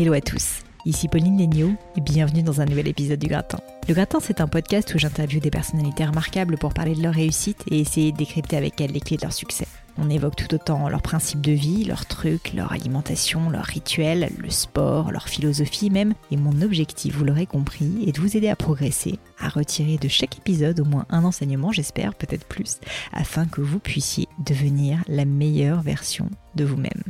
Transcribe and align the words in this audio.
Hello 0.00 0.14
à 0.14 0.22
tous, 0.22 0.60
ici 0.86 1.08
Pauline 1.08 1.36
Léniaud 1.36 1.74
et 1.94 2.00
bienvenue 2.00 2.42
dans 2.42 2.62
un 2.62 2.64
nouvel 2.64 2.88
épisode 2.88 3.18
du 3.18 3.26
Gratin. 3.26 3.58
Le 3.86 3.92
Gratin, 3.92 4.18
c'est 4.18 4.40
un 4.40 4.46
podcast 4.46 4.94
où 4.94 4.98
j'interviewe 4.98 5.40
des 5.40 5.50
personnalités 5.50 6.06
remarquables 6.06 6.56
pour 6.56 6.72
parler 6.72 6.94
de 6.94 7.02
leur 7.02 7.12
réussite 7.12 7.62
et 7.70 7.80
essayer 7.80 8.10
de 8.10 8.16
décrypter 8.16 8.56
avec 8.56 8.80
elles 8.80 8.92
les 8.92 9.00
clés 9.00 9.18
de 9.18 9.22
leur 9.24 9.34
succès. 9.34 9.66
On 9.98 10.08
évoque 10.08 10.36
tout 10.36 10.54
autant 10.54 10.88
leurs 10.88 11.02
principes 11.02 11.42
de 11.42 11.52
vie, 11.52 11.84
leurs 11.84 12.06
trucs, 12.06 12.54
leur 12.54 12.72
alimentation, 12.72 13.50
leurs 13.50 13.66
rituels, 13.66 14.30
le 14.38 14.48
sport, 14.48 15.12
leur 15.12 15.28
philosophie 15.28 15.90
même. 15.90 16.14
Et 16.30 16.38
mon 16.38 16.62
objectif, 16.62 17.14
vous 17.14 17.26
l'aurez 17.26 17.44
compris, 17.44 18.02
est 18.06 18.12
de 18.12 18.22
vous 18.22 18.38
aider 18.38 18.48
à 18.48 18.56
progresser, 18.56 19.18
à 19.38 19.50
retirer 19.50 19.98
de 19.98 20.08
chaque 20.08 20.38
épisode 20.38 20.80
au 20.80 20.86
moins 20.86 21.04
un 21.10 21.24
enseignement, 21.24 21.72
j'espère, 21.72 22.14
peut-être 22.14 22.46
plus, 22.46 22.80
afin 23.12 23.44
que 23.44 23.60
vous 23.60 23.80
puissiez 23.80 24.28
devenir 24.46 25.04
la 25.08 25.26
meilleure 25.26 25.82
version 25.82 26.30
de 26.54 26.64
vous-même. 26.64 27.02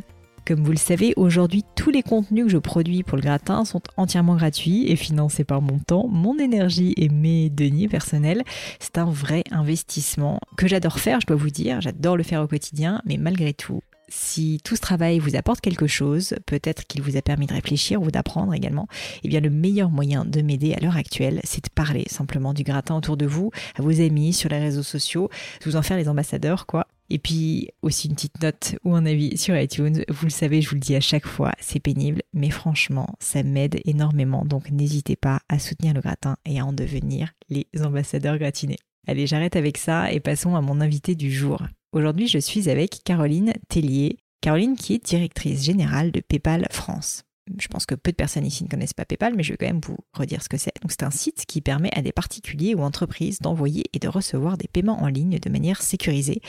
Comme 0.50 0.64
vous 0.64 0.72
le 0.72 0.78
savez, 0.78 1.14
aujourd'hui, 1.14 1.62
tous 1.76 1.92
les 1.92 2.02
contenus 2.02 2.46
que 2.46 2.50
je 2.50 2.58
produis 2.58 3.04
pour 3.04 3.16
le 3.16 3.22
gratin 3.22 3.64
sont 3.64 3.82
entièrement 3.96 4.34
gratuits 4.34 4.90
et 4.90 4.96
financés 4.96 5.44
par 5.44 5.62
mon 5.62 5.78
temps, 5.78 6.08
mon 6.08 6.36
énergie 6.40 6.92
et 6.96 7.08
mes 7.08 7.50
deniers 7.50 7.86
personnels. 7.86 8.42
C'est 8.80 8.98
un 8.98 9.08
vrai 9.08 9.44
investissement 9.52 10.40
que 10.56 10.66
j'adore 10.66 10.98
faire, 10.98 11.20
je 11.20 11.28
dois 11.28 11.36
vous 11.36 11.50
dire. 11.50 11.80
J'adore 11.80 12.16
le 12.16 12.24
faire 12.24 12.42
au 12.42 12.48
quotidien, 12.48 13.00
mais 13.04 13.16
malgré 13.16 13.54
tout, 13.54 13.80
si 14.08 14.60
tout 14.64 14.74
ce 14.74 14.80
travail 14.80 15.20
vous 15.20 15.36
apporte 15.36 15.60
quelque 15.60 15.86
chose, 15.86 16.34
peut-être 16.46 16.84
qu'il 16.88 17.02
vous 17.02 17.16
a 17.16 17.22
permis 17.22 17.46
de 17.46 17.54
réfléchir 17.54 18.02
ou 18.02 18.10
d'apprendre 18.10 18.52
également, 18.52 18.88
eh 19.22 19.28
bien 19.28 19.38
le 19.38 19.50
meilleur 19.50 19.88
moyen 19.88 20.24
de 20.24 20.42
m'aider 20.42 20.74
à 20.74 20.80
l'heure 20.80 20.96
actuelle, 20.96 21.40
c'est 21.44 21.62
de 21.62 21.70
parler 21.70 22.06
simplement 22.10 22.54
du 22.54 22.64
gratin 22.64 22.96
autour 22.96 23.16
de 23.16 23.26
vous, 23.26 23.52
à 23.78 23.82
vos 23.82 24.00
amis, 24.00 24.32
sur 24.32 24.48
les 24.48 24.58
réseaux 24.58 24.82
sociaux, 24.82 25.30
de 25.60 25.70
vous 25.70 25.76
en 25.76 25.82
faire 25.82 25.96
les 25.96 26.08
ambassadeurs, 26.08 26.66
quoi. 26.66 26.88
Et 27.10 27.18
puis 27.18 27.68
aussi 27.82 28.08
une 28.08 28.14
petite 28.14 28.40
note 28.40 28.76
ou 28.84 28.94
un 28.94 29.04
avis 29.04 29.36
sur 29.36 29.58
iTunes. 29.58 30.04
Vous 30.08 30.26
le 30.26 30.30
savez, 30.30 30.62
je 30.62 30.68
vous 30.68 30.76
le 30.76 30.80
dis 30.80 30.94
à 30.94 31.00
chaque 31.00 31.26
fois, 31.26 31.52
c'est 31.60 31.80
pénible, 31.80 32.22
mais 32.32 32.50
franchement, 32.50 33.14
ça 33.18 33.42
m'aide 33.42 33.80
énormément. 33.84 34.44
Donc 34.44 34.70
n'hésitez 34.70 35.16
pas 35.16 35.40
à 35.48 35.58
soutenir 35.58 35.92
le 35.92 36.00
gratin 36.00 36.36
et 36.44 36.60
à 36.60 36.64
en 36.64 36.72
devenir 36.72 37.32
les 37.48 37.66
ambassadeurs 37.82 38.38
gratinés. 38.38 38.78
Allez, 39.06 39.26
j'arrête 39.26 39.56
avec 39.56 39.76
ça 39.76 40.12
et 40.12 40.20
passons 40.20 40.54
à 40.54 40.60
mon 40.60 40.80
invité 40.80 41.14
du 41.14 41.32
jour. 41.32 41.62
Aujourd'hui, 41.92 42.28
je 42.28 42.38
suis 42.38 42.70
avec 42.70 43.00
Caroline 43.04 43.52
Tellier. 43.68 44.18
Caroline 44.40 44.76
qui 44.76 44.94
est 44.94 45.04
directrice 45.04 45.64
générale 45.64 46.12
de 46.12 46.20
PayPal 46.20 46.66
France 46.70 47.24
je 47.58 47.68
pense 47.68 47.86
que 47.86 47.94
peu 47.94 48.10
de 48.10 48.16
personnes 48.16 48.46
ici 48.46 48.64
ne 48.64 48.68
connaissent 48.68 48.94
pas 48.94 49.04
PayPal, 49.04 49.34
mais 49.34 49.42
je 49.42 49.52
vais 49.52 49.56
quand 49.56 49.66
même 49.66 49.80
vous 49.84 49.98
redire 50.12 50.42
ce 50.42 50.48
que 50.48 50.56
c'est. 50.56 50.72
C'est 50.88 51.02
un 51.02 51.10
site 51.10 51.44
qui 51.46 51.60
permet 51.60 51.90
à 51.96 52.02
des 52.02 52.12
particuliers 52.12 52.74
ou 52.74 52.82
entreprises 52.82 53.38
d'envoyer 53.40 53.84
et 53.92 53.98
de 53.98 54.08
recevoir 54.08 54.56
des 54.56 54.68
paiements 54.68 55.02
en 55.02 55.08
ligne 55.08 55.38
de 55.38 55.50
manière 55.50 55.82
sécurisée. 55.82 56.40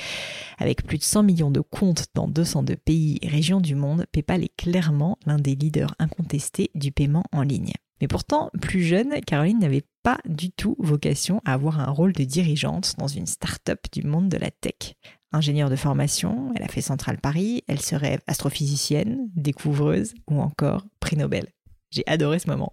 Avec 0.57 0.83
plus 0.83 0.97
de 0.97 1.03
100 1.03 1.23
millions 1.23 1.51
de 1.51 1.61
comptes 1.61 2.07
dans 2.13 2.27
202 2.27 2.75
pays 2.75 3.19
et 3.21 3.27
régions 3.27 3.61
du 3.61 3.75
monde, 3.75 4.05
PayPal 4.11 4.43
est 4.43 4.55
clairement 4.55 5.17
l'un 5.25 5.37
des 5.37 5.55
leaders 5.55 5.95
incontestés 5.99 6.71
du 6.75 6.91
paiement 6.91 7.23
en 7.31 7.43
ligne. 7.43 7.73
Mais 8.01 8.07
pourtant, 8.07 8.49
plus 8.59 8.83
jeune, 8.83 9.21
Caroline 9.21 9.59
n'avait 9.59 9.85
pas 10.01 10.17
du 10.25 10.51
tout 10.51 10.75
vocation 10.79 11.39
à 11.45 11.53
avoir 11.53 11.79
un 11.79 11.91
rôle 11.91 12.13
de 12.13 12.23
dirigeante 12.23 12.95
dans 12.97 13.07
une 13.07 13.27
start-up 13.27 13.79
du 13.91 14.01
monde 14.01 14.27
de 14.27 14.37
la 14.37 14.49
tech 14.49 14.95
ingénieure 15.31 15.69
de 15.69 15.75
formation, 15.75 16.51
elle 16.55 16.63
a 16.63 16.67
fait 16.67 16.81
Centrale 16.81 17.19
Paris, 17.19 17.63
elle 17.67 17.81
serait 17.81 18.19
astrophysicienne, 18.27 19.29
découvreuse 19.35 20.13
ou 20.29 20.41
encore 20.41 20.85
prix 20.99 21.17
Nobel. 21.17 21.47
J'ai 21.91 22.03
adoré 22.07 22.39
ce 22.39 22.49
moment. 22.49 22.71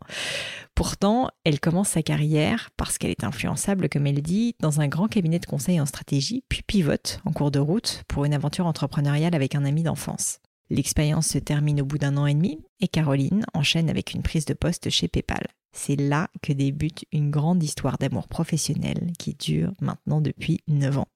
Pourtant, 0.77 1.29
elle 1.45 1.59
commence 1.59 1.89
sa 1.89 2.03
carrière 2.03 2.71
parce 2.77 2.99
qu'elle 2.99 3.11
est 3.11 3.25
influençable, 3.25 3.89
comme 3.89 4.07
elle 4.07 4.23
dit, 4.23 4.55
dans 4.61 4.81
un 4.81 4.87
grand 4.87 5.09
cabinet 5.09 5.41
de 5.41 5.47
conseil 5.47 5.81
en 5.81 5.87
stratégie, 5.87 6.45
puis 6.49 6.63
pivote 6.63 7.21
en 7.25 7.33
cours 7.33 7.51
de 7.51 7.59
route 7.59 8.05
pour 8.07 8.25
une 8.25 8.35
aventure 8.35 8.67
entrepreneuriale 8.67 9.35
avec 9.35 9.57
un 9.57 9.65
ami 9.65 9.83
d'enfance. 9.83 10.39
L'expérience 10.71 11.29
se 11.29 11.39
termine 11.39 11.81
au 11.81 11.85
bout 11.85 11.99
d'un 11.99 12.17
an 12.17 12.27
et 12.27 12.35
demi 12.35 12.61
et 12.81 12.89
Caroline 12.89 13.45
enchaîne 13.55 13.91
avec 13.91 14.13
une 14.15 14.23
prise 14.23 14.45
de 14.45 14.55
poste 14.55 14.91
chez 14.91 15.09
PayPal. 15.09 15.49
C'est 15.73 15.97
là 15.97 16.29
que 16.43 16.53
débute 16.53 17.05
une 17.13 17.31
grande 17.31 17.63
histoire 17.63 17.99
d'amour 17.99 18.29
professionnel 18.29 19.13
qui 19.19 19.35
dure 19.35 19.73
maintenant 19.81 20.21
depuis 20.21 20.61
9 20.69 20.99
ans. 20.99 21.09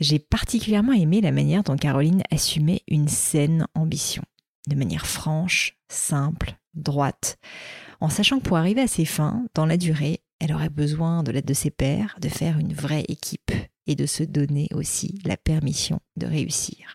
J'ai 0.00 0.18
particulièrement 0.18 0.92
aimé 0.92 1.20
la 1.20 1.30
manière 1.30 1.62
dont 1.62 1.76
Caroline 1.76 2.22
assumait 2.30 2.82
une 2.88 3.08
saine 3.08 3.66
ambition, 3.74 4.22
de 4.66 4.74
manière 4.74 5.06
franche, 5.06 5.76
simple, 5.88 6.56
droite, 6.72 7.38
en 8.00 8.08
sachant 8.08 8.38
que 8.38 8.44
pour 8.44 8.56
arriver 8.56 8.80
à 8.80 8.88
ses 8.88 9.04
fins, 9.04 9.44
dans 9.54 9.66
la 9.66 9.76
durée, 9.76 10.22
elle 10.38 10.54
aurait 10.54 10.70
besoin 10.70 11.22
de 11.22 11.30
l'aide 11.32 11.44
de 11.44 11.52
ses 11.52 11.70
pairs, 11.70 12.16
de 12.18 12.30
faire 12.30 12.58
une 12.58 12.72
vraie 12.72 13.04
équipe 13.08 13.52
et 13.86 13.94
de 13.94 14.06
se 14.06 14.22
donner 14.22 14.68
aussi 14.72 15.20
la 15.26 15.36
permission 15.36 16.00
de 16.16 16.26
réussir. 16.26 16.94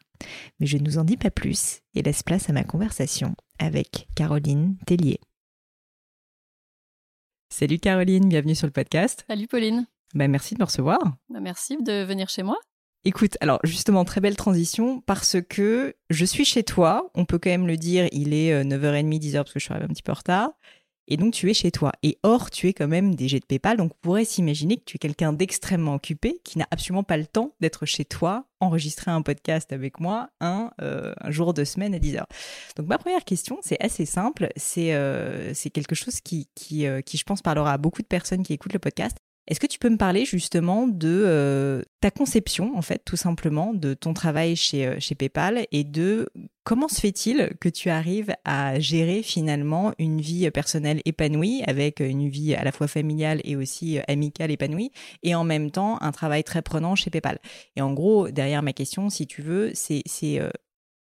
Mais 0.60 0.66
je 0.66 0.78
ne 0.78 0.90
vous 0.90 0.98
en 0.98 1.04
dis 1.04 1.18
pas 1.18 1.30
plus 1.30 1.82
et 1.94 2.02
laisse 2.02 2.24
place 2.24 2.50
à 2.50 2.54
ma 2.54 2.64
conversation 2.64 3.36
avec 3.60 4.08
Caroline 4.16 4.78
Tellier. 4.88 5.20
Salut 7.54 7.78
Caroline, 7.78 8.28
bienvenue 8.28 8.56
sur 8.56 8.66
le 8.66 8.74
podcast. 8.74 9.26
Salut 9.28 9.48
Pauline. 9.48 9.86
Ben, 10.16 10.32
merci 10.32 10.56
de 10.56 10.60
me 10.60 10.66
recevoir. 10.66 11.00
Bah, 11.30 11.40
merci 11.40 11.78
de 11.78 12.04
venir 12.04 12.30
chez 12.30 12.42
moi. 12.42 12.58
Écoute, 13.08 13.38
alors 13.40 13.60
justement, 13.64 14.04
très 14.04 14.20
belle 14.20 14.36
transition 14.36 15.02
parce 15.02 15.38
que 15.48 15.96
je 16.10 16.26
suis 16.26 16.44
chez 16.44 16.64
toi, 16.64 17.12
on 17.14 17.26
peut 17.26 17.38
quand 17.38 17.52
même 17.52 17.68
le 17.68 17.78
dire, 17.78 18.08
il 18.12 18.34
est 18.34 18.64
9h30, 18.64 19.20
10h 19.20 19.36
parce 19.36 19.54
que 19.54 19.60
je 19.60 19.66
suis 19.66 19.74
arrivée 19.74 19.86
un 19.86 19.94
petit 19.94 20.02
peu 20.02 20.12
en 20.12 20.16
retard. 20.16 20.52
Et 21.08 21.18
donc 21.18 21.34
tu 21.34 21.50
es 21.50 21.54
chez 21.54 21.72
toi. 21.72 21.92
Et 22.04 22.18
or, 22.24 22.50
tu 22.50 22.68
es 22.68 22.74
quand 22.74 22.88
même 22.88 23.16
DG 23.16 23.40
de 23.40 23.46
PayPal, 23.46 23.78
donc 23.78 23.92
on 23.94 23.98
pourrait 24.02 24.26
s'imaginer 24.26 24.78
que 24.78 24.84
tu 24.86 24.96
es 24.96 24.98
quelqu'un 24.98 25.34
d'extrêmement 25.34 25.96
occupé, 25.96 26.42
qui 26.44 26.58
n'a 26.58 26.68
absolument 26.72 27.04
pas 27.04 27.18
le 27.18 27.28
temps 27.28 27.54
d'être 27.60 27.86
chez 27.86 28.06
toi, 28.06 28.46
enregistrer 28.60 29.12
un 29.12 29.22
podcast 29.22 29.72
avec 29.72 30.00
moi 30.00 30.30
un, 30.40 30.72
euh, 30.82 31.14
jour 31.28 31.54
de 31.54 31.64
semaine 31.64 31.94
à 31.94 32.00
10h. 32.00 32.24
Donc 32.76 32.88
ma 32.88 32.98
première 32.98 33.24
question, 33.24 33.60
c'est 33.62 33.82
assez 33.84 34.06
simple, 34.06 34.50
c'est 34.56 34.94
euh, 34.94 35.54
quelque 35.74 35.96
chose 35.96 36.20
euh, 36.34 37.02
qui, 37.02 37.18
je 37.18 37.24
pense, 37.24 37.42
parlera 37.42 37.74
à 37.74 37.78
beaucoup 37.78 38.02
de 38.02 38.08
personnes 38.08 38.44
qui 38.44 38.54
écoutent 38.54 38.74
le 38.74 38.80
podcast. 38.80 39.18
Est-ce 39.48 39.60
que 39.60 39.68
tu 39.68 39.78
peux 39.78 39.90
me 39.90 39.98
parler 39.98 40.26
justement 40.26 40.88
de 40.88 41.24
euh, 41.26 41.84
ta 42.02 42.10
conception, 42.10 42.76
en 42.76 42.82
fait, 42.82 43.04
tout 43.06 43.16
simplement, 43.16 43.76
de 43.76 43.94
ton 43.94 44.14
travail 44.16 44.56
chez, 44.56 44.88
euh, 44.88 44.96
chez 45.00 45.14
PayPal 45.14 45.68
et 45.72 45.84
de 45.84 46.28
comment 46.64 46.88
se 46.88 47.00
fait-il 47.00 47.52
que 47.62 47.70
tu 47.70 47.92
arrives 47.92 48.34
à 48.44 48.80
gérer 48.80 49.22
finalement 49.22 49.94
une 50.00 50.20
vie 50.20 50.50
personnelle 50.50 51.02
épanouie 51.06 51.62
avec 51.68 52.00
une 52.00 52.28
vie 52.28 52.56
à 52.56 52.64
la 52.64 52.72
fois 52.72 52.88
familiale 52.88 53.40
et 53.44 53.56
aussi 53.56 54.00
amicale 54.08 54.50
épanouie 54.50 54.92
et 55.22 55.36
en 55.36 55.44
même 55.44 55.70
temps 55.70 56.02
un 56.02 56.12
travail 56.12 56.44
très 56.44 56.64
prenant 56.64 56.96
chez 56.96 57.12
PayPal? 57.12 57.38
Et 57.76 57.82
en 57.82 57.94
gros, 57.94 58.30
derrière 58.30 58.64
ma 58.64 58.74
question, 58.74 59.12
si 59.12 59.28
tu 59.28 59.44
veux, 59.44 59.72
c'est 59.76 60.04
euh, 60.40 60.50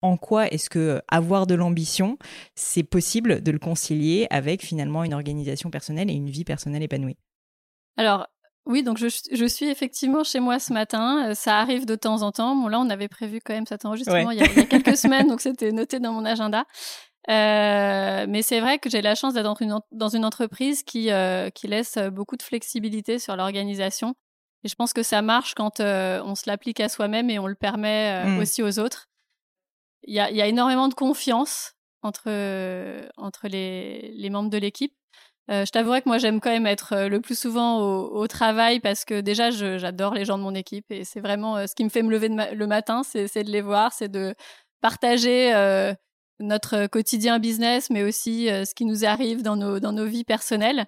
en 0.01 0.15
quoi 0.15 0.47
est-ce 0.47 0.69
que 0.69 1.01
avoir 1.09 1.45
de 1.45 1.55
l'ambition, 1.55 2.17
c'est 2.55 2.83
possible 2.83 3.41
de 3.41 3.51
le 3.51 3.59
concilier 3.59 4.27
avec 4.29 4.63
finalement 4.63 5.03
une 5.03 5.13
organisation 5.13 5.69
personnelle 5.69 6.09
et 6.09 6.13
une 6.13 6.29
vie 6.29 6.45
personnelle 6.45 6.83
épanouie? 6.83 7.17
Oui, 8.65 8.83
donc 8.83 8.97
je, 8.97 9.07
suis 9.47 9.65
effectivement 9.67 10.23
chez 10.23 10.39
moi 10.39 10.59
ce 10.59 10.73
matin. 10.73 11.29
Euh, 11.29 11.33
ça 11.33 11.57
arrive 11.57 11.85
de 11.85 11.95
temps 11.95 12.21
en 12.21 12.31
temps. 12.31 12.55
Bon, 12.55 12.67
là, 12.67 12.79
on 12.79 12.89
avait 12.89 13.07
prévu 13.07 13.41
quand 13.43 13.53
même 13.53 13.65
cet 13.65 13.83
enregistrement 13.83 14.31
il, 14.31 14.39
y 14.39 14.43
a, 14.43 14.47
quelques 14.65 14.95
semaines, 14.97 15.27
donc 15.27 15.41
c'était 15.41 15.71
noté 15.71 15.99
dans 15.99 16.13
mon 16.13 16.23
agenda. 16.23 16.65
Euh, 17.29 18.25
mais 18.29 18.41
c'est 18.41 18.59
vrai 18.59 18.79
que 18.79 18.89
j'ai 18.89 19.01
la 19.01 19.15
chance 19.15 19.33
d'être 19.33 19.43
dans 19.43 19.55
une, 19.55 19.79
dans 19.91 20.09
une 20.09 20.23
entreprise 20.23 20.83
qui, 20.83 21.11
euh, 21.11 21.49
qui 21.49 21.67
laisse 21.67 21.97
beaucoup 22.11 22.37
de 22.37 22.43
flexibilité 22.43 23.17
sur 23.17 23.35
l'organisation. 23.35 24.13
Et 24.63 24.67
je 24.67 24.75
pense 24.75 24.93
que 24.93 25.03
ça 25.03 25.21
marche 25.21 25.55
quand 25.55 25.79
on 25.79 26.35
se 26.35 26.43
l'applique 26.45 26.79
à 26.79 26.89
soi-même 26.89 27.29
et 27.29 27.39
on 27.39 27.47
le 27.47 27.55
permet 27.55 28.25
mmh. 28.25 28.37
aussi 28.39 28.61
aux 28.61 28.77
autres. 28.77 29.07
Il 30.03 30.13
y 30.13 30.19
a, 30.19 30.29
y 30.31 30.41
a, 30.41 30.47
énormément 30.47 30.89
de 30.89 30.93
confiance 30.93 31.73
entre, 32.03 32.29
entre 33.17 33.47
les, 33.47 34.11
les 34.15 34.29
membres 34.29 34.49
de 34.49 34.57
l'équipe. 34.57 34.93
Euh, 35.49 35.65
je 35.65 35.71
t'avouerais 35.71 36.01
que 36.01 36.09
moi 36.09 36.19
j'aime 36.19 36.39
quand 36.39 36.51
même 36.51 36.67
être 36.67 36.93
euh, 36.93 37.09
le 37.09 37.21
plus 37.21 37.37
souvent 37.37 37.79
au, 37.79 38.27
travail 38.27 38.79
parce 38.79 39.03
que 39.03 39.19
déjà 39.19 39.49
j'adore 39.49 40.13
les 40.13 40.23
gens 40.23 40.37
de 40.37 40.43
mon 40.43 40.53
équipe 40.53 40.85
et 40.91 41.03
c'est 41.03 41.21
vraiment 41.21 41.57
euh, 41.57 41.65
ce 41.65 41.73
qui 41.73 41.83
me 41.83 41.89
fait 41.89 42.03
me 42.03 42.11
lever 42.11 42.29
le 42.29 42.67
matin, 42.67 43.01
c'est 43.03 43.43
de 43.43 43.49
les 43.49 43.61
voir, 43.61 43.91
c'est 43.91 44.09
de 44.09 44.35
partager 44.81 45.51
notre 46.39 46.87
quotidien 46.87 47.39
business, 47.39 47.89
mais 47.89 48.03
aussi 48.03 48.47
ce 48.47 48.73
qui 48.73 48.85
nous 48.85 49.03
arrive 49.03 49.41
dans 49.41 49.57
nos, 49.57 49.79
dans 49.79 49.91
nos 49.91 50.05
vies 50.05 50.23
personnelles. 50.23 50.85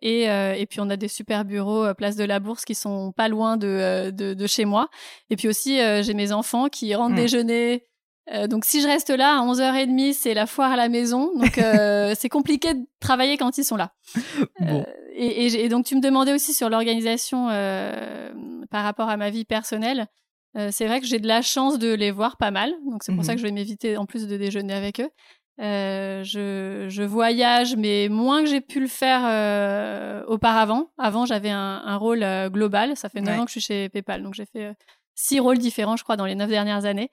Et, 0.00 0.22
et, 0.24 0.66
puis 0.68 0.80
on 0.80 0.90
a 0.90 0.96
des 0.96 1.06
super 1.06 1.44
bureaux 1.44 1.94
place 1.94 2.16
de 2.16 2.24
la 2.24 2.40
Bourse 2.40 2.64
qui 2.64 2.74
sont 2.74 3.12
pas 3.12 3.28
loin 3.28 3.56
de, 3.56 4.10
de, 4.10 4.34
de 4.34 4.46
chez 4.48 4.64
moi. 4.64 4.88
Et 5.30 5.36
puis 5.36 5.48
aussi 5.48 5.78
j'ai 6.02 6.14
mes 6.14 6.32
enfants 6.32 6.68
qui 6.68 6.94
rentrent 6.94 7.12
mmh. 7.12 7.16
déjeuner 7.16 7.86
euh, 8.32 8.46
donc 8.46 8.64
si 8.64 8.80
je 8.80 8.86
reste 8.86 9.10
là 9.10 9.38
à 9.38 9.44
11h30, 9.44 10.12
c'est 10.14 10.34
la 10.34 10.46
foire 10.46 10.72
à 10.72 10.76
la 10.76 10.88
maison. 10.88 11.32
Donc 11.36 11.58
euh, 11.58 12.14
c'est 12.18 12.28
compliqué 12.28 12.74
de 12.74 12.80
travailler 13.00 13.36
quand 13.36 13.58
ils 13.58 13.64
sont 13.64 13.76
là. 13.76 13.92
Euh, 14.62 14.82
et, 15.14 15.68
donc 15.68 15.84
tu 15.84 15.94
me 15.94 16.00
demandais 16.00 16.32
aussi 16.32 16.54
sur 16.54 16.70
l'organisation 16.70 17.48
par 18.70 18.84
rapport 18.84 19.08
à 19.08 19.16
ma 19.16 19.30
vie 19.30 19.44
personnelle. 19.44 20.06
c'est 20.70 20.86
vrai 20.86 21.00
que 21.00 21.06
j'ai 21.06 21.18
de 21.18 21.28
la 21.28 21.42
chance 21.42 21.78
de 21.78 21.92
les 21.92 22.10
voir 22.10 22.36
pas 22.36 22.50
mal. 22.50 22.72
Donc 22.90 23.02
c'est 23.02 23.14
pour 23.14 23.24
ça 23.24 23.32
mhm. 23.32 23.36
que 23.36 23.42
je 23.42 23.46
vais 23.46 23.52
m'éviter 23.52 23.96
en 23.96 24.06
plus 24.06 24.26
de 24.26 24.36
déjeuner 24.36 24.74
avec 24.74 25.00
eux. 25.00 25.10
Je, 25.58 27.04
voyage, 27.04 27.76
mais 27.76 28.08
moins 28.08 28.42
que 28.42 28.48
j'ai 28.48 28.62
pu 28.62 28.80
le 28.80 28.86
faire 28.86 30.24
auparavant. 30.26 30.90
Avant, 30.96 31.26
j'avais 31.26 31.50
un, 31.50 31.96
rôle 31.96 32.24
global. 32.48 32.96
Ça 32.96 33.10
fait 33.10 33.20
9 33.20 33.40
ans 33.40 33.44
que 33.44 33.50
je 33.50 33.60
suis 33.60 33.66
chez 33.66 33.88
PayPal. 33.90 34.22
Donc 34.22 34.32
j'ai 34.32 34.46
fait 34.46 34.74
six 35.14 35.40
rôles 35.40 35.58
différents, 35.58 35.96
je 35.96 36.04
crois, 36.04 36.16
dans 36.16 36.26
les 36.26 36.34
neuf 36.34 36.48
dernières 36.48 36.84
années. 36.84 37.10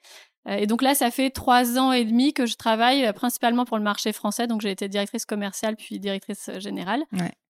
Euh, 0.48 0.56
et 0.56 0.66
donc 0.66 0.82
là, 0.82 0.94
ça 0.94 1.10
fait 1.10 1.30
trois 1.30 1.78
ans 1.78 1.92
et 1.92 2.04
demi 2.04 2.32
que 2.32 2.46
je 2.46 2.54
travaille 2.54 3.04
euh, 3.04 3.12
principalement 3.12 3.64
pour 3.64 3.76
le 3.76 3.82
marché 3.82 4.12
français. 4.12 4.46
Donc 4.46 4.60
j'ai 4.60 4.70
été 4.70 4.88
directrice 4.88 5.26
commerciale 5.26 5.76
puis 5.76 6.00
directrice 6.00 6.48
euh, 6.48 6.60
générale 6.60 7.02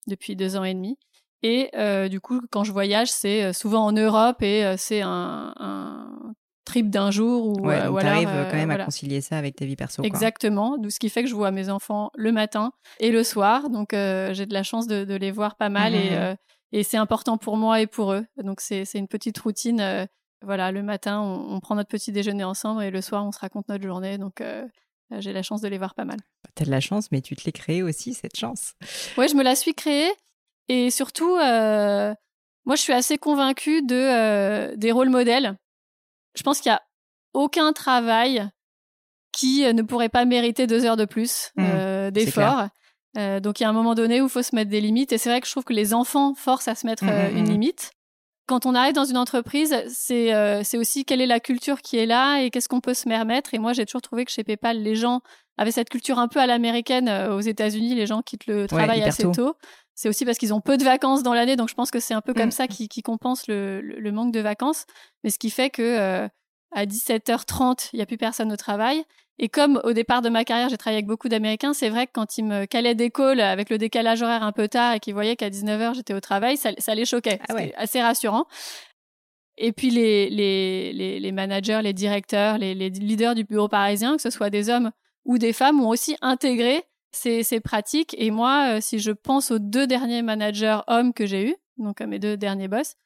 depuis 0.06 0.36
deux 0.36 0.56
ans 0.56 0.64
et 0.64 0.74
demi. 0.74 0.98
Et 1.42 1.70
du 2.10 2.20
coup, 2.20 2.42
quand 2.50 2.64
je 2.64 2.72
voyage, 2.72 3.10
c'est 3.10 3.54
souvent 3.54 3.86
en 3.86 3.92
Europe 3.92 4.42
et 4.42 4.74
c'est 4.76 5.00
un, 5.00 5.54
trip 6.66 6.90
d'un 6.90 7.10
jour. 7.10 7.46
Ou, 7.46 7.66
ouais, 7.66 7.76
arrives 7.76 8.28
quand 8.50 8.56
même 8.56 8.70
à 8.70 8.84
concilier 8.84 9.22
ça 9.22 9.38
avec 9.38 9.56
ta 9.56 9.64
vie 9.64 9.74
perso. 9.74 10.02
Exactement. 10.02 10.76
D'où 10.76 10.90
ce 10.90 10.98
qui 10.98 11.08
fait 11.08 11.22
que 11.22 11.30
je 11.30 11.34
vois 11.34 11.50
mes 11.50 11.70
enfants 11.70 12.10
le 12.14 12.30
matin 12.30 12.72
et 12.98 13.10
le 13.10 13.24
soir. 13.24 13.70
Donc 13.70 13.92
j'ai 13.92 14.44
de 14.44 14.52
la 14.52 14.62
chance 14.62 14.86
de, 14.86 15.14
les 15.14 15.30
voir 15.30 15.56
pas 15.56 15.70
mal 15.70 15.94
et, 15.94 16.10
mmh 16.10 16.36
et 16.72 16.84
c'est 16.84 16.96
important 16.96 17.36
pour 17.36 17.56
moi 17.56 17.80
et 17.80 17.86
pour 17.86 18.12
eux. 18.12 18.24
Donc 18.42 18.60
c'est 18.60 18.84
une 18.94 19.08
petite 19.08 19.38
routine 19.38 20.06
voilà, 20.42 20.72
le 20.72 20.82
matin, 20.82 21.20
on, 21.20 21.60
prend 21.60 21.74
notre 21.74 21.90
petit 21.90 22.12
déjeuner 22.12 22.44
ensemble 22.44 22.82
et 22.82 22.90
le 22.90 23.02
soir, 23.02 23.24
on 23.26 23.32
se 23.32 23.38
raconte 23.38 23.68
notre 23.68 23.84
journée. 23.84 24.16
Donc, 24.16 24.40
euh, 24.40 24.66
euh, 25.12 25.20
j'ai 25.20 25.32
la 25.32 25.42
chance 25.42 25.60
de 25.60 25.68
les 25.68 25.76
voir 25.76 25.94
pas 25.94 26.04
mal. 26.04 26.16
Bah, 26.42 26.50
t'as 26.54 26.64
de 26.64 26.70
la 26.70 26.80
chance, 26.80 27.12
mais 27.12 27.20
tu 27.20 27.36
te 27.36 27.44
l'es 27.44 27.52
créée 27.52 27.82
aussi, 27.82 28.14
cette 28.14 28.36
chance. 28.36 28.72
Oui, 29.18 29.28
je 29.28 29.34
me 29.34 29.42
la 29.42 29.54
suis 29.54 29.74
créée. 29.74 30.10
Et 30.68 30.90
surtout, 30.90 31.36
euh, 31.36 32.14
moi, 32.64 32.76
je 32.76 32.80
suis 32.80 32.92
assez 32.92 33.18
convaincue 33.18 33.82
de, 33.82 34.74
des 34.76 34.92
rôles 34.92 35.10
modèles. 35.10 35.56
Je 36.36 36.42
pense 36.42 36.60
qu'il 36.60 36.70
n'y 36.70 36.76
a 36.76 36.82
aucun 37.34 37.72
travail 37.72 38.48
qui 39.32 39.62
ne 39.62 39.82
pourrait 39.82 40.08
pas 40.08 40.24
mériter 40.24 40.66
deux 40.66 40.84
heures 40.84 40.96
de 40.96 41.04
plus 41.04 41.52
mmh, 41.56 42.10
d'effort. 42.10 42.68
donc, 43.14 43.60
il 43.60 43.62
y 43.62 43.66
a 43.66 43.68
un 43.68 43.74
moment 43.74 43.94
donné 43.94 44.20
où 44.20 44.26
il 44.26 44.30
faut 44.30 44.42
se 44.42 44.54
mettre 44.54 44.70
des 44.70 44.80
limites. 44.80 45.12
Et 45.12 45.18
c'est 45.18 45.28
vrai 45.28 45.40
que 45.40 45.46
je 45.46 45.52
trouve 45.52 45.64
que 45.64 45.72
les 45.72 45.92
enfants 45.92 46.34
forcent 46.34 46.68
à 46.68 46.74
se 46.74 46.86
mettre 46.86 47.04
mmh, 47.04 47.36
une 47.36 47.44
mmh, 47.44 47.50
limite 47.50 47.92
quand 48.50 48.66
on 48.66 48.74
arrive 48.74 48.94
dans 48.94 49.04
une 49.04 49.16
entreprise, 49.16 49.72
euh, 50.10 50.60
c'est 50.64 50.76
aussi 50.76 51.04
quelle 51.04 51.20
est 51.20 51.26
la 51.26 51.38
culture 51.38 51.80
qui 51.82 51.98
est 51.98 52.04
là 52.06 52.40
et 52.40 52.50
qu'est-ce 52.50 52.68
qu'on 52.68 52.80
peut 52.80 52.94
se 52.94 53.08
permettre. 53.08 53.54
Et 53.54 53.60
moi, 53.60 53.72
j'ai 53.74 53.86
toujours 53.86 54.02
trouvé 54.02 54.24
que 54.24 54.32
chez 54.32 54.42
PayPal, 54.42 54.82
les 54.82 54.96
gens 54.96 55.20
avaient 55.56 55.70
cette 55.70 55.88
culture 55.88 56.18
un 56.18 56.26
peu 56.26 56.40
à 56.40 56.48
l'américaine. 56.48 57.08
Euh, 57.08 57.36
aux 57.36 57.40
États-Unis, 57.40 57.94
les 57.94 58.06
gens 58.06 58.22
quittent 58.22 58.48
le 58.48 58.66
travail 58.66 59.04
assez 59.04 59.22
tôt. 59.30 59.54
C'est 59.94 60.08
aussi 60.08 60.24
parce 60.24 60.36
qu'ils 60.36 60.52
ont 60.52 60.60
peu 60.60 60.76
de 60.78 60.82
vacances 60.82 61.22
dans 61.22 61.32
l'année, 61.32 61.54
donc 61.54 61.68
je 61.68 61.74
pense 61.74 61.92
que 61.92 62.00
c'est 62.00 62.14
un 62.14 62.22
peu 62.22 62.34
comme 62.34 62.48
mm. 62.48 62.50
ça 62.50 62.66
qui, 62.66 62.88
compense 63.02 63.46
le, 63.46 64.10
manque 64.10 64.32
de 64.32 64.40
vacances. 64.40 64.84
Mais 65.22 65.30
ce 65.30 65.38
qui 65.38 65.50
fait 65.50 65.70
que 65.70 65.82
euh, 65.82 66.28
à 66.72 66.86
17h30, 66.86 67.90
il 67.92 67.96
n'y 67.96 68.02
a 68.02 68.06
plus 68.06 68.16
personne 68.16 68.52
au 68.52 68.56
travail. 68.56 69.04
Et 69.42 69.48
comme 69.48 69.80
au 69.84 69.94
départ 69.94 70.20
de 70.20 70.28
ma 70.28 70.44
carrière, 70.44 70.68
j'ai 70.68 70.76
travaillé 70.76 70.98
avec 70.98 71.06
beaucoup 71.06 71.30
d'Américains, 71.30 71.72
c'est 71.72 71.88
vrai 71.88 72.06
que 72.06 72.12
quand 72.12 72.36
ils 72.36 72.44
me 72.44 72.66
calaient 72.66 72.94
des 72.94 73.10
calls 73.10 73.40
avec 73.40 73.70
le 73.70 73.78
décalage 73.78 74.20
horaire 74.20 74.42
un 74.42 74.52
peu 74.52 74.68
tard 74.68 74.94
et 74.94 75.00
qu'ils 75.00 75.14
voyaient 75.14 75.36
qu'à 75.36 75.48
19h 75.48 75.94
j'étais 75.94 76.12
au 76.12 76.20
travail, 76.20 76.58
ça, 76.58 76.94
les 76.94 77.06
choquait. 77.06 77.40
Ah 77.48 77.54
C'était 77.56 77.74
assez 77.76 78.02
rassurant. 78.02 78.44
Et 79.56 79.72
puis 79.72 79.90
les, 79.90 80.28
les, 80.28 81.20
les, 81.20 81.32
managers, 81.32 81.80
les 81.82 81.94
directeurs, 81.94 82.58
les, 82.58 82.74
leaders 82.74 83.34
du 83.34 83.44
bureau 83.44 83.68
parisien, 83.68 84.16
que 84.16 84.22
ce 84.22 84.30
soit 84.30 84.50
des 84.50 84.68
hommes 84.68 84.90
ou 85.24 85.38
des 85.38 85.54
femmes, 85.54 85.80
ont 85.80 85.88
aussi 85.88 86.16
intégré 86.20 86.82
ces, 87.12 87.42
ces 87.42 87.60
pratiques. 87.60 88.14
Et 88.18 88.30
moi, 88.30 88.76
euh, 88.76 88.80
si 88.80 88.98
je 88.98 89.10
pense 89.10 89.50
aux 89.50 89.58
deux 89.58 89.86
derniers 89.86 90.22
managers 90.22 90.80
hommes 90.86 91.12
que 91.14 91.24
j'ai 91.24 91.48
eus, 91.48 91.56
donc 91.78 92.00
à 92.00 92.06
mes 92.06 92.18
deux 92.18 92.36
derniers 92.36 92.68
boss, 92.68 92.96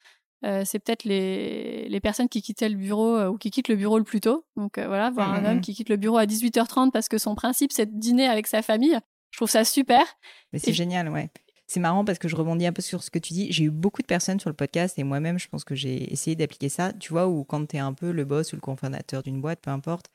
euh, 0.44 0.62
c'est 0.64 0.79
peut-être 0.79 1.05
les, 1.05 1.88
les, 1.88 2.00
personnes 2.00 2.29
qui 2.29 2.43
quittaient 2.43 2.69
le 2.69 2.76
bureau 2.76 3.17
euh, 3.17 3.29
ou 3.29 3.38
qui 3.38 3.50
quittent 3.50 3.69
le 3.69 3.76
bureau 3.76 3.96
le 3.99 4.05
plus 4.05 4.20
tôt. 4.20 4.44
Donc 4.56 4.76
euh, 4.76 4.87
voilà, 4.87 5.11
voir 5.11 5.32
un 5.32 5.44
homme 5.44 5.58
mmh. 5.58 5.62
qui 5.62 5.75
quitte 5.75 5.88
le 5.88 5.96
bureau 5.96 6.19
à 6.19 6.26
18h30 6.26 6.91
parce 6.91 7.08
que 7.08 7.17
son 7.17 7.35
principe 7.35 7.73
c'est 7.73 7.87
de 7.87 7.99
dîner 7.99 8.26
avec 8.26 8.46
sa 8.46 8.61
famille. 8.61 8.99
Je 9.31 9.38
trouve 9.38 9.49
ça 9.49 9.64
super. 9.64 10.05
Mais 10.52 10.58
c'est 10.58 10.75
génial, 10.75 11.08
ouais. 11.08 11.31
C'est 11.67 11.81
marrant 11.81 12.05
parce 12.05 12.19
que 12.19 12.29
je 12.29 12.37
rebondis 12.37 12.67
un 12.67 12.73
peu 12.73 12.82
sur 12.82 13.02
ce 13.02 13.11
que 13.11 13.19
tu 13.19 13.32
dis. 13.32 13.50
J'ai 13.50 13.64
eu 13.64 13.70
beaucoup 13.70 14.02
de 14.02 14.06
personnes 14.06 14.38
sur 14.38 14.50
le 14.50 14.55
podcast 14.55 14.99
et 14.99 15.02
moi-même, 15.02 15.38
je 15.38 15.49
pense 15.49 15.64
que 15.64 15.75
j'ai 15.75 16.12
essayé 16.12 16.37
d'appliquer 16.37 16.69
ça. 16.69 16.93
Tu 16.93 17.11
vois, 17.11 17.26
où 17.26 17.43
quand 17.43 17.67
tu 17.67 17.76
es 17.76 17.79
un 17.81 17.94
peu 17.94 18.12
le 18.12 18.25
boss 18.26 18.52
ou 18.52 18.56
le 18.56 18.61
cofondateur 18.61 19.23
d'une 19.23 19.40
boîte, 19.40 19.61
peu 19.62 19.70
importe, 19.70 20.06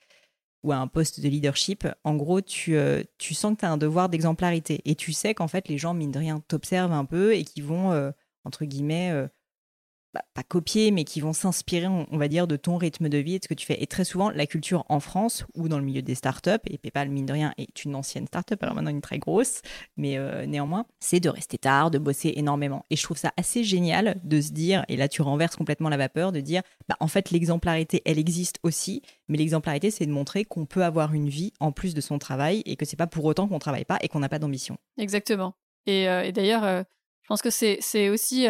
ou 0.63 0.71
à 0.71 0.77
un 0.77 0.87
poste 0.87 1.21
de 1.21 1.27
leadership, 1.27 1.87
en 2.03 2.15
gros, 2.15 2.39
tu, 2.39 2.77
tu 3.17 3.33
sens 3.33 3.55
que 3.55 3.61
tu 3.61 3.65
as 3.65 3.71
un 3.71 3.77
devoir 3.77 4.09
d'exemplarité. 4.09 4.81
Et 4.85 4.93
tu 4.93 5.11
sais 5.11 5.33
qu'en 5.33 5.47
fait, 5.47 5.67
les 5.67 5.79
gens, 5.79 5.95
mine 5.95 6.11
de 6.11 6.19
rien, 6.19 6.39
t'observent 6.47 6.93
un 6.93 7.05
peu 7.05 7.33
et 7.33 7.43
qui 7.43 7.61
vont, 7.61 8.13
entre 8.45 8.65
guillemets, 8.65 9.27
bah, 10.13 10.23
pas 10.33 10.41
copier, 10.41 10.89
mais 10.89 11.03
qui 11.03 11.21
vont 11.21 11.33
s'inspirer, 11.33 11.87
on, 11.87 12.17
va 12.17 12.27
dire, 12.27 12.47
de 12.47 12.55
ton 12.55 12.77
rythme 12.77 13.09
de 13.09 13.19
vie 13.19 13.35
et 13.35 13.39
de 13.39 13.43
ce 13.43 13.47
que 13.47 13.53
tu 13.53 13.67
fais. 13.67 13.81
Et 13.81 13.85
très 13.85 14.03
souvent, 14.03 14.31
la 14.31 14.47
culture 14.47 14.83
en 14.89 14.99
France 14.99 15.45
ou 15.53 15.69
dans 15.69 15.77
le 15.77 15.85
milieu 15.85 16.01
des 16.01 16.15
startups, 16.15 16.49
et 16.65 16.79
PayPal, 16.79 17.09
mine 17.09 17.27
de 17.27 17.33
rien, 17.33 17.53
est 17.59 17.85
une 17.85 17.93
ancienne 17.93 18.25
startup, 18.25 18.61
alors 18.63 18.73
maintenant 18.73 18.89
une 18.89 19.01
très 19.01 19.19
grosse, 19.19 19.61
mais 19.97 20.17
euh, 20.17 20.47
néanmoins, 20.47 20.87
c'est 20.99 21.19
de 21.19 21.29
rester 21.29 21.59
tard, 21.59 21.91
de 21.91 21.99
bosser 21.99 22.33
énormément. 22.35 22.85
Et 22.89 22.95
je 22.95 23.03
trouve 23.03 23.17
ça 23.17 23.31
assez 23.37 23.63
génial 23.63 24.19
de 24.23 24.41
se 24.41 24.51
dire, 24.51 24.83
et 24.87 24.97
là 24.97 25.07
tu 25.07 25.21
renverses 25.21 25.55
complètement 25.55 25.89
la 25.89 25.97
vapeur, 25.97 26.31
de 26.31 26.39
dire, 26.39 26.63
bah, 26.87 26.95
en 26.99 27.07
fait, 27.07 27.29
l'exemplarité, 27.29 28.01
elle 28.05 28.17
existe 28.17 28.57
aussi, 28.63 29.03
mais 29.27 29.37
l'exemplarité, 29.37 29.91
c'est 29.91 30.07
de 30.07 30.11
montrer 30.11 30.43
qu'on 30.43 30.65
peut 30.65 30.83
avoir 30.83 31.13
une 31.13 31.29
vie 31.29 31.53
en 31.59 31.71
plus 31.71 31.93
de 31.93 32.01
son 32.01 32.17
travail 32.17 32.63
et 32.65 32.77
que 32.77 32.85
c'est 32.85 32.97
pas 32.97 33.07
pour 33.07 33.25
autant 33.25 33.47
qu'on 33.47 33.59
travaille 33.59 33.85
pas 33.85 33.99
et 34.01 34.07
qu'on 34.07 34.21
n'a 34.21 34.29
pas 34.29 34.39
d'ambition. 34.39 34.77
Exactement. 34.97 35.53
Et, 35.85 36.09
euh, 36.09 36.31
d'ailleurs, 36.31 36.63
euh, 36.63 36.81
je 37.21 37.27
pense 37.27 37.43
que 37.43 37.51
c'est 37.51 38.09
aussi 38.09 38.47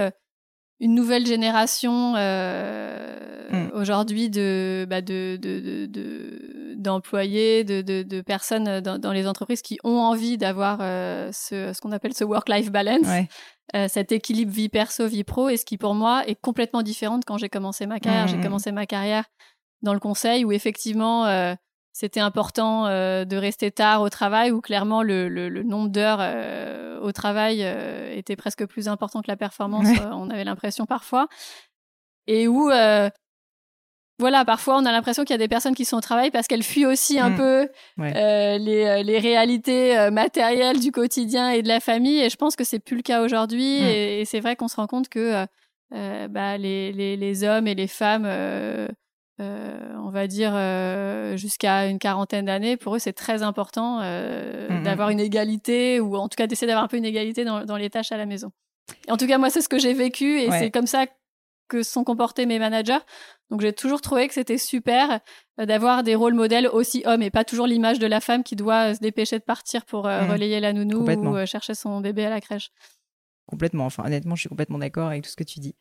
une 0.79 0.95
nouvelle 0.95 1.25
génération 1.25 2.13
euh, 2.15 3.49
mm. 3.51 3.71
aujourd'hui 3.73 4.29
de, 4.29 4.85
bah 4.89 5.01
de, 5.01 5.37
de, 5.41 5.85
de, 5.85 6.75
d'employés, 6.75 7.63
de, 7.63 7.81
de, 7.81 8.03
de, 8.03 8.21
personnes 8.21 8.79
dans, 8.79 8.97
dans, 8.97 9.11
les 9.11 9.27
entreprises 9.27 9.61
qui 9.61 9.77
ont 9.83 9.99
envie 9.99 10.37
d'avoir 10.37 10.79
euh, 10.81 11.29
ce, 11.33 11.73
ce 11.73 11.81
qu'on 11.81 11.91
appelle 11.91 12.13
ce 12.13 12.23
work-life 12.23 12.71
balance, 12.71 13.07
euh, 13.75 13.87
cet 13.87 14.11
équilibre 14.11 14.51
vie 14.51 14.69
perso, 14.69 15.07
vie 15.07 15.23
pro, 15.25 15.49
et 15.49 15.57
ce 15.57 15.65
qui 15.65 15.77
pour 15.77 15.95
moi 15.95 16.23
est 16.27 16.39
complètement 16.39 16.81
différent 16.81 17.17
de 17.17 17.25
quand 17.25 17.37
j'ai 17.37 17.49
commencé 17.49 17.85
ma 17.85 17.99
carrière. 17.99 18.27
J'ai 18.27 18.37
mm. 18.37 18.43
commencé 18.43 18.71
ma 18.71 18.85
carrière 18.85 19.25
dans 19.81 19.93
le 19.93 19.99
conseil 19.99 20.45
où 20.45 20.51
effectivement 20.51 21.25
euh, 21.25 21.53
c'était 21.99 22.21
important 22.21 22.85
euh, 22.85 23.25
de 23.25 23.35
rester 23.35 23.71
tard 23.71 24.01
au 24.01 24.07
travail, 24.07 24.51
où 24.51 24.61
clairement 24.61 25.03
le, 25.03 25.27
le, 25.27 25.63
nombre 25.63 25.89
d'heures 25.89 26.19
euh, 26.21 26.97
au 27.01 27.11
travail 27.11 27.59
euh, 27.61 28.15
était 28.15 28.37
presque 28.37 28.65
plus 28.65 28.87
important 28.87 29.21
que 29.21 29.27
la 29.27 29.35
performance, 29.35 29.85
on 30.13 30.29
avait 30.29 30.45
l'impression 30.45 30.85
parfois. 30.85 31.27
Et 32.25 32.47
où, 32.47 32.69
voilà, 34.17 34.45
parfois 34.45 34.77
on 34.77 34.85
a 34.85 34.93
l'impression 34.93 35.25
qu'il 35.25 35.33
y 35.33 35.35
a 35.35 35.39
des 35.39 35.49
personnes 35.49 35.75
qui 35.75 35.83
sont 35.83 35.97
au 35.97 36.01
travail 36.01 36.31
parce 36.31 36.47
qu'elles 36.47 36.63
fuient 36.63 36.85
aussi 36.85 37.19
un 37.19 37.31
mmh. 37.31 37.35
peu 37.35 37.67
les, 37.97 39.03
les, 39.03 39.19
réalités 39.19 40.09
matérielles 40.09 40.79
du 40.79 40.93
quotidien 40.93 41.49
et 41.49 41.63
de 41.63 41.67
la 41.67 41.81
famille. 41.81 42.21
Et 42.21 42.29
je 42.29 42.37
pense 42.37 42.55
que 42.55 42.63
c'est 42.63 42.79
plus 42.79 42.95
le 42.95 43.01
cas 43.01 43.21
aujourd'hui. 43.23 43.81
Mmh. 43.81 43.85
Et, 43.85 44.23
c'est 44.25 44.39
vrai 44.39 44.55
qu'on 44.55 44.69
se 44.69 44.77
rend 44.77 44.87
compte 44.87 45.09
que 45.09 45.45
bah, 45.91 46.57
les, 46.57 46.93
les, 46.93 47.17
les, 47.17 47.43
hommes 47.43 47.67
et 47.67 47.75
les 47.75 47.87
femmes 47.87 48.25
euh, 48.25 48.87
on 49.39 50.09
va 50.09 50.27
dire 50.27 50.51
euh, 50.55 51.37
jusqu'à 51.37 51.87
une 51.87 51.99
quarantaine 51.99 52.45
d'années, 52.45 52.77
pour 52.77 52.95
eux 52.95 52.99
c'est 52.99 53.13
très 53.13 53.43
important 53.43 53.99
euh, 54.01 54.67
mmh, 54.69 54.79
mmh. 54.79 54.83
d'avoir 54.83 55.09
une 55.09 55.19
égalité 55.19 55.99
ou 55.99 56.15
en 56.15 56.27
tout 56.27 56.35
cas 56.35 56.47
d'essayer 56.47 56.67
d'avoir 56.67 56.83
un 56.83 56.87
peu 56.87 56.97
une 56.97 57.05
égalité 57.05 57.45
dans, 57.45 57.77
les 57.77 57.89
tâches 57.89 58.11
à 58.11 58.17
la 58.17 58.25
maison. 58.25 58.51
en 59.07 59.17
tout 59.17 59.27
cas 59.27 59.37
moi 59.37 59.49
c'est 59.49 59.61
ce 59.61 59.69
que 59.69 59.79
j'ai 59.79 59.93
vécu 59.93 60.39
et 60.39 60.51
c'est 60.51 60.71
comme 60.71 60.87
ça 60.87 61.05
que 61.67 61.83
sont 61.83 62.03
comportés 62.03 62.47
mes 62.47 62.57
managers. 62.57 62.97
Donc 63.51 63.61
j'ai 63.61 63.73
toujours 63.73 64.01
trouvé 64.01 64.27
que 64.27 64.33
c'était 64.33 64.57
super 64.57 65.19
d'avoir 65.59 66.01
des 66.01 66.15
rôles 66.15 66.33
modèles 66.33 66.67
aussi 66.67 67.03
hommes 67.05 67.21
et 67.21 67.29
pas 67.29 67.43
toujours 67.43 67.67
l'image 67.67 67.99
de 67.99 68.07
la 68.07 68.21
femme 68.21 68.43
qui 68.43 68.55
doit 68.55 68.95
se 68.95 68.99
dépêcher 68.99 69.37
de 69.37 69.43
partir 69.43 69.85
pour 69.85 70.05
mmh. 70.05 70.31
relayer 70.31 70.59
la 70.59 70.73
nounou 70.73 71.05
ou 71.07 71.45
chercher 71.45 71.75
son 71.75 72.01
bébé 72.01 72.25
à 72.25 72.29
la 72.31 72.41
crèche. 72.41 72.71
Complètement. 73.45 73.85
Enfin 73.85 74.03
honnêtement 74.05 74.35
je 74.35 74.41
suis 74.41 74.49
complètement 74.49 74.79
d'accord 74.79 75.07
avec 75.07 75.23
tout 75.23 75.29
ce 75.29 75.35
que 75.35 75.43
tu 75.43 75.59
dis. 75.59 75.75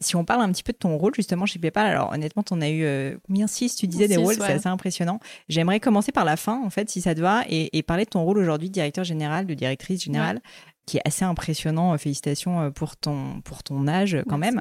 Si 0.00 0.16
on 0.16 0.24
parle 0.24 0.42
un 0.42 0.52
petit 0.52 0.62
peu 0.62 0.72
de 0.72 0.78
ton 0.78 0.96
rôle 0.96 1.14
justement 1.14 1.46
chez 1.46 1.58
PayPal, 1.58 1.86
alors 1.86 2.12
honnêtement, 2.12 2.42
tu 2.42 2.54
en 2.54 2.60
as 2.60 2.70
eu 2.70 3.18
combien 3.26 3.46
Six, 3.46 3.76
tu 3.76 3.86
disais 3.86 4.08
des 4.08 4.16
rôles, 4.16 4.34
c'est 4.34 4.52
assez 4.52 4.68
impressionnant. 4.68 5.20
J'aimerais 5.48 5.80
commencer 5.80 6.12
par 6.12 6.24
la 6.24 6.36
fin, 6.36 6.62
en 6.64 6.70
fait, 6.70 6.90
si 6.90 7.00
ça 7.00 7.14
te 7.14 7.20
va, 7.20 7.44
et, 7.48 7.82
parler 7.82 8.04
de 8.04 8.10
ton 8.10 8.24
rôle 8.24 8.38
aujourd'hui, 8.38 8.70
directeur 8.70 9.04
général, 9.04 9.46
de 9.46 9.54
directrice 9.54 10.02
générale, 10.02 10.40
qui 10.86 10.98
est 10.98 11.02
assez 11.04 11.24
impressionnant. 11.24 11.96
Félicitations 11.98 12.70
pour 12.72 12.96
ton, 12.96 13.40
pour 13.42 13.62
ton 13.62 13.86
âge 13.88 14.16
quand 14.28 14.38
même. 14.38 14.60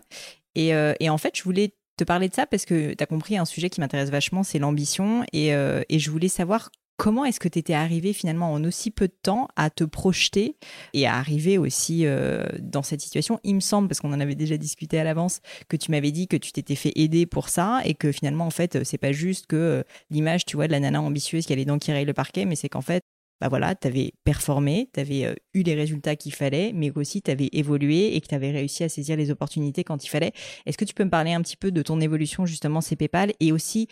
Et, 0.56 0.72
et 1.00 1.10
en 1.10 1.18
fait, 1.18 1.36
je 1.36 1.44
voulais 1.44 1.74
te 1.98 2.04
parler 2.04 2.30
de 2.30 2.34
ça 2.34 2.46
parce 2.46 2.66
que 2.66 2.94
tu 2.94 3.04
as 3.04 3.08
compris 3.08 3.38
un 3.38 3.46
sujet 3.46 3.70
qui 3.70 3.80
m'intéresse 3.80 4.10
vachement, 4.10 4.44
c'est 4.44 4.60
l'ambition. 4.60 5.24
Et, 5.34 5.50
et 5.50 6.00
je 6.00 6.12
voulais 6.12 6.30
savoir 6.30 6.70
Comment 6.98 7.26
est-ce 7.26 7.42
que 7.42 7.50
tu 7.50 7.60
étais 7.60 7.74
arrivé 7.74 8.14
finalement 8.14 8.54
en 8.54 8.64
aussi 8.64 8.90
peu 8.90 9.08
de 9.08 9.16
temps 9.22 9.50
à 9.58 9.70
te 9.70 9.84
projeter 9.84 10.56
et 10.94 11.06
à 11.06 11.16
arriver 11.16 11.58
aussi 11.58 12.06
euh, 12.06 12.46
dans 12.60 12.84
cette 12.84 13.02
situation? 13.02 13.40
Il 13.44 13.56
me 13.56 13.60
semble, 13.60 13.90
parce 13.90 14.00
qu'on 14.00 14.14
en 14.14 14.20
avait 14.20 14.36
déjà 14.36 14.56
discuté 14.56 14.98
à 14.98 15.04
l'avance, 15.04 15.42
que 15.68 15.76
tu 15.76 15.92
m'avais 15.92 16.12
dit 16.12 16.28
que 16.28 16.38
tu 16.38 16.54
t'étais 16.54 16.76
fait 16.76 16.94
aider 16.96 17.26
pour 17.26 17.50
ça 17.50 17.82
et 17.84 17.96
que 17.96 18.14
finalement, 18.14 18.46
en 18.46 18.52
fait, 18.52 18.84
c'est 18.86 18.98
pas 18.98 19.12
juste 19.12 19.48
que 19.48 19.56
euh, 19.56 19.84
l'image, 20.10 20.46
tu 20.46 20.56
vois, 20.56 20.68
de 20.68 20.72
la 20.72 20.80
nana 20.80 21.02
ambitieuse 21.02 21.46
qui 21.46 21.54
a 21.54 21.56
les 21.58 21.66
dents 21.66 21.80
qui 21.80 21.92
le 21.92 22.14
parquet, 22.14 22.46
mais 22.46 22.56
c'est 22.56 22.70
qu'en 22.70 22.82
fait, 22.82 23.04
bah 23.42 23.50
voilà, 23.50 23.76
tu 23.76 23.88
avais 23.88 24.14
performé, 24.24 24.90
tu 24.94 25.00
avais 25.00 25.26
euh, 25.26 25.36
eu 25.54 25.64
les 25.64 25.76
résultats 25.76 26.16
qu'il 26.16 26.34
fallait, 26.34 26.72
mais 26.74 26.92
aussi 26.96 27.22
tu 27.22 27.30
avais 27.30 27.50
évolué 27.52 28.16
et 28.16 28.22
que 28.22 28.28
tu 28.28 28.36
avais 28.36 28.52
réussi 28.52 28.84
à 28.84 28.90
saisir 28.90 29.18
les 29.18 29.30
opportunités 29.32 29.84
quand 29.84 30.04
il 30.06 30.08
fallait. 30.08 30.32
Est-ce 30.66 30.78
que 30.78 30.86
tu 30.86 30.94
peux 30.94 31.04
me 31.04 31.10
parler 31.10 31.34
un 31.34 31.42
petit 31.42 31.58
peu 31.58 31.72
de 31.72 31.82
ton 31.82 32.00
évolution 32.00 32.46
justement 32.46 32.80
chez 32.80 32.96
PayPal 32.96 33.34
et 33.42 33.52
aussi 33.52 33.88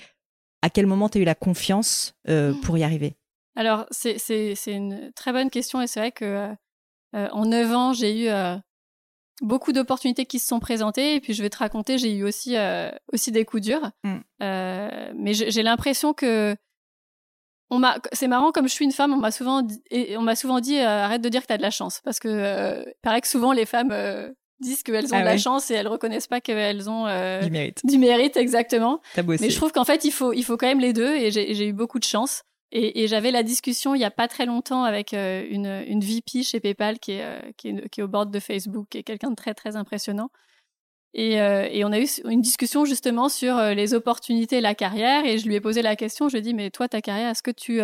à 0.63 0.70
quel 0.70 0.88
moment 0.88 1.10
tu 1.10 1.17
as 1.20 1.22
eu 1.22 1.25
la 1.25 1.36
confiance 1.36 2.15
euh, 2.29 2.53
pour 2.63 2.77
y 2.77 2.84
arriver? 2.84 3.15
Alors, 3.55 3.86
c'est 3.91 4.55
une 4.65 5.12
très 5.13 5.32
bonne 5.32 5.51
question 5.51 5.82
et 5.82 5.88
c'est 5.88 6.00
vrai 6.00 6.12
que 6.12 6.25
euh, 6.25 6.53
euh, 7.15 7.27
en 7.32 7.46
9 7.46 7.75
ans, 7.75 7.93
j'ai 7.93 8.25
eu 8.25 8.32
beaucoup 9.41 9.74
d'opportunités 9.74 10.25
qui 10.25 10.39
se 10.39 10.48
sont 10.48 10.60
présentées 10.60 11.15
et 11.15 11.22
puis 11.22 11.34
je 11.34 11.43
vais 11.43 11.51
te 11.51 11.58
raconter, 11.58 12.00
j'ai 12.00 12.12
eu 12.13 12.24
aussi, 12.24 12.55
aussi 13.12 13.32
des 13.32 13.46
coups 13.46 13.62
durs. 13.62 13.91
Mmh. 14.03 14.20
mais 14.39 15.34
j'ai 15.34 15.62
l'impression 15.63 16.13
que 16.13 16.55
c'est 18.12 18.27
marrant 18.27 18.51
comme 18.51 18.67
je 18.67 18.74
suis 18.74 18.86
une 18.86 18.91
femme 18.91 19.13
on 19.13 19.17
m'a 19.17 19.32
souvent 19.32 19.63
dit, 19.63 19.82
on 20.15 20.22
m'a 20.22 20.36
souvent 20.36 20.60
dit 20.60 20.77
arrête 20.77 21.24
de 21.24 21.29
dire 21.29 21.41
que 21.41 21.48
tu 21.48 21.53
as 21.53 21.58
de 21.58 21.63
la 21.63 21.72
chance 21.72 22.01
parce 22.03 22.20
que 22.20 22.86
paraît 23.01 23.20
que 23.20 23.27
souvent 23.27 23.51
les 23.51 23.65
femmes 23.65 23.91
disent 24.60 24.83
qu'elles 24.83 25.05
ont 25.13 25.17
ah 25.17 25.22
de 25.22 25.25
la 25.25 25.38
chance 25.38 25.69
et 25.72 25.75
elles 25.75 25.88
reconnaissent 25.88 26.27
pas 26.27 26.41
qu'elles 26.41 26.89
ont 26.89 27.07
euh, 27.07 27.41
du 27.41 27.51
mérite. 27.51 27.81
Du 27.83 27.98
mérite, 27.98 28.38
exactement. 28.38 29.01
Mais 29.17 29.50
je 29.50 29.55
trouve 29.55 29.72
qu'en 29.72 29.86
fait, 29.86 30.05
il 30.05 30.12
faut, 30.12 30.33
il 30.33 30.43
faut 30.43 30.57
quand 30.57 30.67
même 30.67 30.79
les 30.79 30.93
deux 30.93 31.15
et 31.15 31.31
j'ai 31.31 31.67
eu 31.67 31.74
beaucoup 31.74 32.00
de 32.00 32.03
chance. 32.03 32.43
Et, 32.75 33.07
j'avais 33.07 33.29
la 33.29 33.43
discussion 33.43 33.93
il 33.93 34.01
y 34.01 34.03
a 34.03 34.10
pas 34.10 34.27
très 34.27 34.48
longtemps 34.48 34.83
avec 34.83 35.13
euh, 35.13 35.45
une, 35.48 35.83
une 35.86 36.00
VP 36.00 36.41
chez 36.41 36.60
PayPal 36.60 36.98
qui 36.98 37.12
est, 37.12 37.24
euh, 37.24 37.39
qui 37.55 37.69
est, 37.69 37.89
qui 37.89 38.00
est, 38.00 38.03
au 38.03 38.07
bord 38.07 38.25
de 38.25 38.39
Facebook, 38.39 38.88
qui 38.89 38.98
est 38.98 39.03
quelqu'un 39.03 39.29
de 39.29 39.36
très 39.36 39.53
très 39.53 39.75
impressionnant. 39.75 40.29
Et, 41.13 41.33
et, 41.33 41.86
on 41.86 41.91
a 41.91 42.00
eu 42.00 42.07
une 42.27 42.41
discussion 42.41 42.86
justement 42.86 43.29
sur 43.29 43.62
les 43.62 43.93
opportunités 43.93 44.57
et 44.57 44.62
la 44.62 44.74
carrière. 44.74 45.24
Et 45.25 45.38
je 45.38 45.45
lui 45.48 45.53
ai 45.53 45.62
posé 45.62 45.83
la 45.83 45.95
question, 45.95 46.27
je 46.27 46.33
lui 46.33 46.39
ai 46.39 46.41
dit, 46.41 46.55
mais 46.55 46.72
toi, 46.72 46.88
ta 46.88 47.01
carrière, 47.01 47.29
est-ce 47.29 47.43
que 47.43 47.51
tu, 47.51 47.81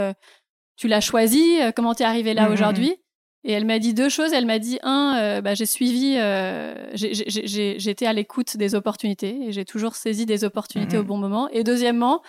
tu 0.78 0.88
l'as 0.88 1.00
choisie? 1.00 1.60
Comment 1.76 1.94
tu 1.94 2.02
es 2.02 2.08
arrivé 2.08 2.34
là 2.34 2.42
mmh, 2.42 2.46
mmh, 2.46 2.50
mmh. 2.50 2.54
aujourd'hui? 2.54 2.96
Et 3.44 3.54
elle 3.54 3.66
m'a 3.66 3.80
dit 3.80 3.94
deux 3.94 4.10
choses. 4.10 4.34
Elle 4.34 4.46
m'a 4.46 4.60
dit 4.60 4.80
un, 4.84 5.18
euh, 5.18 5.42
bah, 5.42 5.54
j'ai 5.54 5.66
suivi, 5.66 6.16
euh, 6.18 6.74
j'étais 6.94 8.06
à 8.06 8.14
l'écoute 8.14 8.58
des 8.58 8.76
opportunités 8.76 9.48
et 9.48 9.52
j'ai 9.52 9.66
toujours 9.66 9.96
saisi 9.96 10.26
des 10.26 10.44
opportunités 10.44 10.98
au 10.98 11.02
mhm. 11.02 11.08
bon 11.08 11.18
moment. 11.18 11.48
Et 11.50 11.64
deuxièmement, 11.64 12.22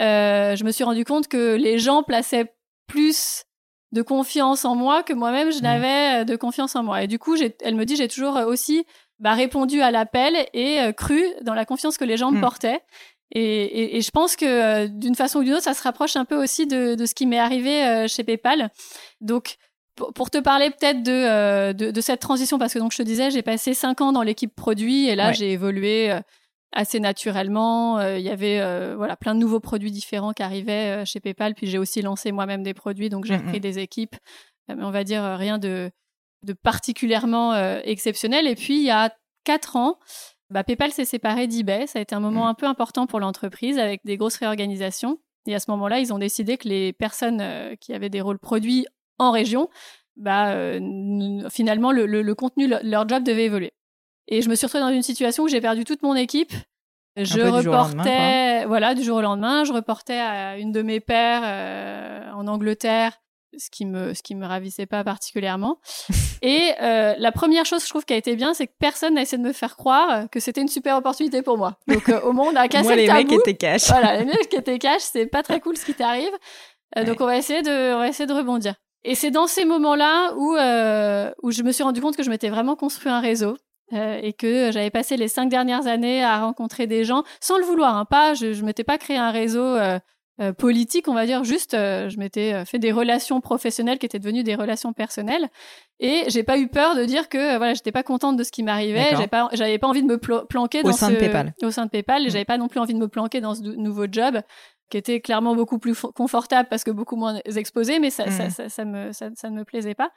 euh, 0.00 0.56
je 0.56 0.64
me 0.64 0.70
suis 0.70 0.84
rendu 0.84 1.04
compte 1.04 1.28
que 1.28 1.56
les 1.56 1.78
gens 1.78 2.02
plaçaient 2.02 2.54
plus 2.86 3.44
de 3.92 4.02
confiance 4.02 4.64
en 4.64 4.74
moi 4.74 5.02
que 5.02 5.12
moi-même 5.12 5.52
je 5.52 5.60
n'avais 5.60 6.24
de 6.24 6.36
confiance 6.36 6.74
en 6.74 6.82
moi. 6.82 7.02
Et 7.02 7.06
du 7.06 7.18
coup, 7.18 7.36
elle 7.36 7.74
me 7.74 7.84
dit, 7.84 7.96
j'ai 7.96 8.08
toujours 8.08 8.36
aussi 8.46 8.84
bah, 9.18 9.34
répondu 9.34 9.80
à 9.82 9.90
l'appel 9.90 10.34
et 10.54 10.78
cru 10.96 11.22
dans 11.42 11.54
la 11.54 11.64
confiance 11.64 11.98
que 11.98 12.04
les 12.04 12.16
gens 12.16 12.30
me 12.30 12.36
mhm. 12.36 12.42
portaient. 12.42 12.80
Et, 13.32 13.64
et, 13.64 13.96
et, 13.96 14.00
je 14.02 14.10
pense 14.12 14.36
que 14.36 14.86
d'une 14.86 15.16
façon 15.16 15.40
ou 15.40 15.42
d'une 15.42 15.54
autre, 15.54 15.64
ça 15.64 15.74
se 15.74 15.82
rapproche 15.82 16.14
un 16.14 16.24
peu 16.24 16.40
aussi 16.40 16.68
de, 16.68 16.94
de 16.94 17.06
ce 17.06 17.14
qui 17.14 17.26
m'est 17.26 17.40
arrivé 17.40 18.06
chez 18.08 18.22
PayPal. 18.22 18.70
Donc, 19.20 19.56
pour 19.96 20.30
te 20.30 20.38
parler 20.38 20.70
peut-être 20.70 21.08
euh, 21.08 21.72
de, 21.72 21.90
de, 21.90 22.00
cette 22.00 22.20
transition, 22.20 22.58
parce 22.58 22.74
que 22.74 22.78
donc 22.78 22.92
je 22.92 22.98
te 22.98 23.02
disais, 23.02 23.30
j'ai 23.30 23.42
passé 23.42 23.74
cinq 23.74 24.00
ans 24.00 24.12
dans 24.12 24.22
l'équipe 24.22 24.54
produit 24.54 25.08
et 25.08 25.16
là 25.16 25.32
j'ai 25.32 25.52
évolué 25.52 26.12
euh, 26.12 26.20
assez 26.72 27.00
naturellement. 27.00 27.98
Euh, 27.98 28.18
il 28.18 28.24
y 28.24 28.28
avait 28.28 28.58
voilà 28.94 29.16
plein 29.16 29.34
de 29.34 29.40
nouveaux 29.40 29.60
produits 29.60 29.90
différents 29.90 30.32
qui 30.32 30.42
arrivaient 30.42 31.04
chez 31.06 31.20
PayPal, 31.20 31.54
puis 31.54 31.66
j'ai 31.66 31.78
aussi 31.78 32.02
lancé 32.02 32.30
moi-même 32.32 32.62
des 32.62 32.74
produits, 32.74 33.08
donc 33.08 33.24
j'ai 33.24 33.36
mmh, 33.36 33.40
repris 33.40 33.58
mmh. 33.58 33.60
des 33.60 33.78
équipes, 33.78 34.16
mais 34.68 34.84
on 34.84 34.90
va 34.90 35.04
dire 35.04 35.22
rien 35.38 35.58
de, 35.58 35.90
de 36.42 36.52
particulièrement 36.52 37.54
exceptionnel. 37.82 38.46
Et 38.46 38.54
puis 38.54 38.76
il 38.76 38.84
y 38.84 38.90
a 38.90 39.10
quatre 39.44 39.76
ans, 39.76 39.98
bah, 40.50 40.62
PayPal 40.62 40.92
s'est 40.92 41.04
séparé 41.06 41.46
d'eBay. 41.46 41.86
Ça 41.86 41.98
a 42.00 42.02
été 42.02 42.14
un 42.14 42.20
moment 42.20 42.44
mmh. 42.44 42.48
un 42.48 42.54
peu 42.54 42.66
important 42.66 43.06
pour 43.06 43.20
l'entreprise 43.20 43.78
avec 43.78 44.02
des 44.04 44.18
grosses 44.18 44.36
réorganisations. 44.36 45.18
Et 45.48 45.54
à 45.54 45.60
ce 45.60 45.70
moment-là, 45.70 46.00
ils 46.00 46.12
ont 46.12 46.18
décidé 46.18 46.58
que 46.58 46.68
les 46.68 46.92
personnes 46.92 47.40
qui 47.80 47.94
avaient 47.94 48.10
des 48.10 48.20
rôles 48.20 48.40
produits 48.40 48.84
en 49.18 49.30
région, 49.30 49.68
bah, 50.16 50.52
euh, 50.52 51.48
finalement, 51.50 51.92
le, 51.92 52.06
le, 52.06 52.34
contenu, 52.34 52.68
leur 52.82 53.08
job 53.08 53.22
devait 53.22 53.44
évoluer. 53.44 53.72
Et 54.28 54.42
je 54.42 54.48
me 54.48 54.54
suis 54.54 54.66
retrouvée 54.66 54.84
dans 54.84 54.90
une 54.90 55.02
situation 55.02 55.44
où 55.44 55.48
j'ai 55.48 55.60
perdu 55.60 55.84
toute 55.84 56.02
mon 56.02 56.14
équipe. 56.14 56.52
Je 57.16 57.40
reportais, 57.40 58.66
voilà, 58.66 58.94
du 58.94 59.02
jour 59.02 59.18
au 59.18 59.22
lendemain, 59.22 59.64
je 59.64 59.72
reportais 59.72 60.18
à 60.18 60.58
une 60.58 60.72
de 60.72 60.82
mes 60.82 61.00
pères 61.00 61.42
euh, 61.44 62.30
en 62.32 62.46
Angleterre, 62.46 63.12
ce 63.56 63.70
qui 63.70 63.86
me, 63.86 64.12
ce 64.12 64.22
qui 64.22 64.34
me 64.34 64.46
ravissait 64.46 64.84
pas 64.84 65.02
particulièrement. 65.02 65.78
Et 66.42 66.72
euh, 66.82 67.14
la 67.16 67.32
première 67.32 67.64
chose, 67.64 67.82
je 67.84 67.88
trouve, 67.88 68.04
qui 68.04 68.12
a 68.12 68.16
été 68.16 68.36
bien, 68.36 68.52
c'est 68.52 68.66
que 68.66 68.74
personne 68.78 69.14
n'a 69.14 69.22
essayé 69.22 69.42
de 69.42 69.46
me 69.46 69.54
faire 69.54 69.76
croire 69.76 70.28
que 70.30 70.40
c'était 70.40 70.60
une 70.60 70.68
super 70.68 70.96
opportunité 70.96 71.40
pour 71.40 71.56
moi. 71.56 71.78
Donc, 71.88 72.10
au 72.22 72.32
monde, 72.32 72.52
on 72.52 72.56
a 72.56 72.68
cassé 72.68 72.84
moi, 72.84 72.96
le 72.96 73.02
les 73.02 73.12
mecs 73.12 73.32
étaient 73.32 73.54
cash. 73.54 73.88
Voilà, 73.88 74.18
les 74.18 74.26
mecs 74.26 74.50
qui 74.50 74.56
étaient 74.56 74.78
cash, 74.78 75.02
c'est 75.02 75.26
pas 75.26 75.42
très 75.42 75.60
cool 75.60 75.76
ce 75.78 75.86
qui 75.86 75.94
t'arrive. 75.94 76.32
Donc, 77.06 77.20
on 77.20 77.26
va 77.26 77.38
essayer 77.38 77.62
de, 77.62 77.94
on 77.94 77.98
va 77.98 78.08
essayer 78.08 78.26
de 78.26 78.34
rebondir. 78.34 78.74
Et 79.04 79.14
c'est 79.14 79.30
dans 79.30 79.46
ces 79.46 79.64
moments-là 79.64 80.34
où, 80.36 80.56
euh, 80.56 81.30
où 81.42 81.50
je 81.50 81.62
me 81.62 81.72
suis 81.72 81.84
rendu 81.84 82.00
compte 82.00 82.16
que 82.16 82.22
je 82.22 82.30
m'étais 82.30 82.48
vraiment 82.48 82.76
construit 82.76 83.10
un 83.10 83.20
réseau. 83.20 83.56
Euh, 83.92 84.18
et 84.20 84.32
que 84.32 84.72
j'avais 84.72 84.90
passé 84.90 85.16
les 85.16 85.28
cinq 85.28 85.48
dernières 85.48 85.86
années 85.86 86.24
à 86.24 86.40
rencontrer 86.40 86.88
des 86.88 87.04
gens 87.04 87.22
sans 87.40 87.56
le 87.56 87.64
vouloir, 87.64 87.96
hein, 87.96 88.04
pas, 88.04 88.34
je, 88.34 88.52
je 88.52 88.64
m'étais 88.64 88.82
pas 88.82 88.98
créé 88.98 89.16
un 89.16 89.30
réseau 89.30 89.62
euh, 89.62 90.00
euh 90.40 90.52
politique, 90.52 91.06
on 91.06 91.14
va 91.14 91.24
dire, 91.24 91.44
juste, 91.44 91.74
euh, 91.74 92.08
je 92.08 92.18
m'étais 92.18 92.52
euh, 92.52 92.64
fait 92.64 92.80
des 92.80 92.90
relations 92.90 93.40
professionnelles 93.40 94.00
qui 94.00 94.06
étaient 94.06 94.18
devenues 94.18 94.42
des 94.42 94.56
relations 94.56 94.92
personnelles, 94.92 95.48
et 96.00 96.24
j'ai 96.26 96.42
pas 96.42 96.58
eu 96.58 96.66
peur 96.66 96.96
de 96.96 97.04
dire 97.04 97.28
que 97.28 97.58
voilà, 97.58 97.74
j'étais 97.74 97.92
pas 97.92 98.02
contente 98.02 98.36
de 98.36 98.42
ce 98.42 98.50
qui 98.50 98.64
m'arrivait, 98.64 99.10
j'avais 99.12 99.28
pas, 99.28 99.48
j'avais 99.52 99.78
pas 99.78 99.86
envie 99.86 100.02
de 100.02 100.08
me 100.08 100.18
planquer 100.18 100.80
au 100.80 100.88
dans 100.88 100.92
sein 100.92 101.10
ce, 101.10 101.12
de 101.12 101.18
PayPal, 101.18 101.54
au 101.62 101.70
sein 101.70 101.84
de 101.84 101.90
PayPal, 101.90 102.24
et 102.24 102.26
mmh. 102.26 102.30
j'avais 102.30 102.44
pas 102.44 102.58
non 102.58 102.66
plus 102.66 102.80
envie 102.80 102.94
de 102.94 102.98
me 102.98 103.08
planquer 103.08 103.40
dans 103.40 103.54
ce 103.54 103.62
nouveau 103.62 104.06
job 104.10 104.40
qui 104.88 104.96
était 104.96 105.20
clairement 105.20 105.54
beaucoup 105.54 105.78
plus 105.78 105.94
confortable 106.14 106.68
parce 106.68 106.84
que 106.84 106.90
beaucoup 106.90 107.16
moins 107.16 107.40
exposé, 107.44 107.98
mais 107.98 108.10
ça, 108.10 108.30
ça, 108.30 108.48
mmh. 108.48 108.68
ça, 108.68 108.84
me, 108.84 109.12
ça, 109.12 109.50
ne 109.50 109.56
me 109.56 109.64
plaisait 109.64 109.94
pas. 109.94 110.12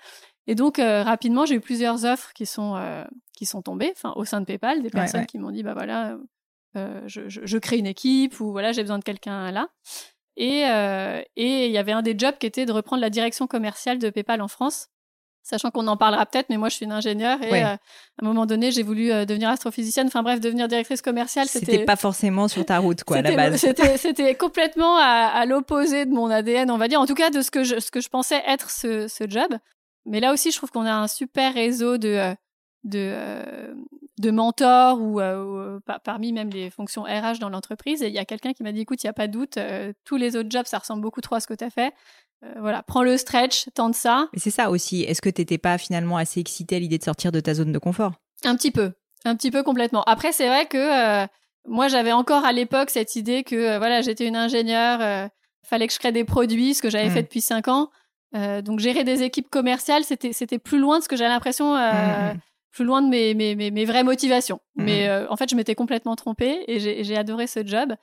Et 0.47 0.55
donc, 0.55 0.79
euh, 0.79 1.03
rapidement, 1.03 1.45
j'ai 1.45 1.55
eu 1.55 1.59
plusieurs 1.59 2.05
offres 2.05 2.33
qui 2.33 2.45
sont, 2.45 2.75
euh, 2.75 3.03
qui 3.33 3.45
sont 3.45 3.61
tombées 3.61 3.91
enfin, 3.95 4.13
au 4.15 4.25
sein 4.25 4.41
de 4.41 4.45
PayPal, 4.45 4.81
des 4.83 4.89
personnes 4.89 5.25
qui 5.25 5.39
m'ont 5.39 5.51
dit, 5.51 5.63
bah 5.63 5.73
voilà, 5.73 6.17
euh, 6.77 7.01
je, 7.07 7.27
je, 7.29 7.41
je, 7.43 7.57
crée 7.57 7.77
une 7.77 7.87
équipe 7.87 8.39
ou 8.39 8.51
voilà, 8.51 8.71
j'ai 8.71 8.81
besoin 8.81 8.99
de 8.99 9.03
quelqu'un 9.03 9.51
là. 9.51 9.69
Et 10.37 10.61
et 11.35 11.65
il 11.65 11.71
y 11.71 11.77
avait 11.77 11.91
un 11.91 12.01
des 12.01 12.17
jobs 12.17 12.37
qui 12.37 12.45
était 12.45 12.65
de 12.65 12.71
reprendre 12.71 13.01
la 13.01 13.09
direction 13.09 13.47
commerciale 13.47 13.99
de 13.99 14.09
PayPal 14.09 14.41
en 14.41 14.47
France 14.47 14.89
sachant 15.43 15.71
qu'on 15.71 15.87
en 15.87 15.97
parlera 15.97 16.25
peut-être, 16.25 16.49
mais 16.49 16.57
moi 16.57 16.69
je 16.69 16.75
suis 16.75 16.85
une 16.85 16.91
ingénieure 16.91 17.41
et 17.41 17.63
euh, 17.63 17.67
à 17.67 17.77
un 18.21 18.25
moment 18.25 18.45
donné 18.45 18.71
j'ai 18.71 18.83
voulu 18.83 19.11
euh, 19.11 19.25
devenir 19.25 19.49
astrophysicienne, 19.49 20.07
enfin 20.07 20.23
bref, 20.23 20.39
devenir 20.39 20.67
directrice 20.67 21.01
commerciale. 21.01 21.47
C'était 21.47 21.85
pas 21.85 21.95
forcément 21.95 22.47
sur 22.47 22.65
ta 22.65 22.79
route 22.79 23.03
quoi 23.03 23.17
à 23.17 23.21
la 23.21 23.35
base. 23.35 23.55
C'était 23.97 24.35
complètement 24.37 24.97
à, 24.97 25.45
l'opposé 25.45 26.05
de 26.05 26.11
mon 26.11 26.29
ADN, 26.29 26.71
on 26.71 26.77
va 26.77 26.87
dire, 26.87 26.99
en 26.99 27.05
tout 27.05 27.15
cas 27.15 27.29
de 27.29 27.41
ce 27.41 27.51
que 27.51 27.63
je, 27.63 27.79
ce 27.79 27.91
que 27.91 28.01
je 28.01 28.09
pensais 28.09 28.41
être 28.47 28.69
ce, 28.69 29.07
ce 29.07 29.29
job. 29.29 29.57
Mais 30.05 30.19
là 30.19 30.33
aussi 30.33 30.51
je 30.51 30.57
trouve 30.57 30.71
qu'on 30.71 30.85
a 30.85 30.93
un 30.93 31.07
super 31.07 31.53
réseau 31.53 31.97
de, 31.97 32.09
euh, 32.09 32.33
de, 32.83 33.13
de 34.19 34.31
mentors 34.31 35.01
ou, 35.01 35.19
parmi 36.03 36.31
même 36.33 36.49
les 36.49 36.69
fonctions 36.69 37.03
RH 37.03 37.39
dans 37.39 37.49
l'entreprise. 37.49 38.03
Et 38.03 38.07
il 38.07 38.13
y 38.13 38.19
a 38.19 38.25
quelqu'un 38.25 38.53
qui 38.53 38.61
m'a 38.61 38.71
dit, 38.71 38.81
écoute, 38.81 39.03
il 39.03 39.07
n'y 39.07 39.09
a 39.09 39.13
pas 39.13 39.27
de 39.27 39.31
doute, 39.31 39.57
tous 40.05 40.17
les 40.17 40.35
autres 40.35 40.51
jobs, 40.51 40.65
ça 40.67 40.77
ressemble 40.77 41.01
beaucoup 41.01 41.21
trop 41.21 41.35
à 41.35 41.39
ce 41.39 41.47
que 41.47 41.53
tu 41.53 41.63
as 41.63 41.69
fait. 41.69 41.93
Euh, 42.43 42.53
voilà, 42.59 42.83
prends 42.83 43.03
le 43.03 43.17
stretch, 43.17 43.65
tente 43.73 43.95
ça. 43.95 44.29
Mais 44.33 44.39
c'est 44.39 44.49
ça 44.49 44.69
aussi. 44.69 45.03
Est-ce 45.03 45.21
que 45.21 45.29
tu 45.29 45.41
n'étais 45.41 45.57
pas 45.57 45.77
finalement 45.77 46.17
assez 46.17 46.39
excitée 46.39 46.77
à 46.77 46.79
l'idée 46.79 46.97
de 46.97 47.03
sortir 47.03 47.31
de 47.31 47.39
ta 47.39 47.53
zone 47.53 47.71
de 47.71 47.79
confort? 47.79 48.13
Un 48.45 48.55
petit 48.55 48.71
peu, 48.71 48.93
un 49.25 49.35
petit 49.35 49.51
peu 49.51 49.63
complètement. 49.63 50.03
Après, 50.03 50.31
c'est 50.31 50.47
vrai 50.47 50.65
que 50.65 50.77
euh, 51.23 51.27
moi, 51.67 51.87
j'avais 51.89 52.13
encore 52.13 52.45
à 52.45 52.53
l'époque 52.53 52.89
cette 52.89 53.15
idée 53.15 53.43
que 53.43 53.55
euh, 53.55 53.77
voilà, 53.77 54.01
j'étais 54.01 54.25
une 54.27 54.37
ingénieure, 54.37 55.29
fallait 55.63 55.87
que 55.87 55.93
je 55.93 55.99
crée 55.99 56.11
des 56.11 56.23
produits, 56.23 56.73
ce 56.73 56.81
que 56.81 56.89
j'avais 56.89 57.09
mmh. 57.09 57.13
fait 57.13 57.23
depuis 57.23 57.41
cinq 57.41 57.67
ans. 57.67 57.89
donc 58.33 58.79
gérer 58.79 59.03
des 59.03 59.23
équipes 59.23 59.49
commerciales, 59.49 60.03
c'était 60.03 60.31
c'était 60.31 60.59
plus 60.59 60.79
loin 60.79 60.99
de 60.99 61.03
ce 61.03 61.09
que 61.09 61.17
j'avais 61.17 61.29
l'impression. 61.29 61.75
Mmh, 61.75 61.79
mmh, 61.79 62.39
plus 62.71 62.85
loin 62.85 63.01
de 63.01 63.09
mes, 63.09 63.33
mes, 63.33 63.55
mes, 63.55 63.85
vraies 63.85 64.03
motivations. 64.03 64.59
Mais 64.75 65.09
en 65.29 65.35
fait, 65.35 65.49
je 65.49 65.55
m'étais 65.55 65.75
complètement 65.75 66.15
trompée 66.15 66.63
et 66.67 66.79
j'ai 67.03 67.17
adoré 67.17 67.47
ce 67.47 67.65
job. 67.65 67.95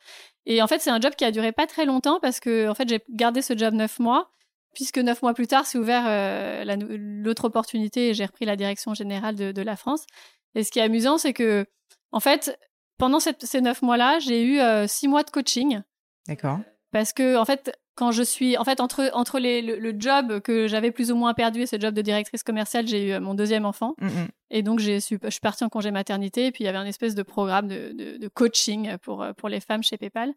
Et 0.44 0.62
en 0.62 0.66
fait, 0.66 0.80
c'est 0.80 0.90
un 0.90 1.00
job 1.00 1.14
qui 1.16 1.24
a 1.24 1.30
duré 1.30 1.52
pas 1.52 1.66
très 1.66 1.84
longtemps 1.84 2.18
parce 2.20 2.40
que 2.40 2.68
en 2.68 2.74
fait, 2.74 2.88
j'ai 2.88 3.00
gardé 3.10 3.42
ce 3.42 3.56
job 3.56 3.74
neuf 3.74 3.98
mois, 3.98 4.30
puisque 4.74 4.98
neuf 4.98 5.22
mois 5.22 5.34
plus 5.34 5.46
tard, 5.46 5.66
c'est 5.66 5.78
ouvert 5.78 6.04
euh, 6.06 6.64
l'autre 6.98 7.46
opportunité 7.46 8.08
et 8.08 8.14
j'ai 8.14 8.24
repris 8.24 8.44
la 8.44 8.56
direction 8.56 8.94
générale 8.94 9.34
de, 9.34 9.52
de, 9.52 9.62
la 9.62 9.76
France. 9.76 10.06
Et 10.54 10.64
ce 10.64 10.70
qui 10.70 10.78
est 10.78 10.82
amusant, 10.82 11.18
c'est 11.18 11.32
que 11.32 11.66
En 12.12 12.20
fait, 12.20 12.58
pendant 12.98 13.20
ces 13.20 13.60
neuf 13.60 13.82
mois-là, 13.82 14.18
j'ai 14.20 14.44
eu 14.44 14.60
six 14.88 15.08
mois 15.08 15.22
de 15.22 15.30
coaching. 15.30 15.82
D'accord. 16.28 16.58
Parce 16.92 17.12
que, 17.12 17.36
en 17.36 17.44
fait, 17.44 17.76
quand 17.96 18.12
je 18.12 18.22
suis, 18.22 18.56
en 18.56 18.64
fait, 18.64 18.80
entre, 18.80 19.10
entre 19.14 19.38
les, 19.38 19.62
le, 19.62 19.94
job 19.98 20.40
que 20.40 20.68
j'avais 20.68 20.90
plus 20.90 21.10
ou 21.10 21.16
moins 21.16 21.34
perdu 21.34 21.62
et 21.62 21.66
ce 21.66 21.80
job 21.80 21.94
de 21.94 22.02
directrice 22.02 22.42
commerciale, 22.42 22.86
j'ai 22.86 23.08
eu 23.08 23.18
mon 23.18 23.34
deuxième 23.34 23.64
enfant. 23.64 23.94
Mm, 24.00 24.06
mm. 24.06 24.28
Et 24.50 24.62
donc, 24.62 24.78
j'ai 24.78 25.00
je 25.00 25.30
suis 25.30 25.40
partie 25.40 25.64
en 25.64 25.68
congé 25.68 25.90
maternité. 25.90 26.46
Et 26.46 26.52
puis, 26.52 26.64
il 26.64 26.66
y 26.66 26.68
avait 26.68 26.78
un 26.78 26.86
espèce 26.86 27.14
de 27.14 27.22
programme 27.22 27.66
de, 27.66 28.18
de, 28.18 28.28
coaching 28.28 28.96
pour, 28.98 29.26
pour 29.36 29.48
les 29.48 29.60
femmes 29.60 29.82
chez 29.82 29.96
PayPal. 29.96 30.34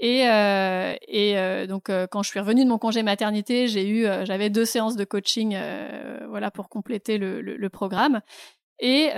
Et, 0.00 0.28
euh, 0.28 0.94
et 1.06 1.38
euh, 1.38 1.66
donc, 1.66 1.88
euh, 1.88 2.06
quand 2.10 2.22
je 2.22 2.30
suis 2.30 2.40
revenue 2.40 2.64
de 2.64 2.68
mon 2.68 2.78
congé 2.78 3.02
maternité, 3.02 3.68
j'ai 3.68 3.88
eu, 3.88 4.06
j'avais 4.24 4.50
deux 4.50 4.64
séances 4.64 4.96
de 4.96 5.04
coaching, 5.04 5.56
voilà, 6.28 6.50
pour 6.50 6.68
compléter 6.68 7.18
le, 7.18 7.40
le, 7.40 7.68
programme. 7.68 8.20
Et, 8.80 9.10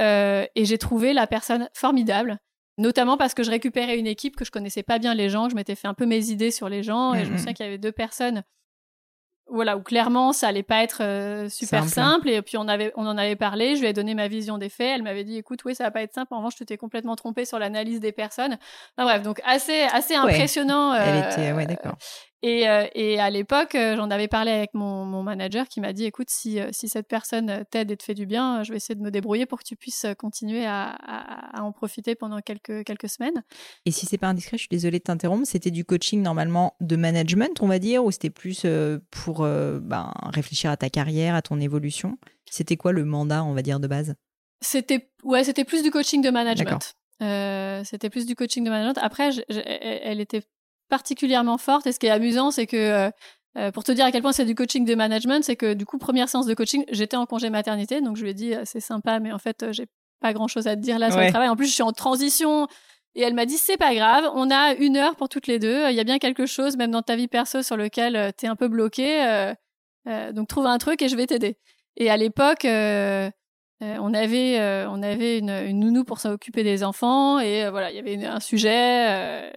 et 0.55 0.65
j'ai 0.65 0.79
trouvé 0.79 1.13
la 1.13 1.27
personne 1.27 1.69
formidable 1.73 2.39
notamment 2.79 3.17
parce 3.17 3.35
que 3.35 3.43
je 3.43 3.51
récupérais 3.51 3.99
une 3.99 4.07
équipe 4.07 4.37
que 4.37 4.45
je 4.45 4.51
connaissais 4.51 4.83
pas 4.83 4.99
bien 4.99 5.15
les 5.15 5.31
gens, 5.31 5.49
je 5.49 5.55
m'étais 5.55 5.75
fait 5.75 5.89
un 5.89 5.95
peu 5.95 6.07
mes 6.07 6.31
idées 6.31 6.51
sur 6.51 6.69
les 6.69 6.83
gens 6.83 7.15
et 7.15 7.25
je 7.25 7.31
me 7.31 7.35
mmh, 7.35 7.39
souviens 7.39 7.53
mmh. 7.53 7.55
qu'il 7.55 7.67
y 7.67 7.69
avait 7.69 7.79
deux 7.79 7.93
personnes 7.93 8.43
voilà 9.49 9.77
où 9.77 9.83
clairement 9.83 10.33
ça 10.33 10.49
allait 10.49 10.63
pas 10.63 10.83
être 10.83 11.03
euh, 11.03 11.49
super 11.49 11.89
simple. 11.89 12.29
et 12.29 12.43
puis 12.43 12.57
on 12.57 12.67
avait 12.67 12.93
on 12.97 13.07
en 13.07 13.17
avait 13.17 13.37
parlé 13.37 13.77
je 13.77 13.81
lui 13.81 13.87
ai 13.87 13.93
donné 13.93 14.15
ma 14.15 14.29
vision 14.29 14.59
des 14.59 14.69
faits 14.69 14.97
elle 14.97 15.03
m'avait 15.03 15.25
dit 15.25 15.37
écoute 15.37 15.65
oui 15.65 15.75
ça 15.75 15.85
va 15.85 15.91
pas 15.91 16.03
être 16.03 16.13
simple 16.13 16.35
en 16.35 16.39
revanche 16.39 16.57
tu 16.57 16.67
t'es 16.67 16.77
complètement 16.77 17.15
trompé 17.15 17.45
sur 17.45 17.59
l'analyse 17.59 18.01
des 18.01 18.13
personnes 18.13 18.59
bref 18.99 19.23
donc 19.23 19.41
assez 19.45 19.83
assez 19.93 20.15
impressionnant 20.15 20.95
elle 20.95 21.25
euh, 21.25 21.31
était 21.31 21.53
ouais 21.53 21.67
d'accord 21.67 21.97
et, 22.43 22.69
euh, 22.69 22.87
et 22.95 23.19
à 23.19 23.31
l'époque, 23.31 23.75
euh, 23.75 23.97
j'en 23.97 24.11
avais 24.11 24.29
parlé 24.29 24.51
avec 24.51 24.75
mon, 24.75 25.05
mon 25.05 25.23
manager 25.23 25.69
qui 25.69 25.81
m'a 25.81 25.93
dit 25.93 26.05
écoute, 26.05 26.29
si, 26.31 26.61
euh, 26.61 26.69
si 26.73 26.89
cette 26.89 27.09
personne 27.09 27.65
t'aide 27.71 27.91
et 27.91 27.97
te 27.97 28.03
fait 28.03 28.15
du 28.15 28.27
bien, 28.27 28.63
je 28.63 28.71
vais 28.71 28.77
essayer 28.77 28.95
de 28.95 29.03
me 29.03 29.11
débrouiller 29.11 29.47
pour 29.47 29.59
que 29.59 29.65
tu 29.65 29.77
puisses 29.77 30.07
continuer 30.19 30.67
à, 30.67 30.91
à, 30.91 31.63
en 31.63 31.73
profiter 31.73 32.15
pendant 32.15 32.41
quelques, 32.41 32.85
quelques 32.85 33.09
semaines. 33.09 33.43
Et 33.85 33.91
si 33.91 34.07
c'est 34.07 34.19
pas 34.19 34.29
indiscret, 34.29 34.57
je 34.57 34.63
suis 34.63 34.69
désolée 34.71 34.99
de 34.99 35.05
t'interrompre, 35.05 35.47
c'était 35.47 35.71
du 35.71 35.85
coaching 35.85 36.23
normalement 36.23 36.75
de 36.81 36.97
management, 36.97 37.61
on 37.61 37.69
va 37.69 37.79
dire, 37.79 38.05
ou 38.05 38.11
c'était 38.11 38.31
plus 38.31 38.67
pour 39.11 39.43
ben, 39.43 40.13
réfléchir 40.33 40.71
à 40.71 40.77
ta 40.77 40.91
carrière, 40.91 41.35
à 41.35 41.43
ton 41.43 41.61
évolution? 41.61 42.19
C'était 42.51 42.77
quoi 42.77 42.93
le 42.93 43.05
mandat, 43.05 43.45
on 43.45 43.55
va 43.55 43.63
dire, 43.63 43.81
de 43.81 43.87
base? 43.87 44.15
C'était 44.61 45.11
ouais, 45.25 45.45
c'était 45.45 45.65
plus 45.65 45.83
du 45.83 45.91
coaching 45.91 46.23
de 46.23 46.31
management. 46.31 46.95
Euh, 47.23 47.83
c'était 47.85 48.11
plus 48.11 48.27
du 48.27 48.35
coaching 48.35 48.65
de 48.65 48.71
management. 48.71 48.99
Après, 49.03 49.31
elle 49.49 50.21
était 50.21 50.43
particulièrement 50.89 51.59
forte. 51.59 51.87
Et 51.87 51.93
ce 51.93 51.99
qui 51.99 52.07
est 52.07 52.11
amusant, 52.11 52.51
c'est 52.51 52.67
que 52.67 52.77
euh, 52.77 53.11
euh, 53.59 53.71
pour 53.71 53.85
te 53.85 53.93
dire 53.93 54.05
à 54.05 54.13
quel 54.13 54.23
point 54.23 54.33
c'est 54.33 54.45
du 54.45 54.55
coaching 54.55 54.85
de 54.85 54.95
management, 54.95 55.43
c'est 55.45 55.57
que 55.57 55.75
du 55.75 55.87
coup, 55.87 55.99
première 55.99 56.29
séance 56.29 56.47
de 56.47 56.55
coaching, 56.55 56.85
j'étais 56.91 57.17
en 57.17 57.27
congé 57.27 57.51
maternité, 57.51 58.01
donc 58.01 58.17
je 58.17 58.23
lui 58.23 58.31
ai 58.31 58.35
dit 58.35 58.55
c'est 58.65 58.81
sympa, 58.81 59.19
mais 59.21 59.33
en 59.33 59.39
fait, 59.39 59.73
j'ai 59.73 59.87
pas 60.21 60.33
grand 60.33 60.49
chose 60.49 60.67
à 60.67 60.77
te 60.77 60.81
dire 60.81 60.99
là 60.99 61.11
sur 61.11 61.21
le 61.21 61.29
travail. 61.29 61.49
En 61.49 61.57
plus, 61.57 61.67
je 61.67 61.73
suis 61.73 61.83
en 61.83 61.93
transition. 61.93 62.67
Et 63.15 63.23
elle 63.23 63.33
m'a 63.33 63.47
dit 63.47 63.57
c'est 63.57 63.79
pas 63.79 63.95
grave, 63.95 64.31
on 64.35 64.51
a 64.51 64.75
une 64.75 64.99
heure 64.99 65.17
pour 65.17 65.31
toutes 65.31 65.47
les 65.47 65.59
deux. 65.59 65.89
Il 65.89 65.95
y 65.95 66.01
a 66.01 66.05
bien 66.05 66.19
quelque 66.19 66.45
chose, 66.45 66.77
même 66.77 66.91
dans 66.91 67.01
ta 67.01 67.17
vie 67.17 67.29
perso, 67.29 67.63
sur 67.63 67.79
lequel 67.79 68.15
euh, 68.15 68.31
t'es 68.37 68.47
un 68.47 68.57
peu 68.57 68.69
bloqué. 68.69 69.55
donc 70.35 70.49
trouve 70.49 70.67
un 70.67 70.79
truc 70.79 71.01
et 71.01 71.09
je 71.09 71.17
vais 71.17 71.27
t'aider. 71.27 71.57
Et 71.97 72.11
à 72.11 72.17
l'époque, 72.17 72.65
euh, 72.65 73.31
on 73.81 74.15
avait, 74.15 74.59
euh, 74.59 74.89
on 74.89 75.03
avait 75.03 75.39
une, 75.39 75.51
une, 75.51 75.81
nounou 75.81 76.05
pour 76.05 76.19
s'occuper 76.19 76.63
des 76.63 76.83
enfants 76.83 77.39
et 77.39 77.65
euh, 77.65 77.71
voilà, 77.71 77.91
il 77.91 77.97
y 77.97 77.99
avait 77.99 78.25
un 78.25 78.41
sujet. 78.41 79.53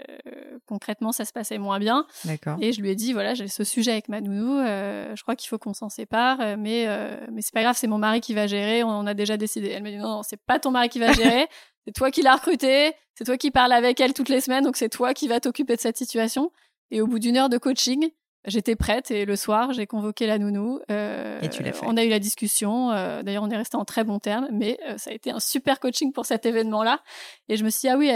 concrètement, 0.65 1.11
ça 1.11 1.25
se 1.25 1.31
passait 1.31 1.57
moins 1.57 1.79
bien. 1.79 2.05
D'accord. 2.25 2.57
Et 2.61 2.73
je 2.73 2.81
lui 2.81 2.89
ai 2.89 2.95
dit 2.95 3.13
voilà, 3.13 3.33
j'ai 3.33 3.47
ce 3.47 3.63
sujet 3.63 3.91
avec 3.91 4.09
ma 4.09 4.21
nounou. 4.21 4.59
je 4.59 5.21
crois 5.21 5.35
qu'il 5.35 5.47
faut 5.47 5.57
qu'on 5.57 5.73
s'en 5.73 5.89
sépare, 5.89 6.57
mais 6.57 6.87
mais 7.31 7.41
c'est 7.41 7.53
pas 7.53 7.61
grave, 7.61 7.77
c'est 7.77 7.87
mon 7.87 7.97
mari 7.97 8.21
qui 8.21 8.33
va 8.33 8.47
gérer. 8.47 8.83
On, 8.83 9.07
a 9.07 9.13
déjà 9.13 9.37
décidé. 9.37 9.69
Elle 9.69 9.83
m'a 9.83 9.91
dit 9.91 9.97
non, 9.97 10.09
non 10.09 10.23
c'est 10.23 10.41
pas 10.41 10.59
ton 10.59 10.71
mari 10.71 10.89
qui 10.89 10.99
va 10.99 11.11
gérer. 11.13 11.47
c'est 11.85 11.93
toi 11.93 12.11
qui 12.11 12.21
l'as 12.21 12.35
recruté. 12.35 12.93
C'est 13.15 13.25
toi 13.25 13.37
qui 13.37 13.51
parles 13.51 13.73
avec 13.73 13.99
elle 13.99 14.13
toutes 14.13 14.29
les 14.29 14.39
semaines, 14.39 14.63
donc 14.63 14.77
c'est 14.77 14.87
toi 14.87 15.13
qui 15.13 15.27
vas 15.27 15.39
t'occuper 15.39 15.75
de 15.75 15.81
cette 15.81 15.97
situation. 15.97 16.51
Et 16.91 17.01
au 17.01 17.07
bout 17.07 17.19
d'une 17.19 17.37
heure 17.37 17.49
de 17.49 17.57
coaching, 17.57 18.09
J'étais 18.45 18.77
prête 18.77 19.11
et 19.11 19.25
le 19.25 19.35
soir, 19.35 19.73
j'ai 19.73 19.85
convoqué 19.85 20.25
la 20.25 20.37
nounou. 20.37 20.79
Euh, 20.89 21.41
et 21.41 21.49
tu 21.49 21.61
l'as 21.61 21.73
fait. 21.73 21.85
On 21.85 21.97
a 21.97 22.05
eu 22.05 22.09
la 22.09 22.19
discussion. 22.19 22.89
Euh, 22.91 23.21
d'ailleurs, 23.21 23.43
on 23.43 23.49
est 23.49 23.57
resté 23.57 23.75
en 23.75 23.83
très 23.83 24.05
bons 24.05 24.19
termes, 24.19 24.47
mais 24.51 24.77
euh, 24.87 24.97
ça 24.97 25.09
a 25.11 25.13
été 25.13 25.31
un 25.31 25.41
super 25.41 25.81
coaching 25.81 26.13
pour 26.13 26.25
cet 26.25 26.45
événement-là. 26.45 27.01
Et 27.49 27.57
je 27.57 27.65
me 27.65 27.69
suis 27.69 27.81
dit, 27.81 27.89
ah 27.89 27.97
oui, 27.97 28.11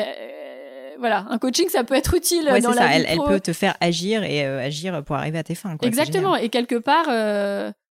voilà, 0.98 1.26
un 1.30 1.38
coaching, 1.40 1.68
ça 1.68 1.84
peut 1.84 1.96
être 1.96 2.14
utile 2.14 2.46
ouais, 2.46 2.62
dans 2.62 2.70
la 2.70 2.78
ça. 2.78 2.96
elle, 2.96 3.06
elle, 3.08 3.20
peut 3.20 3.42
te 3.42 3.52
faire 3.52 3.76
agir 3.82 4.24
et 4.24 4.46
agir 4.46 5.04
pour 5.04 5.18
arriver 5.18 5.40
à 5.40 5.44
tes 5.44 5.56
fins. 5.56 5.76
Quoi. 5.76 5.88
Exactement. 5.90 6.38
Et 6.38 6.48
quelque 6.48 6.76
part, 6.76 7.08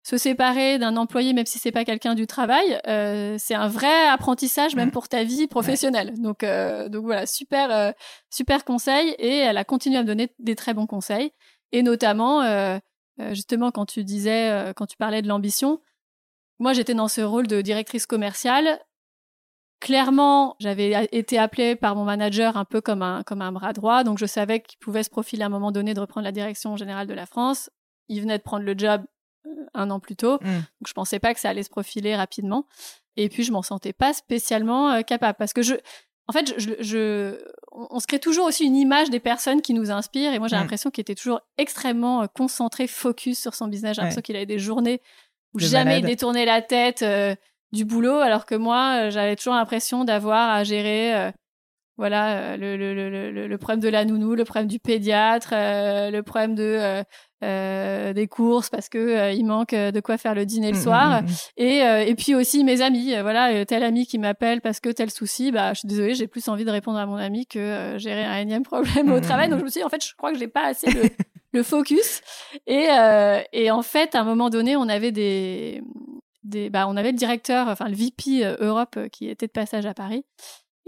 se 0.03 0.17
séparer 0.17 0.77
d'un 0.77 0.97
employé, 0.97 1.33
même 1.33 1.47
si 1.47 1.57
c'est 1.57 1.71
pas 1.71 1.83
quelqu'un 1.83 2.13
du 2.13 2.27
travail, 2.27 2.79
c'est 3.39 3.55
un 3.55 3.67
vrai 3.67 4.07
apprentissage, 4.07 4.75
même 4.75 4.89
mm. 4.89 4.91
pour 4.91 5.09
ta 5.09 5.23
vie 5.23 5.47
professionnelle. 5.47 6.13
Donc, 6.19 6.45
donc 6.91 7.05
voilà, 7.05 7.25
super, 7.25 7.95
super 8.29 8.65
conseil. 8.65 9.15
Et 9.17 9.37
elle 9.37 9.57
a 9.57 9.63
continué 9.63 9.97
à 9.97 10.03
me 10.03 10.07
donner 10.07 10.29
des 10.37 10.55
très 10.55 10.75
bons 10.75 10.85
conseils. 10.85 11.31
Et 11.71 11.83
notamment, 11.83 12.41
euh, 12.41 12.79
euh, 13.19 13.33
justement, 13.33 13.71
quand 13.71 13.85
tu 13.85 14.03
disais, 14.03 14.49
euh, 14.51 14.73
quand 14.73 14.87
tu 14.87 14.97
parlais 14.97 15.21
de 15.21 15.27
l'ambition, 15.27 15.81
moi 16.59 16.73
j'étais 16.73 16.93
dans 16.93 17.07
ce 17.07 17.21
rôle 17.21 17.47
de 17.47 17.61
directrice 17.61 18.05
commerciale. 18.05 18.79
Clairement, 19.79 20.57
j'avais 20.59 21.07
été 21.13 21.37
appelée 21.37 21.77
par 21.77 21.95
mon 21.95 22.03
manager 22.03 22.57
un 22.57 22.65
peu 22.65 22.81
comme 22.81 23.01
un, 23.01 23.23
comme 23.23 23.41
un 23.41 23.53
bras 23.53 23.71
droit, 23.71 24.03
donc 24.03 24.17
je 24.17 24.25
savais 24.25 24.59
qu'il 24.59 24.77
pouvait 24.79 25.03
se 25.03 25.09
profiler 25.09 25.43
à 25.43 25.45
un 25.45 25.49
moment 25.49 25.71
donné 25.71 25.93
de 25.93 26.01
reprendre 26.01 26.25
la 26.25 26.33
direction 26.33 26.75
générale 26.75 27.07
de 27.07 27.13
la 27.13 27.25
France. 27.25 27.69
Il 28.09 28.19
venait 28.21 28.37
de 28.37 28.43
prendre 28.43 28.65
le 28.65 28.77
job 28.77 29.03
un 29.73 29.89
an 29.89 30.01
plus 30.01 30.17
tôt, 30.17 30.37
mmh. 30.41 30.45
donc 30.47 30.87
je 30.87 30.93
pensais 30.93 31.19
pas 31.19 31.33
que 31.33 31.39
ça 31.39 31.49
allait 31.49 31.63
se 31.63 31.69
profiler 31.69 32.13
rapidement. 32.13 32.65
Et 33.15 33.29
puis 33.29 33.43
je 33.43 33.53
m'en 33.53 33.61
sentais 33.61 33.93
pas 33.93 34.13
spécialement 34.13 35.01
capable 35.03 35.37
parce 35.37 35.53
que 35.53 35.61
je, 35.61 35.75
en 36.29 36.31
fait, 36.31 36.53
je, 36.59 37.39
on 37.71 37.99
se 37.99 38.05
crée 38.05 38.19
toujours 38.19 38.45
aussi 38.45 38.63
une 38.63 38.75
image 38.75 39.09
des 39.09 39.19
personnes 39.19 39.63
qui 39.63 39.73
nous 39.73 39.89
inspirent. 39.89 40.31
Et 40.31 40.37
moi, 40.37 40.47
j'ai 40.47 40.57
mm. 40.57 40.59
l'impression 40.59 40.91
qu'il 40.91 41.01
était 41.01 41.15
toujours 41.15 41.41
extrêmement 41.57 42.21
euh, 42.21 42.27
concentré, 42.31 42.85
focus 42.85 43.39
sur 43.39 43.55
son 43.55 43.67
business. 43.67 43.95
J'ai 43.95 44.03
l'impression 44.03 44.21
qu'il 44.21 44.35
avait 44.35 44.45
des 44.45 44.59
journées 44.59 45.01
où 45.55 45.59
jamais 45.59 46.01
il 46.01 46.05
détournait 46.05 46.45
la 46.45 46.61
tête 46.61 47.01
euh, 47.01 47.33
du 47.71 47.83
boulot, 47.83 48.17
alors 48.17 48.45
que 48.45 48.53
moi, 48.53 49.07
euh, 49.07 49.09
j'avais 49.09 49.35
toujours 49.35 49.55
l'impression 49.55 50.03
d'avoir 50.05 50.51
à 50.51 50.63
gérer 50.63 51.31
voilà 51.99 52.57
le, 52.57 52.77
le, 52.77 52.93
le, 52.93 53.47
le, 53.47 53.57
problème 53.57 53.81
de 53.81 53.89
la 53.89 54.05
nounou, 54.05 54.33
le 54.33 54.45
problème 54.45 54.67
du 54.67 54.79
pédiatre, 54.79 55.49
le 55.53 56.21
problème 56.21 56.55
de 56.55 57.03
euh, 57.41 58.11
des 58.11 58.27
courses 58.27 58.69
parce 58.69 58.89
que 58.89 58.97
euh, 58.97 59.31
il 59.31 59.45
manque 59.45 59.71
euh, 59.71 59.91
de 59.91 60.01
quoi 60.01 60.17
faire 60.17 60.35
le 60.35 60.45
dîner 60.45 60.73
le 60.73 60.77
mmh, 60.77 60.81
soir. 60.81 61.21
mmh, 61.21 61.25
mmh, 61.25 61.29
et 61.55 62.09
et 62.09 62.15
puis 62.15 62.35
aussi 62.35 62.65
mes 62.65 62.81
amis 62.81 63.13
voilà 63.21 63.65
tel 63.65 63.83
ami 63.83 64.05
qui 64.05 64.17
m'appelle 64.17 64.59
parce 64.59 64.81
que 64.81 64.89
tel 64.89 65.09
souci 65.09 65.53
bah 65.53 65.71
je 65.73 65.79
suis 65.79 65.87
désolée 65.87 66.15
j'ai 66.15 66.27
plus 66.27 66.49
envie 66.49 66.65
de 66.65 66.69
répondre 66.69 66.97
à 66.97 67.05
mon 67.05 67.15
ami 67.15 67.47
que 67.47 67.93
gérer 67.97 68.25
un 68.25 68.39
énième 68.39 68.63
problème 68.63 69.09
au 69.13 69.21
travail. 69.21 69.47
Donc 69.47 69.59
je 69.59 69.63
me 69.63 69.69
suis 69.69 69.79
dit 69.79 69.85
en 69.85 69.89
fait 69.89 70.05
je 70.05 70.13
crois 70.17 70.33
que 70.33 70.37
j'ai 70.37 70.49
pas 70.49 70.65
assez 70.65 70.91
le, 70.91 71.03
le 71.53 71.63
focus. 71.63 72.19
Et 72.67 72.87
et 73.53 73.71
en 73.71 73.83
fait 73.83 74.15
à 74.15 74.19
un 74.19 74.25
moment 74.25 74.49
donné 74.49 74.75
on 74.75 74.89
avait 74.89 75.13
des 75.13 75.81
des 76.43 76.69
bah 76.69 76.87
on 76.89 76.97
avait 76.97 77.11
le 77.11 77.17
directeur 77.17 77.69
enfin 77.69 77.87
le 77.87 77.95
VP 77.95 78.43
Europe 78.59 78.99
qui 79.13 79.29
était 79.29 79.47
de 79.47 79.51
passage 79.53 79.85
à 79.85 79.93
Paris 79.93 80.25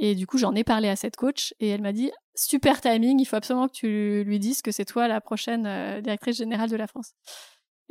et 0.04 0.16
du 0.16 0.26
coup, 0.26 0.40
j'en 0.40 0.56
ai 0.56 0.64
parlé 0.64 0.90
à 0.90 0.96
cette 0.96 1.16
coach 1.16 1.54
et 1.60 1.70
elle 1.70 1.84
m'a 1.84 1.94
dit 1.94 2.12
super 2.34 2.82
timing, 2.82 3.20
il 3.20 3.26
faut 3.26 3.36
absolument 3.36 3.68
que 3.68 3.74
tu 3.74 4.24
lui 4.26 4.40
dises 4.40 4.64
que 4.64 4.72
c'est 4.72 4.84
toi 4.84 5.08
la 5.08 5.22
prochaine 5.22 5.68
euh, 5.68 6.02
directrice 6.02 6.38
générale 6.38 6.72
de 6.72 6.76
la 6.76 6.88
France. 6.88 7.14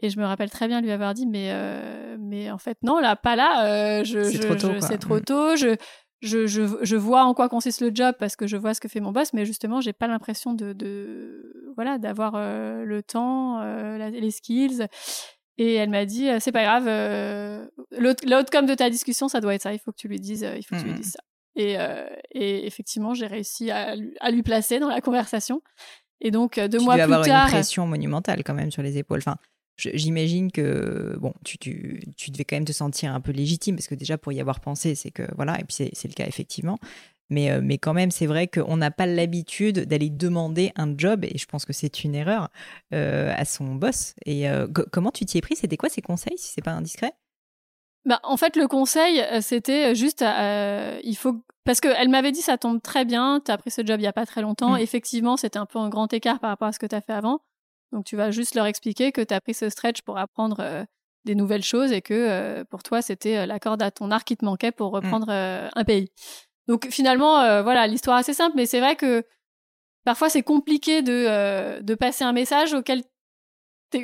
Et 0.03 0.11
je 0.11 0.19
me 0.19 0.25
rappelle 0.25 0.51
très 0.51 0.67
bien 0.67 0.81
lui 0.81 0.91
avoir 0.91 1.15
dit 1.15 1.27
mais 1.27 1.51
euh, 1.53 2.17
mais 2.19 2.51
en 2.51 2.59
fait 2.59 2.79
non 2.83 2.99
là 2.99 3.15
pas 3.15 3.37
là, 3.37 3.65
euh, 4.01 4.05
je, 4.05 4.25
c'est 4.25 4.41
trop 4.41 4.57
tôt. 4.57 4.73
C'est 4.81 4.99
trop 4.99 5.17
mm. 5.19 5.25
tôt. 5.25 5.55
Je, 5.55 5.77
je, 6.21 6.49
je, 6.49 6.63
je, 6.83 6.97
vois 6.97 7.23
en 7.23 7.33
quoi 7.33 7.49
consiste 7.49 7.81
le 7.81 7.93
job 7.95 8.17
parce 8.19 8.35
que 8.35 8.49
je 8.49 8.57
vois 8.57 8.75
ce 8.75 8.81
que 8.81 8.89
fait 8.89 9.01
mon 9.01 9.13
boss, 9.13 9.33
mais 9.33 9.47
justement, 9.47 9.81
j'ai 9.81 9.93
pas 9.93 10.09
l'impression 10.09 10.53
de, 10.53 10.73
de, 10.73 11.73
voilà 11.77 11.99
d'avoir 11.99 12.33
le 12.33 13.03
temps, 13.03 13.63
les 13.99 14.31
skills. 14.33 14.87
Et 15.59 15.75
elle 15.75 15.91
m'a 15.91 16.07
dit, 16.07 16.29
c'est 16.41 16.53
pas 16.53 16.65
grave, 16.65 16.87
l'outcome 17.93 18.67
de 18.67 18.75
ta 18.75 18.91
discussion, 18.91 19.29
ça 19.29 19.41
doit 19.41 19.55
être 19.55 19.63
ça. 19.63 19.73
Il 19.73 19.79
faut 19.79 19.93
que 19.93 19.97
tu 19.97 20.09
lui 20.09 20.21
dises, 20.21 20.47
il 20.57 20.63
faut 20.63 20.75
que 20.75 20.81
tu 20.81 20.87
lui 20.87 20.93
mm. 20.93 21.01
dises 21.01 21.13
ça. 21.13 21.21
Euh, 21.61 22.09
et, 22.33 22.67
effectivement, 22.67 23.15
j'ai 23.15 23.27
réussi 23.27 23.71
à, 23.71 23.97
lui 23.97 24.43
placer 24.43 24.79
dans 24.79 24.89
la 24.89 25.01
conversation. 25.01 25.63
Et 26.21 26.31
donc, 26.31 26.59
euh, 26.59 26.69
deux 26.69 26.81
mois 26.81 26.95
plus 26.95 27.03
avoir 27.03 27.25
tard. 27.25 27.47
une 27.47 27.53
pression 27.53 27.87
monumentale 27.87 28.43
quand 28.45 28.55
même 28.55 28.71
sur 28.71 28.83
les 28.83 28.99
épaules. 28.99 29.19
Enfin, 29.19 29.37
j'imagine 29.77 30.53
que 30.53 31.17
bon, 31.19 31.33
tu, 31.45 31.57
tu, 31.59 32.03
tu, 32.17 32.31
devais 32.31 32.45
quand 32.45 32.57
même 32.57 32.67
te 32.67 32.73
sentir 32.73 33.15
un 33.15 33.21
peu 33.21 33.33
légitime 33.33 33.77
parce 33.77 33.87
que 33.87 33.95
déjà 33.95 34.19
pour 34.19 34.33
y 34.33 34.41
avoir 34.41 34.61
pensé, 34.61 34.95
c'est 34.95 35.11
que 35.11 35.23
voilà, 35.37 35.59
et 35.59 35.65
puis 35.65 35.91
c'est 35.93 36.09
le 36.09 36.15
cas 36.15 36.27
effectivement. 36.27 36.79
Mais, 37.33 37.53
euh, 37.53 37.61
mais 37.63 37.79
quand 37.79 37.95
même, 37.95 38.11
c'est 38.11 38.27
vrai 38.27 38.49
qu'on 38.49 38.77
n'a 38.77 38.91
pas 38.91 39.07
l'habitude 39.07 39.87
d'aller 39.87 40.11
demander 40.11 40.73
un 40.75 40.93
job, 40.99 41.25
et 41.25 41.39
je 41.39 41.47
pense 41.47 41.65
que 41.65 41.73
c'est 41.73 42.03
une 42.03 42.17
erreur, 42.17 42.51
à 42.91 43.45
son 43.45 43.77
boss. 43.77 44.15
Et 44.27 44.47
comment 44.91 45.13
tu 45.13 45.25
t'y 45.25 45.39
es 45.39 45.41
pris? 45.41 45.57
C'était 45.57 45.77
quoi 45.77 45.89
ses 45.89 46.03
conseils, 46.03 46.37
si 46.37 46.53
c'est 46.53 46.63
pas 46.63 46.73
indiscret? 46.73 47.13
Bah, 48.05 48.21
en 48.23 48.37
fait, 48.37 48.57
le 48.57 48.67
conseil, 48.67 49.21
euh, 49.21 49.41
c'était 49.41 49.95
juste, 49.95 50.23
euh, 50.23 50.99
il 51.05 51.17
faut, 51.17 51.43
parce 51.65 51.81
qu'elle 51.81 52.09
m'avait 52.09 52.33
dit, 52.33 52.41
ça 52.41 52.59
tombe 52.59 52.81
très 52.81 53.05
bien, 53.05 53.41
tu 53.45 53.51
as 53.51 53.59
pris 53.59 53.71
ce 53.71 53.85
job 53.85 54.01
il 54.01 54.05
y 54.05 54.07
a 54.07 54.13
pas 54.13 54.27
très 54.27 54.43
longtemps. 54.43 54.75
Mm. 54.75 54.79
Effectivement, 54.79 55.37
c'était 55.37 55.59
un 55.59 55.67
peu 55.67 55.79
un 55.79 55.89
grand 55.89 56.13
écart 56.13 56.41
par 56.41 56.51
rapport 56.51 56.69
à 56.69 56.73
ce 56.73 56.79
que 56.79 56.87
tu 56.87 56.95
as 56.95 57.01
fait 57.01 57.13
avant. 57.13 57.41
Donc, 57.93 58.05
tu 58.05 58.17
vas 58.17 58.31
juste 58.31 58.55
leur 58.55 58.67
expliquer 58.67 59.13
que 59.13 59.21
tu 59.21 59.35
as 59.35 59.41
pris 59.41 59.55
ce 59.55 59.69
stretch 59.69 60.03
pour 60.03 60.19
apprendre 60.19 60.61
euh, 60.61 60.85
des 61.25 61.35
nouvelles 61.35 61.65
choses 61.65 61.93
et 61.93 62.01
que 62.01 62.63
pour 62.71 62.83
toi, 62.83 63.03
c'était 63.03 63.47
la 63.47 63.59
corde 63.59 63.83
à 63.83 63.91
ton 63.91 64.11
arc 64.11 64.27
qui 64.27 64.37
te 64.37 64.45
manquait 64.45 64.73
pour 64.73 64.93
mm. 64.93 64.95
reprendre 64.95 65.31
un 65.31 65.85
pays. 65.85 66.11
Donc 66.71 66.87
finalement, 66.89 67.41
euh, 67.41 67.63
voilà, 67.63 67.89
l'histoire 67.89 68.17
assez 68.17 68.33
simple, 68.33 68.55
mais 68.55 68.65
c'est 68.65 68.79
vrai 68.79 68.95
que 68.95 69.25
parfois 70.05 70.29
c'est 70.29 70.45
compliqué 70.45 71.03
de, 71.03 71.25
euh, 71.27 71.81
de 71.81 71.95
passer 71.97 72.23
un 72.23 72.33
message 72.33 72.75
auquel 72.75 73.03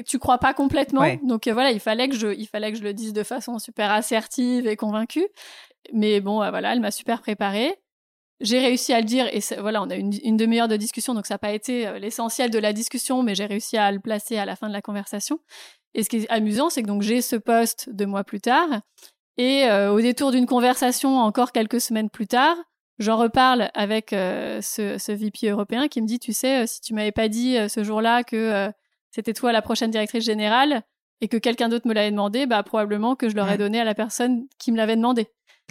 tu 0.07 0.19
crois 0.19 0.39
pas 0.39 0.55
complètement. 0.55 1.07
Donc 1.23 1.49
voilà, 1.49 1.71
il 1.71 1.81
fallait 1.81 2.09
que 2.09 2.17
je, 2.17 2.29
il 2.29 2.47
fallait 2.47 2.73
que 2.73 2.79
je 2.79 2.83
le 2.83 2.95
dise 2.95 3.13
de 3.13 3.23
façon 3.23 3.59
super 3.59 3.91
assertive 3.91 4.67
et 4.67 4.77
convaincue. 4.77 5.27
Mais 5.93 6.21
bon, 6.21 6.37
voilà, 6.37 6.73
elle 6.73 6.81
m'a 6.81 6.91
super 6.91 7.21
préparée. 7.21 7.75
J'ai 8.41 8.59
réussi 8.59 8.93
à 8.93 9.01
le 9.01 9.07
dire 9.07 9.27
et 9.33 9.41
voilà, 9.61 9.83
on 9.83 9.89
a 9.89 9.95
une, 9.95 10.13
une 10.23 10.37
demi-heure 10.37 10.69
de 10.69 10.77
discussion, 10.77 11.15
donc 11.15 11.27
ça 11.27 11.35
n'a 11.35 11.39
pas 11.39 11.53
été 11.53 11.99
l'essentiel 11.99 12.51
de 12.51 12.59
la 12.59 12.75
discussion, 12.75 13.23
mais 13.23 13.35
j'ai 13.35 13.47
réussi 13.47 13.79
à 13.79 13.91
le 13.91 13.99
placer 13.99 14.37
à 14.37 14.45
la 14.45 14.57
fin 14.57 14.69
de 14.69 14.75
la 14.75 14.83
conversation. 14.83 15.39
Et 15.95 16.03
ce 16.03 16.11
qui 16.11 16.17
est 16.19 16.29
amusant, 16.29 16.69
c'est 16.69 16.83
que 16.83 16.87
donc 16.87 17.01
j'ai 17.01 17.23
ce 17.23 17.37
poste 17.37 17.89
deux 17.91 18.05
mois 18.05 18.25
plus 18.25 18.41
tard, 18.41 18.69
et 19.39 19.65
euh, 19.65 19.93
au 19.93 20.01
détour 20.01 20.31
d'une 20.31 20.47
conversation 20.47 21.19
encore 21.19 21.53
quelques 21.53 21.81
semaines 21.81 22.09
plus 22.09 22.27
tard, 22.27 22.57
j'en 22.99 23.17
reparle 23.17 23.71
avec 23.75 24.13
euh, 24.13 24.61
ce, 24.63 24.99
ce, 24.99 25.13
VP 25.13 25.51
européen 25.51 25.89
qui 25.89 26.01
me 26.01 26.07
dit, 26.07 26.19
tu 26.19 26.33
sais, 26.33 26.63
euh, 26.63 26.67
si 26.67 26.81
tu 26.81 26.95
m'avais 26.95 27.13
pas 27.13 27.29
dit 27.29 27.57
ce 27.69 27.85
jour-là 27.85 28.25
que 28.25 28.71
c'était 29.17 29.33
toi 29.33 29.51
la 29.51 29.63
prochaine 29.63 29.91
directrice 29.91 30.25
générale 30.25 30.83
et 31.23 31.29
que 31.29 31.39
quelqu'un 31.39 31.71
d'autre 31.71 31.89
me 31.89 31.95
l'avait 31.95 32.11
demandé, 32.11 32.45
bah 32.45 32.63
probablement 32.63 33.17
que 33.17 33.31
je 33.31 33.35
l'aurais 33.35 33.57
donné 33.57 33.81
à 33.81 33.85
la 33.85 33.95
personne 33.95 34.47
qui 34.59 34.73
me 34.73 34.77
l'avait 34.77 34.95
demandé. 34.95 35.29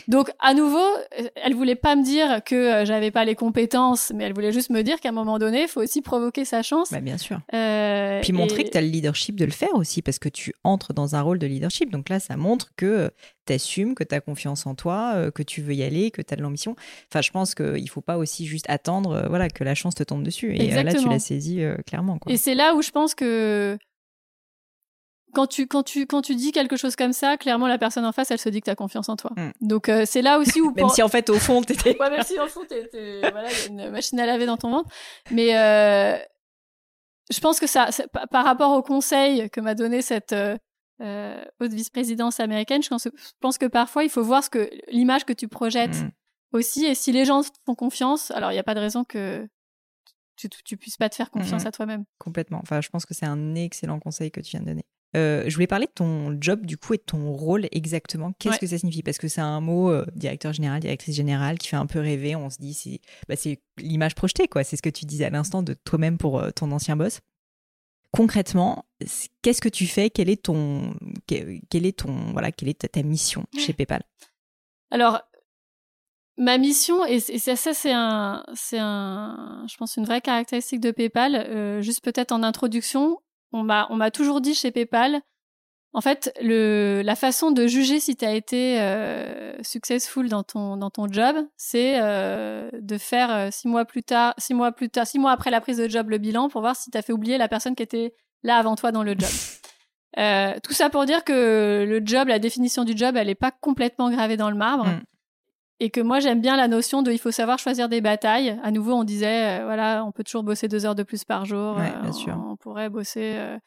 Donc, 0.08 0.30
à 0.40 0.54
nouveau, 0.54 0.86
elle 1.36 1.56
voulait 1.56 1.76
pas 1.76 1.96
me 1.96 2.04
dire 2.04 2.44
que 2.44 2.56
euh, 2.56 2.86
j'avais 2.86 3.12
pas 3.12 3.26
les 3.26 3.36
compétences, 3.36 4.12
mais 4.14 4.26
elle 4.26 4.34
voulait 4.34 4.52
juste 4.52 4.70
me 4.70 4.82
dire 4.84 5.00
qu'à 5.00 5.10
un 5.10 5.14
moment 5.14 5.40
donné, 5.40 5.64
il 5.64 5.68
faut 5.68 5.82
aussi 5.82 6.02
provoquer 6.02 6.46
sa 6.46 6.62
chance. 6.62 6.92
Bah, 6.92 7.00
bien 7.00 7.18
sûr. 7.18 7.40
Euh, 7.54 8.22
Puis 8.22 8.34
montrer 8.34 8.66
que 8.66 8.70
tu 8.70 8.78
as 8.78 8.82
le 8.82 8.88
leadership 8.88 9.36
de 9.40 9.46
le 9.46 9.52
faire 9.52 9.74
aussi, 9.74 10.02
parce 10.02 10.20
que 10.20 10.30
tu 10.30 10.54
entres 10.64 10.94
dans 10.94 11.16
un 11.16 11.22
rôle 11.22 11.40
de 11.40 11.48
leadership. 11.48 11.92
Donc 11.92 12.10
là, 12.10 12.20
ça 12.20 12.38
montre 12.38 12.72
que 12.76 12.86
euh, 12.86 13.10
tu 13.48 13.54
assumes, 13.54 13.96
que 13.96 14.04
tu 14.04 14.14
as 14.14 14.22
confiance 14.22 14.66
en 14.66 14.76
toi, 14.76 15.32
que 15.34 15.44
tu 15.44 15.62
veux 15.62 15.74
y 15.74 15.84
aller, 15.84 16.12
que 16.12 16.22
tu 16.22 16.34
as 16.34 16.38
de 16.38 16.42
l'ambition. 16.42 16.76
Enfin, 17.12 17.22
je 17.22 17.32
pense 17.32 17.56
qu'il 17.56 17.90
faut 17.90 18.02
pas 18.02 18.18
aussi 18.18 18.46
juste 18.46 18.66
attendre 18.70 19.26
voilà, 19.30 19.50
que 19.50 19.64
la 19.64 19.76
chance 19.76 19.96
te 19.96 20.04
tombe 20.04 20.24
dessus. 20.24 20.56
Et 20.56 20.70
là, 20.72 20.94
tu 20.94 21.08
l'as 21.08 21.20
saisi 21.20 21.62
clairement. 21.86 22.20
Et 22.28 22.38
c'est 22.38 22.56
là 22.56 22.76
où 22.76 22.82
je 22.82 22.92
pense 22.92 23.14
que 23.16 23.78
quand 25.36 25.48
tu, 25.48 25.68
quand, 25.68 25.84
tu, 25.84 26.08
quand 26.08 26.22
tu 26.22 26.34
dis 26.34 26.52
quelque 26.52 26.78
chose 26.78 26.96
comme 26.96 27.14
ça, 27.14 27.38
clairement, 27.38 27.68
la 27.68 27.78
personne 27.78 28.06
en 28.06 28.14
face, 28.14 28.32
elle 28.32 28.40
se 28.40 28.50
dit 28.50 28.62
que 28.62 28.66
tu 28.66 28.72
as 28.72 28.76
confiance 28.76 29.10
en 29.10 29.18
toi. 29.18 29.32
Mm. 29.36 29.52
Donc, 29.62 29.90
euh, 29.90 30.04
c'est 30.08 30.22
là 30.22 30.40
aussi 30.40 30.62
où. 30.62 30.72
même 30.76 30.90
si 30.90 31.04
en 31.04 31.10
fait, 31.10 31.30
au 31.30 31.38
fond, 31.38 31.62
t'étais. 31.62 31.98
ouais, 32.00 32.10
même 32.10 32.24
si 32.24 32.40
au 32.40 32.48
fond, 32.48 32.62
t'étais. 32.68 33.20
voilà, 33.20 33.52
y 33.52 33.56
a 33.56 33.68
une 33.68 33.90
machine 33.92 34.20
à 34.20 34.26
laver 34.26 34.46
dans 34.46 34.58
ton 34.58 34.72
ventre. 34.72 34.90
Mais 35.32 35.58
euh, 35.58 36.18
je 37.30 37.40
pense 37.42 37.60
que 37.60 37.68
ça, 37.68 37.90
par 38.32 38.46
rapport 38.46 38.72
au 38.72 38.82
conseil 38.82 39.50
que 39.50 39.60
m'a 39.60 39.76
donné 39.76 40.02
cette 40.02 40.34
euh, 40.34 41.46
haute 41.60 41.74
vice-présidence 41.74 42.40
américaine, 42.40 42.82
je 42.82 42.90
pense, 43.42 43.58
que 43.58 43.66
parfois, 43.66 44.06
il 44.06 44.10
faut 44.10 44.24
voir 44.24 44.44
ce 44.44 44.50
que 44.50 44.70
l'image 44.88 45.26
que 45.26 45.34
tu 45.34 45.50
projettes 45.50 46.02
mm. 46.02 46.12
aussi. 46.54 46.86
Et 46.86 46.96
si 46.96 47.12
les 47.12 47.26
gens 47.26 47.44
te 47.44 47.50
font 47.66 47.76
confiance, 47.76 48.32
alors 48.32 48.52
il 48.52 48.56
n'y 48.56 48.60
a 48.60 48.64
pas 48.64 48.76
de 48.76 48.80
raison 48.80 49.04
que 49.04 49.46
tu, 50.38 50.50
tu, 50.50 50.78
puisses 50.78 50.98
pas 50.98 51.10
te 51.10 51.16
faire 51.16 51.30
confiance 51.30 51.64
mm, 51.66 51.68
à 51.68 51.72
toi-même. 51.72 52.06
Complètement. 52.20 52.60
Enfin, 52.62 52.80
je 52.80 52.90
pense 52.90 53.06
que 53.06 53.14
c'est 53.14 53.26
un 53.26 53.56
excellent 53.56 54.00
conseil 54.00 54.32
que 54.32 54.40
tu 54.40 54.52
viens 54.52 54.62
de 54.62 54.66
donner. 54.66 54.86
Euh, 55.16 55.44
je 55.48 55.54
voulais 55.54 55.68
parler 55.68 55.86
de 55.86 55.92
ton 55.92 56.38
job 56.42 56.66
du 56.66 56.78
coup 56.78 56.94
et 56.94 56.98
de 56.98 57.04
ton 57.04 57.32
rôle 57.32 57.68
exactement. 57.72 58.34
Qu'est-ce 58.34 58.60
que 58.60 58.68
ça 58.68 58.78
signifie? 58.78 59.02
Parce 59.02 59.18
que 59.18 59.28
c'est 59.28 59.42
un 59.42 59.62
mot 59.62 59.90
euh, 59.90 60.06
directeur 60.14 60.52
général, 60.52 60.82
directrice 60.82 61.16
générale 61.16 61.58
qui 61.58 61.70
fait 61.70 61.78
un 61.78 61.86
peu 61.86 62.00
rêver. 62.00 62.36
On 62.36 62.50
se 62.50 62.58
dit 62.58 62.74
c'est 62.74 63.00
bah, 63.30 63.36
l'image 63.78 64.16
projetée 64.16 64.48
quoi. 64.48 64.64
C'est 64.64 64.76
ce 64.76 64.82
que 64.82 64.90
tu 64.90 65.06
disais 65.06 65.26
à 65.26 65.30
l'instant 65.30 65.64
de 65.64 65.74
toi-même 65.74 66.18
pour 66.18 66.40
euh, 66.40 66.52
ton 66.52 66.72
ancien 66.72 66.98
boss. 66.98 67.22
Concrètement, 68.12 68.86
qu'est-ce 69.42 69.62
que 69.62 69.70
tu 69.70 69.88
fais? 69.88 70.10
Quelle 70.10 70.30
est 70.30 70.44
ton 70.44 70.94
quelle 71.28 71.86
est 71.86 71.98
ton 71.98 72.32
voilà 72.32 72.52
quelle 72.52 72.70
est 72.70 72.92
ta, 72.92 73.04
mission 73.04 73.46
chez 73.58 73.74
PayPal? 73.74 74.04
Alors 74.92 75.22
ma 76.38 76.58
mission 76.58 77.06
et, 77.06 77.20
ça, 77.20 77.56
ça 77.56 77.74
c'est 77.74 77.94
un 77.94 78.44
c'est 78.54 78.80
un 78.80 79.66
je 79.70 79.78
pense 79.78 79.96
une 79.96 80.06
vraie 80.06 80.22
caractéristique 80.22 80.82
de 80.82 80.92
PayPal. 80.92 81.82
juste 81.82 82.04
peut-être 82.04 82.32
en 82.32 82.42
introduction, 82.44 83.20
on 83.56 83.96
m'a 83.96 84.12
toujours 84.12 84.42
dit 84.42 84.54
chez 84.54 84.72
PayPal 84.72 85.22
en 85.96 86.02
fait, 86.02 86.38
la 86.42 87.16
façon 87.16 87.52
de 87.52 87.68
juger 87.68 88.02
si 88.02 88.18
tu 88.18 88.26
as 88.26 88.34
été 88.34 88.82
euh, 88.82 89.56
successful 89.64 90.28
dans 90.28 90.44
ton 90.44 90.76
dans 90.76 90.90
ton 90.90 91.10
job, 91.10 91.38
c'est 91.56 92.02
euh, 92.02 92.70
de 92.74 92.98
faire 92.98 93.34
euh, 93.34 93.48
six 93.50 93.70
mois 93.70 93.86
plus 93.86 94.04
tard, 94.04 94.34
six 94.38 94.54
mois 94.54 94.74
plus 94.74 94.90
tard, 94.90 95.08
six 95.08 95.20
mois 95.20 95.32
après 95.32 95.52
la 95.52 95.62
prise 95.62 95.78
de 95.78 95.88
job 95.88 96.10
le 96.10 96.18
bilan 96.18 96.50
pour 96.50 96.60
voir 96.60 96.76
si 96.76 96.92
tu 96.92 96.98
as 96.98 97.02
fait 97.02 97.14
oublier 97.14 97.38
la 97.38 97.48
personne 97.48 97.76
qui 97.76 97.84
était 97.84 98.14
là 98.44 98.58
avant 98.58 98.76
toi 98.76 98.92
dans 98.92 99.04
le 99.04 99.16
job. 99.18 99.30
Tout 100.64 100.74
ça 100.74 100.90
pour 100.90 101.06
dire 101.06 101.24
que 101.24 101.86
le 101.88 102.02
job, 102.06 102.28
la 102.28 102.40
définition 102.40 102.84
du 102.84 102.92
job, 102.98 103.16
elle 103.16 103.28
n'est 103.28 103.34
pas 103.34 103.52
complètement 103.52 104.10
gravée 104.10 104.36
dans 104.36 104.50
le 104.50 104.58
marbre. 104.58 104.88
Mm. 104.88 105.02
Et 105.80 105.90
que 105.90 106.00
moi, 106.00 106.20
j'aime 106.20 106.40
bien 106.40 106.56
la 106.56 106.68
notion 106.68 107.02
de 107.02 107.12
il 107.12 107.18
faut 107.18 107.32
savoir 107.32 107.60
choisir 107.60 107.90
des 107.90 108.00
batailles. 108.00 108.58
À 108.64 108.72
nouveau, 108.72 108.94
on 108.94 109.04
disait, 109.04 109.60
euh, 109.60 109.66
voilà, 109.66 110.06
on 110.06 110.12
peut 110.12 110.24
toujours 110.24 110.44
bosser 110.44 110.68
deux 110.68 110.86
heures 110.86 110.96
de 110.96 111.04
plus 111.04 111.26
par 111.26 111.46
jour. 111.46 111.76
Ouais, 111.76 111.92
bien 112.02 112.14
sûr. 112.14 112.42
On, 112.50 112.56
pourrait 112.56 112.90
bosser 112.90 113.34
euh, 113.36 113.58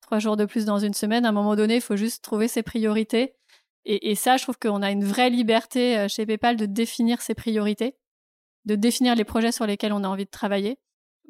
trois 0.00 0.18
jours 0.18 0.36
de 0.36 0.46
plus 0.46 0.64
dans 0.64 0.78
une 0.78 0.94
semaine. 0.94 1.26
À 1.26 1.28
un 1.28 1.32
moment 1.32 1.56
donné, 1.56 1.76
il 1.76 1.80
faut 1.82 1.96
juste 1.96 2.24
trouver 2.24 2.48
ses 2.48 2.62
priorités. 2.62 3.34
Et, 3.84 4.10
et 4.10 4.14
ça, 4.14 4.38
je 4.38 4.44
trouve 4.44 4.58
qu'on 4.58 4.82
a 4.82 4.90
une 4.90 5.04
vraie 5.04 5.28
liberté 5.28 5.98
euh, 5.98 6.08
chez 6.08 6.24
PayPal 6.24 6.56
de 6.56 6.64
définir 6.64 7.20
ses 7.20 7.34
priorités, 7.34 7.96
de 8.64 8.74
définir 8.74 9.14
les 9.14 9.24
projets 9.24 9.52
sur 9.52 9.66
lesquels 9.66 9.92
on 9.92 10.04
a 10.04 10.08
envie 10.08 10.24
de 10.24 10.30
travailler. 10.30 10.78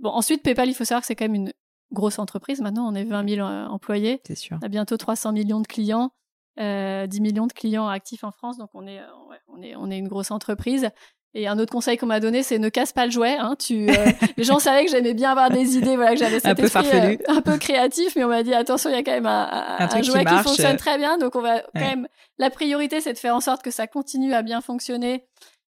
Bon, 0.01 0.11
ensuite, 0.11 0.44
PayPal, 0.44 0.68
il 0.68 0.74
faut 0.74 0.85
savoir 0.85 1.01
que 1.01 1.09
c'est 1.09 1.16
quand 1.16 1.24
même 1.24 1.35
une 1.35 1.53
grosse 1.90 2.20
entreprise. 2.20 2.61
Maintenant, 2.61 2.88
on 2.88 2.94
est 2.94 3.05
20 3.05 3.29
000 3.29 3.48
employés. 3.48 4.20
C'est 4.24 4.37
sûr. 4.37 4.59
On 4.62 4.66
a 4.66 4.68
bientôt 4.68 4.96
300 4.96 5.33
millions 5.33 5.61
de 5.61 5.66
clients. 5.66 6.12
10 6.59 6.64
euh, 6.64 7.07
millions 7.21 7.47
de 7.47 7.53
clients 7.53 7.88
actifs 7.88 8.25
en 8.25 8.33
France, 8.33 8.59
donc 8.59 8.71
on 8.75 8.87
est, 8.87 8.99
euh, 8.99 9.07
on 9.47 9.62
est, 9.62 9.77
on 9.77 9.90
est 9.90 9.99
une 9.99 10.09
grosse 10.09 10.31
entreprise. 10.31 10.90
Et 11.35 11.47
un 11.47 11.59
autre 11.59 11.71
conseil 11.71 11.99
qu'on 11.99 12.07
m'a 12.07 12.21
donné, 12.21 12.42
c'est 12.42 12.59
ne 12.59 12.71
casse 12.71 12.92
pas 12.92 13.05
le 13.05 13.12
jouet. 13.12 13.37
Hein. 13.38 13.55
Tu, 13.59 13.88
euh, 13.88 13.94
les 14.37 14.44
gens 14.44 14.59
savaient 14.59 14.85
que 14.87 14.90
j'aimais 14.90 15.14
bien 15.14 15.31
avoir 15.31 15.51
des 15.51 15.77
idées, 15.77 15.94
voilà, 15.94 16.12
que 16.12 16.18
j'avais 16.18 16.40
cet 16.40 16.59
un 16.59 16.64
esprit 16.64 17.18
un 17.29 17.42
peu 17.42 17.59
créatif, 17.59 18.16
mais 18.16 18.25
on 18.25 18.29
m'a 18.29 18.42
dit 18.42 18.55
attention, 18.55 18.90
il 18.90 18.94
y 18.94 18.97
a 18.97 19.03
quand 19.05 19.12
même 19.12 19.27
un, 19.27 20.03
jouet 20.03 20.25
qui, 20.25 20.37
fonctionne 20.38 20.77
très 20.77 20.99
bien, 20.99 21.18
donc 21.18 21.37
on 21.37 21.42
va 21.42 21.61
quand 21.61 21.81
même. 21.81 22.09
La 22.38 22.51
priorité, 22.51 23.01
c'est 23.01 23.12
de 23.12 23.18
faire 23.18 23.37
en 23.37 23.40
sorte 23.40 23.62
que 23.62 23.71
ça 23.71 23.87
continue 23.87 24.33
à 24.33 24.42
bien 24.42 24.61
fonctionner 24.61 25.27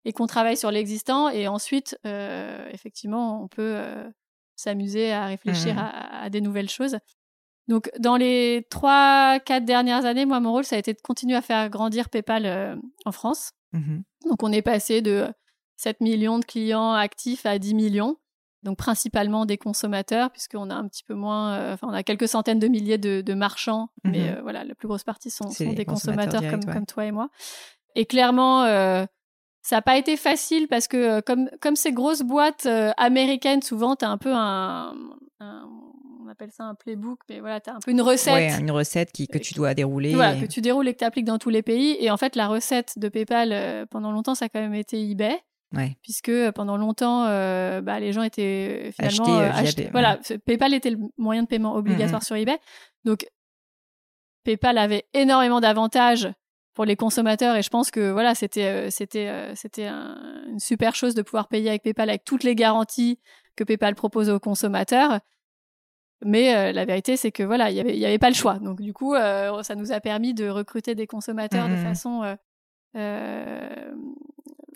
et 0.05 0.13
qu'on 0.13 0.27
travaille 0.27 0.57
sur 0.57 0.71
l'existant. 0.71 1.31
Et 1.31 1.49
ensuite, 1.49 1.99
effectivement, 2.71 3.43
on 3.43 3.49
peut 3.49 3.77
s'amuser 4.57 5.13
à 5.13 5.27
réfléchir 5.27 5.75
mmh. 5.75 5.79
à, 5.79 6.23
à, 6.23 6.31
des 6.31 6.41
nouvelles 6.41 6.71
choses. 6.71 6.99
Donc, 7.69 7.91
dans 7.99 8.17
les 8.17 8.67
trois, 8.71 9.41
quatre 9.41 9.65
dernières 9.65 10.05
années, 10.05 10.25
moi, 10.25 10.41
mon 10.41 10.53
rôle, 10.53 10.65
ça 10.65 10.77
a 10.77 10.79
été 10.79 10.93
de 10.93 11.01
continuer 11.01 11.35
à 11.35 11.43
faire 11.43 11.69
grandir 11.69 12.09
PayPal 12.09 12.47
euh, 12.47 12.77
en 13.05 13.13
France. 13.13 13.53
Mmh 13.73 13.99
Donc, 14.29 14.43
on 14.43 14.53
est 14.53 14.63
passé 14.63 15.03
de 15.03 15.27
7 15.77 16.01
millions 16.01 16.39
de 16.39 16.45
clients 16.45 16.93
actifs 16.93 17.45
à 17.45 17.59
10 17.59 17.75
millions. 17.75 18.17
Donc, 18.63 18.79
principalement 18.79 19.47
des 19.47 19.59
consommateurs, 19.59 20.31
puisqu'on 20.31 20.71
a 20.71 20.75
un 20.75 20.87
petit 20.89 21.03
peu 21.03 21.15
moins, 21.15 21.55
euh, 21.55 21.75
enfin, 21.75 21.89
on 21.91 21.93
a 21.93 22.03
quelques 22.03 22.29
centaines 22.29 22.59
de 22.59 22.69
milliers 22.69 22.99
de, 22.99 23.35
marchands, 23.35 23.89
mmh 24.05 24.11
mais 24.11 24.31
euh, 24.31 24.43
voilà, 24.43 24.65
la 24.65 24.75
plus 24.75 24.89
grosse 24.89 25.05
partie 25.05 25.31
sont, 25.31 25.49
des 25.59 25.85
consommateurs, 25.85 26.43
comme, 26.49 26.65
comme 26.65 26.87
toi 26.87 27.05
et 27.05 27.13
moi. 27.13 27.31
Et 27.97 28.07
clairement, 28.07 28.65
ça 29.63 29.77
n'a 29.77 29.83
pas 29.83 29.97
été 29.97 30.17
facile 30.17 30.69
parce 30.69 30.87
que 30.87 31.21
comme, 31.21 31.51
comme 31.61 31.75
ces 31.75 31.93
grosses 31.93 32.23
boîtes 32.23 32.69
américaines, 32.97 33.63
souvent, 33.63 33.97
tu 33.97 34.05
as 34.05 34.11
un 34.11 34.19
peu 34.19 34.33
un, 34.33 34.95
on 35.41 35.86
appelle 36.37 36.53
ça 36.53 36.65
un 36.65 36.75
playbook, 36.75 37.21
mais 37.29 37.41
voilà, 37.41 37.61
tu 37.61 37.71
as 37.71 37.75
un 37.75 37.81
peu 37.81 37.91
une 37.91 38.03
recette. 38.03 38.35
Ouais, 38.35 38.61
une 38.61 38.71
recette 38.71 39.11
qui, 39.13 39.27
que 39.27 39.39
tu 39.39 39.55
dois 39.55 39.75
dérouler. 39.75 40.15
Voilà, 40.15 40.41
que 40.41 40.47
tu 40.47 40.61
déroules 40.61 40.87
et 40.89 40.93
que 40.93 40.99
tu 40.99 41.05
appliques 41.05 41.25
dans 41.25 41.39
tous 41.39 41.51
les 41.51 41.63
pays. 41.63 41.97
Et 42.01 42.11
en 42.11 42.17
fait, 42.17 42.37
la 42.37 42.47
recette 42.47 42.99
de 42.99 43.09
PayPal, 43.09 43.53
euh, 43.53 43.87
pendant 43.87 44.13
longtemps, 44.13 44.35
ça 44.35 44.47
a 44.47 44.49
quand 44.49 44.61
même 44.61 44.75
été 44.75 45.01
eBay. 45.01 45.39
Ouais. 45.75 45.97
Puisque 46.03 46.29
euh, 46.29 46.53
pendant 46.53 46.77
longtemps, 46.77 47.25
euh, 47.27 47.81
bah, 47.81 47.99
les 47.99 48.13
gens 48.13 48.23
étaient 48.23 48.93
finalement 48.95 49.39
achetés. 49.39 49.89
Voilà, 49.91 50.21
PayPal 50.45 50.75
était 50.75 50.91
le 50.91 50.99
moyen 51.17 51.43
de 51.43 51.49
paiement 51.49 51.75
obligatoire 51.75 52.21
mm-hmm. 52.21 52.27
sur 52.27 52.37
eBay. 52.37 52.59
Donc, 53.05 53.27
PayPal 54.45 54.79
avait 54.79 55.07
énormément 55.13 55.61
d'avantages 55.61 56.29
pour 56.75 56.85
les 56.85 56.95
consommateurs 56.95 57.57
et 57.57 57.63
je 57.63 57.71
pense 57.71 57.91
que 57.91 58.11
voilà 58.11 58.35
c'était 58.35 58.91
c'était 58.91 59.55
c'était 59.55 59.87
une 59.87 60.59
super 60.59 60.95
chose 60.95 61.15
de 61.15 61.23
pouvoir 61.23 61.49
payer 61.49 61.71
avec 61.71 61.83
PayPal 61.83 62.11
avec 62.11 62.23
toutes 62.23 62.45
les 62.45 62.55
garanties 62.55 63.19
que 63.57 63.65
PayPal 63.65 63.95
propose 63.95 64.29
aux 64.29 64.39
consommateurs 64.39 65.21
mais 66.25 66.55
euh, 66.55 66.73
la 66.73 66.85
vérité, 66.85 67.17
c'est 67.17 67.31
que 67.31 67.43
voilà, 67.43 67.71
il 67.71 67.75
n'y 67.75 67.81
avait, 67.81 67.97
y 67.97 68.07
avait 68.07 68.19
pas 68.19 68.31
le 68.31 68.35
choix. 68.35 68.59
Donc 68.59 68.81
du 68.81 68.93
coup, 68.93 69.15
euh, 69.15 69.63
ça 69.63 69.75
nous 69.75 69.93
a 69.93 70.01
permis 70.01 70.35
de 70.35 70.49
recruter 70.49 70.95
des 70.95 71.07
consommateurs 71.07 71.69
de 71.69 71.75
mmh 71.75 71.83
façon 71.83 72.37
euh, 72.97 73.95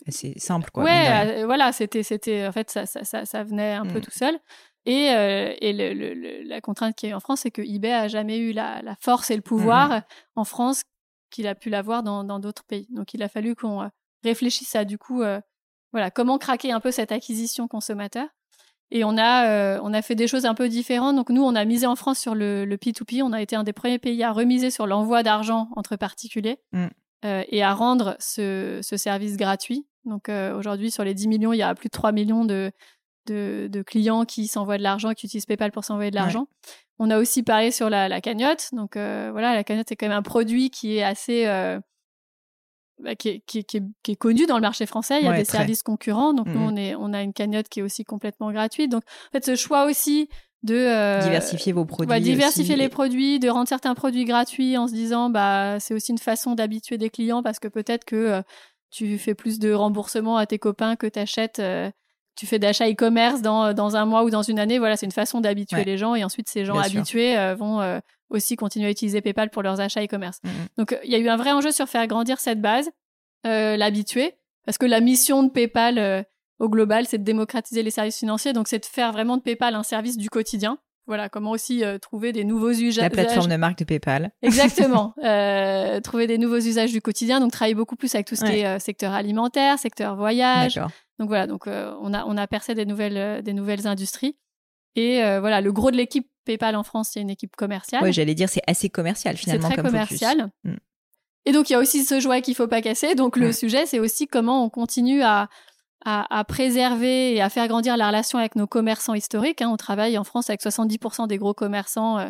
c'est 0.07 0.37
simple 0.39 0.69
quoi. 0.71 0.83
Ouais, 0.83 1.43
voilà, 1.45 1.71
c'était, 1.71 2.03
c'était, 2.03 2.45
en 2.45 2.51
fait, 2.51 2.69
ça, 2.69 2.85
ça, 2.85 3.03
ça, 3.03 3.25
ça 3.25 3.43
venait 3.43 3.73
un 3.73 3.85
peu 3.85 3.99
mmh. 3.99 4.01
tout 4.01 4.11
seul. 4.11 4.37
Et, 4.85 5.05
et 5.05 5.73
le, 5.73 6.43
la 6.47 6.61
contrainte 6.61 6.95
qui 6.95 7.07
est 7.07 7.13
en 7.13 7.19
France, 7.19 7.41
c'est 7.41 7.51
que 7.51 7.61
eBay 7.61 7.93
a 7.93 8.07
jamais 8.07 8.37
eu 8.37 8.51
la, 8.51 8.81
la 8.81 8.95
force 8.99 9.31
et 9.31 9.35
le 9.35 9.41
pouvoir 9.41 9.89
mmh 9.89 10.03
en 10.35 10.43
France 10.43 10.81
qu'il 11.29 11.47
a 11.47 11.55
pu 11.55 11.69
l'avoir 11.69 12.03
dans, 12.03 12.23
dans 12.23 12.39
d'autres 12.39 12.65
pays. 12.65 12.87
Donc 12.89 13.13
il 13.13 13.23
a 13.23 13.29
fallu 13.29 13.55
qu'on 13.55 13.89
réfléchisse 14.23 14.75
à 14.75 14.85
du 14.85 14.97
coup, 14.97 15.23
voilà, 15.91 16.11
comment 16.11 16.37
craquer 16.37 16.71
un 16.71 16.79
peu 16.79 16.91
cette 16.91 17.11
acquisition 17.11 17.67
consommateur. 17.67 18.27
Et 18.91 19.03
on 19.05 19.17
a, 19.17 19.47
euh, 19.47 19.79
on 19.83 19.93
a 19.93 20.01
fait 20.01 20.15
des 20.15 20.27
choses 20.27 20.45
un 20.45 20.53
peu 20.53 20.67
différentes. 20.67 21.15
Donc 21.15 21.29
nous, 21.29 21.43
on 21.43 21.55
a 21.55 21.63
misé 21.65 21.85
en 21.85 21.95
France 21.95 22.19
sur 22.19 22.35
le, 22.35 22.65
le 22.65 22.75
P2P. 22.77 23.23
On 23.23 23.31
a 23.31 23.41
été 23.41 23.55
un 23.55 23.63
des 23.63 23.73
premiers 23.73 23.99
pays 23.99 24.21
à 24.23 24.31
remiser 24.31 24.69
sur 24.69 24.85
l'envoi 24.85 25.23
d'argent 25.23 25.69
entre 25.75 25.95
particuliers 25.95 26.59
mm. 26.73 26.87
euh, 27.25 27.43
et 27.47 27.63
à 27.63 27.73
rendre 27.73 28.15
ce, 28.19 28.79
ce, 28.81 28.97
service 28.97 29.37
gratuit. 29.37 29.85
Donc 30.03 30.29
aujourd'hui, 30.29 30.89
sur 30.89 31.03
les 31.03 31.13
10 31.13 31.27
millions, 31.27 31.53
il 31.53 31.57
y 31.57 31.61
a 31.61 31.75
plus 31.75 31.87
de 31.87 31.91
3 31.91 32.11
millions 32.11 32.43
de, 32.43 32.71
de, 33.27 33.83
clients 33.83 34.25
qui 34.25 34.47
s'envoient 34.47 34.79
de 34.79 34.83
l'argent, 34.83 35.13
qui 35.13 35.27
utilisent 35.27 35.45
PayPal 35.45 35.71
pour 35.71 35.85
s'envoyer 35.85 36.09
de 36.09 36.15
l'argent. 36.15 36.47
On 36.97 37.11
a 37.11 37.19
aussi 37.19 37.43
parlé 37.43 37.69
sur 37.69 37.87
la, 37.91 38.19
cagnotte. 38.19 38.69
Donc 38.73 38.93
voilà, 38.95 39.53
la 39.53 39.63
cagnotte, 39.63 39.85
c'est 39.89 39.95
quand 39.95 40.07
même 40.07 40.17
un 40.17 40.23
produit 40.23 40.71
qui 40.71 40.97
est 40.97 41.03
assez 41.03 41.45
bah, 43.03 43.15
qui, 43.15 43.29
est, 43.29 43.39
qui, 43.45 43.63
qui, 43.63 43.77
est, 43.77 44.15
connu 44.15 44.45
dans 44.45 44.55
le 44.55 44.61
marché 44.61 44.85
français. 44.85 45.19
Il 45.19 45.25
y 45.25 45.29
a 45.29 45.35
des 45.35 45.45
services 45.45 45.83
concurrents. 45.83 46.33
Donc, 46.33 46.47
nous, 46.47 46.59
mmh 46.59 46.71
on, 46.71 46.75
est, 46.75 46.95
on 46.95 47.13
a 47.13 47.21
une 47.21 47.33
cagnotte 47.33 47.69
qui 47.69 47.79
est 47.79 47.83
aussi 47.83 48.03
complètement 48.03 48.51
gratuite. 48.51 48.91
Donc, 48.91 49.03
en 49.03 49.31
fait, 49.31 49.45
ce 49.45 49.55
choix 49.55 49.85
aussi 49.85 50.29
de 50.63 50.75
euh, 50.75 51.19
diversifier 51.21 51.73
vos 51.73 51.85
produits. 51.85 52.21
diversifier 52.21 52.75
les 52.75 52.89
produits, 52.89 53.39
de 53.39 53.49
rendre 53.49 53.67
certains 53.67 53.95
produits 53.95 54.25
gratuits 54.25 54.77
en 54.77 54.87
se 54.87 54.93
disant, 54.93 55.29
bah, 55.29 55.79
c'est 55.79 55.93
aussi 55.93 56.11
une 56.11 56.19
façon 56.19 56.53
d'habituer 56.53 56.97
des 56.97 57.09
clients 57.09 57.41
parce 57.41 57.59
que 57.59 57.67
peut-être 57.67 58.05
que 58.05 58.15
euh, 58.15 58.41
tu 58.91 59.17
fais 59.17 59.33
plus 59.33 59.57
de 59.57 59.73
remboursement 59.73 60.37
à 60.37 60.45
tes 60.45 60.59
copains 60.59 60.95
que 60.95 61.07
tu 61.07 61.19
achètes. 61.19 61.59
Euh, 61.59 61.89
tu 62.35 62.45
fais 62.45 62.59
d'achat 62.59 62.89
e-commerce 62.89 63.41
dans, 63.41 63.73
dans 63.73 63.95
un 63.95 64.05
mois 64.05 64.23
ou 64.23 64.29
dans 64.29 64.41
une 64.41 64.57
année. 64.57 64.79
Voilà, 64.79 64.95
c'est 64.95 65.05
une 65.05 65.11
façon 65.11 65.41
d'habituer 65.41 65.83
les 65.83 65.97
gens. 65.97 66.15
Et 66.15 66.23
ensuite, 66.23 66.47
ces 66.47 66.63
gens 66.63 66.77
habitués 66.77 67.35
vont 67.55 68.01
aussi 68.31 68.55
continuer 68.55 68.87
à 68.87 68.91
utiliser 68.91 69.21
PayPal 69.21 69.49
pour 69.49 69.61
leurs 69.61 69.79
achats 69.79 70.03
e-commerce. 70.03 70.39
Mm, 70.43 70.49
mm. 70.49 70.67
Donc, 70.77 70.97
il 71.03 71.11
y 71.11 71.15
a 71.15 71.19
eu 71.19 71.29
un 71.29 71.37
vrai 71.37 71.51
enjeu 71.51 71.71
sur 71.71 71.87
faire 71.87 72.07
grandir 72.07 72.39
cette 72.39 72.61
base, 72.61 72.89
euh, 73.45 73.77
l'habituer, 73.77 74.33
parce 74.65 74.77
que 74.77 74.85
la 74.85 75.01
mission 75.01 75.43
de 75.43 75.49
PayPal 75.49 75.97
euh, 75.97 76.23
au 76.59 76.69
global, 76.69 77.05
c'est 77.05 77.17
de 77.17 77.23
démocratiser 77.23 77.83
les 77.83 77.91
services 77.91 78.17
financiers. 78.17 78.53
Donc, 78.53 78.67
c'est 78.67 78.79
de 78.79 78.85
faire 78.85 79.11
vraiment 79.11 79.37
de 79.37 79.41
PayPal 79.41 79.75
un 79.75 79.83
service 79.83 80.17
du 80.17 80.29
quotidien. 80.29 80.77
Voilà, 81.07 81.29
comment 81.29 81.51
aussi 81.51 81.83
euh, 81.83 81.97
trouver 81.97 82.31
des 82.31 82.43
nouveaux 82.43 82.71
usages. 82.71 83.03
La 83.03 83.09
plateforme 83.09 83.49
de 83.49 83.55
marque 83.57 83.79
de 83.79 83.83
PayPal. 83.83 84.31
Exactement. 84.41 85.13
trouver 86.03 86.27
des 86.27 86.37
nouveaux 86.37 86.59
usages 86.59 86.91
du 86.91 87.01
quotidien. 87.01 87.39
Donc, 87.39 87.51
travailler 87.51 87.75
beaucoup 87.75 87.95
plus 87.95 88.13
avec 88.15 88.27
tout 88.27 88.35
ce 88.35 88.45
qui 88.45 88.59
est 88.59 88.79
secteur 88.79 89.11
alimentaire, 89.11 89.77
secteur 89.77 90.15
voyage. 90.15 90.79
Donc 91.19 91.27
voilà, 91.27 91.45
donc 91.45 91.67
on 91.67 92.13
a 92.15 92.25
on 92.25 92.35
a 92.35 92.47
percé 92.47 92.73
des 92.73 92.85
nouvelles 92.85 93.43
des 93.43 93.53
nouvelles 93.53 93.85
industries. 93.85 94.37
Et 94.95 95.21
voilà, 95.39 95.61
le 95.61 95.71
gros 95.71 95.91
de 95.91 95.97
l'équipe 95.97 96.30
PayPal 96.51 96.75
en 96.75 96.83
France, 96.83 97.11
c'est 97.13 97.21
une 97.21 97.29
équipe 97.29 97.55
commerciale. 97.55 98.03
Oui, 98.03 98.13
j'allais 98.13 98.35
dire, 98.35 98.49
c'est 98.49 98.63
assez 98.67 98.89
commercial 98.89 99.37
finalement. 99.37 99.69
C'est 99.69 99.75
très 99.75 99.83
commercial. 99.83 100.51
Mm. 100.63 100.75
Et 101.45 101.51
donc, 101.53 101.69
il 101.69 101.73
y 101.73 101.75
a 101.75 101.79
aussi 101.79 102.03
ce 102.03 102.19
joie 102.19 102.41
qu'il 102.41 102.55
faut 102.55 102.67
pas 102.67 102.81
casser. 102.81 103.15
Donc, 103.15 103.35
le 103.35 103.51
sujet, 103.51 103.85
c'est 103.85 103.99
aussi 103.99 104.27
comment 104.27 104.63
on 104.63 104.69
continue 104.69 105.23
à, 105.23 105.49
à, 106.05 106.43
préserver 106.43 107.33
et 107.35 107.41
à 107.41 107.49
faire 107.49 107.67
grandir 107.67 107.97
la 107.97 108.07
relation 108.07 108.37
avec 108.37 108.55
nos 108.55 108.67
commerçants 108.67 109.13
historiques. 109.13 109.61
Hein. 109.61 109.69
On 109.71 109.77
travaille 109.77 110.17
en 110.17 110.23
France 110.23 110.49
avec 110.49 110.61
70% 110.61 111.27
des 111.27 111.37
gros 111.37 111.53
commerçants, 111.53 112.19
euh, 112.19 112.29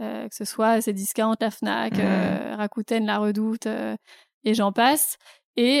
euh, 0.00 0.28
que 0.28 0.34
ce 0.34 0.44
soit 0.44 0.80
Cdiscount, 0.80 1.36
la 1.40 1.50
Fnac, 1.50 1.94
mm. 1.94 2.00
euh, 2.00 2.56
Rakuten, 2.56 3.04
La 3.04 3.18
Redoute, 3.18 3.66
et 4.44 4.54
j'en 4.54 4.72
passe. 4.72 5.18
Et, 5.58 5.78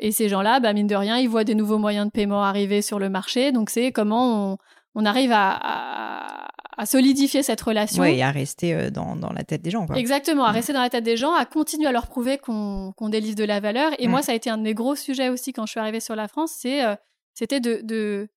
et 0.00 0.12
ces 0.12 0.28
gens-là, 0.28 0.60
bah, 0.60 0.72
mine 0.72 0.86
de 0.86 0.94
rien, 0.94 1.18
ils 1.18 1.28
voient 1.28 1.44
des 1.44 1.56
nouveaux 1.56 1.78
moyens 1.78 2.06
de 2.06 2.12
paiement 2.12 2.42
arriver 2.42 2.82
sur 2.82 2.98
le 2.98 3.10
marché. 3.10 3.50
Donc, 3.52 3.68
c'est 3.70 3.90
comment 3.90 4.52
on, 4.52 4.58
on 4.94 5.04
arrive 5.04 5.32
à, 5.32 5.58
à 5.60 6.47
solidifier 6.86 7.42
cette 7.42 7.60
relation. 7.60 8.02
Oui, 8.02 8.10
et 8.10 8.22
à 8.22 8.30
rester 8.30 8.74
euh, 8.74 8.90
dans, 8.90 9.16
dans, 9.16 9.32
la 9.32 9.42
tête 9.42 9.62
des 9.62 9.70
gens. 9.70 9.86
Quoi. 9.86 9.96
Exactement, 9.96 10.44
à 10.44 10.52
rester 10.52 10.72
dans 10.72 10.80
la 10.80 10.90
tête 10.90 11.04
des 11.04 11.16
gens, 11.16 11.34
à 11.34 11.44
continuer 11.44 11.86
à 11.86 11.92
leur 11.92 12.06
prouver 12.06 12.38
qu'on 12.38 12.94
délivre 13.08 13.36
de 13.36 13.44
la 13.44 13.60
valeur. 13.60 13.92
Et 13.98 14.08
moi, 14.08 14.20
mm. 14.20 14.22
ça 14.22 14.32
a 14.32 14.34
été 14.34 14.50
un 14.50 14.58
de 14.58 14.62
mes 14.62 14.74
gros 14.74 14.94
sujets 14.94 15.28
aussi 15.28 15.52
quand 15.52 15.66
je 15.66 15.72
suis 15.72 15.80
arrivée 15.80 16.00
sur 16.00 16.16
la 16.16 16.28
France, 16.28 16.52
c'est 16.56 16.84
euh, 16.84 16.94
c'était 17.34 17.60
de, 17.60 17.80
de, 17.82 18.28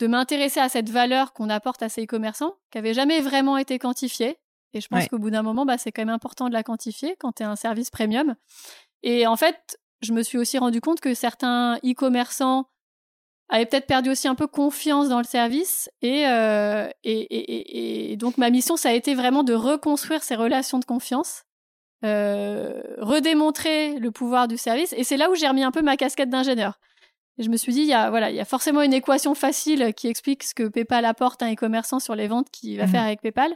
de 0.00 0.06
m'intéresser 0.06 0.60
à 0.60 0.68
cette 0.68 0.90
valeur 0.90 1.32
qu'on 1.32 1.50
apporte 1.50 1.82
à 1.82 1.88
ces 1.88 2.04
e-commerçants, 2.04 2.54
qui 2.70 2.78
n'avait 2.78 2.94
jamais 2.94 3.20
vraiment 3.20 3.56
été 3.56 3.78
quantifiée. 3.78 4.36
Et 4.74 4.80
je 4.80 4.88
pense 4.88 5.06
qu'au 5.08 5.18
bout 5.18 5.30
d'un 5.30 5.42
moment, 5.42 5.66
bah, 5.66 5.76
c'est 5.76 5.92
quand 5.92 6.02
même 6.02 6.14
important 6.14 6.48
de 6.48 6.54
la 6.54 6.62
quantifier 6.62 7.14
quand 7.18 7.32
tu 7.32 7.42
es 7.42 7.46
un 7.46 7.56
service 7.56 7.90
premium. 7.90 8.34
Et 9.02 9.26
en 9.26 9.36
fait, 9.36 9.78
je 10.00 10.12
me 10.12 10.22
suis 10.22 10.38
aussi 10.38 10.58
rendu 10.58 10.80
compte 10.80 11.00
que 11.00 11.14
certains 11.14 11.76
e-commerçants 11.84 12.66
avait 13.48 13.66
peut-être 13.66 13.86
perdu 13.86 14.10
aussi 14.10 14.28
un 14.28 14.34
peu 14.34 14.46
confiance 14.46 15.08
dans 15.08 15.18
le 15.18 15.24
service. 15.24 15.90
Euh, 16.04 16.88
et, 17.04 17.20
et, 17.20 18.12
et, 18.12 18.16
donc 18.16 18.38
ma 18.38 18.50
mission, 18.50 18.76
ça 18.76 18.90
a 18.90 18.92
été 18.92 19.14
vraiment 19.14 19.44
de 19.44 19.54
reconstruire 19.54 20.22
ces 20.22 20.36
relations 20.36 20.78
de 20.78 20.84
confiance, 20.84 21.44
euh, 22.04 22.82
redémontrer 22.98 23.98
le 23.98 24.10
pouvoir 24.10 24.48
du 24.48 24.56
service. 24.56 24.94
Et 24.96 25.04
c'est 25.04 25.16
là 25.16 25.30
où 25.30 25.34
j'ai 25.34 25.48
remis 25.48 25.64
un 25.64 25.70
peu 25.70 25.82
ma 25.82 25.96
casquette 25.96 26.30
d'ingénieur. 26.30 26.78
Et 27.38 27.42
je 27.42 27.50
me 27.50 27.56
suis 27.56 27.72
dit, 27.72 27.80
il 27.80 27.86
y 27.86 27.94
a, 27.94 28.10
voilà, 28.10 28.30
il 28.30 28.36
y 28.36 28.40
a 28.40 28.44
forcément 28.44 28.82
une 28.82 28.92
équation 28.92 29.34
facile 29.34 29.92
qui 29.94 30.08
explique 30.08 30.42
ce 30.42 30.54
que 30.54 30.68
PayPal 30.68 31.04
apporte 31.04 31.42
à 31.42 31.46
un 31.46 31.52
e-commerçant 31.52 31.98
sur 31.98 32.14
les 32.14 32.28
ventes 32.28 32.50
qu'il 32.50 32.76
va 32.78 32.86
mhm. 32.86 32.90
faire 32.90 33.02
avec 33.02 33.20
PayPal. 33.22 33.54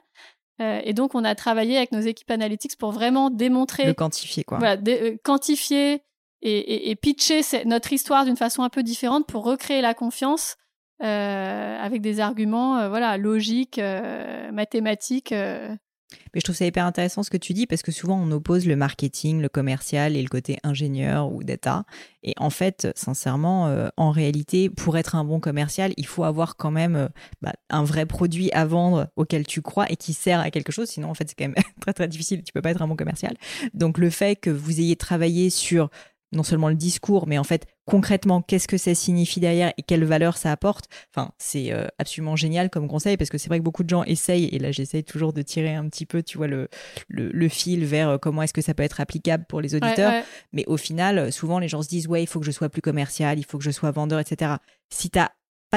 Euh, 0.61 0.81
et 0.85 0.95
donc, 0.95 1.15
on 1.15 1.25
a 1.25 1.35
travaillé 1.35 1.77
avec 1.77 1.93
nos 1.93 2.01
équipes 2.01 2.31
analytics 2.31 2.79
pour 2.79 2.91
vraiment 2.91 3.29
démontrer. 3.31 3.85
Le 3.85 3.93
quantifier, 3.93 4.45
quoi. 4.45 4.59
Voilà, 4.59 4.81
quantifier, 5.23 6.03
et, 6.43 6.97
pitcher 6.97 7.41
notre 7.65 7.93
histoire 7.93 8.25
d'une 8.25 8.37
façon 8.37 8.63
un 8.63 8.69
peu 8.69 8.83
différente 8.83 9.27
pour 9.27 9.45
recréer 9.45 9.81
la 9.81 9.95
confiance 9.95 10.57
euh, 11.03 11.79
avec 11.79 12.01
des 12.01 12.21
arguments 12.21 12.79
euh, 12.79 12.89
voilà 12.89 13.19
logiques, 13.19 13.79
euh, 13.79 14.51
mathématiques. 14.53 15.33
Mais 15.33 16.41
je 16.41 16.45
trouve 16.45 16.57
ça 16.57 16.65
hyper 16.65 16.87
intéressant 16.87 17.23
ce 17.23 17.31
que 17.31 17.37
tu 17.37 17.53
dis 17.53 17.67
parce 17.67 17.83
que 17.83 17.91
souvent 17.91 18.19
on 18.19 18.31
oppose 18.31 18.65
le 18.67 18.77
marketing, 18.77 19.43
le 19.43 19.49
commercial 19.49 20.17
et 20.17 20.23
le 20.23 20.29
côté 20.29 20.59
ingénieur 20.63 21.33
ou 21.33 21.43
data. 21.43 21.85
Et 22.23 22.33
en 22.39 22.49
fait, 22.49 22.89
sincèrement, 22.95 23.91
en 23.97 24.11
réalité, 24.13 24.71
pour 24.71 24.97
être 24.97 25.17
un 25.17 25.25
bon 25.25 25.41
commercial, 25.41 25.93
il 25.97 26.07
faut 26.07 26.23
avoir 26.23 26.57
quand 26.57 26.71
même 26.71 27.09
bah, 27.43 27.53
un 27.71 27.83
vrai 27.83 28.07
produit 28.07 28.51
à 28.53 28.65
vendre 28.65 29.09
auquel 29.17 29.47
tu 29.47 29.63
crois 29.63 29.91
et 29.91 29.97
qui 29.97 30.13
sert 30.13 30.39
à 30.39 30.51
quelque 30.51 30.71
chose. 30.71 30.89
Sinon, 30.89 31.11
en 31.11 31.15
fait, 31.15 31.29
c'est 31.29 31.35
quand 31.35 31.49
même 31.49 31.65
très 31.81 31.93
très 31.93 32.09
difficile. 32.09 32.45
Tu 32.45 32.53
peux 32.53 32.63
pas 32.63 32.71
être 32.71 32.83
un 32.83 32.89
bon 32.89 32.97
commercial. 32.97 33.37
Donc 33.75 33.99
le 33.99 34.09
fait 34.09 34.37
que 34.37 34.51
vous 34.51 34.81
ayez 34.81 34.97
travaillé 34.97 35.51
sur 35.51 35.91
non 36.33 36.43
seulement 36.43 36.69
le 36.69 36.75
discours, 36.75 37.27
mais 37.27 37.39
en 37.39 37.45
fait 37.45 37.67
concrètement 37.87 38.43
qu'est-ce 38.43 38.67
que 38.67 38.77
ça 38.77 38.95
signifie 38.95 39.39
derrière 39.39 39.73
et 39.79 39.83
quelle 39.83 40.05
valeur 40.05 40.37
ça 40.37 40.51
apporte. 40.51 40.87
Enfin, 41.15 41.31
c'est 41.39 41.73
euh, 41.73 41.87
absolument 41.99 42.37
génial 42.37 42.69
comme 42.69 42.89
conseil 42.89 43.17
parce 43.17 43.31
que 43.31 43.39
c'est 43.39 43.49
vrai 43.49 43.59
que 43.59 43.65
beaucoup 43.65 43.85
de 43.85 43.89
gens 43.89 44.03
essayent 44.05 44.47
et 44.47 44.59
là 44.59 44.73
j'essaye 44.73 45.05
toujours 45.05 45.33
de 45.33 45.43
tirer 45.43 45.75
un 45.75 45.89
petit 45.89 46.05
peu, 46.07 46.23
tu 46.23 46.37
vois, 46.37 46.49
le, 46.49 46.69
le, 47.09 47.49
fil 47.49 47.85
vers 47.85 48.09
euh, 48.09 48.19
comment 48.19 48.43
est-ce 48.43 48.53
que 48.53 48.63
ça 48.63 48.75
peut 48.75 48.83
être 48.83 49.01
applicable 49.01 49.45
pour 49.49 49.61
les 49.61 49.75
auditeurs. 49.75 50.25
Mais 50.53 50.65
au 50.67 50.77
final, 50.77 51.33
souvent 51.33 51.59
les 51.59 51.69
gens 51.69 51.83
se 51.83 51.89
disent 51.89 52.09
ouais, 52.09 52.23
il 52.23 52.27
faut 52.27 52.41
que 52.41 52.47
je 52.47 52.51
sois 52.51 52.69
plus 52.69 52.83
commercial, 52.83 53.39
il 53.39 53.45
faut 53.45 53.59
que 53.59 53.65
je 53.65 53.71
sois 53.71 53.91
vendeur, 53.93 54.19
etc. 54.19 54.57
Si 54.91 55.11
tu 55.11 55.19
as 55.19 55.33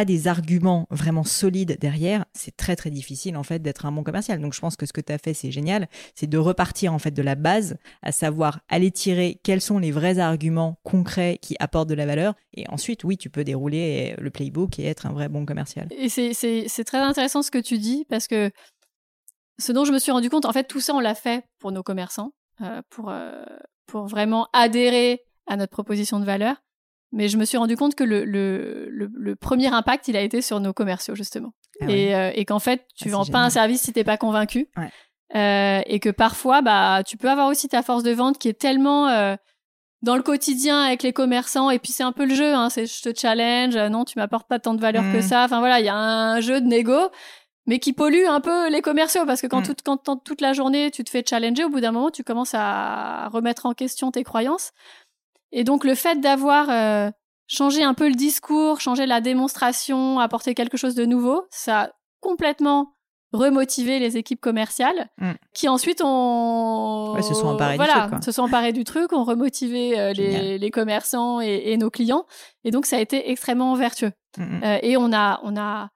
des 0.06 0.28
arguments 0.28 0.88
vraiment 0.90 1.24
solides 1.24 1.78
derrière, 1.80 2.26
c'est 2.34 2.56
très 2.56 2.76
très 2.76 2.90
difficile 2.90 3.38
en 3.38 3.44
fait 3.44 3.60
d'être 3.60 3.86
un 3.86 3.92
bon 3.92 4.04
commercial. 4.04 4.40
Donc 4.42 4.54
je 4.54 4.60
pense 4.60 4.76
que 4.76 4.86
ce 4.86 4.94
que 4.94 5.02
tu 5.02 5.12
as 5.12 5.18
fait 5.18 5.34
c'est 5.34 5.52
génial, 5.52 5.88
c'est 6.16 6.28
de 6.28 6.38
repartir 6.38 6.94
en 6.94 7.00
fait 7.00 7.12
de 7.12 7.22
la 7.22 7.36
base, 7.36 7.78
à 8.02 8.12
savoir 8.12 8.60
aller 8.70 8.92
tirer 8.92 9.40
quels 9.44 9.62
sont 9.62 9.80
les 9.80 9.92
vrais 9.92 10.20
arguments 10.20 10.80
concrets 10.84 11.40
qui 11.42 11.56
apportent 11.60 11.90
de 11.90 11.96
la 11.96 12.06
valeur 12.06 12.36
et 12.54 12.66
ensuite 12.70 13.04
oui, 13.04 13.18
tu 13.18 13.30
peux 13.30 13.44
dérouler 13.44 14.16
le 14.18 14.30
playbook 14.30 14.80
et 14.80 14.86
être 14.86 15.06
un 15.06 15.14
vrai 15.14 15.30
bon 15.30 15.46
commercial. 15.46 15.88
Et 15.92 16.10
c'est 16.10 16.84
très 16.86 17.00
intéressant 17.00 17.42
ce 17.42 17.52
que 17.52 17.60
tu 17.60 17.78
dis 17.78 18.06
parce 18.10 18.28
que 18.28 18.52
ce 19.60 19.72
dont 19.72 19.86
je 19.86 19.92
me 19.92 20.00
suis 20.00 20.12
rendu 20.12 20.30
compte, 20.30 20.46
en 20.46 20.54
fait 20.54 20.66
tout 20.66 20.80
ça 20.80 20.94
on 20.94 21.00
l'a 21.00 21.16
fait 21.16 21.44
pour 21.60 21.72
nos 21.72 21.84
commerçants, 21.84 22.32
euh, 22.62 22.82
pour, 22.90 23.10
euh, 23.10 23.44
pour 23.86 24.08
vraiment 24.08 24.48
adhérer 24.54 25.22
à 25.48 25.58
notre 25.58 25.72
proposition 25.72 26.20
de 26.20 26.26
valeur. 26.26 26.56
Mais 27.12 27.28
je 27.28 27.38
me 27.38 27.46
suis 27.46 27.58
rendu 27.58 27.76
compte 27.76 27.96
que 27.96 28.04
le, 28.04 28.24
le, 28.24 28.88
le, 28.92 29.36
premier 29.36 29.68
impact, 29.68 30.08
il 30.08 30.16
a 30.16 30.22
été 30.22 30.42
sur 30.42 30.60
nos 30.60 30.74
commerciaux, 30.74 31.16
justement. 31.16 31.54
Ah 31.82 31.90
et, 31.90 32.16
euh, 32.16 32.32
et 32.36 32.46
qu'en 32.46 32.60
fait, 32.60 32.86
tu 32.96 33.10
ah, 33.10 33.12
vends 33.12 33.26
pas 33.26 33.40
un 33.40 33.50
service 33.50 33.82
si 33.82 33.94
t'es 33.94 34.04
pas 34.04 34.18
convaincu. 34.18 34.68
Ouais. 34.78 34.92
Euh, 35.36 35.82
et 35.86 36.00
que 36.00 36.10
parfois, 36.10 36.62
bah, 36.62 37.04
tu 37.06 37.18
peux 37.18 37.30
avoir 37.30 37.48
aussi 37.48 37.68
ta 37.68 37.84
force 37.84 38.04
de 38.04 38.12
vente 38.12 38.40
qui 38.40 38.48
est 38.48 38.60
tellement 38.60 39.08
euh, 39.08 39.36
dans 40.02 40.16
le 40.16 40.24
quotidien 40.24 40.82
avec 40.82 41.04
les 41.04 41.14
commerçants. 41.14 41.70
Et 41.70 41.80
puis, 41.80 41.92
c'est 41.92 42.04
un 42.04 42.12
peu 42.12 42.26
le 42.26 42.34
jeu. 42.34 42.54
Hein, 42.54 42.70
c'est 42.70 42.86
je 42.86 43.02
te 43.02 43.18
challenge. 43.18 43.76
Euh, 43.76 43.90
non, 43.90 44.06
tu 44.06 44.18
m'apportes 44.18 44.48
pas 44.48 44.60
tant 44.60 44.74
de 44.74 44.82
valeur 44.82 45.04
que 45.04 45.18
mmh. 45.18 45.24
ça. 45.24 45.44
Enfin, 45.44 45.60
voilà, 45.60 45.80
il 45.80 45.86
y 45.86 45.90
a 45.90 45.96
un 45.96 46.40
jeu 46.42 46.62
de 46.62 46.68
négo 46.68 47.10
mais 47.66 47.78
qui 47.78 47.94
pollue 47.94 48.26
un 48.28 48.40
peu 48.42 48.68
les 48.72 48.82
commerciaux 48.82 49.28
parce 49.28 49.42
que 49.42 49.48
quand, 49.48 49.60
mmh. 49.60 49.64
toute, 49.64 49.82
quand 49.84 50.24
toute 50.24 50.42
la 50.42 50.54
journée 50.54 50.90
tu 50.90 51.04
te 51.04 51.10
fais 51.12 51.24
challenger, 51.24 51.66
au 51.66 51.70
bout 51.70 51.82
d'un 51.82 51.92
moment, 51.92 52.10
tu 52.10 52.24
commences 52.24 52.56
à 52.56 53.28
remettre 53.28 53.68
en 53.68 53.74
question 53.74 54.10
tes 54.10 54.24
croyances. 54.24 54.72
Et 55.52 55.64
donc 55.64 55.84
le 55.84 55.96
fait 55.96 56.20
d'avoir 56.20 56.70
euh, 56.70 57.12
changé 57.48 57.84
un 57.84 57.94
peu 57.94 58.08
le 58.08 58.16
discours, 58.16 58.80
changé 58.80 59.06
la 59.06 59.22
démonstration, 59.22 60.20
apporté 60.20 60.54
quelque 60.54 60.78
chose 60.78 60.96
de 60.96 61.06
nouveau, 61.06 61.48
ça 61.50 61.82
a 61.82 61.90
complètement 62.22 62.94
remotivé 63.32 64.00
les 64.00 64.18
équipes 64.18 64.42
commerciales 64.42 65.08
mm. 65.20 65.32
qui 65.54 65.70
ensuite 65.70 66.02
ont 66.04 67.16
se 67.22 67.34
sont 67.34 67.48
emparées 67.48 67.76
voilà, 67.76 68.06
du 68.06 68.12
truc, 68.12 68.24
se 68.24 68.32
sont 68.32 68.42
emparées 68.44 68.74
du 68.74 68.84
truc, 68.84 69.14
ont 69.14 69.24
remotivé 69.24 70.00
euh, 70.00 70.14
les, 70.14 70.58
les, 70.58 70.72
commerçants 70.72 71.40
et, 71.40 71.62
et, 71.66 71.78
nos 71.78 71.92
clients 71.92 72.26
et 72.64 72.72
donc 72.72 72.88
ça 72.88 72.98
a 72.98 73.00
été 73.00 73.30
extrêmement 73.30 73.76
vertueux. 73.76 74.12
Mm, 74.38 74.44
mm. 74.44 74.64
Euh, 74.64 74.80
et 74.82 74.98
on 74.98 75.14
a 75.14 75.40
on 75.44 75.56
a 75.58 75.90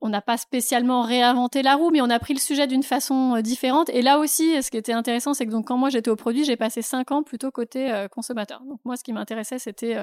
on 0.00 0.08
n'a 0.08 0.20
pas 0.20 0.36
spécialement 0.36 1.02
réinventé 1.02 1.62
la 1.62 1.76
roue, 1.76 1.90
mais 1.90 2.00
on 2.00 2.10
a 2.10 2.18
pris 2.18 2.34
le 2.34 2.40
sujet 2.40 2.66
d'une 2.66 2.82
façon 2.82 3.36
euh, 3.36 3.42
différente. 3.42 3.88
Et 3.90 4.02
là 4.02 4.18
aussi, 4.18 4.62
ce 4.62 4.70
qui 4.70 4.76
était 4.76 4.92
intéressant, 4.92 5.34
c'est 5.34 5.46
que 5.46 5.50
donc 5.50 5.68
quand 5.68 5.76
moi 5.76 5.90
j'étais 5.90 6.10
au 6.10 6.16
produit, 6.16 6.44
j'ai 6.44 6.56
passé 6.56 6.82
cinq 6.82 7.12
ans 7.12 7.22
plutôt 7.22 7.50
côté 7.50 7.92
euh, 7.92 8.08
consommateur. 8.08 8.62
Donc 8.68 8.80
moi, 8.84 8.96
ce 8.96 9.04
qui 9.04 9.12
m'intéressait, 9.12 9.58
c'était 9.58 9.96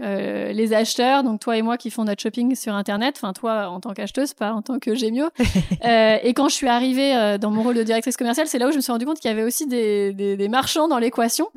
euh, 0.00 0.52
les 0.52 0.72
acheteurs, 0.72 1.22
donc 1.22 1.40
toi 1.40 1.56
et 1.56 1.62
moi 1.62 1.76
qui 1.76 1.90
font 1.90 2.04
notre 2.04 2.22
shopping 2.22 2.54
sur 2.54 2.74
Internet, 2.74 3.16
enfin 3.16 3.32
toi 3.32 3.68
en 3.68 3.80
tant 3.80 3.92
qu'acheteuse, 3.92 4.34
pas 4.34 4.52
en 4.52 4.62
tant 4.62 4.78
que 4.78 4.94
Gémio. 4.94 5.28
et 5.82 6.32
quand 6.34 6.48
je 6.48 6.54
suis 6.54 6.68
arrivée 6.68 7.36
dans 7.38 7.50
mon 7.50 7.62
rôle 7.62 7.74
de 7.74 7.82
directrice 7.82 8.16
commerciale, 8.16 8.46
c'est 8.46 8.58
là 8.58 8.68
où 8.68 8.70
je 8.70 8.76
me 8.76 8.80
suis 8.80 8.92
rendu 8.92 9.06
compte 9.06 9.20
qu'il 9.20 9.30
y 9.30 9.32
avait 9.32 9.42
aussi 9.42 9.66
des, 9.66 10.48
marchands 10.48 10.88
dans 10.88 10.98
l'équation. 10.98 11.48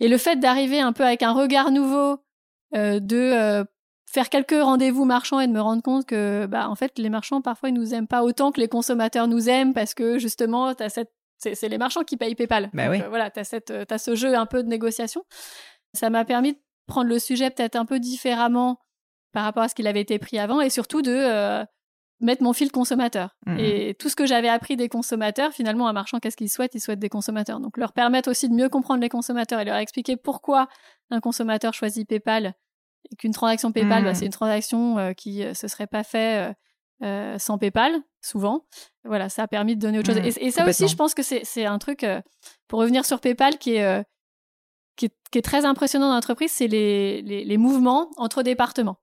Et 0.00 0.08
le 0.08 0.18
fait 0.18 0.36
d'arriver 0.36 0.80
un 0.80 0.92
peu 0.92 1.04
avec 1.04 1.22
un 1.22 1.32
regard 1.32 1.70
nouveau, 1.70 2.18
de 2.72 3.64
faire 4.14 4.30
quelques 4.30 4.62
rendez-vous 4.62 5.04
marchands 5.04 5.40
et 5.40 5.48
de 5.48 5.52
me 5.52 5.60
rendre 5.60 5.82
compte 5.82 6.06
que, 6.06 6.46
bah, 6.46 6.68
en 6.68 6.76
fait, 6.76 6.96
les 6.98 7.10
marchands, 7.10 7.42
parfois, 7.42 7.70
ils 7.70 7.74
nous 7.74 7.94
aiment 7.94 8.06
pas 8.06 8.22
autant 8.22 8.52
que 8.52 8.60
les 8.60 8.68
consommateurs 8.68 9.26
nous 9.26 9.48
aiment 9.48 9.74
parce 9.74 9.92
que, 9.92 10.18
justement, 10.18 10.66
as 10.68 10.88
cette... 10.88 11.12
c'est 11.38 11.68
les 11.68 11.78
marchands 11.78 12.04
qui 12.04 12.16
payent 12.16 12.36
PayPal. 12.36 12.70
Bah 12.72 12.90
oui. 12.90 13.02
Euh, 13.02 13.08
voilà, 13.08 13.30
tu 13.30 13.40
as, 13.40 13.54
as, 13.90 13.98
ce 13.98 14.14
jeu 14.14 14.36
un 14.36 14.46
peu 14.46 14.62
de 14.62 14.68
négociation. 14.68 15.24
Ça 15.94 16.10
m'a 16.10 16.24
permis 16.24 16.52
de 16.52 16.58
prendre 16.86 17.08
le 17.08 17.18
sujet 17.18 17.50
peut-être 17.50 17.74
un 17.74 17.84
peu 17.84 17.98
différemment 17.98 18.78
par 19.32 19.42
rapport 19.42 19.64
à 19.64 19.68
ce 19.68 19.74
qu'il 19.74 19.88
avait 19.88 20.02
été 20.02 20.20
pris 20.20 20.38
avant 20.38 20.60
et 20.60 20.70
surtout 20.70 21.02
de 21.02 21.10
euh, 21.12 21.64
mettre 22.20 22.44
mon 22.44 22.52
fil 22.52 22.70
consommateur. 22.70 23.36
Mmh 23.46 23.58
et 23.58 23.94
tout 23.98 24.08
ce 24.08 24.14
que 24.14 24.26
j'avais 24.26 24.48
appris 24.48 24.76
des 24.76 24.88
consommateurs, 24.88 25.50
finalement, 25.50 25.88
un 25.88 25.92
marchand, 25.92 26.20
qu'est-ce 26.20 26.36
qu'il 26.36 26.50
souhaite? 26.50 26.76
Il 26.76 26.80
souhaite 26.80 27.00
des 27.00 27.08
consommateurs. 27.08 27.58
Donc, 27.58 27.76
leur 27.78 27.92
permettre 27.92 28.30
aussi 28.30 28.48
de 28.48 28.54
mieux 28.54 28.68
comprendre 28.68 29.00
les 29.00 29.08
consommateurs 29.08 29.58
et 29.58 29.64
leur 29.64 29.76
expliquer 29.76 30.16
pourquoi 30.16 30.68
un 31.10 31.18
consommateur 31.18 31.74
choisit 31.74 32.08
PayPal 32.08 32.54
et 33.10 33.16
qu'une 33.16 33.32
transaction 33.32 33.72
PayPal, 33.72 34.04
bah, 34.04 34.12
mmh. 34.12 34.14
c'est 34.14 34.26
une 34.26 34.32
transaction 34.32 34.98
euh, 34.98 35.12
qui 35.12 35.42
euh, 35.42 35.54
se 35.54 35.68
serait 35.68 35.86
pas 35.86 36.04
fait 36.04 36.54
euh, 37.02 37.38
sans 37.38 37.58
PayPal, 37.58 37.94
souvent. 38.20 38.64
Voilà, 39.04 39.28
ça 39.28 39.42
a 39.42 39.48
permis 39.48 39.76
de 39.76 39.80
donner 39.80 39.98
autre 39.98 40.12
chose. 40.12 40.22
Mmh, 40.22 40.38
et, 40.40 40.50
ça 40.50 40.66
aussi, 40.66 40.88
je 40.88 40.96
pense 40.96 41.14
que 41.14 41.22
c'est 41.22 41.64
un 41.64 41.78
truc, 41.78 42.06
pour 42.68 42.80
revenir 42.80 43.04
sur 43.04 43.20
PayPal, 43.20 43.58
qui 43.58 43.74
est, 43.74 44.04
qui 44.96 45.06
est, 45.06 45.42
très 45.42 45.64
impressionnant 45.64 46.08
dans 46.08 46.14
l'entreprise, 46.14 46.52
c'est 46.52 46.68
les, 46.68 47.20
les, 47.22 47.56
mouvements 47.58 48.10
entre 48.16 48.42
départements. 48.42 48.98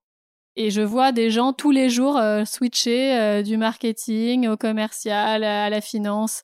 Et 0.56 0.72
je 0.72 0.82
vois 0.82 1.12
des 1.12 1.30
gens 1.30 1.54
tous 1.54 1.72
les 1.72 1.90
jours 1.90 2.20
switcher 2.46 3.44
du 3.44 3.58
marketing 3.58 4.48
au 4.48 4.58
commercial, 4.58 5.44
à 5.44 5.70
la 5.70 5.82
finance, 5.82 6.44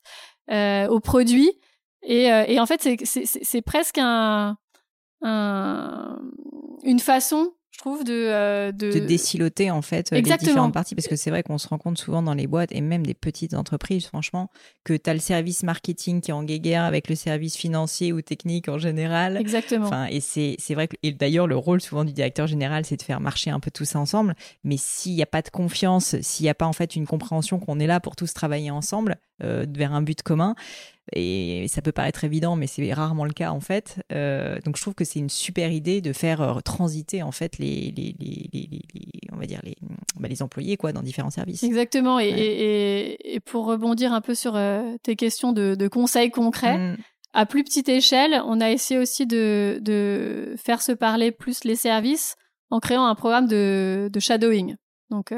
au 0.50 1.00
produit. 1.00 1.58
Et, 2.02 2.26
et 2.26 2.60
en 2.60 2.66
fait, 2.66 2.86
c'est 3.04 3.62
presque 3.62 3.98
un, 3.98 4.58
un, 5.22 6.18
une 6.84 7.00
façon 7.00 7.52
je 7.78 7.82
trouve, 7.82 8.02
de, 8.02 8.12
euh, 8.12 8.72
de... 8.72 8.90
de... 8.90 8.98
déciloter 8.98 9.70
en 9.70 9.82
fait 9.82 10.10
les 10.10 10.20
différentes 10.20 10.74
parties. 10.74 10.96
Parce 10.96 11.06
que 11.06 11.14
c'est 11.14 11.30
vrai 11.30 11.44
qu'on 11.44 11.58
se 11.58 11.68
rend 11.68 11.78
compte 11.78 11.96
souvent 11.96 12.22
dans 12.22 12.34
les 12.34 12.48
boîtes 12.48 12.72
et 12.72 12.80
même 12.80 13.06
des 13.06 13.14
petites 13.14 13.54
entreprises, 13.54 14.06
franchement, 14.06 14.50
que 14.82 14.94
tu 14.94 15.08
as 15.08 15.14
le 15.14 15.20
service 15.20 15.62
marketing 15.62 16.20
qui 16.20 16.32
est 16.32 16.34
en 16.34 16.42
guéguerre 16.42 16.82
avec 16.82 17.08
le 17.08 17.14
service 17.14 17.56
financier 17.56 18.12
ou 18.12 18.20
technique 18.20 18.68
en 18.68 18.78
général. 18.78 19.36
Exactement. 19.36 19.86
Enfin, 19.86 20.06
et 20.10 20.18
c'est 20.18 20.74
vrai 20.74 20.88
que, 20.88 20.96
et 21.04 21.12
d'ailleurs, 21.12 21.46
le 21.46 21.56
rôle 21.56 21.80
souvent 21.80 22.04
du 22.04 22.12
directeur 22.12 22.48
général, 22.48 22.84
c'est 22.84 22.96
de 22.96 23.02
faire 23.02 23.20
marcher 23.20 23.50
un 23.50 23.60
peu 23.60 23.70
tout 23.70 23.84
ça 23.84 24.00
ensemble. 24.00 24.34
Mais 24.64 24.76
s'il 24.76 25.14
n'y 25.14 25.22
a 25.22 25.26
pas 25.26 25.42
de 25.42 25.50
confiance, 25.50 26.20
s'il 26.20 26.44
n'y 26.44 26.50
a 26.50 26.54
pas 26.54 26.66
en 26.66 26.72
fait 26.72 26.96
une 26.96 27.06
compréhension 27.06 27.60
qu'on 27.60 27.78
est 27.78 27.86
là 27.86 28.00
pour 28.00 28.16
tous 28.16 28.34
travailler 28.34 28.72
ensemble 28.72 29.18
euh, 29.44 29.66
vers 29.72 29.92
un 29.92 30.02
but 30.02 30.20
commun, 30.22 30.56
et 31.12 31.66
ça 31.68 31.82
peut 31.82 31.92
paraître 31.92 32.24
évident, 32.24 32.56
mais 32.56 32.66
c'est 32.66 32.92
rarement 32.92 33.24
le 33.24 33.32
cas 33.32 33.50
en 33.50 33.60
fait. 33.60 34.02
Euh, 34.12 34.58
donc 34.64 34.76
je 34.76 34.82
trouve 34.82 34.94
que 34.94 35.04
c'est 35.04 35.18
une 35.18 35.30
super 35.30 35.70
idée 35.70 36.00
de 36.00 36.12
faire 36.12 36.40
euh, 36.40 36.60
transiter 36.60 37.22
en 37.22 37.32
fait 37.32 37.58
les, 37.58 37.92
les, 37.96 38.14
les, 38.18 38.48
les 38.52 38.80
on 39.32 39.36
va 39.36 39.46
dire 39.46 39.60
les, 39.62 39.76
bah, 40.18 40.28
les 40.28 40.42
employés 40.42 40.76
quoi 40.76 40.92
dans 40.92 41.02
différents 41.02 41.30
services. 41.30 41.62
Exactement. 41.62 42.18
Et, 42.20 43.16
et, 43.24 43.40
pour 43.40 43.66
rebondir 43.66 44.12
un 44.12 44.20
peu 44.20 44.34
sur 44.34 44.56
euh, 44.56 44.96
tes 45.02 45.16
questions 45.16 45.52
de, 45.52 45.74
de 45.74 45.88
conseils 45.88 46.30
concrets. 46.30 46.78
Mm. 46.78 46.96
À 47.34 47.46
plus 47.46 47.62
petite 47.62 47.88
échelle, 47.88 48.40
on 48.46 48.60
a 48.60 48.70
essayé 48.70 48.98
aussi 48.98 49.26
de, 49.26 49.78
de 49.82 50.54
faire 50.56 50.80
se 50.80 50.92
parler 50.92 51.30
plus 51.30 51.64
les 51.64 51.76
services 51.76 52.36
en 52.70 52.80
créant 52.80 53.04
un 53.04 53.14
programme 53.14 53.46
de, 53.46 54.08
de 54.10 54.20
shadowing. 54.20 54.76
Donc, 55.10 55.32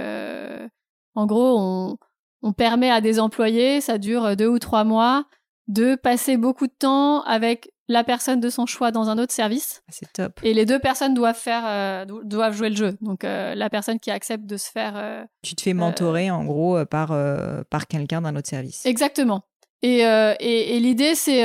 en 1.14 1.26
gros, 1.26 1.58
on, 1.58 1.96
on 2.42 2.52
permet 2.52 2.90
à 2.90 3.00
des 3.00 3.18
employés, 3.18 3.80
ça 3.80 3.98
dure 3.98 4.36
deux 4.36 4.46
ou 4.46 4.60
trois 4.60 4.84
mois, 4.84 5.24
de 5.68 5.94
passer 5.94 6.36
beaucoup 6.36 6.66
de 6.66 6.72
temps 6.76 7.22
avec 7.22 7.70
la 7.90 8.04
personne 8.04 8.40
de 8.40 8.48
son 8.50 8.66
choix 8.66 8.92
dans 8.92 9.08
un 9.08 9.18
autre 9.18 9.32
service. 9.32 9.82
Ah, 9.88 9.92
c'est 9.92 10.12
top. 10.12 10.40
Et 10.42 10.54
les 10.54 10.64
deux 10.64 10.78
personnes 10.78 11.12
doivent 11.12 11.36
faire, 11.36 11.62
euh, 11.66 12.04
doivent 12.22 12.54
jouer 12.54 12.70
le 12.70 12.76
jeu. 12.76 12.96
Donc 13.00 13.24
euh, 13.24 13.54
la 13.54 13.68
personne 13.68 13.98
qui 13.98 14.10
accepte 14.10 14.46
de 14.46 14.56
se 14.56 14.70
faire. 14.70 14.94
Euh, 14.96 15.24
tu 15.42 15.54
te 15.54 15.62
fais 15.62 15.74
mentorer 15.74 16.30
en 16.30 16.44
gros 16.44 16.84
par 16.86 17.08
par 17.68 17.86
quelqu'un 17.88 18.22
d'un 18.22 18.36
autre 18.36 18.48
service. 18.48 18.86
Exactement. 18.86 19.42
Et, 19.82 20.00
et, 20.00 20.76
et 20.76 20.80
l'idée 20.80 21.14
c'est 21.14 21.44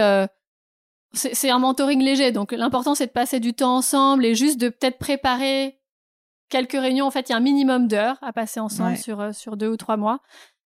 c'est 1.14 1.50
un 1.50 1.60
mentoring 1.60 2.02
léger. 2.02 2.32
Donc 2.32 2.52
l'important 2.52 2.96
c'est 2.96 3.08
de 3.08 3.12
passer 3.12 3.40
du 3.40 3.54
temps 3.54 3.78
ensemble 3.78 4.26
et 4.26 4.36
juste 4.36 4.60
de 4.60 4.70
peut-être 4.70 5.00
préparer 5.00 5.80
quelques 6.50 6.74
réunions. 6.74 7.08
En 7.08 7.12
fait, 7.12 7.30
il 7.30 7.32
y 7.32 7.36
a 7.36 7.38
un 7.38 7.42
minimum 7.42 7.88
d'heures 7.88 8.18
à 8.22 8.34
passer 8.34 8.60
ensemble 8.60 8.98
sur 8.98 9.34
sur 9.34 9.58
deux 9.58 9.70
ou 9.70 9.78
trois 9.78 9.98
mois 9.98 10.20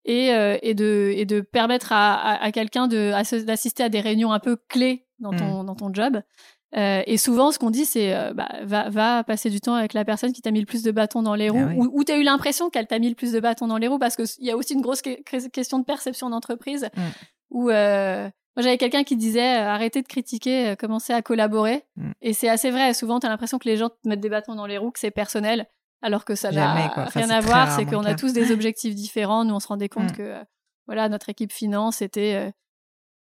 et, 0.06 0.34
euh, 0.34 0.58
et, 0.62 0.74
de, 0.74 1.12
et 1.16 1.26
de 1.26 1.42
permettre 1.42 1.92
à, 1.92 2.42
à, 2.42 2.52
quelqu'un 2.52 2.88
d'assister 2.88 3.84
à, 3.84 3.90
des 3.90 4.00
réunions 4.00 4.32
un 4.32 4.40
peu 4.40 4.56
clés 4.70 5.06
dans 5.20 5.34
mm. 5.34 5.38
ton, 5.38 5.64
dans 5.64 5.76
ton 5.76 5.94
job. 5.94 6.22
Euh, 6.78 7.02
et 7.06 7.18
souvent, 7.18 7.52
ce 7.52 7.60
qu'on 7.60 7.70
dit, 7.70 7.86
c'est 7.86 8.14
euh, 8.14 8.34
bah, 8.34 8.50
va, 8.64 8.90
va 8.90 9.24
passer 9.24 9.50
du 9.50 9.62
temps 9.62 9.76
avec 9.76 9.94
la 9.94 10.04
personne 10.04 10.34
qui 10.34 10.42
t'a 10.42 10.52
mis 10.52 10.60
le 10.60 10.66
plus 10.66 10.84
de 10.84 10.92
bâtons 10.92 11.22
dans 11.22 11.36
les 11.36 11.50
roues, 11.50 11.68
ah 11.70 11.74
ou, 11.78 11.90
ou 11.94 12.04
tu 12.04 12.12
as 12.12 12.18
eu 12.18 12.24
l'impression 12.24 12.70
qu'elle 12.70 12.88
t'a 12.88 13.00
mis 13.00 13.10
le 13.10 13.16
plus 13.16 13.32
de 13.32 13.40
bâtons 13.40 13.68
dans 13.68 13.78
les 13.78 13.88
roues, 13.88 14.00
parce 14.00 14.16
qu'il 14.16 14.46
y 14.46 14.52
a 14.52 14.58
aussi 14.58 14.74
une 14.74 14.82
grosse 14.82 15.02
question 15.02 15.80
de 15.80 15.86
perception 15.86 16.30
d'entreprise, 16.30 16.90
mm. 16.96 17.02
où 17.52 17.70
euh, 17.70 18.24
moi 18.58 18.62
j'avais 18.64 18.78
quelqu'un 18.78 19.04
qui 19.04 19.16
disait 19.16 19.58
euh, 19.58 19.70
arrêtez 19.70 20.02
de 20.02 20.08
critiquer, 20.08 20.76
commencez 20.78 21.14
à 21.14 21.22
collaborer. 21.22 21.86
Mm. 21.96 22.12
Et 22.22 22.34
c'est 22.34 22.50
assez 22.50 22.72
vrai, 22.72 22.94
souvent 22.94 23.22
tu 23.22 23.28
as 23.28 23.30
l'impression 23.30 23.58
que 23.58 23.70
les 23.70 23.78
gens 23.78 23.90
te 23.90 23.96
mettent 24.10 24.20
des 24.20 24.30
bâtons 24.30 24.56
dans 24.56 24.68
les 24.68 24.78
roues, 24.78 24.92
que 24.92 25.00
c'est 25.00 25.12
personnel 25.12 25.68
alors 26.06 26.24
que 26.24 26.36
ça 26.36 26.52
n'a 26.52 26.72
rien 27.08 27.30
à 27.32 27.42
voir. 27.42 27.72
C'est 27.72 27.86
qu'on 27.86 28.04
a 28.04 28.14
tous 28.14 28.32
des 28.32 28.52
objectifs 28.52 28.94
différents. 28.94 29.44
Nous, 29.44 29.56
on 29.56 29.60
se 29.60 29.68
rendait 29.68 29.90
compte 29.90 30.12
mm. 30.12 30.18
que 30.18 30.22
euh, 30.22 30.44
voilà, 30.86 31.10
notre 31.10 31.30
équipe 31.30 31.52
finance 31.52 32.04
était 32.04 32.36
euh, 32.36 32.52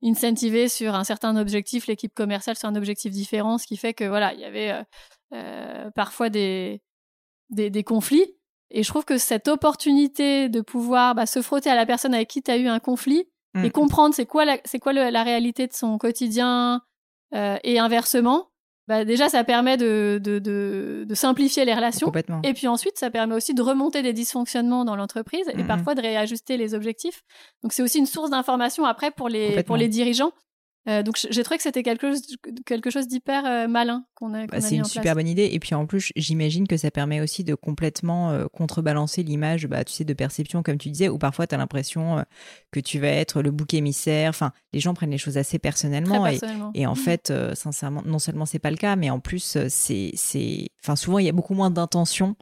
incentivée 0.02 0.70
sur 0.70 0.96
un 0.96 1.04
certain 1.04 1.36
objectif, 1.36 1.88
l'équipe 1.88 2.14
commerciale 2.14 2.56
sur 2.56 2.70
un 2.70 2.76
objectif 2.76 3.12
différent, 3.12 3.58
ce 3.58 3.68
qui 3.68 3.76
fait 3.76 3.94
que 3.94 4.06
voilà, 4.06 4.34
il 4.34 4.40
y 4.40 4.46
avait 4.46 4.82
euh, 5.34 5.92
parfois 5.92 6.30
des, 6.30 6.82
des, 7.50 7.84
conflits. 7.84 8.38
Et 8.72 8.84
je 8.84 8.88
trouve 8.88 9.04
que 9.04 9.18
cette 9.18 9.50
opportunité 9.50 10.48
de 10.48 10.62
pouvoir 10.62 11.16
bah, 11.16 11.26
se 11.26 11.42
frotter 11.42 11.70
à 11.70 11.76
la 11.76 11.86
personne 11.86 12.14
avec 12.14 12.30
qui 12.30 12.42
tu 12.42 12.50
as 12.50 12.58
eu 12.58 12.68
un 12.68 12.80
conflit 12.80 13.28
et 13.56 13.68
mm. 13.68 13.72
comprendre 13.72 14.16
c'est 14.16 14.26
quoi 14.26 14.46
la, 14.46 14.58
c'est 14.64 14.80
quoi 14.80 14.94
la 14.94 15.24
réalité 15.24 15.68
de 15.68 15.74
son 15.74 15.98
quotidien 15.98 16.82
et 17.34 17.78
inversement, 17.78 18.49
bah 18.90 19.06
déjà, 19.06 19.30
ça 19.30 19.44
permet 19.44 19.78
de, 19.78 20.20
de, 20.20 20.40
de, 20.40 21.06
de, 21.08 21.14
simplifier 21.14 21.64
les 21.64 21.76
relations. 21.76 22.12
Et 22.44 22.56
puis 22.56 22.68
ensuite, 22.68 22.98
ça 22.98 23.12
permet 23.12 23.36
aussi 23.36 23.54
de 23.54 23.62
remonter 23.62 24.02
des 24.02 24.14
dysfonctionnements 24.14 24.84
dans 24.84 24.96
l'entreprise 24.96 25.48
et 25.56 25.64
parfois 25.64 25.94
de 25.94 26.02
réajuster 26.02 26.58
les 26.58 26.74
objectifs. 26.74 27.22
Donc, 27.62 27.72
c'est 27.72 27.84
aussi 27.84 28.00
une 28.00 28.08
source 28.08 28.32
d'information 28.32 28.86
après 28.86 29.12
pour 29.12 29.30
les, 29.30 29.62
pour 29.62 29.78
les 29.78 29.90
dirigeants 29.90 30.32
euh, 30.88 31.04
donc 31.04 31.18
j'ai 31.30 31.44
trouvé 31.44 31.58
que 31.58 31.64
c'était 31.64 31.84
quelque 31.84 32.10
chose, 32.10 32.22
quelque 32.66 32.90
chose 32.90 33.08
d'hyper 33.08 33.46
euh, 33.46 33.68
malin 33.68 34.06
qu'on 34.16 34.34
a. 34.34 34.48
Bah, 34.48 34.62
c'est 34.62 34.76
une 34.76 34.86
super 34.86 35.16
bonne 35.16 35.28
idée. 35.28 35.50
Et 35.52 35.60
puis 35.60 35.76
en 35.76 35.86
plus, 35.86 36.12
j'imagine 36.16 36.68
que 36.68 36.78
ça 36.78 36.90
permet 36.90 37.20
aussi 37.22 37.44
de 37.44 37.54
complètement 37.54 38.32
euh, 38.32 38.46
contrebalancer 38.52 39.24
l'image, 39.24 39.68
bah, 39.68 39.84
tu 39.84 39.94
sais, 39.94 40.06
de 40.06 40.14
perception, 40.14 40.64
comme 40.64 40.78
tu 40.78 40.90
disais, 40.90 41.10
où 41.10 41.18
parfois 41.18 41.48
tu 41.48 41.56
as 41.56 41.58
l'impression 41.58 42.24
que 42.72 42.80
tu 42.80 43.00
vas 43.00 43.10
être 43.10 43.42
le 43.42 43.52
bouc 43.52 43.74
émissaire. 43.74 44.30
Enfin, 44.30 44.52
les 44.74 44.80
gens 44.80 44.94
prennent 44.94 45.12
les 45.12 45.18
choses 45.18 45.38
assez 45.38 45.60
personnellement. 45.60 46.26
Et, 46.74 46.88
en 46.88 46.94
mmh. 46.94 46.96
fait, 46.96 47.34
sincèrement, 47.54 48.02
non 48.06 48.20
seulement 48.20 48.46
c'est 48.46 48.60
pas 48.60 48.72
le 48.72 48.78
cas, 48.78 48.96
mais 48.96 49.10
en 49.10 49.20
plus, 49.20 49.58
c'est, 49.68 50.72
enfin, 50.84 50.96
souvent 50.96 51.20
il 51.20 51.26
y 51.26 51.30
a 51.30 51.34
beaucoup 51.34 51.54
moins 51.54 51.70
d'intention 51.72 52.36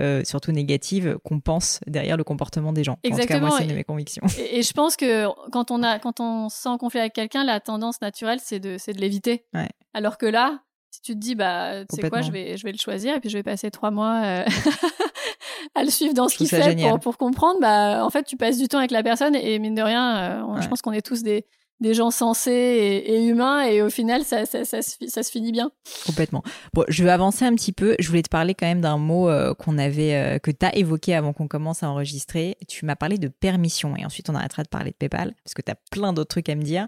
euh, 0.00 0.24
surtout 0.24 0.52
négative, 0.52 1.18
qu'on 1.24 1.40
pense 1.40 1.80
derrière 1.86 2.16
le 2.16 2.24
comportement 2.24 2.72
des 2.72 2.84
gens. 2.84 2.98
Exactement. 3.02 3.38
En 3.38 3.40
tout 3.40 3.44
cas, 3.44 3.48
moi, 3.48 3.58
c'est 3.58 3.64
une 3.64 3.70
de 3.70 3.76
mes 3.76 3.84
convictions. 3.84 4.22
Et, 4.50 4.62
je 4.62 4.72
pense 4.72 4.96
que 4.96 5.26
quand 5.50 5.70
on, 5.70 5.82
a, 5.82 5.98
quand 5.98 6.20
on 6.20 6.48
se 6.48 6.62
sent 6.62 6.68
en 6.68 6.78
conflit 6.78 7.00
avec 7.00 7.12
quelqu'un, 7.12 7.44
la 7.44 7.60
tendance 7.60 8.00
naturelle, 8.00 8.38
c'est 8.42 8.60
de, 8.60 8.76
de 8.76 9.00
l'éviter. 9.00 9.44
Alors 9.92 10.18
que 10.18 10.26
là, 10.26 10.60
si 10.90 11.00
tu 11.02 11.12
te 11.12 11.18
dis, 11.18 11.34
bah, 11.34 11.84
tu 11.84 11.96
sais 11.96 12.08
quoi, 12.08 12.20
je 12.20 12.32
vais, 12.32 12.56
je 12.56 12.64
vais 12.64 12.72
le 12.72 12.78
choisir 12.78 13.14
et 13.14 13.20
puis 13.20 13.30
je 13.30 13.36
vais 13.36 13.42
passer 13.42 13.70
trois 13.70 13.90
mois 13.90 14.22
euh, 14.24 14.44
à 15.74 15.84
le 15.84 15.90
suivre 15.90 16.14
dans 16.14 16.28
ce 16.28 16.36
qu'il 16.36 16.48
fait 16.48 16.76
pour, 16.76 17.00
pour, 17.00 17.18
comprendre, 17.18 17.60
bah, 17.60 18.04
en 18.04 18.10
fait, 18.10 18.24
tu 18.24 18.36
passes 18.36 18.58
du 18.58 18.68
temps 18.68 18.78
avec 18.78 18.90
la 18.90 19.02
personne 19.02 19.36
et 19.36 19.58
mine 19.58 19.74
de 19.74 19.82
rien, 19.82 20.16
euh, 20.18 20.60
je 20.60 20.68
pense 20.68 20.82
qu'on 20.82 20.92
est 20.92 21.04
tous 21.04 21.22
des, 21.22 21.46
des 21.80 21.94
gens 21.94 22.10
sensés 22.10 22.50
et, 23.06 23.24
humains 23.24 23.62
et 23.62 23.82
au 23.82 23.88
final 23.88 24.22
ça, 24.22 24.44
ça, 24.44 24.64
ça, 24.64 24.82
se, 24.82 25.30
finit 25.30 25.50
bien. 25.50 25.70
Complètement. 26.06 26.42
Bon, 26.74 26.84
je 26.88 27.02
vais 27.02 27.10
avancer 27.10 27.44
un 27.44 27.54
petit 27.54 27.72
peu. 27.72 27.96
Je 27.98 28.08
voulais 28.08 28.22
te 28.22 28.28
parler 28.28 28.54
quand 28.54 28.66
même 28.66 28.82
d'un 28.82 28.98
mot 28.98 29.28
euh, 29.28 29.54
qu'on 29.54 29.78
avait 29.78 30.14
euh, 30.14 30.38
que 30.38 30.50
tu 30.50 30.64
as 30.64 30.76
évoqué 30.76 31.14
avant 31.14 31.32
qu'on 31.32 31.48
commence 31.48 31.82
à 31.82 31.90
enregistrer. 31.90 32.56
Tu 32.68 32.84
m'as 32.84 32.96
parlé 32.96 33.16
de 33.16 33.28
permission 33.28 33.96
et 33.96 34.04
ensuite 34.04 34.28
on 34.28 34.34
arrêtera 34.34 34.62
de 34.62 34.68
parler 34.68 34.90
de 34.90 34.96
PayPal 34.96 35.34
parce 35.42 35.54
que 35.54 35.62
tu 35.62 35.70
as 35.70 35.76
plein 35.90 36.12
d'autres 36.12 36.28
trucs 36.28 36.50
à 36.50 36.54
me 36.54 36.62
dire. 36.62 36.86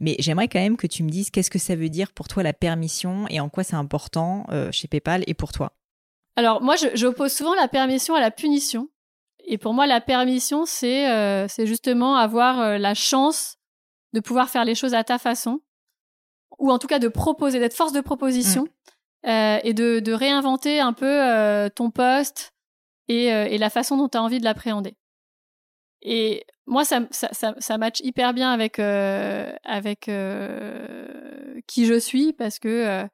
Mais 0.00 0.16
j'aimerais 0.18 0.48
quand 0.48 0.60
même 0.60 0.76
que 0.76 0.88
tu 0.88 1.04
me 1.04 1.08
dises 1.08 1.30
qu'est-ce 1.30 1.50
que 1.50 1.60
ça 1.60 1.76
veut 1.76 1.88
dire 1.88 2.12
pour 2.12 2.26
toi 2.26 2.42
la 2.42 2.52
permission 2.52 3.26
et 3.30 3.38
en 3.38 3.48
quoi 3.48 3.62
c'est 3.62 3.76
important 3.76 4.46
euh, 4.50 4.72
chez 4.72 4.88
PayPal 4.88 5.22
et 5.28 5.34
pour 5.34 5.52
toi. 5.52 5.72
Alors 6.34 6.62
moi 6.62 6.74
j'oppose 6.94 7.32
souvent 7.32 7.54
la 7.54 7.68
permission 7.68 8.14
à 8.14 8.20
la 8.20 8.30
punition. 8.30 8.88
Et 9.46 9.58
pour 9.58 9.74
moi 9.74 9.86
la 9.86 10.00
permission 10.00 10.66
c'est 10.66 11.46
c'est 11.48 11.66
justement 11.66 12.16
avoir 12.16 12.78
la 12.78 12.94
chance 12.94 13.58
de 14.12 14.20
pouvoir 14.20 14.50
faire 14.50 14.64
les 14.64 14.74
choses 14.74 14.94
à 14.94 15.04
ta 15.04 15.18
façon, 15.18 15.60
ou 16.58 16.70
en 16.70 16.78
tout 16.78 16.86
cas 16.86 16.98
de 16.98 17.08
proposer, 17.08 17.58
d'être 17.58 17.74
force 17.74 17.92
de 17.92 18.00
proposition, 18.00 18.64
mm. 18.64 19.28
euh, 19.28 19.58
et 19.64 19.74
de, 19.74 20.00
de, 20.00 20.12
réinventer 20.12 20.80
un 20.80 20.92
peu 20.92 21.06
euh, 21.06 21.68
ton 21.68 21.90
poste 21.90 22.52
et, 23.08 23.32
euh, 23.32 23.46
et, 23.46 23.58
la 23.58 23.70
façon 23.70 23.96
dont 23.96 24.08
tu 24.08 24.18
as 24.18 24.22
envie 24.22 24.38
de 24.38 24.44
l'appréhender. 24.44 24.94
Et 26.02 26.44
moi, 26.66 26.84
ça, 26.84 27.00
ça, 27.10 27.28
ça, 27.32 27.54
ça 27.58 27.78
match 27.78 28.00
hyper 28.00 28.34
bien 28.34 28.50
avec, 28.52 28.78
avec 28.78 30.10
qui 31.66 31.86
je 31.86 31.98
suis, 31.98 32.32
parce 32.32 32.58
que 32.58 33.06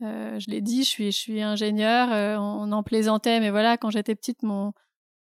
je 0.00 0.50
l'ai 0.50 0.60
dit, 0.60 0.82
je 0.82 0.88
suis, 0.88 1.12
je 1.12 1.16
suis 1.16 1.40
ingénieur. 1.40 2.08
on, 2.40 2.72
en 2.72 2.82
plaisantait, 2.82 3.38
mais 3.38 3.50
voilà, 3.50 3.76
quand 3.76 3.90
j'étais 3.90 4.16
petite, 4.16 4.42
mon, 4.42 4.72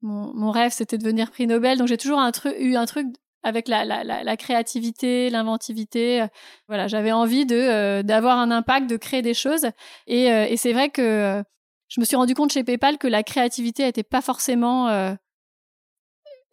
mon, 0.02 0.34
mon 0.34 0.50
rêve, 0.50 0.72
c'était 0.72 0.98
de 0.98 1.02
devenir 1.04 1.30
prix 1.30 1.46
Nobel. 1.46 1.78
Donc 1.78 1.88
j'ai 1.88 1.96
toujours 1.96 2.18
un 2.18 2.32
eu 2.58 2.76
un 2.76 2.86
truc 2.86 3.06
avec 3.46 3.68
la, 3.68 3.84
la, 3.84 4.04
la, 4.04 4.36
créativité, 4.36 5.30
l'inventivité. 5.30 6.26
Voilà, 6.68 6.88
j'avais 6.88 7.12
envie 7.12 7.46
de 7.46 8.02
d'avoir 8.02 8.38
un 8.38 8.50
impact, 8.50 8.90
de 8.90 8.96
créer 8.96 9.22
des 9.22 9.34
choses. 9.34 9.66
Et, 10.06 10.26
et 10.26 10.56
c'est 10.56 10.72
vrai 10.72 10.90
que 10.90 11.42
je 11.88 12.00
me 12.00 12.04
suis 12.04 12.16
rendu 12.16 12.34
compte 12.34 12.52
chez 12.52 12.64
PayPal 12.64 12.98
que 12.98 13.06
la 13.06 13.22
créativité 13.22 13.84
n'était 13.84 14.02
pas 14.02 14.20
forcément 14.20 14.88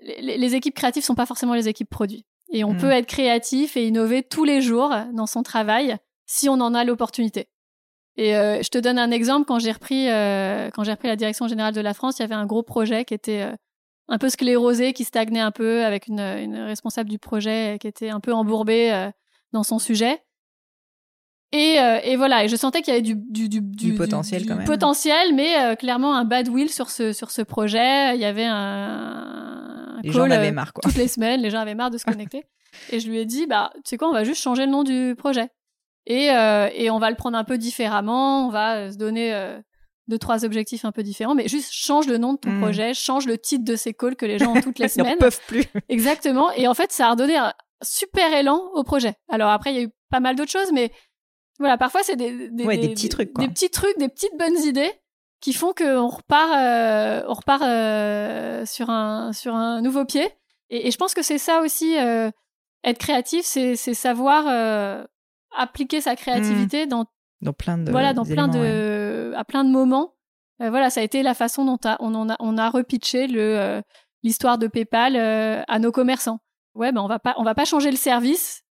les, 0.01 0.37
les, 0.37 0.55
équipes 0.55 0.75
créatives 0.75 1.03
sont 1.03 1.15
pas 1.15 1.25
forcément 1.25 1.53
les 1.53 1.67
équipes 1.67 1.89
produits. 1.89 2.25
Et 2.51 2.63
on 2.63 2.73
mm. 2.73 2.77
peut 2.77 2.91
être 2.91 3.07
créatif 3.07 3.77
et 3.77 3.87
innover 3.87 4.23
tous 4.23 4.43
les 4.43 4.61
jours 4.61 4.93
dans 5.13 5.25
son 5.25 5.43
travail 5.43 5.97
si 6.25 6.49
on 6.49 6.53
en 6.53 6.73
a 6.73 6.83
l'opportunité. 6.83 7.47
Et 8.15 8.35
euh, 8.35 8.61
je 8.61 8.69
te 8.69 8.77
donne 8.77 8.99
un 8.99 9.11
exemple. 9.11 9.45
Quand 9.47 9.59
j'ai 9.59 9.71
repris, 9.71 10.09
euh, 10.09 10.69
quand 10.71 10.83
j'ai 10.83 10.91
repris 10.91 11.07
la 11.07 11.15
direction 11.15 11.47
générale 11.47 11.73
de 11.73 11.81
la 11.81 11.93
France, 11.93 12.19
il 12.19 12.21
y 12.21 12.25
avait 12.25 12.35
un 12.35 12.45
gros 12.45 12.63
projet 12.63 13.05
qui 13.05 13.13
était 13.13 13.41
euh, 13.41 13.55
un 14.09 14.17
peu 14.17 14.29
sclérosé, 14.29 14.93
qui 14.93 15.03
stagnait 15.03 15.39
un 15.39 15.51
peu, 15.51 15.83
avec 15.85 16.07
une, 16.07 16.19
une, 16.19 16.57
responsable 16.57 17.09
du 17.09 17.19
projet 17.19 17.77
qui 17.79 17.87
était 17.87 18.09
un 18.09 18.19
peu 18.19 18.33
embourbée 18.33 19.09
dans 19.51 19.63
son 19.63 19.79
sujet. 19.79 20.21
Et, 21.51 21.77
et, 22.03 22.15
voilà, 22.15 22.43
et 22.43 22.47
je 22.47 22.55
sentais 22.55 22.81
qu'il 22.81 22.93
y 22.93 22.97
avait 22.97 23.01
du, 23.01 23.15
du, 23.15 23.47
du, 23.47 23.61
du 23.61 23.93
potentiel 23.93 24.45
quand 24.45 24.55
même. 24.55 24.65
Potentiel, 24.65 25.33
mais 25.33 25.75
clairement 25.77 26.15
un 26.15 26.25
bad 26.25 26.49
will 26.49 26.69
sur 26.69 26.89
ce, 26.89 27.13
sur 27.13 27.31
ce 27.31 27.41
projet. 27.41 28.15
Il 28.15 28.21
y 28.21 28.25
avait 28.25 28.45
un, 28.45 29.73
les 30.03 30.11
gens 30.11 30.29
avaient 30.29 30.51
marre, 30.51 30.73
quoi. 30.73 30.81
toutes 30.83 30.97
les 30.97 31.07
semaines, 31.07 31.41
les 31.41 31.49
gens 31.49 31.59
avaient 31.59 31.75
marre 31.75 31.91
de 31.91 31.97
se 31.97 32.05
connecter. 32.05 32.43
et 32.91 32.99
je 32.99 33.09
lui 33.09 33.19
ai 33.19 33.25
dit, 33.25 33.47
bah, 33.47 33.71
tu 33.75 33.81
sais 33.85 33.97
quoi, 33.97 34.09
on 34.09 34.13
va 34.13 34.23
juste 34.23 34.41
changer 34.41 34.65
le 34.65 34.71
nom 34.71 34.83
du 34.83 35.15
projet. 35.17 35.49
Et, 36.05 36.31
euh, 36.31 36.69
et 36.73 36.89
on 36.89 36.99
va 36.99 37.09
le 37.09 37.15
prendre 37.15 37.37
un 37.37 37.45
peu 37.45 37.57
différemment, 37.57 38.47
on 38.47 38.49
va 38.49 38.75
euh, 38.75 38.91
se 38.91 38.97
donner 38.97 39.33
euh, 39.33 39.57
deux, 40.07 40.17
trois 40.17 40.43
objectifs 40.45 40.85
un 40.85 40.91
peu 40.91 41.03
différents, 41.03 41.35
mais 41.35 41.47
juste 41.47 41.71
change 41.71 42.07
le 42.07 42.17
nom 42.17 42.33
de 42.33 42.39
ton 42.39 42.51
hmm. 42.51 42.61
projet, 42.61 42.93
change 42.93 43.25
le 43.25 43.37
titre 43.37 43.63
de 43.63 43.75
ces 43.75 43.93
calls 43.93 44.15
que 44.15 44.25
les 44.25 44.37
gens 44.37 44.53
ont 44.55 44.61
toutes 44.61 44.79
les 44.79 44.89
semaines. 44.89 45.15
Ils 45.15 45.23
peuvent 45.23 45.41
plus. 45.47 45.65
Exactement. 45.89 46.51
Et 46.51 46.67
en 46.67 46.73
fait, 46.73 46.91
ça 46.91 47.07
a 47.07 47.11
redonné 47.11 47.37
un 47.37 47.53
super 47.81 48.33
élan 48.33 48.61
au 48.73 48.83
projet. 48.83 49.15
Alors 49.29 49.49
après, 49.49 49.71
il 49.73 49.75
y 49.77 49.79
a 49.79 49.83
eu 49.83 49.89
pas 50.09 50.19
mal 50.19 50.35
d'autres 50.35 50.51
choses, 50.51 50.71
mais 50.73 50.91
voilà, 51.59 51.77
parfois 51.77 52.01
c'est 52.03 52.15
des, 52.15 52.49
des, 52.49 52.65
des, 52.77 52.89
petits 52.89 53.09
trucs, 53.09 53.33
quoi. 53.33 53.45
des 53.45 53.51
petits 53.51 53.69
trucs, 53.69 53.97
des 53.97 54.09
petites 54.09 54.37
bonnes 54.37 54.57
idées 54.63 54.91
qui 55.39 55.53
font 55.53 55.73
qu'on 55.73 56.07
repart, 56.07 56.51
euh, 56.53 57.23
on 57.27 57.33
repart 57.33 57.61
euh, 57.63 58.65
sur 58.65 58.89
un 58.89 59.33
sur 59.33 59.53
un 59.55 59.81
nouveau 59.81 60.05
pied. 60.05 60.27
Et, 60.69 60.87
et 60.87 60.91
je 60.91 60.97
pense 60.97 61.13
que 61.13 61.21
c'est 61.21 61.37
ça 61.37 61.61
aussi, 61.61 61.97
euh, 61.99 62.31
être 62.83 62.97
créatif, 62.97 63.45
c'est 63.45 63.75
savoir 63.75 64.47
appliquer 65.55 66.01
sa 66.01 66.15
créativité 66.15 66.85
mmh. 66.85 66.89
dans 66.89 67.05
dans 67.41 67.53
plein 67.53 67.77
de 67.77 67.91
voilà 67.91 68.13
dans 68.13 68.25
plein 68.25 68.47
de 68.47 69.02
à 69.35 69.43
plein 69.43 69.63
de 69.63 69.69
moments. 69.69 70.13
Euh, 70.61 70.69
voilà 70.69 70.89
ça 70.89 71.01
a 71.01 71.03
été 71.03 71.23
la 71.23 71.33
façon 71.33 71.65
dont 71.65 71.79
on, 71.99 72.29
a 72.29 72.35
on 72.39 72.57
a 72.57 72.69
repitché 72.69 73.27
le 73.27 73.57
euh, 73.57 73.81
l'histoire 74.21 74.57
de 74.57 74.67
PayPal 74.67 75.15
euh, 75.15 75.61
à 75.67 75.79
nos 75.79 75.91
commerçants. 75.91 76.39
Ouais 76.75 76.91
ben 76.91 77.01
on 77.01 77.07
va 77.07 77.19
pas 77.19 77.35
on 77.37 77.43
va 77.43 77.55
pas 77.55 77.65
changer 77.65 77.91
le 77.91 77.97
service. 77.97 78.63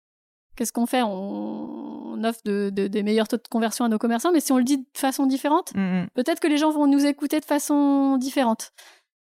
Qu'est-ce 0.56 0.72
qu'on 0.72 0.86
fait? 0.86 1.02
On, 1.02 2.22
offre 2.22 2.40
de, 2.44 2.68
des 2.68 3.02
meilleurs 3.02 3.28
taux 3.28 3.38
de 3.38 3.48
conversion 3.48 3.86
à 3.86 3.88
nos 3.88 3.96
commerçants 3.96 4.30
mais 4.30 4.40
si 4.40 4.52
on 4.52 4.58
le 4.58 4.64
dit 4.64 4.76
de 4.76 4.84
façon 4.94 5.24
différente 5.24 5.74
mmh, 5.74 5.80
mmh. 5.80 6.08
peut-être 6.12 6.38
que 6.38 6.48
les 6.48 6.58
gens 6.58 6.70
vont 6.70 6.86
nous 6.86 7.06
écouter 7.06 7.40
de 7.40 7.46
façon 7.46 8.18
différente. 8.18 8.72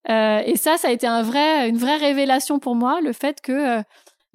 Et 0.09 0.57
ça 0.57 0.79
ça 0.79 0.89
a 0.89 0.91
été 0.93 1.07
un 1.07 1.23
vrai 1.23 1.69
une 1.69 1.77
vraie 1.77 1.99
révélation 1.99 2.59
pour 2.59 2.75
moi 2.75 3.03
le 3.03 3.13
fait 3.13 3.43
que 3.43 3.83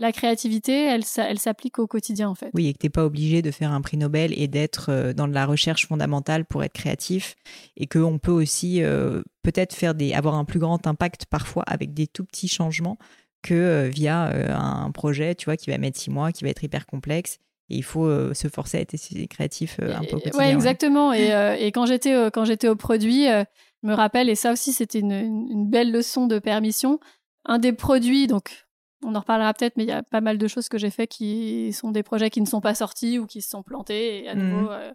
la 0.01 0.11
créativité, 0.11 0.73
elle, 0.73 1.03
elle 1.17 1.37
s'applique 1.37 1.77
au 1.77 1.85
quotidien 1.85 2.27
en 2.27 2.33
fait. 2.33 2.49
Oui, 2.55 2.67
et 2.67 2.73
que 2.73 2.79
tu 2.79 2.87
n'es 2.87 2.89
pas 2.89 3.05
obligé 3.05 3.43
de 3.43 3.51
faire 3.51 3.71
un 3.71 3.81
prix 3.81 3.97
Nobel 3.97 4.33
et 4.35 4.47
d'être 4.47 4.87
euh, 4.89 5.13
dans 5.13 5.27
de 5.27 5.33
la 5.33 5.45
recherche 5.45 5.87
fondamentale 5.87 6.43
pour 6.43 6.63
être 6.63 6.73
créatif, 6.73 7.35
et 7.77 7.85
qu'on 7.85 8.17
peut 8.17 8.31
aussi 8.31 8.81
euh, 8.81 9.21
peut-être 9.43 9.75
faire 9.75 9.93
des, 9.93 10.13
avoir 10.13 10.35
un 10.35 10.43
plus 10.43 10.59
grand 10.59 10.87
impact 10.87 11.27
parfois 11.27 11.63
avec 11.67 11.93
des 11.93 12.07
tout 12.07 12.25
petits 12.25 12.47
changements 12.47 12.97
que 13.43 13.53
euh, 13.53 13.89
via 13.89 14.23
un 14.57 14.89
projet, 14.89 15.35
tu 15.35 15.45
vois, 15.45 15.55
qui 15.55 15.69
va 15.69 15.77
mettre 15.77 15.99
six 15.99 16.09
mois, 16.09 16.31
qui 16.31 16.43
va 16.43 16.49
être 16.49 16.63
hyper 16.63 16.87
complexe. 16.87 17.37
Et 17.69 17.77
il 17.77 17.83
faut 17.83 18.33
se 18.33 18.49
forcer 18.49 18.79
à 18.79 18.81
être 18.81 18.97
créatif 19.29 19.79
un 19.79 20.01
peu 20.01 20.17
au 20.17 20.19
quotidien. 20.19 20.39
Oui, 20.39 20.51
exactement. 20.51 21.13
Et, 21.13 21.29
et, 21.59 21.71
quand 21.71 21.85
j'étais 21.85 22.29
quand 22.33 22.43
j'étais 22.43 22.67
au 22.67 22.75
produit, 22.75 23.27
je 23.27 23.87
me 23.87 23.93
rappelle, 23.93 24.29
et 24.29 24.35
ça 24.35 24.51
aussi 24.51 24.73
c'était 24.73 24.99
une, 24.99 25.13
une 25.13 25.69
belle 25.69 25.91
leçon 25.91 26.27
de 26.27 26.39
permission. 26.39 26.99
Un 27.45 27.59
des 27.59 27.71
produits, 27.71 28.27
donc 28.27 28.65
on 29.03 29.15
en 29.15 29.19
reparlera 29.19 29.53
peut-être, 29.53 29.77
mais 29.77 29.83
il 29.83 29.89
y 29.89 29.93
a 29.93 30.03
pas 30.03 30.21
mal 30.21 30.37
de 30.37 30.47
choses 30.47 30.69
que 30.69 30.77
j'ai 30.77 30.89
fait 30.89 31.07
qui 31.07 31.73
sont 31.73 31.91
des 31.91 32.03
projets 32.03 32.29
qui 32.29 32.41
ne 32.41 32.45
sont 32.45 32.61
pas 32.61 32.75
sortis 32.75 33.19
ou 33.19 33.25
qui 33.25 33.41
se 33.41 33.49
sont 33.49 33.63
plantés. 33.63 34.23
Et 34.23 34.29
à 34.29 34.35
nouveau, 34.35 34.69
mhm. 34.69 34.69
euh, 34.69 34.93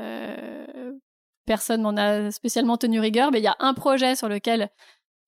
euh, 0.00 0.92
personne 1.46 1.82
m'en 1.82 1.96
a 1.96 2.30
spécialement 2.30 2.76
tenu 2.76 3.00
rigueur, 3.00 3.30
mais 3.30 3.38
il 3.38 3.44
y 3.44 3.48
a 3.48 3.56
un 3.60 3.74
projet 3.74 4.16
sur 4.16 4.28
lequel 4.28 4.70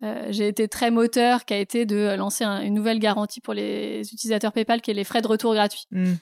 euh, 0.03 0.27
j'ai 0.31 0.49
été 0.49 0.69
très 0.69 0.91
moteur, 0.91 1.45
qui 1.45 1.55
a 1.55 1.59
été 1.59 1.87
de 1.87 2.15
lancer 2.17 2.45
une 2.45 2.75
nouvelle 2.75 2.99
garantie 2.99 3.41
pour 3.41 3.55
les 3.55 4.01
utilisateurs 4.13 4.53
PayPal, 4.53 4.81
qui 4.81 4.91
est 4.91 4.95
les 4.95 5.05
frais 5.05 5.23
de 5.23 5.29
retour 5.29 5.55
gratuits. 5.55 5.87
Mhm. 5.91 6.17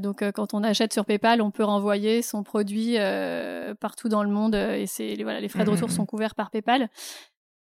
donc, 0.00 0.22
quand 0.32 0.54
on 0.54 0.62
achète 0.62 0.92
sur 0.92 1.04
PayPal, 1.04 1.42
on 1.42 1.50
peut 1.50 1.64
renvoyer 1.64 2.22
son 2.22 2.42
produit 2.42 2.96
partout 3.80 4.08
dans 4.08 4.22
le 4.22 4.30
monde 4.30 4.54
et 4.54 4.86
c'est 4.86 5.16
voilà, 5.22 5.40
les 5.40 5.48
frais 5.48 5.64
de 5.64 5.70
mhm, 5.70 5.76
retour 5.76 5.90
sont 5.90 6.06
couverts 6.06 6.34
par 6.34 6.50
PayPal. 6.50 6.88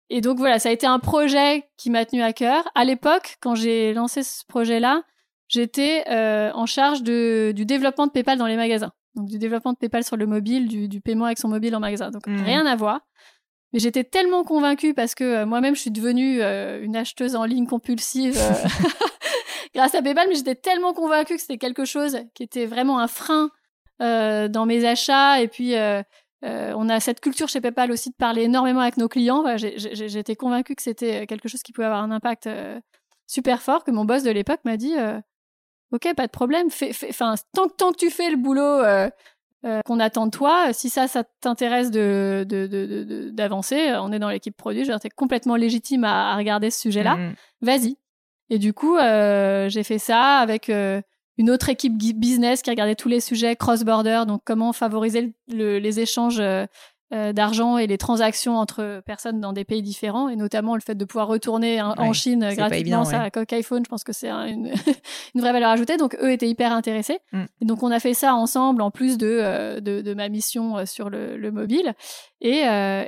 Et 0.09 0.21
donc 0.21 0.39
voilà, 0.39 0.59
ça 0.59 0.69
a 0.69 0.71
été 0.71 0.87
un 0.87 0.99
projet 0.99 1.69
qui 1.77 1.89
m'a 1.89 2.05
tenu 2.05 2.21
à 2.21 2.33
cœur. 2.33 2.67
À 2.73 2.83
l'époque, 2.83 3.37
quand 3.41 3.55
j'ai 3.55 3.93
lancé 3.93 4.23
ce 4.23 4.43
projet-là, 4.47 5.03
j'étais 5.47 6.03
euh, 6.09 6.51
en 6.53 6.65
charge 6.65 7.03
de, 7.03 7.51
du 7.55 7.65
développement 7.65 8.07
de 8.07 8.11
PayPal 8.11 8.37
dans 8.37 8.47
les 8.47 8.55
magasins. 8.55 8.91
Donc 9.15 9.27
du 9.27 9.37
développement 9.37 9.73
de 9.73 9.77
PayPal 9.77 10.03
sur 10.03 10.17
le 10.17 10.25
mobile, 10.25 10.67
du, 10.67 10.87
du 10.87 11.01
paiement 11.01 11.25
avec 11.25 11.37
son 11.37 11.47
mobile 11.47 11.75
en 11.75 11.79
magasin. 11.79 12.09
Donc 12.09 12.25
mmh. 12.25 12.43
rien 12.43 12.65
à 12.65 12.75
voir. 12.75 13.01
Mais 13.71 13.79
j'étais 13.79 14.03
tellement 14.03 14.43
convaincue 14.43 14.95
parce 14.95 15.13
que 15.13 15.23
euh, 15.23 15.45
moi-même, 15.45 15.75
je 15.75 15.81
suis 15.81 15.91
devenue 15.91 16.41
euh, 16.41 16.81
une 16.81 16.95
acheteuse 16.95 17.35
en 17.35 17.45
ligne 17.45 17.67
compulsive 17.67 18.35
grâce 19.75 19.93
à 19.93 20.01
PayPal, 20.01 20.27
mais 20.27 20.35
j'étais 20.35 20.55
tellement 20.55 20.93
convaincue 20.93 21.35
que 21.35 21.41
c'était 21.41 21.59
quelque 21.59 21.85
chose 21.85 22.17
qui 22.33 22.41
était 22.41 22.65
vraiment 22.65 22.99
un 22.99 23.07
frein 23.07 23.51
dans 23.99 24.65
mes 24.65 24.85
achats. 24.85 25.41
Et 25.41 25.49
puis, 25.49 25.75
euh, 26.45 26.73
on 26.75 26.89
a 26.89 26.99
cette 26.99 27.19
culture 27.19 27.49
chez 27.49 27.61
PayPal 27.61 27.91
aussi 27.91 28.09
de 28.09 28.15
parler 28.15 28.43
énormément 28.43 28.79
avec 28.79 28.97
nos 28.97 29.07
clients. 29.07 29.43
J'étais 29.57 30.35
convaincue 30.35 30.75
que 30.75 30.81
c'était 30.81 31.27
quelque 31.27 31.49
chose 31.49 31.63
qui 31.63 31.73
pouvait 31.73 31.87
avoir 31.87 32.03
un 32.03 32.11
impact 32.11 32.47
euh, 32.47 32.79
super 33.27 33.61
fort, 33.61 33.83
que 33.83 33.91
mon 33.91 34.05
boss 34.05 34.23
de 34.23 34.31
l'époque 34.31 34.61
m'a 34.63 34.77
dit 34.77 34.97
euh, 34.97 35.19
Ok, 35.91 36.07
pas 36.15 36.27
de 36.27 36.31
problème, 36.31 36.69
fais, 36.69 36.91
tant, 37.53 37.67
tant, 37.67 37.91
que 37.91 37.97
tu 37.97 38.11
fais 38.11 38.29
le 38.29 38.37
boulot 38.37 38.83
qu'on 39.85 39.99
attend 39.99 40.27
de 40.27 40.31
toi, 40.31 40.71
si 40.71 40.89
ça, 40.89 41.07
ça 41.07 41.23
t'intéresse 41.41 41.89
d'avancer, 41.91 43.93
on 43.95 44.11
est 44.11 44.19
dans 44.19 44.29
l'équipe 44.29 44.55
produit, 44.55 44.85
je 44.85 44.91
es 44.91 45.09
complètement 45.09 45.55
légitime 45.55 46.03
à, 46.03 46.37
regarder 46.37 46.69
ce 46.69 46.79
sujet-là, 46.79 47.15
mmh 47.15 47.35
vas-y. 47.61 47.97
Et 48.51 48.59
du 48.59 48.73
coup, 48.73 48.97
j'ai 48.97 49.83
fait 49.83 49.97
ça 49.97 50.37
avec 50.37 50.71
une 51.39 51.49
autre 51.49 51.69
équipe 51.69 51.97
business 51.97 52.61
qui 52.61 52.69
regardait 52.69 52.95
tous 52.95 53.07
les 53.07 53.21
sujets 53.21 53.55
cross-border, 53.55 54.23
donc 54.27 54.41
comment 54.43 54.73
favoriser 54.73 55.33
les 55.47 55.99
échanges 56.01 56.41
euh, 56.41 56.65
euh, 57.13 57.31
d'argent 57.31 57.77
et 57.77 57.87
les 57.87 57.97
transactions 57.97 58.57
entre 58.57 59.01
personnes 59.05 59.39
dans 59.39 59.53
des 59.53 59.63
pays 59.63 59.81
différents, 59.81 60.27
et 60.27 60.35
notamment 60.35 60.75
le 60.75 60.81
fait 60.81 60.95
de 60.95 61.05
pouvoir 61.05 61.27
retourner 61.27 61.81
en 61.81 62.11
Chine 62.11 62.47
gratuitement 62.53 63.05
ça 63.05 63.23
à 63.23 63.55
iPhone, 63.55 63.83
je 63.85 63.89
pense 63.89 64.03
que 64.03 64.11
c'est 64.11 64.29
une, 64.29 64.67
une, 65.33 65.41
vraie 65.41 65.53
valeur 65.53 65.69
ajoutée. 65.69 65.95
Donc 65.95 66.15
eux 66.21 66.31
étaient 66.31 66.49
hyper 66.49 66.73
intéressés. 66.73 67.19
Mm. 67.31 67.43
Et 67.61 67.65
donc 67.65 67.83
on 67.83 67.89
a 67.89 68.01
fait 68.01 68.13
ça 68.13 68.35
ensemble 68.35 68.81
en 68.81 68.91
plus 68.91 69.17
de, 69.17 69.39
euh, 69.41 69.79
de, 69.79 70.13
ma 70.13 70.27
mission 70.27 70.85
sur 70.85 71.09
le, 71.09 71.37
le 71.37 71.51
mobile, 71.51 71.93
et, 72.41 72.65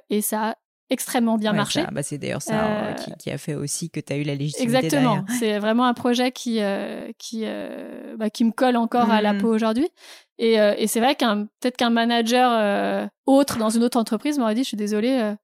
et 0.09 0.21
ça 0.21 0.55
extrêmement 0.91 1.37
bien 1.37 1.53
marché. 1.53 1.83
Bah, 1.91 2.03
c'est 2.03 2.17
d'ailleurs 2.17 2.41
ça 2.41 2.65
euh, 2.65 2.93
qui, 3.17 3.31
a 3.31 3.37
fait 3.37 3.55
aussi 3.55 3.89
que 3.89 4.01
tu 4.01 4.11
as 4.11 4.17
eu 4.17 4.23
la 4.23 4.35
légitimité. 4.35 4.85
Exactement. 4.85 5.25
C'est 5.39 5.57
vraiment 5.57 5.85
un 5.85 5.93
projet 5.93 6.31
qui, 6.31 6.61
euh, 6.61 7.09
qui, 7.17 7.43
euh, 7.45 8.15
bah, 8.17 8.29
qui 8.29 8.43
me 8.43 8.51
colle 8.51 8.75
encore 8.75 9.09
à 9.09 9.21
la 9.21 9.33
mmh. 9.33 9.37
peau 9.39 9.47
aujourd'hui. 9.47 9.87
Et, 10.37 10.55
et 10.55 10.87
c'est 10.87 10.99
vrai 10.99 11.15
qu'un 11.15 11.45
peut-être 11.59 11.77
qu'un 11.77 11.91
manager 11.91 13.09
autre 13.27 13.57
dans 13.57 13.69
une 13.69 13.83
autre 13.83 13.97
entreprise 13.97 14.39
m'aurait 14.39 14.55
dit, 14.55 14.63
je 14.63 14.69
suis 14.69 14.77
désolée, 14.77 15.35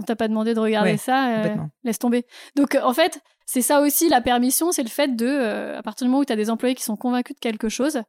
on 0.00 0.02
t'a 0.02 0.16
pas 0.16 0.28
demandé 0.28 0.54
de 0.54 0.60
regarder 0.60 0.96
ça, 0.96 1.42
laisse 1.84 1.98
tomber. 1.98 2.24
Donc 2.56 2.76
en 2.82 2.94
fait, 2.94 3.20
c'est 3.44 3.62
ça 3.62 3.80
aussi 3.80 4.08
la 4.08 4.22
permission, 4.22 4.72
c'est 4.72 4.82
le 4.82 4.88
fait 4.88 5.14
de, 5.14 5.74
à 5.76 5.82
partir 5.82 6.06
du 6.06 6.10
moment 6.10 6.22
où 6.22 6.24
tu 6.24 6.32
as 6.32 6.36
des 6.36 6.50
employés 6.50 6.74
qui 6.74 6.84
sont 6.84 6.96
convaincus 6.96 7.36
de 7.36 7.40
quelque 7.40 7.68
chose, 7.68 8.00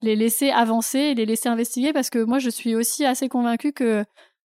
les 0.00 0.14
laisser 0.14 0.50
avancer 0.50 0.98
et 0.98 1.14
les 1.16 1.26
laisser 1.26 1.48
investiguer 1.48 1.92
parce 1.92 2.10
que 2.10 2.22
moi 2.22 2.38
je 2.38 2.48
suis 2.48 2.76
aussi 2.76 3.04
assez 3.04 3.28
convaincue 3.28 3.72
que 3.72 4.04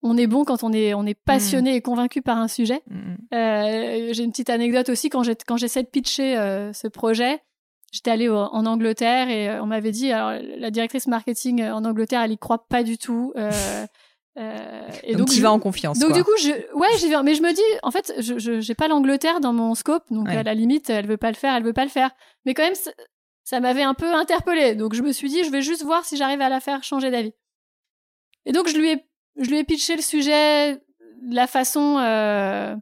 on 0.05 0.19
est 0.19 0.27
bon 0.27 0.45
quand 0.45 0.63
on 0.63 0.73
est, 0.73 0.95
on 0.95 1.07
est 1.07 1.15
passionné 1.15 1.73
mm. 1.73 1.77
et 1.77 1.81
convaincu 1.81 2.23
par 2.23 2.39
un 2.39 2.47
sujet. 2.47 2.83
Mm. 2.89 3.15
Euh, 3.33 4.09
j'ai 4.13 4.23
une 4.23 4.31
petite 4.31 4.51
anecdote 4.51 4.91
aussi 4.91 5.09
quand 5.09 5.23
j'essaie 5.23 5.83
de 5.83 5.89
pitcher 5.89 6.37
euh, 6.37 6.73
ce 6.73 6.87
projet. 6.87 7.43
J'étais 7.91 8.11
allée 8.11 8.29
en 8.29 8.67
Angleterre 8.67 9.31
et 9.31 9.49
euh, 9.49 9.63
on 9.63 9.67
m'avait 9.67 9.93
dit, 9.93 10.13
alors 10.13 10.41
la 10.59 10.71
directrice 10.71 11.07
marketing 11.07 11.65
en 11.65 11.85
Angleterre, 11.85 12.23
elle 12.23 12.33
y 12.33 12.39
croit 12.39 12.67
pas 12.69 12.83
du 12.83 12.99
tout. 12.99 13.33
et 14.37 15.15
donc, 15.15 15.31
tu 15.31 15.41
vas 15.41 15.53
en 15.53 15.61
confiance. 15.61 15.99
Donc 16.01 16.13
du 16.13 16.23
coup, 16.23 16.37
je, 16.39 16.51
ouais, 16.77 16.89
j'y 16.99 17.09
vais. 17.09 17.23
Mais 17.23 17.35
je 17.35 17.43
me 17.43 17.53
dis, 17.53 17.63
en 17.83 17.91
fait, 17.91 18.13
je 18.19 18.61
j'ai 18.61 18.75
pas 18.75 18.89
l'Angleterre 18.89 19.41
dans 19.41 19.53
mon 19.53 19.75
scope, 19.75 20.05
donc 20.11 20.29
à 20.29 20.43
la 20.43 20.55
limite, 20.55 20.91
elle 20.91 21.07
veut 21.07 21.17
pas 21.17 21.31
le 21.31 21.37
faire, 21.37 21.55
elle 21.55 21.63
veut 21.63 21.73
pas 21.73 21.85
le 21.85 21.91
faire. 21.91 22.11
Mais 22.45 22.53
quand 22.53 22.65
même, 22.65 22.75
ça 23.45 23.61
m'avait 23.61 23.83
un 23.83 23.95
peu 23.95 24.13
interpellée. 24.13 24.75
Donc 24.75 24.95
je 24.95 25.03
me 25.03 25.13
suis 25.13 25.29
dit, 25.29 25.45
je 25.45 25.51
vais 25.51 25.63
juste 25.63 25.85
voir 25.85 26.05
si 26.05 26.17
j'arrive 26.17 26.41
à 26.41 26.49
la 26.49 26.61
faire 26.61 26.83
changer 26.83 27.11
d'avis. 27.11 27.33
Et 28.45 28.53
donc 28.53 28.69
je 28.69 28.77
lui 28.77 28.91
ai 28.91 29.07
je 29.37 29.51
lui 29.51 29.59
ai 29.59 29.65
pitché 29.65 29.97
le 29.97 30.03
sujet 30.03 30.75
de 30.75 31.35
la 31.35 31.47
façon 31.47 31.99
euh, 31.99 32.77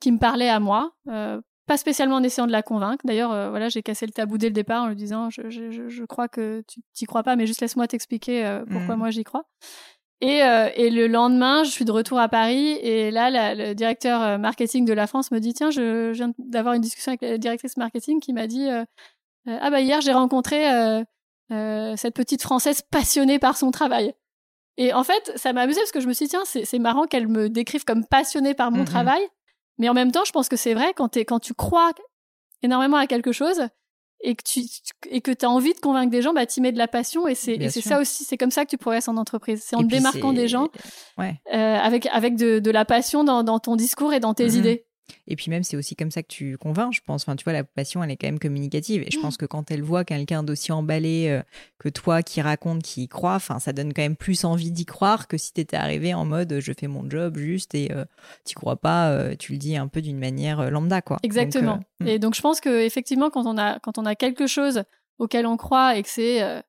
qui 0.00 0.12
me 0.12 0.18
parlait 0.18 0.48
à 0.48 0.60
moi, 0.60 0.92
euh, 1.08 1.40
pas 1.66 1.76
spécialement 1.76 2.16
en 2.16 2.22
essayant 2.22 2.46
de 2.46 2.52
la 2.52 2.62
convaincre. 2.62 3.04
D'ailleurs, 3.04 3.32
euh, 3.32 3.50
voilà, 3.50 3.68
j'ai 3.68 3.82
cassé 3.82 4.06
le 4.06 4.12
tabou 4.12 4.38
dès 4.38 4.48
le 4.48 4.52
départ 4.52 4.82
en 4.82 4.88
lui 4.88 4.96
disant 4.96 5.30
je, 5.30 5.48
je, 5.48 5.88
je 5.88 6.04
crois 6.04 6.28
que 6.28 6.62
tu 6.68 6.80
t'y 6.92 7.06
crois 7.06 7.22
pas, 7.22 7.36
mais 7.36 7.46
juste 7.46 7.60
laisse-moi 7.60 7.86
t'expliquer 7.86 8.44
euh, 8.44 8.64
pourquoi 8.70 8.96
mmh. 8.96 8.98
moi 8.98 9.10
j'y 9.10 9.24
crois. 9.24 9.44
Et, 10.20 10.42
euh, 10.42 10.68
et, 10.76 10.90
le 10.90 11.06
lendemain, 11.06 11.64
je 11.64 11.70
suis 11.70 11.84
de 11.84 11.92
retour 11.92 12.18
à 12.18 12.28
Paris 12.28 12.78
et 12.82 13.10
là, 13.10 13.30
la, 13.30 13.54
le 13.54 13.74
directeur 13.74 14.38
marketing 14.38 14.84
de 14.84 14.92
la 14.92 15.06
France 15.06 15.30
me 15.30 15.38
dit 15.38 15.52
tiens, 15.52 15.70
je, 15.70 16.12
je 16.12 16.18
viens 16.18 16.32
d'avoir 16.38 16.74
une 16.74 16.80
discussion 16.80 17.10
avec 17.10 17.22
la 17.22 17.36
directrice 17.36 17.76
marketing 17.76 18.20
qui 18.20 18.32
m'a 18.32 18.46
dit 18.46 18.68
ah 19.46 19.70
bah 19.70 19.80
hier 19.80 20.00
j'ai 20.00 20.12
rencontré 20.12 20.64
cette 21.50 22.14
petite 22.14 22.42
française 22.42 22.80
passionnée 22.90 23.38
par 23.38 23.56
son 23.56 23.70
travail. 23.70 24.14
Et 24.76 24.92
en 24.92 25.04
fait, 25.04 25.32
ça 25.36 25.52
m'a 25.52 25.62
amusé 25.62 25.80
parce 25.80 25.92
que 25.92 26.00
je 26.00 26.08
me 26.08 26.12
suis 26.12 26.26
dit, 26.26 26.30
tiens, 26.30 26.44
c'est 26.44 26.78
marrant 26.78 27.06
qu'elle 27.06 27.28
me 27.28 27.48
décrive 27.48 27.84
comme 27.84 28.04
passionnée 28.04 28.54
par 28.54 28.70
mon 28.70 28.82
mmh 28.82 28.86
travail. 28.86 29.22
Mais 29.78 29.88
en 29.88 29.94
même 29.94 30.12
temps, 30.12 30.24
je 30.24 30.32
pense 30.32 30.48
que 30.48 30.56
c'est 30.56 30.74
vrai, 30.74 30.92
quand, 30.94 31.16
es, 31.16 31.24
quand 31.24 31.40
tu 31.40 31.54
crois 31.54 31.92
énormément 32.62 32.96
à 32.96 33.06
quelque 33.06 33.32
chose 33.32 33.62
et 34.20 34.34
que 34.34 34.42
tu 34.42 34.62
et 35.10 35.20
que 35.20 35.32
as 35.44 35.48
envie 35.48 35.74
de 35.74 35.80
convaincre 35.80 36.10
des 36.10 36.22
gens, 36.22 36.32
bah, 36.32 36.46
tu 36.46 36.60
mets 36.60 36.72
de 36.72 36.78
la 36.78 36.88
passion. 36.88 37.28
Et 37.28 37.34
c'est 37.34 37.68
ça 37.70 38.00
aussi, 38.00 38.24
c'est 38.24 38.36
comme 38.36 38.50
ça 38.50 38.64
que 38.64 38.70
tu 38.70 38.78
progresses 38.78 39.08
en 39.08 39.16
entreprise. 39.16 39.62
C'est 39.64 39.76
en 39.76 39.82
te 39.82 39.86
démarquant 39.86 40.32
des 40.32 40.48
gens 40.48 40.68
ouais. 41.18 41.40
euh, 41.52 41.76
avec, 41.76 42.06
avec 42.06 42.36
de, 42.36 42.58
de, 42.58 42.70
la 42.70 42.84
passion 42.84 43.22
dans, 43.22 43.42
dans, 43.42 43.58
ton 43.58 43.76
discours 43.76 44.12
et 44.12 44.20
dans 44.20 44.34
tes 44.34 44.46
mmh 44.46 44.56
idées. 44.56 44.86
Et 45.26 45.36
puis 45.36 45.50
même, 45.50 45.62
c'est 45.62 45.76
aussi 45.76 45.96
comme 45.96 46.10
ça 46.10 46.22
que 46.22 46.28
tu 46.28 46.56
convaincs, 46.58 46.92
je 46.92 47.00
pense. 47.04 47.22
Enfin, 47.22 47.36
tu 47.36 47.44
vois, 47.44 47.52
la 47.52 47.64
passion, 47.64 48.02
elle 48.02 48.10
est 48.10 48.16
quand 48.16 48.26
même 48.26 48.38
communicative. 48.38 49.02
Et 49.02 49.10
je 49.10 49.18
pense 49.18 49.34
mmh. 49.34 49.38
que 49.38 49.46
quand 49.46 49.70
elle 49.70 49.82
voit 49.82 50.04
quelqu'un 50.04 50.42
d'aussi 50.42 50.72
emballé 50.72 51.28
euh, 51.28 51.42
que 51.78 51.88
toi, 51.88 52.22
qui 52.22 52.40
raconte, 52.40 52.82
qui 52.82 53.02
y 53.04 53.08
croit, 53.08 53.34
enfin, 53.34 53.58
ça 53.58 53.72
donne 53.72 53.92
quand 53.92 54.02
même 54.02 54.16
plus 54.16 54.44
envie 54.44 54.70
d'y 54.70 54.84
croire 54.84 55.28
que 55.28 55.36
si 55.36 55.52
tu 55.52 55.60
étais 55.60 55.76
arrivé 55.76 56.14
en 56.14 56.24
mode 56.24 56.60
je 56.60 56.72
fais 56.78 56.86
mon 56.86 57.08
job 57.08 57.36
juste 57.38 57.74
et 57.74 57.90
euh, 57.92 58.04
tu 58.44 58.54
crois 58.54 58.76
pas, 58.76 59.10
euh, 59.10 59.34
tu 59.38 59.52
le 59.52 59.58
dis 59.58 59.76
un 59.76 59.88
peu 59.88 60.02
d'une 60.02 60.18
manière 60.18 60.70
lambda, 60.70 61.02
quoi. 61.02 61.18
Exactement. 61.22 61.80
Mmh. 62.00 62.06
Et 62.06 62.18
donc, 62.18 62.34
je 62.34 62.40
pense 62.40 62.60
que 62.60 62.84
effectivement, 62.84 63.30
quand 63.30 63.46
on 63.46 63.58
a, 63.58 63.78
quand 63.80 63.98
on 63.98 64.06
a 64.06 64.14
quelque 64.14 64.46
chose 64.46 64.84
auquel 65.18 65.46
on 65.46 65.56
croit 65.56 65.96
et 65.96 66.02
que 66.02 66.08
c'est 66.08 66.62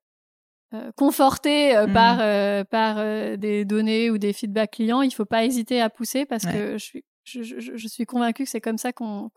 conforté 0.97 1.73
mmh. 1.73 1.93
par, 1.93 2.65
par 2.67 3.37
des 3.37 3.63
données 3.63 4.09
ou 4.09 4.17
des 4.17 4.33
feedbacks 4.33 4.71
clients, 4.71 5.01
il 5.01 5.11
faut 5.11 5.25
pas 5.25 5.45
hésiter 5.45 5.79
à 5.81 5.89
pousser 5.89 6.25
parce 6.25 6.45
que 6.45 6.73
je 6.73 6.83
suis 6.83 7.05
je, 7.25 7.87
suis 7.87 8.05
convaincue 8.05 8.43
que 8.43 8.49
c'est 8.49 8.61
comme 8.61 8.77
ça 8.77 8.93
qu'on 8.93 9.31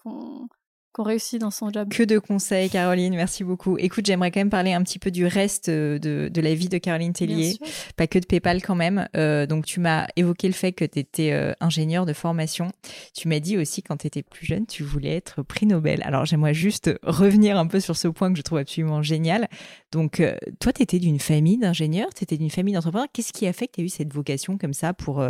réussit 0.99 1.41
dans 1.41 1.51
son 1.51 1.71
job. 1.71 1.89
Que 1.91 2.03
de 2.03 2.19
conseils, 2.19 2.71
Caroline, 2.71 3.15
merci 3.15 3.45
beaucoup. 3.45 3.79
Écoute, 3.79 4.07
j'aimerais 4.07 4.31
quand 4.31 4.41
même 4.41 4.51
parler 4.51 4.73
un 4.73 4.83
petit 4.83 4.99
peu 4.99 5.11
du 5.11 5.27
reste 5.27 5.69
euh, 5.69 5.99
de, 5.99 6.41
la 6.41 6.55
vie 6.55 6.69
de 6.69 6.79
Caroline 6.79 7.13
Tellier, 7.13 7.57
pas 7.97 8.07
que 8.07 8.19
de 8.19 8.27
PayPal 8.27 8.63
quand 8.63 8.75
même. 8.75 9.09
Euh, 9.17 9.47
donc, 9.47 9.65
tu 9.65 9.81
m'as 9.81 10.07
évoqué 10.17 10.49
le 10.49 10.55
fait 10.55 10.73
que 10.73 10.85
tu 10.85 10.99
étais 10.99 11.33
euh, 11.33 11.53
ingénieur 11.61 12.05
de 12.07 12.13
formation. 12.13 12.71
Tu 13.15 13.29
m'as 13.29 13.41
dit 13.41 13.57
aussi, 13.57 13.83
quand 13.83 13.99
tu 13.99 14.07
étais 14.07 14.23
plus 14.23 14.47
jeune, 14.47 14.67
tu 14.67 14.83
voulais 14.83 15.17
être 15.17 15.43
prix 15.43 15.67
Nobel. 15.67 16.03
Alors, 16.05 16.25
j'aimerais 16.25 16.55
juste 16.55 16.91
revenir 17.03 17.59
un 17.59 17.67
peu 17.67 17.81
sur 17.81 17.97
ce 17.97 18.09
point 18.09 18.33
que 18.33 18.39
je 18.39 18.43
trouve 18.43 18.59
absolument 18.59 19.03
génial. 19.03 19.49
Donc, 19.93 20.23
toi, 20.61 20.73
tu 20.73 20.83
étais 20.83 20.99
d'une 20.99 21.21
famille 21.21 21.59
d'ingénieurs, 21.59 22.13
tu 22.15 22.25
étais 22.25 22.37
d'une 22.37 22.51
famille 22.51 22.75
d'entrepreneurs. 22.75 23.09
Qu'est-ce 23.13 23.33
qui 23.33 23.47
a 23.47 23.53
fait 23.53 23.67
que 23.69 23.73
tu 23.73 23.81
as 23.81 23.85
eu 23.85 23.89
cette 23.89 24.13
vocation 24.13 24.59
comme 24.59 24.75
ça 24.75 24.93
pour 24.93 25.25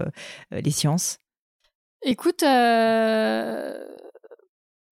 les 0.50 0.70
sciences? 0.70 1.18
Écoute, 2.02 2.42
euh, 2.42 3.84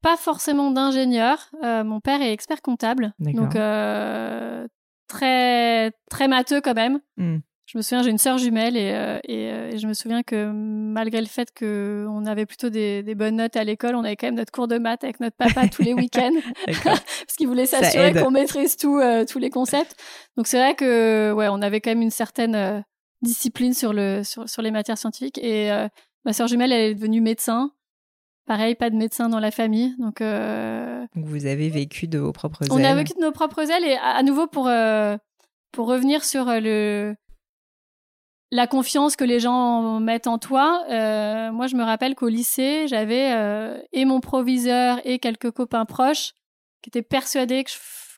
pas 0.02 0.16
forcément 0.16 0.70
d'ingénieur. 0.70 1.50
Euh, 1.62 1.84
mon 1.84 2.00
père 2.00 2.20
est 2.20 2.32
expert 2.32 2.62
comptable, 2.62 3.12
donc 3.18 3.54
euh, 3.56 4.66
très 5.08 5.92
très 6.10 6.28
matheux 6.28 6.60
quand 6.60 6.74
même. 6.74 7.00
Hmm. 7.16 7.38
Je 7.66 7.78
me 7.78 7.82
souviens, 7.82 8.04
j'ai 8.04 8.10
une 8.10 8.18
sœur 8.18 8.38
jumelle 8.38 8.76
et, 8.76 8.90
et, 9.24 9.76
je 9.76 9.88
me 9.88 9.92
souviens 9.92 10.22
que 10.22 10.52
malgré 10.52 11.20
le 11.20 11.26
fait 11.26 11.48
qu'on 11.52 12.24
avait 12.24 12.46
plutôt 12.46 12.70
des, 12.70 13.02
des, 13.02 13.16
bonnes 13.16 13.36
notes 13.36 13.56
à 13.56 13.64
l'école, 13.64 13.96
on 13.96 14.04
avait 14.04 14.14
quand 14.14 14.28
même 14.28 14.36
notre 14.36 14.52
cours 14.52 14.68
de 14.68 14.78
maths 14.78 15.02
avec 15.02 15.18
notre 15.18 15.36
papa 15.36 15.66
tous 15.66 15.82
les 15.82 15.92
week-ends 15.94 16.38
parce 16.84 17.36
qu'il 17.36 17.48
voulait 17.48 17.66
s'assurer 17.66 18.12
qu'on 18.12 18.30
maîtrise 18.30 18.76
tout, 18.76 19.00
tous 19.28 19.40
les 19.40 19.50
concepts. 19.50 19.96
Donc 20.36 20.46
c'est 20.46 20.58
vrai 20.58 20.76
que 20.76 21.32
ouais, 21.32 21.48
on 21.48 21.60
avait 21.60 21.80
quand 21.80 21.90
même 21.90 22.02
une 22.02 22.10
certaine 22.10 22.84
discipline 23.20 23.74
sur 23.74 23.92
le 23.92 24.22
sur, 24.22 24.48
sur 24.48 24.62
les 24.62 24.70
matières 24.70 24.98
scientifiques 24.98 25.38
et 25.38 25.88
Ma 26.26 26.32
sœur 26.32 26.48
jumelle, 26.48 26.72
elle 26.72 26.90
est 26.90 26.94
devenue 26.96 27.20
médecin. 27.20 27.70
Pareil, 28.46 28.74
pas 28.74 28.90
de 28.90 28.96
médecin 28.96 29.28
dans 29.28 29.38
la 29.38 29.52
famille. 29.52 29.94
Donc, 29.98 30.20
euh, 30.20 31.06
vous 31.14 31.46
avez 31.46 31.68
vécu 31.68 32.08
de 32.08 32.18
vos 32.18 32.32
propres 32.32 32.62
ailes. 32.62 32.72
On 32.72 32.82
a 32.82 32.94
vécu 32.96 33.12
de 33.14 33.20
nos 33.20 33.30
propres 33.30 33.70
ailes. 33.70 33.84
Et 33.84 33.96
à, 33.96 34.22
nouveau, 34.24 34.48
pour, 34.48 34.66
euh, 34.66 35.16
pour 35.70 35.86
revenir 35.86 36.24
sur 36.24 36.48
euh, 36.48 36.58
le, 36.58 37.14
la 38.50 38.66
confiance 38.66 39.14
que 39.14 39.22
les 39.22 39.38
gens 39.38 40.00
mettent 40.00 40.26
en 40.26 40.38
toi, 40.38 40.84
moi, 41.52 41.68
je 41.68 41.76
me 41.76 41.84
rappelle 41.84 42.16
qu'au 42.16 42.28
lycée, 42.28 42.88
j'avais 42.88 43.30
et 43.92 44.04
mon 44.04 44.18
proviseur 44.18 45.00
et 45.04 45.20
quelques 45.20 45.52
copains 45.52 45.84
proches 45.84 46.32
qui 46.82 46.90
étaient 46.90 47.02
persuadés 47.02 47.64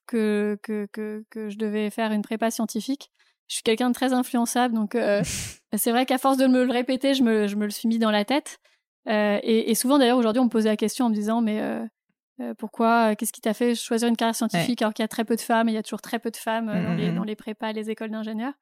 que 0.07 0.59
que, 0.63 0.89
que, 0.93 1.25
que 1.29 1.51
je 1.51 1.59
devais 1.59 1.91
faire 1.91 2.13
une 2.13 2.23
prépa 2.23 2.51
scientifique 2.51 3.11
je 3.49 3.55
suis 3.55 3.63
quelqu'un 3.63 3.89
de 3.89 3.95
très 3.95 4.13
influençable, 4.13 4.75
donc 4.75 4.95
euh, 4.95 5.23
c'est 5.77 5.91
vrai 5.91 6.07
qu'à 6.07 6.19
force 6.19 6.37
de 6.37 6.47
me 6.47 6.65
le 6.65 6.73
répéter, 6.73 7.15
je 7.15 7.23
me, 7.23 7.47
je 7.47 7.57
me 7.57 7.65
le 7.65 7.71
suis 7.71 7.89
mis 7.89 7.99
dans 7.99 8.11
la 8.11 8.25
tête. 8.25 8.61
Euh, 9.09 9.39
et, 9.43 9.71
et, 9.71 9.75
souvent, 9.75 9.99
d'ailleurs, 9.99 10.19
aujourd'hui, 10.19 10.41
on 10.41 10.45
me 10.45 10.51
posait 10.51 10.69
la 10.69 10.77
question 10.77 11.07
en 11.07 11.11
me 11.11 11.15
disant, 11.15 11.41
mais 11.41 11.61
euh, 11.61 11.85
euh 12.41 12.55
pourquoi, 12.59 13.17
qu'est-ce 13.17 13.33
qui 13.33 13.41
t'a 13.41 13.55
fait 13.55 13.75
choisir 13.75 14.09
une 14.09 14.17
carrière 14.17 14.35
scientifique 14.35 14.83
alors 14.83 14.93
qu'il 14.93 15.03
y 15.03 15.05
a 15.05 15.09
très 15.09 15.25
peu 15.25 15.37
de 15.37 15.41
femmes, 15.41 15.69
et 15.69 15.73
il 15.73 15.75
y 15.75 15.79
a 15.79 15.83
toujours 15.83 16.03
très 16.03 16.19
peu 16.19 16.31
de 16.31 16.37
femmes 16.37 16.69
euh, 16.69 16.83
dans, 16.83 16.95
les, 16.95 17.07
mmh, 17.07 17.13
mmh, 17.13 17.15
dans, 17.15 17.23
mmh. 17.23 17.27
les, 17.27 17.37
prépas, 17.37 17.73
les 17.73 17.91
écoles 17.91 18.11
d'ingénieurs? 18.11 18.53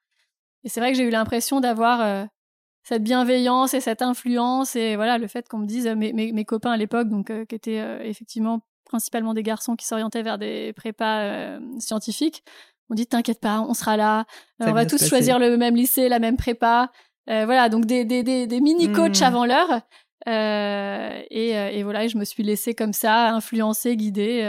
Et 0.65 0.69
c'est 0.69 0.81
vrai 0.81 0.93
que 0.93 0.99
j'ai 0.99 1.05
eu 1.05 1.11
l'impression 1.11 1.61
d'avoir 1.61 2.27
cette 2.83 3.05
bienveillance 3.05 3.73
et 3.75 3.81
cette 3.81 4.03
influence, 4.03 4.75
et 4.75 4.97
voilà, 4.97 5.17
le 5.19 5.29
fait 5.29 5.49
qu'on 5.49 5.59
me 5.59 5.67
dise, 5.67 5.87
mes, 5.87 6.13
mes, 6.13 6.33
mes 6.33 6.45
copains 6.45 6.73
à 6.73 6.77
l'époque, 6.77 7.09
donc 7.09 7.27
qui 7.47 7.55
étaient 7.55 8.09
effectivement 8.09 8.63
principalement 8.85 9.33
des 9.33 9.45
garçons 9.45 9.77
qui 9.77 9.87
s'orientaient 9.87 10.23
vers 10.23 10.39
des 10.39 10.73
prépas 10.73 11.61
scientifiques, 11.79 12.43
on 12.91 12.95
dit 12.95 13.07
t'inquiète 13.07 13.41
pas, 13.41 13.61
on 13.61 13.75
sera 13.75 13.97
là, 13.97 14.27
euh, 14.63 14.67
on 14.69 14.73
va 14.73 14.87
tous 14.87 15.07
choisir 15.09 15.39
le 15.39 15.57
même 15.57 15.77
lycée, 15.77 16.09
la 16.09 16.19
même 16.19 16.37
prépa. 16.37 16.91
Euh, 17.29 17.45
voilà, 17.45 17.69
donc 17.69 17.87
des, 17.87 18.05
des, 18.05 18.23
des, 18.23 18.47
des 18.47 18.61
mini 18.61 18.93
coachs 18.93 19.21
mmh. 19.21 19.25
avant 19.25 19.47
l'heure. 19.47 19.81
Euh, 20.29 21.23
et, 21.31 21.51
et, 21.51 21.83
voilà, 21.83 22.07
je 22.09 22.17
me 22.19 22.25
suis 22.25 22.43
laissée 22.43 22.75
comme 22.75 22.93
ça, 22.93 23.31
influencer, 23.31 23.97
guider, 23.97 24.43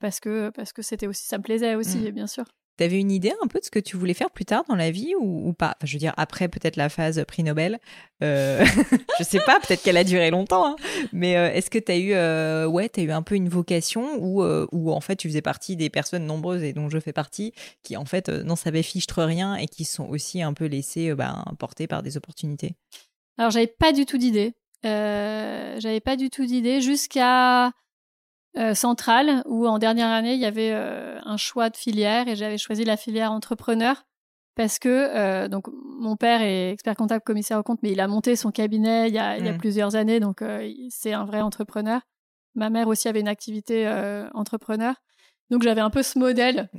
parce 0.00 0.20
que 0.20 0.50
parce 0.50 0.72
que 0.72 0.82
c'était 0.82 1.06
aussi, 1.06 1.24
ça 1.26 1.38
me 1.38 1.42
plaisait 1.42 1.74
aussi, 1.74 1.98
mmh. 1.98 2.10
bien 2.10 2.26
sûr. 2.26 2.44
T'avais 2.76 3.00
une 3.00 3.10
idée 3.10 3.32
un 3.42 3.46
peu 3.46 3.58
de 3.58 3.64
ce 3.64 3.70
que 3.70 3.78
tu 3.78 3.96
voulais 3.96 4.12
faire 4.12 4.30
plus 4.30 4.44
tard 4.44 4.64
dans 4.68 4.74
la 4.74 4.90
vie 4.90 5.14
ou, 5.18 5.52
pas? 5.54 5.76
Enfin, 5.76 5.86
Je 5.86 5.92
veux 5.94 5.98
dire, 5.98 6.12
après 6.18 6.48
peut-être 6.48 6.76
la 6.76 6.88
phase 6.90 7.24
prix 7.26 7.42
Nobel. 7.42 7.78
Euh, 8.22 8.64
je 9.18 9.24
sais 9.24 9.40
pas, 9.40 9.58
peut-être 9.60 9.82
qu'elle 9.82 9.96
a 9.96 10.04
duré 10.04 10.30
longtemps. 10.30 10.66
Hein. 10.66 10.76
Mais 11.12 11.36
euh, 11.36 11.50
est-ce 11.50 11.70
que 11.70 11.78
tu 11.78 11.92
as 11.92 11.96
eu, 11.96 12.12
euh, 12.12 12.66
ouais, 12.66 12.90
eu 12.98 13.10
un 13.10 13.22
peu 13.22 13.34
une 13.34 13.48
vocation 13.48 14.16
ou 14.18 14.44
où, 14.72 14.92
en 14.92 15.00
fait 15.00 15.16
tu 15.16 15.28
faisais 15.28 15.42
partie 15.42 15.76
des 15.76 15.88
personnes 15.88 16.26
nombreuses 16.26 16.62
et 16.62 16.72
dont 16.72 16.90
je 16.90 16.98
fais 16.98 17.12
partie 17.12 17.52
qui 17.82 17.96
en 17.96 18.04
fait 18.04 18.28
n'en 18.28 18.56
savaient 18.56 18.82
fichtre 18.82 19.22
rien 19.22 19.56
et 19.56 19.66
qui 19.66 19.84
sont 19.84 20.08
aussi 20.08 20.42
un 20.42 20.52
peu 20.52 20.66
laissées 20.66 21.14
ben, 21.14 21.44
portées 21.58 21.86
par 21.86 22.02
des 22.02 22.16
opportunités? 22.16 22.74
Alors 23.38 23.50
j'avais 23.50 23.66
pas 23.66 23.92
du 23.92 24.04
tout 24.04 24.18
d'idée. 24.18 24.52
j'avais 24.84 26.00
pas 26.00 26.16
du 26.16 26.28
tout 26.28 26.44
d'idée 26.44 26.82
jusqu'à 26.82 27.72
euh, 28.58 28.74
centrale 28.74 29.42
où 29.44 29.66
en 29.66 29.78
dernière 29.78 30.08
année 30.08 30.32
il 30.32 30.40
y 30.40 30.46
avait 30.46 30.70
euh, 30.72 31.18
un 31.24 31.36
choix 31.36 31.68
de 31.68 31.76
filière 31.76 32.26
et 32.26 32.36
j'avais 32.36 32.56
choisi 32.56 32.84
la 32.84 32.96
filière 32.96 33.30
entrepreneur 33.30 34.06
parce 34.54 34.78
que 34.78 34.88
euh, 34.88 35.48
donc 35.48 35.66
mon 35.98 36.16
père 36.16 36.40
est 36.40 36.70
expert 36.70 36.96
comptable 36.96 37.22
commissaire 37.22 37.58
au 37.58 37.62
compte 37.62 37.80
mais 37.82 37.92
il 37.92 38.00
a 38.00 38.08
monté 38.08 38.34
son 38.34 38.50
cabinet 38.50 39.08
il 39.08 39.14
y 39.14 39.18
a, 39.18 39.36
il 39.36 39.44
y 39.44 39.48
a 39.48 39.52
mmh. 39.52 39.58
plusieurs 39.58 39.94
années 39.94 40.20
donc 40.20 40.42
c'est 40.88 41.12
un 41.12 41.26
vrai 41.26 41.42
entrepreneur. 41.42 42.00
Ma 42.54 42.70
mère 42.70 42.88
aussi 42.88 43.08
avait 43.08 43.20
une 43.20 43.28
activité 43.28 43.86
entrepreneur. 44.32 44.94
Donc 45.50 45.62
j'avais 45.62 45.82
un 45.82 45.90
peu 45.90 46.02
ce 46.02 46.18
modèle 46.18 46.70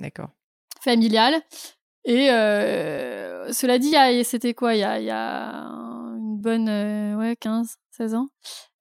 familial 0.82 1.36
et 2.06 2.30
cela 2.30 3.78
dit 3.78 3.94
c'était 4.24 4.56
quoi? 4.56 4.74
Il 4.74 4.80
y 4.80 4.84
a, 4.84 5.00
il 5.00 5.06
y 5.06 5.12
a 5.12 6.07
bonne 6.48 6.70
ouais 7.18 7.36
15 7.36 7.76
16 7.92 8.16
ans 8.16 8.28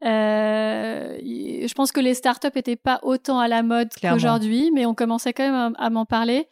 euh, 0.04 1.16
je 1.18 1.74
pense 1.74 1.92
que 1.92 2.00
les 2.00 2.14
startups 2.14 2.50
n'étaient 2.54 2.76
pas 2.76 3.00
autant 3.02 3.38
à 3.38 3.48
la 3.48 3.62
mode 3.62 3.88
qu'aujourd'hui, 4.00 4.70
mais 4.72 4.86
on 4.86 4.94
commençait 4.94 5.32
quand 5.32 5.50
même 5.50 5.74
à, 5.76 5.90
m'en 5.90 6.04
parler. 6.04 6.48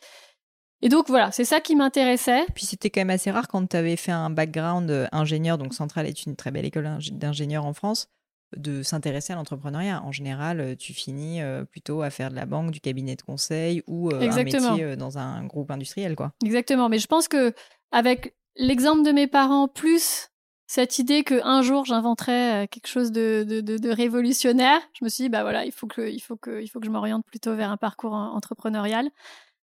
Et 0.83 0.89
donc 0.89 1.09
voilà, 1.09 1.31
c'est 1.31 1.45
ça 1.45 1.61
qui 1.61 1.77
m'intéressait. 1.77 2.45
Puis 2.55 2.67
c'était 2.67 2.91
quand 2.91 3.01
même 3.01 3.11
assez 3.11 3.31
rare 3.31 3.49
quand 3.49 3.67
tu 3.67 3.77
avais 3.77 3.97
fait 3.97 4.13
un 4.13 4.31
background 4.31 4.91
euh, 4.91 5.07
ingénieur, 5.13 5.57
donc 5.57 5.73
Centrale 5.73 6.07
est 6.07 6.27
une 6.27 6.37
très 6.37 6.51
belle 6.51 6.67
école 6.67 6.99
d'ingénieur 7.13 7.65
en 7.65 7.73
France, 7.73 8.09
de 8.57 8.83
s'intéresser 8.83 9.33
à 9.33 9.37
l'entrepreneuriat. 9.37 10.03
En 10.03 10.13
général, 10.13 10.61
euh, 10.61 10.75
tu 10.75 10.93
finis 10.93 11.41
plutôt 11.71 12.03
à 12.03 12.11
faire 12.11 12.31
de 12.31 12.37
la 12.37 12.47
banque, 12.47 12.71
du 12.71 12.81
cabinet 12.81 13.17
de 13.17 13.23
conseil 13.23 13.83
ou 13.87 14.11
un 14.15 14.43
métier 14.43 14.97
dans 14.97 15.19
un 15.19 15.45
groupe 15.45 15.71
industriel. 15.71 16.17
quoi. 16.17 16.33
Exactement, 16.45 16.89
mais 16.89 16.99
je 16.99 17.07
pense 17.07 17.29
que 17.29 17.55
avec 17.93 18.35
l'exemple 18.57 19.05
de 19.05 19.13
mes 19.13 19.27
parents 19.27 19.69
plus 19.69 20.31
cette 20.67 20.99
idée 20.99 21.25
que 21.25 21.41
un 21.45 21.63
jour 21.63 21.85
j'inventerais 21.85 22.65
euh, 22.65 22.67
quelque 22.67 22.87
chose 22.87 23.13
de, 23.13 23.45
de, 23.47 23.61
de, 23.61 23.91
révolutionnaire, 23.91 24.81
je 24.99 25.05
me 25.05 25.11
suis 25.11 25.25
dit 25.25 25.29
bah 25.29 25.43
voilà, 25.43 25.65
il 25.65 25.73
faut 25.73 25.87
que 25.87 26.09
il 26.09 26.21
faut 26.21 26.37
que 26.37 26.63
il 26.63 26.69
faut 26.69 26.81
que 26.81 26.87
je 26.87 26.91
m'oriente 26.91 27.25
plutôt 27.27 27.55
vers 27.55 27.71
un 27.71 27.77
parcours 27.77 28.15
entrepreneurial. 28.15 29.11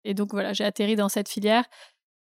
Et 0.04 0.14
donc 0.14 0.32
voilà, 0.32 0.54
j'ai 0.54 0.64
atterri 0.64 0.96
dans 0.96 1.10
cette 1.10 1.30
filière. 1.30 1.66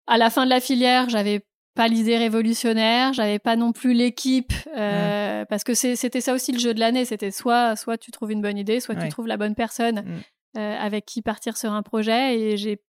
À 0.07 0.17
la 0.17 0.29
fin 0.29 0.45
de 0.45 0.49
la 0.49 0.59
filière, 0.59 1.09
j'avais 1.09 1.45
pas 1.75 1.87
l'idée 1.87 2.17
révolutionnaire, 2.17 3.13
j'avais 3.13 3.39
pas 3.39 3.55
non 3.55 3.71
plus 3.71 3.93
l'équipe, 3.93 4.53
euh, 4.77 5.43
parce 5.45 5.63
que 5.63 5.73
c'était 5.73 6.21
ça 6.21 6.33
aussi 6.33 6.51
le 6.51 6.59
jeu 6.59 6.73
de 6.73 6.79
l'année, 6.79 7.05
c'était 7.05 7.31
soit 7.31 7.75
soit 7.75 7.97
tu 7.97 8.11
trouves 8.11 8.31
une 8.31 8.41
bonne 8.41 8.57
idée, 8.57 8.79
soit 8.79 8.95
tu 8.95 9.09
trouves 9.09 9.27
la 9.27 9.37
bonne 9.37 9.55
personne 9.55 10.01
mm. 10.01 10.59
euh, 10.59 10.77
avec 10.77 11.05
qui 11.05 11.21
partir 11.21 11.57
sur 11.57 11.71
un 11.71 11.81
projet, 11.81 12.39
et 12.39 12.57
j'ai 12.57 12.81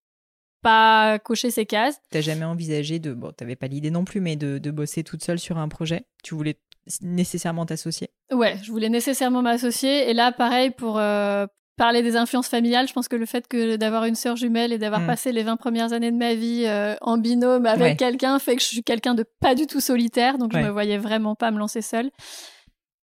pas 0.65 1.19
coché 1.19 1.51
ces 1.51 1.67
cases. 1.67 2.01
T'as 2.11 2.23
jamais 2.23 2.45
envisagé 2.45 2.99
de, 2.99 3.13
bon, 3.13 3.31
t'avais 3.31 3.55
pas 3.55 3.67
l'idée 3.67 3.91
non 3.91 4.05
plus, 4.05 4.21
mais 4.21 4.35
de, 4.35 4.59
de, 4.59 4.71
bosser 4.71 5.05
toute 5.05 5.23
seule 5.23 5.39
sur 5.39 5.59
un 5.59 5.69
projet? 5.69 6.07
Tu 6.25 6.35
voulais 6.35 6.59
nécessairement 7.03 7.67
t'associer? 7.67 8.11
Ouais, 8.33 8.57
je 8.63 8.73
voulais 8.73 8.89
nécessairement 8.89 9.43
m'associer, 9.43 10.11
et 10.11 10.15
là, 10.15 10.33
pareil 10.33 10.71
pour 10.71 10.99
euh, 10.99 11.47
parler 11.77 12.03
des 12.03 12.17
influences 12.17 12.49
familiales, 12.49 12.89
je 12.89 12.95
pense 12.95 13.09
que 13.09 13.17
le 13.17 13.27
fait 13.27 13.47
que 13.47 13.77
d'avoir 13.77 14.05
une 14.07 14.15
sœur 14.15 14.37
jumelle 14.37 14.73
et 14.73 14.79
d'avoir 14.79 15.03
mm. 15.03 15.07
passé 15.07 15.33
les 15.33 15.43
20 15.43 15.57
premières 15.57 15.93
années 15.93 16.11
de 16.11 16.17
ma 16.17 16.35
vie 16.35 16.65
euh, 16.67 16.95
en 17.03 17.19
binôme 17.19 17.67
avec 17.67 17.99
quelqu'un 17.99 18.39
fait 18.39 18.57
que 18.57 18.63
je 18.63 18.67
suis 18.67 18.83
quelqu'un 18.83 19.15
de 19.15 19.25
pas 19.41 19.55
du 19.55 19.67
tout 19.67 19.81
solitaire, 19.81 20.39
donc 20.39 20.53
je 20.53 20.59
me 20.59 20.71
voyais 20.71 20.99
vraiment 20.99 21.35
pas 21.35 21.51
me 21.51 21.59
lancer 21.59 21.83
seule. 21.83 22.11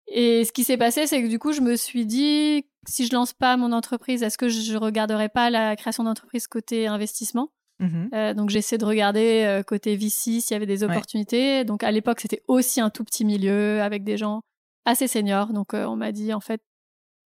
Et 0.09 0.45
ce 0.45 0.53
qui 0.53 0.65
s'est 0.65 0.77
passé, 0.77 1.07
c'est 1.07 1.23
que 1.23 1.29
du 1.29 1.39
coup, 1.39 1.53
je 1.53 1.61
me 1.61 1.77
suis 1.77 2.07
dit, 2.07 2.67
si 2.87 3.07
je 3.07 3.15
lance 3.15 3.33
pas 3.33 3.57
mon 3.57 3.73
entreprise, 3.73 4.23
est-ce 4.23 4.39
que 4.39 4.49
je 4.49 4.77
regarderai 4.77 5.29
pas 5.29 5.51
la 5.51 5.77
création 5.77 6.05
d'entreprise 6.05 6.47
côté 6.47 6.87
investissement? 6.87 7.51
Mm-hmm. 7.79 8.15
euh, 8.15 8.33
donc 8.33 8.49
j'essaie 8.49 8.79
de 8.79 8.87
regarder 8.87 9.45
euh, 9.45 9.63
côté 9.63 9.97
VC 9.97 10.41
s'il 10.41 10.53
y 10.53 10.55
avait 10.55 10.65
des 10.65 10.83
opportunités. 10.83 11.63
Donc 11.67 11.85
à 11.85 11.91
l'époque 11.91 12.21
c'était 12.21 12.43
aussi 12.49 12.81
un 12.81 12.89
tout 12.89 13.05
petit 13.05 13.23
milieu 13.23 13.83
avec 13.83 14.03
des 14.03 14.17
gens 14.17 14.41
assez 14.87 15.07
seniors. 15.07 15.53
Donc 15.53 15.75
on 15.75 15.95
m'a 15.95 16.11
dit 16.11 16.33
en 16.33 16.41
fait 16.41 16.63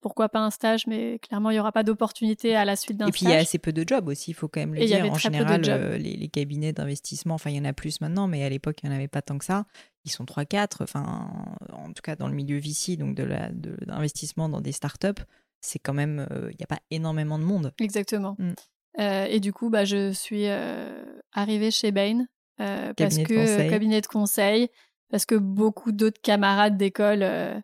pourquoi 0.01 0.29
pas 0.29 0.41
un 0.41 0.51
stage, 0.51 0.87
mais 0.87 1.19
clairement, 1.19 1.51
il 1.51 1.55
n'y 1.55 1.61
aura 1.61 1.73
pas 1.73 1.83
d'opportunité 1.83 2.57
à 2.57 2.65
la 2.65 2.77
suite 2.77 2.97
d'un 2.97 3.07
stage. 3.07 3.15
Et 3.15 3.19
puis, 3.19 3.27
il 3.27 3.31
y 3.31 3.35
a 3.35 3.41
assez 3.41 3.59
peu 3.59 3.73
de 3.73 3.85
jobs 3.87 4.09
aussi, 4.09 4.31
il 4.31 4.35
faut 4.35 4.49
quand 4.49 4.61
même 4.61 4.75
le 4.75 4.85
dire. 4.85 5.05
En 5.05 5.15
général, 5.17 5.63
euh, 5.69 5.99
les, 5.99 6.29
cabinets 6.29 6.73
d'investissement, 6.73 7.35
enfin, 7.35 7.51
il 7.51 7.57
y 7.57 7.61
en 7.61 7.65
a 7.65 7.73
plus 7.73 8.01
maintenant, 8.01 8.27
mais 8.27 8.43
à 8.45 8.49
l'époque, 8.49 8.79
il 8.83 8.89
n'y 8.89 8.95
en 8.95 8.97
avait 8.97 9.09
pas 9.09 9.23
tant 9.23 9.39
que 9.39 9.45
ça. 9.45 9.67
Ils 10.05 10.11
sont 10.11 10.25
3-4, 10.25 10.83
enfin, 10.83 11.29
en 11.73 11.93
tout 11.93 12.03
cas, 12.03 12.17
dans 12.17 12.29
le 12.29 12.35
milieu 12.35 12.59
VC, 12.59 12.97
donc 12.97 13.15
de 13.15 13.25
l'investissement 13.87 14.49
dans 14.49 14.61
des 14.61 14.73
startups, 14.73 15.23
c'est 15.61 15.79
quand 15.79 15.95
même, 15.95 16.27
euh, 16.31 16.49
il 16.51 16.57
n'y 16.57 16.65
a 16.65 16.67
pas 16.67 16.81
énormément 16.91 17.39
de 17.39 17.45
monde. 17.45 17.73
Exactement. 17.79 18.37
Mm. 18.39 18.53
Euh, 18.99 19.25
et 19.27 19.41
du 19.41 19.53
coup, 19.53 19.69
bah, 19.69 19.85
je 19.85 20.13
suis 20.13 20.47
arrivée 21.33 21.71
chez 21.71 21.93
Bain, 21.93 22.27
parce 22.57 23.19
que 23.19 23.69
cabinet 23.69 24.01
de 24.01 24.07
conseil, 24.07 24.69
parce 25.11 25.27
que 25.27 25.35
beaucoup 25.35 25.93
d'autres 25.93 26.21
camarades 26.23 26.77
d'école 26.79 27.63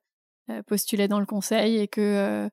euh, 0.51 0.63
postulait 0.63 1.09
dans 1.09 1.19
le 1.19 1.27
conseil 1.27 1.79
et 1.79 1.89
que 1.89 2.01
euh, 2.01 2.49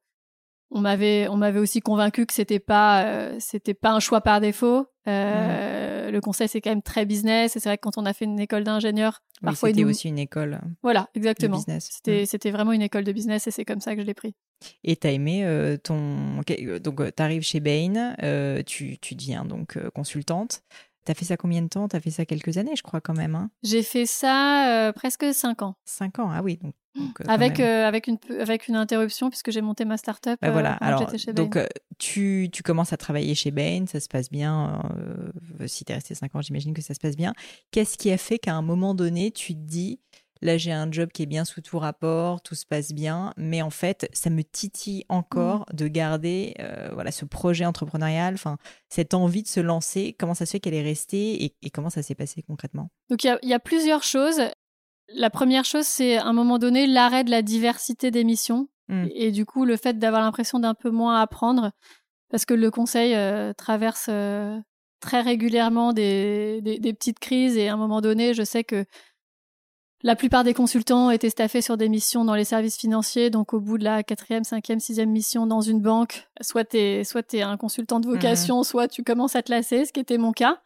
on 0.72 0.82
m'avait 0.82 1.28
on 1.28 1.38
m'avait 1.38 1.60
aussi 1.60 1.80
convaincu 1.80 2.26
que 2.26 2.34
c'était 2.34 2.60
pas 2.60 3.06
euh, 3.06 3.36
c'était 3.40 3.76
pas 3.76 3.92
un 3.92 4.00
choix 4.00 4.22
par 4.22 4.42
défaut. 4.42 4.88
Mmh. 5.06 5.12
Le 6.10 6.20
conseil 6.20 6.48
c'est 6.48 6.60
quand 6.60 6.72
même 6.72 6.82
très 6.82 7.06
business 7.06 7.56
et 7.56 7.60
c'est 7.60 7.70
vrai 7.70 7.78
que 7.78 7.84
quand 7.84 7.98
on 7.98 8.06
a 8.06 8.14
fait 8.14 8.26
une 8.26 8.40
école 8.40 8.64
d'ingénieur, 8.64 9.22
parfois 9.44 9.70
c'était 9.70 9.84
aussi 9.84 10.08
une 10.08 10.18
école. 10.18 10.60
Voilà, 10.82 11.10
exactement. 11.14 11.60
C'était 11.80 12.24
mmh. 12.24 12.26
c'était 12.26 12.52
vraiment 12.52 12.72
une 12.72 12.82
école 12.82 13.04
de 13.04 13.12
business 13.12 13.46
et 13.46 13.52
c'est 13.52 13.66
comme 13.66 13.82
ça 13.82 13.96
que 13.96 14.02
je 14.02 14.08
l'ai 14.08 14.14
pris. 14.14 14.34
Et 14.84 14.96
t'as 14.96 15.12
aimé 15.12 15.46
ton 15.84 16.42
donc 16.84 17.16
t'arrives 17.16 17.44
chez 17.44 17.60
Bain, 17.60 18.16
tu 18.66 18.98
tu 18.98 19.16
deviens 19.16 19.46
donc 19.46 19.78
consultante. 19.92 20.64
T'as 21.06 21.14
fait 21.14 21.26
ça 21.26 21.38
combien 21.38 21.62
de 21.62 21.68
temps? 21.68 21.88
T'as 21.88 22.00
fait 22.00 22.12
ça 22.12 22.26
quelques 22.26 22.58
années, 22.58 22.76
je 22.76 22.84
crois, 22.84 23.02
quand 23.02 23.14
même. 23.14 23.36
Hein 23.36 23.50
J'ai 23.64 23.84
fait 23.84 24.06
ça 24.06 24.92
presque 24.96 25.34
cinq 25.34 25.62
ans. 25.62 25.76
Cinq 25.86 26.20
ans, 26.20 26.30
ah 26.32 26.42
oui. 26.42 26.60
Donc 26.96 27.22
euh, 27.22 27.26
avec, 27.28 27.60
euh, 27.60 27.88
avec, 27.88 28.08
une, 28.08 28.18
avec 28.40 28.68
une 28.68 28.76
interruption, 28.76 29.30
puisque 29.30 29.52
j'ai 29.52 29.62
monté 29.62 29.86
ma 29.86 29.98
start-up. 29.98 30.40
Bah 30.42 30.52
voilà, 30.52 30.74
euh, 30.76 30.78
alors, 30.82 31.12
donc 31.34 31.58
tu, 31.98 32.50
tu, 32.52 32.64
commences 32.64 32.94
à 32.94 32.98
travailler 32.98 33.36
chez 33.36 33.52
Bain, 33.52 33.86
ça 33.88 34.00
se 34.00 34.08
passe 34.08 34.30
bien. 34.30 34.82
si 35.66 35.86
tu 35.86 35.92
es 35.92 35.96
resté 35.96 36.16
5 36.16 36.36
ans, 36.36 36.42
j'imagine 36.42 36.74
que 36.74 36.82
ça 36.82 36.94
se 36.94 37.00
passe 37.00 37.16
bien. 37.16 37.34
Qu'est-ce 37.72 37.98
qui 37.98 38.12
a 38.12 38.18
fait 38.18 38.40
qu'à 38.40 38.56
un 38.56 38.62
moment 38.62 38.94
donné, 38.94 39.32
tu 39.32 39.54
te 39.54 39.60
dis, 39.60 40.00
là 40.44 40.58
j'ai 40.58 40.72
un 40.72 40.92
job 40.92 41.10
qui 41.12 41.24
est 41.24 41.28
bien 41.28 41.46
sous 41.46 41.62
tout 41.62 41.80
rapport, 41.80 42.42
tout 42.42 42.56
se 42.56 42.66
passe 42.66 42.92
bien, 42.92 43.34
mais 43.38 43.62
en 43.62 43.70
fait, 43.70 44.10
ça 44.14 44.30
me 44.30 44.44
titille 44.44 45.06
encore 45.10 45.62
mmh. 45.62 45.76
de 45.76 45.88
garder 45.88 46.56
voilà, 46.94 47.12
ce 47.12 47.26
projet 47.26 47.66
entrepreneurial, 47.66 48.36
enfin, 48.36 48.58
cette 48.90 49.14
envie 49.14 49.44
de 49.44 49.48
se 49.48 49.60
lancer. 49.60 50.16
Comment 50.20 50.34
ça 50.34 50.46
se 50.46 50.52
fait 50.52 50.60
qu'elle 50.60 50.74
est 50.74 50.84
restée 50.84 51.44
et, 51.44 51.56
et 51.62 51.70
comment 51.70 51.90
ça 51.90 52.04
s'est 52.04 52.16
passé 52.16 52.44
concrètement? 52.44 52.90
Donc 53.10 53.24
il 53.24 53.38
y, 53.44 53.48
y, 53.48 53.54
a 53.54 53.60
plusieurs 53.60 54.04
choses. 54.04 54.42
La 55.10 55.30
première 55.30 55.66
chose, 55.66 55.86
c'est 55.86 56.18
à 56.18 56.26
un 56.26 56.34
moment 56.34 56.60
donné 56.60 56.88
l'arrêt 56.88 57.24
de 57.24 57.32
la 57.32 57.42
diversité 57.42 58.12
des 58.12 58.24
missions 58.24 58.68
mm. 58.88 59.08
et, 59.14 59.32
du 59.32 59.46
coup 59.46 59.66
le 59.66 59.78
fait 59.78 59.98
d'avoir 59.98 60.22
l'impression 60.22 60.60
d'un 60.60 60.74
peu 60.74 60.90
moins 60.90 61.22
apprendre 61.22 61.72
parce 62.30 62.46
que 62.46 62.56
le 62.56 62.72
conseil 62.72 63.14
euh, 63.14 63.54
traverse 63.54 64.08
euh, 64.10 64.60
très 65.00 65.22
régulièrement 65.22 65.94
des, 65.94 66.62
petites 66.82 67.20
crises 67.20 67.58
et 67.58 67.68
à 67.68 67.74
un 67.74 67.78
moment 67.78 68.02
donné, 68.02 68.34
je 68.34 68.44
sais 68.44 68.64
que 68.64 68.86
la 70.04 70.18
plupart 70.18 70.44
des 70.44 70.54
consultants 70.54 71.10
étaient 71.12 71.30
staffés 71.30 71.62
sur 71.62 71.78
des 71.78 71.88
missions 71.88 72.26
dans 72.26 72.36
les 72.36 72.44
services 72.44 72.78
financiers, 72.78 73.30
donc 73.30 73.54
au 73.54 73.62
bout 73.62 73.78
de 73.78 73.86
la 73.86 74.04
quatrième, 74.04 74.44
cinquième, 74.44 74.82
sixième 74.82 75.10
mission 75.10 75.48
dans 75.48 75.62
une 75.62 75.82
banque, 75.82 76.28
soit 76.42 76.66
tu 76.66 77.06
soit 77.06 77.34
es 77.34 77.42
un 77.42 77.56
consultant 77.56 78.02
de 78.02 78.08
vocation, 78.08 78.62
mm. 78.62 78.64
soit 78.66 78.88
tu 78.90 79.04
commences 79.04 79.38
à 79.38 79.42
te 79.42 79.52
lasser, 79.52 79.86
ce 79.86 79.94
qui 79.94 80.02
était 80.02 80.18
mon 80.18 80.34
cas. 80.34 80.62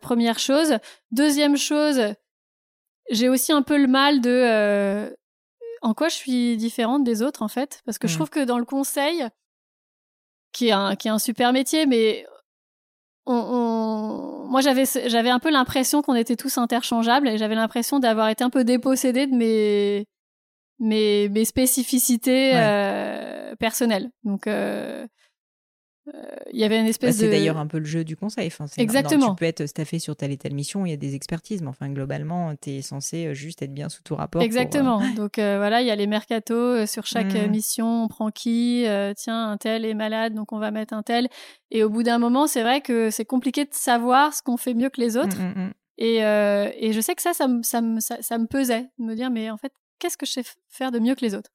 Première 0.00 0.38
chose. 0.38 0.78
Deuxième 1.10 1.56
chose, 1.56 2.00
j'ai 3.10 3.28
aussi 3.28 3.50
un 3.52 3.62
peu 3.62 3.76
le 3.76 3.88
mal 3.88 4.20
de 4.20 4.30
euh, 4.30 5.10
en 5.82 5.92
quoi 5.92 6.08
je 6.08 6.14
suis 6.14 6.56
différente 6.56 7.02
des 7.02 7.22
autres 7.22 7.42
en 7.42 7.48
fait 7.48 7.82
parce 7.84 7.98
que 7.98 8.06
je 8.06 8.14
mmh. 8.14 8.16
trouve 8.16 8.30
que 8.30 8.44
dans 8.44 8.58
le 8.58 8.64
conseil 8.64 9.26
qui 10.52 10.68
est 10.68 10.72
un 10.72 10.94
qui 10.96 11.08
est 11.08 11.10
un 11.10 11.18
super 11.18 11.52
métier 11.52 11.86
mais 11.86 12.26
on, 13.26 13.34
moi 14.48 14.60
j'avais 14.60 14.84
j'avais 15.06 15.30
un 15.30 15.38
peu 15.38 15.50
l'impression 15.50 16.02
qu'on 16.02 16.14
était 16.14 16.36
tous 16.36 16.58
interchangeables 16.58 17.28
et 17.28 17.38
j'avais 17.38 17.54
l'impression 17.54 17.98
d'avoir 17.98 18.28
été 18.28 18.42
un 18.42 18.50
peu 18.50 18.64
dépossédée 18.64 19.26
de 19.26 19.34
mes 19.34 20.06
mes, 20.80 21.28
mes 21.28 21.44
spécificités 21.44 22.52
euh, 22.54 23.54
personnelles. 23.56 24.10
Donc 24.24 24.46
euh, 24.46 25.06
il 26.52 26.58
y 26.58 26.64
avait 26.64 26.78
une 26.78 26.86
espèce 26.86 27.18
bah, 27.18 27.26
de. 27.26 27.30
C'est 27.30 27.38
d'ailleurs 27.38 27.58
un 27.58 27.66
peu 27.66 27.78
le 27.78 27.84
jeu 27.84 28.04
du 28.04 28.16
conseil. 28.16 28.46
Enfin, 28.48 28.66
Exactement. 28.76 29.30
tu 29.30 29.36
peux 29.36 29.44
être 29.44 29.66
staffé 29.66 29.98
sur 29.98 30.16
telle 30.16 30.32
et 30.32 30.36
telle 30.36 30.54
mission, 30.54 30.86
il 30.86 30.90
y 30.90 30.92
a 30.92 30.96
des 30.96 31.14
expertises, 31.14 31.62
mais 31.62 31.68
enfin, 31.68 31.88
globalement, 31.90 32.54
tu 32.60 32.70
es 32.70 32.82
censé 32.82 33.26
euh, 33.26 33.34
juste 33.34 33.62
être 33.62 33.72
bien 33.72 33.88
sous 33.88 34.02
tout 34.02 34.14
rapport. 34.14 34.42
Exactement. 34.42 35.00
Euh, 35.00 35.14
donc 35.16 35.34
voilà, 35.36 35.80
il 35.80 35.86
y 35.86 35.90
a 35.90 35.96
les 35.96 36.06
mercatos. 36.06 36.86
sur 36.90 37.06
chaque 37.06 37.34
mmh. 37.34 37.50
mission, 37.50 38.04
on 38.04 38.08
prend 38.08 38.30
qui 38.30 38.84
Tiens, 39.16 39.50
un 39.50 39.56
tel 39.56 39.84
est 39.84 39.94
malade, 39.94 40.34
donc 40.34 40.52
on 40.52 40.58
va 40.58 40.70
mettre 40.70 40.94
un 40.94 41.02
tel. 41.02 41.28
Et 41.70 41.82
au 41.82 41.90
bout 41.90 42.02
d'un 42.02 42.18
moment, 42.18 42.46
c'est 42.46 42.62
vrai 42.62 42.80
que 42.80 43.10
c'est 43.10 43.24
compliqué 43.24 43.64
de 43.64 43.72
savoir 43.72 44.34
ce 44.34 44.42
qu'on 44.42 44.56
fait 44.56 44.74
mieux 44.74 44.90
que 44.90 45.00
les 45.00 45.16
mmh, 45.16 45.20
autres. 45.20 45.40
Mmh, 45.40 45.72
et, 45.98 46.16
et, 46.16 46.92
je 46.92 47.00
sais 47.00 47.14
que 47.14 47.22
ça, 47.22 47.34
ça, 47.34 47.48
ça, 47.62 47.82
ça, 47.98 48.16
ça 48.20 48.38
me 48.38 48.46
pesait, 48.46 48.88
de 48.98 49.04
me 49.04 49.14
dire, 49.14 49.30
mais 49.30 49.50
en 49.50 49.56
fait, 49.56 49.72
qu'est-ce 49.98 50.16
que 50.16 50.26
je 50.26 50.32
sais 50.32 50.44
faire 50.68 50.90
de 50.90 50.98
mieux 50.98 51.14
que 51.14 51.24
les 51.24 51.34
autres? 51.34 51.50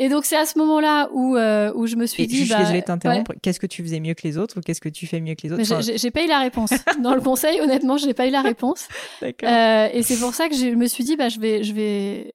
Et 0.00 0.08
donc 0.08 0.24
c'est 0.24 0.36
à 0.36 0.46
ce 0.46 0.56
moment-là 0.58 1.08
où 1.12 1.36
euh, 1.36 1.72
où 1.74 1.88
je 1.88 1.96
me 1.96 2.06
suis 2.06 2.28
dit. 2.28 2.38
Je 2.38 2.44
suis 2.44 2.52
bah, 2.52 2.60
désolée 2.60 2.80
de 2.80 2.86
t'interrompre. 2.86 3.32
Qu'est-ce 3.42 3.58
que 3.58 3.66
tu 3.66 3.82
faisais 3.82 3.98
mieux 3.98 4.14
que 4.14 4.22
les 4.22 4.38
autres 4.38 4.58
ou 4.58 4.60
qu'est-ce 4.60 4.80
que 4.80 4.88
tu 4.88 5.08
fais 5.08 5.20
mieux 5.20 5.34
que 5.34 5.46
les 5.46 5.52
autres 5.52 5.96
J'ai 5.96 6.10
pas 6.12 6.22
eu 6.22 6.28
la 6.28 6.38
réponse 6.38 6.70
dans 7.02 7.16
le 7.16 7.20
conseil. 7.20 7.60
Honnêtement, 7.60 7.98
je 7.98 8.06
n'ai 8.06 8.14
pas 8.14 8.28
eu 8.28 8.30
la 8.30 8.42
réponse. 8.42 8.86
D'accord. 9.20 9.48
Euh, 9.48 9.88
et 9.92 10.04
c'est 10.04 10.16
pour 10.18 10.34
ça 10.34 10.48
que 10.48 10.54
je 10.54 10.66
me 10.66 10.86
suis 10.86 11.02
dit 11.02 11.16
bah 11.16 11.28
je 11.28 11.40
vais 11.40 11.64
je 11.64 11.72
vais 11.72 12.32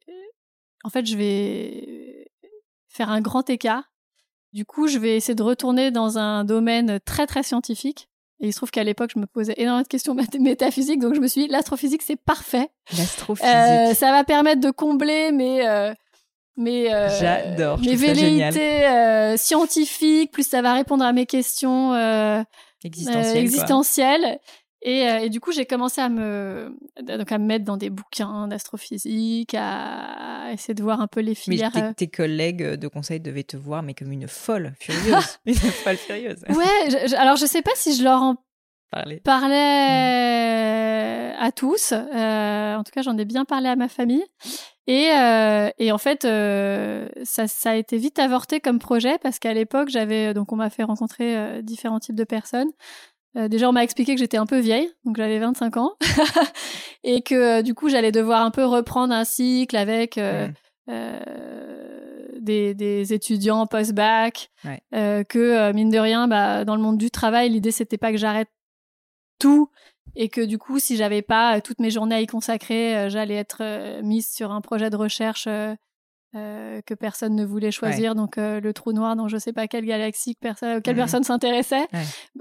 en 0.84 0.90
fait 0.90 1.06
je 1.06 1.16
vais 1.16 2.28
faire 2.90 3.10
un 3.10 3.22
grand 3.22 3.50
écart. 3.50 3.84
Du 4.52 4.66
coup, 4.66 4.88
je 4.88 5.00
vais 5.00 5.16
essayer 5.16 5.34
de 5.34 5.42
retourner 5.42 5.90
dans 5.90 6.18
un 6.18 6.44
domaine 6.44 7.00
très 7.06 7.26
très 7.26 7.44
scientifique. 7.44 8.10
Et 8.40 8.48
il 8.48 8.52
se 8.52 8.58
trouve 8.58 8.72
qu'à 8.72 8.84
l'époque, 8.84 9.12
je 9.16 9.20
me 9.20 9.26
posais 9.26 9.54
énormément 9.56 9.84
de 9.84 9.88
questions 9.88 10.16
métaphysiques, 10.40 11.00
donc 11.00 11.16
je 11.16 11.22
me 11.22 11.28
suis 11.28 11.44
dit, 11.44 11.48
l'astrophysique, 11.48 12.02
c'est 12.02 12.18
parfait. 12.18 12.70
L'astrophysique. 12.98 13.50
Euh, 13.50 13.94
ça 13.94 14.12
va 14.12 14.26
permettre 14.26 14.60
de 14.60 14.70
combler 14.70 15.32
mes, 15.32 15.66
euh, 15.66 15.94
mais 16.56 16.94
euh, 16.94 17.10
j'adore 17.20 17.80
mes 17.80 17.96
velléités 17.96 18.86
euh, 18.86 19.38
scientifiques 19.38 20.32
plus 20.32 20.48
ça 20.48 20.62
va 20.62 20.74
répondre 20.74 21.04
à 21.04 21.12
mes 21.12 21.26
questions 21.26 21.94
euh, 21.94 22.44
existentielles, 22.84 23.38
existentielles. 23.38 24.40
Et, 24.86 25.04
et, 25.04 25.30
du 25.30 25.40
coup 25.40 25.54
j'ai 25.54 25.66
commencé 25.66 26.02
à 26.02 26.10
me 26.10 26.76
donc 27.02 27.32
à 27.32 27.38
me 27.38 27.46
mettre 27.46 27.64
dans 27.64 27.78
des 27.78 27.90
bouquins 27.90 28.50
d'astrophysique 28.50 29.56
à, 29.58 30.52
essayer 30.52 30.74
de 30.74 30.84
voir 30.84 31.00
un 31.00 31.08
peu 31.08 31.22
les 31.22 31.36
filières 31.36 31.72
mais 31.74 31.94
tes, 31.94 32.10
collègues 32.10 32.74
de 32.74 32.88
conseil 32.90 33.22
devaient 33.22 33.46
te 33.46 33.56
voir 33.56 33.82
mais 33.82 33.94
comme 33.94 34.12
une 34.12 34.28
folle 34.28 34.74
furieuse. 34.78 35.40
Une 35.46 35.56
folle 35.56 35.96
furieuse. 35.96 36.44
Ouais 36.50 37.16
alors 37.16 37.38
je 37.38 37.46
sais 37.46 37.62
pas 37.62 37.72
si 37.76 37.96
je 37.96 38.04
leur 38.04 38.22
en 38.22 38.36
parlais, 38.92 39.22
parlais 39.24 39.56
à 41.40 41.52
tous. 41.56 41.94
En 41.94 42.84
tout 42.84 42.92
cas 42.92 43.04
j'en 43.04 43.18
ai 43.18 43.24
bien 43.24 43.46
parlé 43.46 43.70
à 43.70 43.78
ma 43.78 43.88
famille 43.88 44.26
et, 44.88 45.12
euh, 45.12 45.70
et 45.78 45.92
en 45.94 45.98
fait, 45.98 46.26
euh, 46.26 47.08
ça, 47.24 47.48
ça, 47.48 47.72
a 47.72 47.76
été 47.76 47.98
vite 47.98 48.20
avorté 48.20 48.60
comme 48.60 48.80
projet 48.80 49.18
parce 49.18 49.40
qu'à 49.40 49.54
l'époque, 49.54 49.88
j'avais 49.90 50.34
donc 50.34 50.52
on 50.52 50.58
m'a 50.58 50.70
fait 50.70 50.84
rencontrer 50.84 51.38
euh, 51.38 51.62
différents 51.62 52.00
types 52.00 52.16
de 52.16 52.26
personnes. 52.26 52.70
Euh, 53.38 53.48
déjà, 53.48 53.70
on 53.70 53.72
m'a 53.72 53.84
expliqué 53.84 54.14
que 54.14 54.20
j'étais 54.20 54.38
un 54.38 54.46
peu 54.46 54.60
vieille, 54.60 54.92
donc 55.06 55.18
j'avais 55.18 55.40
25 55.40 55.78
ans, 55.78 55.94
et 57.04 57.22
que 57.22 57.62
du 57.62 57.74
coup, 57.74 57.90
j'allais 57.90 58.12
devoir 58.12 58.44
un 58.44 58.52
peu 58.52 58.66
reprendre 58.66 59.14
un 59.14 59.24
cycle 59.24 59.76
avec 59.76 60.20
des, 62.42 62.74
des, 62.76 63.14
étudiants 63.14 63.66
post-bac, 63.66 64.52
que 64.92 65.72
mine 65.72 65.90
de 65.90 65.98
rien, 65.98 66.28
bah, 66.28 66.66
dans 66.66 66.76
le 66.76 66.82
monde 66.82 66.98
du 66.98 67.10
travail, 67.10 67.50
l'idée 67.50 67.72
c'était 67.72 67.98
pas 67.98 68.12
que 68.12 68.18
j'arrête 68.18 68.50
tout 69.40 69.70
et 70.16 70.30
que 70.30 70.42
du 70.42 70.58
coup, 70.58 70.80
si 70.80 70.96
j'avais 70.96 71.22
pas 71.22 71.60
toutes 71.62 71.80
mes 71.80 71.90
journées 71.90 72.16
à 72.16 72.22
y 72.22 72.28
consacrer, 72.28 73.10
j'allais 73.10 73.36
être 73.36 74.02
mise 74.02 74.30
sur 74.30 74.52
un 74.52 74.62
projet 74.62 74.90
de 74.90 74.96
recherche 74.96 75.48
que 76.34 76.94
personne 76.96 77.36
ne 77.36 77.46
voulait 77.46 77.72
choisir, 77.72 78.16
donc 78.16 78.38
le 78.38 78.72
trou 78.72 78.92
noir 78.92 79.16
dans 79.16 79.28
je 79.28 79.38
sais 79.38 79.54
pas 79.54 79.68
quelle 79.68 79.86
galaxie 79.86 80.36
que 80.36 80.40
personne, 80.40 80.82
quelle 80.82 80.96
mmh 80.96 80.98
personne 80.98 81.24
s'intéressait. 81.24 81.88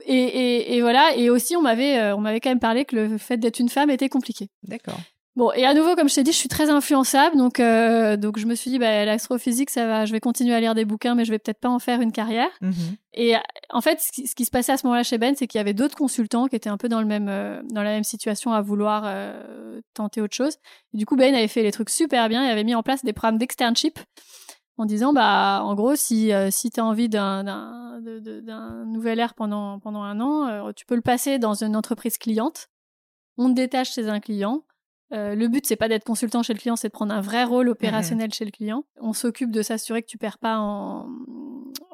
Et, 0.07 0.15
et, 0.15 0.77
et, 0.77 0.81
voilà. 0.81 1.15
Et 1.17 1.31
aussi, 1.31 1.57
on 1.57 1.63
m'avait, 1.63 2.13
on 2.13 2.21
m'avait 2.21 2.41
quand 2.41 2.51
même 2.51 2.61
parlé 2.61 2.85
que 2.85 2.97
le 2.97 3.19
fait 3.19 3.37
d'être 3.37 3.59
une 3.59 3.69
femme 3.69 3.91
était 3.91 4.09
compliqué. 4.09 4.49
D'accord. 4.63 4.99
Bon, 5.35 5.51
et 5.53 5.65
à 5.65 5.73
nouveau, 5.73 5.95
comme 5.97 6.11
je 6.11 6.15
t'ai 6.15 6.23
dit, 6.23 6.33
je 6.33 6.37
suis 6.37 6.51
très 6.51 6.69
influençable, 6.69 7.39
donc 7.39 7.59
euh, 7.59 8.19
donc 8.19 8.39
je 8.39 8.47
me 8.47 8.55
suis 8.55 8.71
dit, 8.71 8.79
bah, 8.79 9.07
l'astrophysique, 9.07 9.71
ça 9.71 9.87
va, 9.87 10.05
je 10.05 10.13
vais 10.13 10.21
continuer 10.21 10.55
à 10.55 10.61
lire 10.61 10.75
des 10.75 10.85
bouquins, 10.85 11.15
mais 11.15 11.25
je 11.25 11.31
vais 11.31 11.39
peut-être 11.39 11.59
pas 11.59 11.71
en 11.71 11.79
faire 11.79 12.03
une 12.03 12.13
carrière. 12.13 12.51
Mhm. 12.61 12.75
Et 13.15 13.35
en 13.71 13.81
fait, 13.81 13.99
ce 14.01 14.13
qui, 14.13 14.45
se 14.45 14.51
passait 14.51 14.73
à 14.73 14.77
ce 14.77 14.87
moment-là 14.87 15.03
chez 15.05 15.17
Ben, 15.17 15.35
c'est 15.35 15.47
qu'il 15.47 15.59
y 15.59 15.61
avait 15.61 15.73
d'autres 15.73 15.97
consultants 15.97 16.49
qui 16.49 16.57
étaient 16.57 16.69
un 16.69 16.77
peu 16.77 16.91
dans 16.91 17.01
le 17.01 17.07
même 17.07 17.29
euh, 17.31 17.63
dans 17.71 17.83
la 17.83 17.91
même 17.91 18.05
situation 18.05 18.53
à 18.53 18.61
vouloir 18.61 19.05
euh, 19.07 19.81
tenter 19.95 20.21
autre 20.21 20.35
chose. 20.35 20.59
Et 20.93 20.99
du 20.99 21.07
coup, 21.07 21.17
Ben 21.17 21.35
avait 21.35 21.49
fait 21.49 21.63
les 21.63 21.73
trucs 21.73 21.89
super 21.89 22.29
bien, 22.29 22.45
il 22.45 22.51
avait 22.51 22.65
mis 22.65 22.75
en 22.75 22.83
place 22.83 23.03
des 23.03 23.15
programmes 23.15 23.39
d'externship 23.39 23.99
en 24.77 24.85
disant, 24.85 25.15
bah, 25.15 25.63
en 25.65 25.75
gros, 25.75 25.97
si 25.97 26.31
si 26.51 26.71
t'as 26.71 26.83
envie 26.83 27.09
d'un 27.09 27.43
d'un 28.03 28.85
nouvel 28.85 29.19
air 29.19 29.33
pendant 29.33 29.79
pendant 29.79 30.03
un 30.03 30.21
an, 30.21 30.73
tu 30.75 30.85
peux 30.85 30.95
le 30.95 31.01
passer 31.01 31.39
dans 31.39 31.55
une 31.55 31.75
entreprise 31.75 32.19
cliente. 32.19 32.69
On 33.39 33.49
te 33.49 33.55
détache 33.55 33.93
chez 33.93 34.11
un 34.11 34.21
client 34.21 34.63
euh, 35.13 35.35
le 35.35 35.49
but, 35.49 35.67
c'est 35.67 35.77
pas 35.77 35.89
d'être 35.89 36.05
consultant 36.05 36.43
chez 36.43 36.55
le 36.55 36.59
client, 36.59 36.77
c'est 36.77 36.89
de 36.89 36.93
prendre 36.93 37.15
un 37.15 37.21
vrai 37.21 37.45
rôle 37.45 37.69
opérationnel 37.69 38.29
mhm. 38.29 38.33
chez 38.33 38.45
le 38.45 38.51
client. 38.51 38.85
On 39.01 39.13
s'occupe 39.13 39.51
de 39.51 39.63
s'assurer 39.63 40.03
que 40.03 40.07
tu 40.07 40.19
perds 40.19 40.39
pas 40.39 40.59
en, 40.59 41.09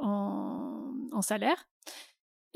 en, 0.00 1.22
salaire. 1.22 1.66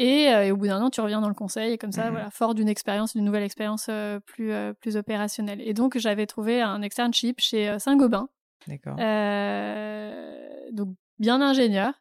Euh, 0.01 0.43
et, 0.43 0.53
au 0.53 0.57
bout 0.57 0.69
d'un 0.69 0.81
an, 0.81 0.91
tu 0.91 1.01
reviens 1.01 1.21
dans 1.21 1.29
le 1.29 1.35
conseil, 1.35 1.73
et 1.73 1.79
comme 1.79 1.91
ça, 1.91 2.07
mhm. 2.07 2.11
voilà, 2.13 2.31
fort 2.31 2.55
d'une 2.55 2.69
expérience, 2.69 3.15
d'une 3.15 3.25
nouvelle 3.25 3.43
expérience 3.43 3.87
euh, 3.89 4.21
plus, 4.21 4.53
plus 4.81 4.97
opérationnelle. 4.97 5.61
Et 5.61 5.75
donc, 5.75 5.99
j'avais 5.99 6.27
trouvé 6.27 6.63
un 6.63 6.81
externship 6.83 7.41
chez 7.41 7.79
Saint-Gobain. 7.79 8.29
D'accord. 8.69 8.97
donc, 10.73 10.95
bien 11.19 11.41
ingénieur. 11.41 11.93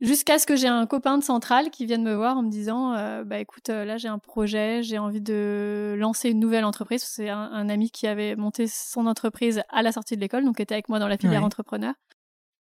Jusqu'à 0.00 0.38
ce 0.38 0.46
que 0.46 0.56
j'ai 0.56 0.68
un 0.68 0.84
copain 0.84 1.16
de 1.16 1.24
centrale 1.24 1.70
qui 1.70 1.86
vienne 1.86 2.02
me 2.02 2.14
voir 2.14 2.36
en 2.36 2.42
me 2.42 2.50
disant 2.50 2.92
euh, 2.94 3.24
bah 3.24 3.38
écoute 3.38 3.70
euh, 3.70 3.86
là 3.86 3.96
j'ai 3.96 4.08
un 4.08 4.18
projet 4.18 4.82
j'ai 4.82 4.98
envie 4.98 5.22
de 5.22 5.94
lancer 5.98 6.28
une 6.28 6.38
nouvelle 6.38 6.66
entreprise. 6.66 7.02
C'est 7.02 7.30
un, 7.30 7.68
ami 7.70 7.90
qui 7.90 8.06
avait 8.06 8.36
monté 8.36 8.66
son 8.66 9.06
entreprise 9.06 9.62
à 9.70 9.82
la 9.82 9.92
sortie 9.92 10.14
de 10.14 10.20
l'école 10.20 10.44
donc 10.44 10.60
était 10.60 10.74
avec 10.74 10.90
moi 10.90 10.98
dans 10.98 11.08
la 11.08 11.16
filière 11.16 11.44
entrepreneur. 11.44 11.94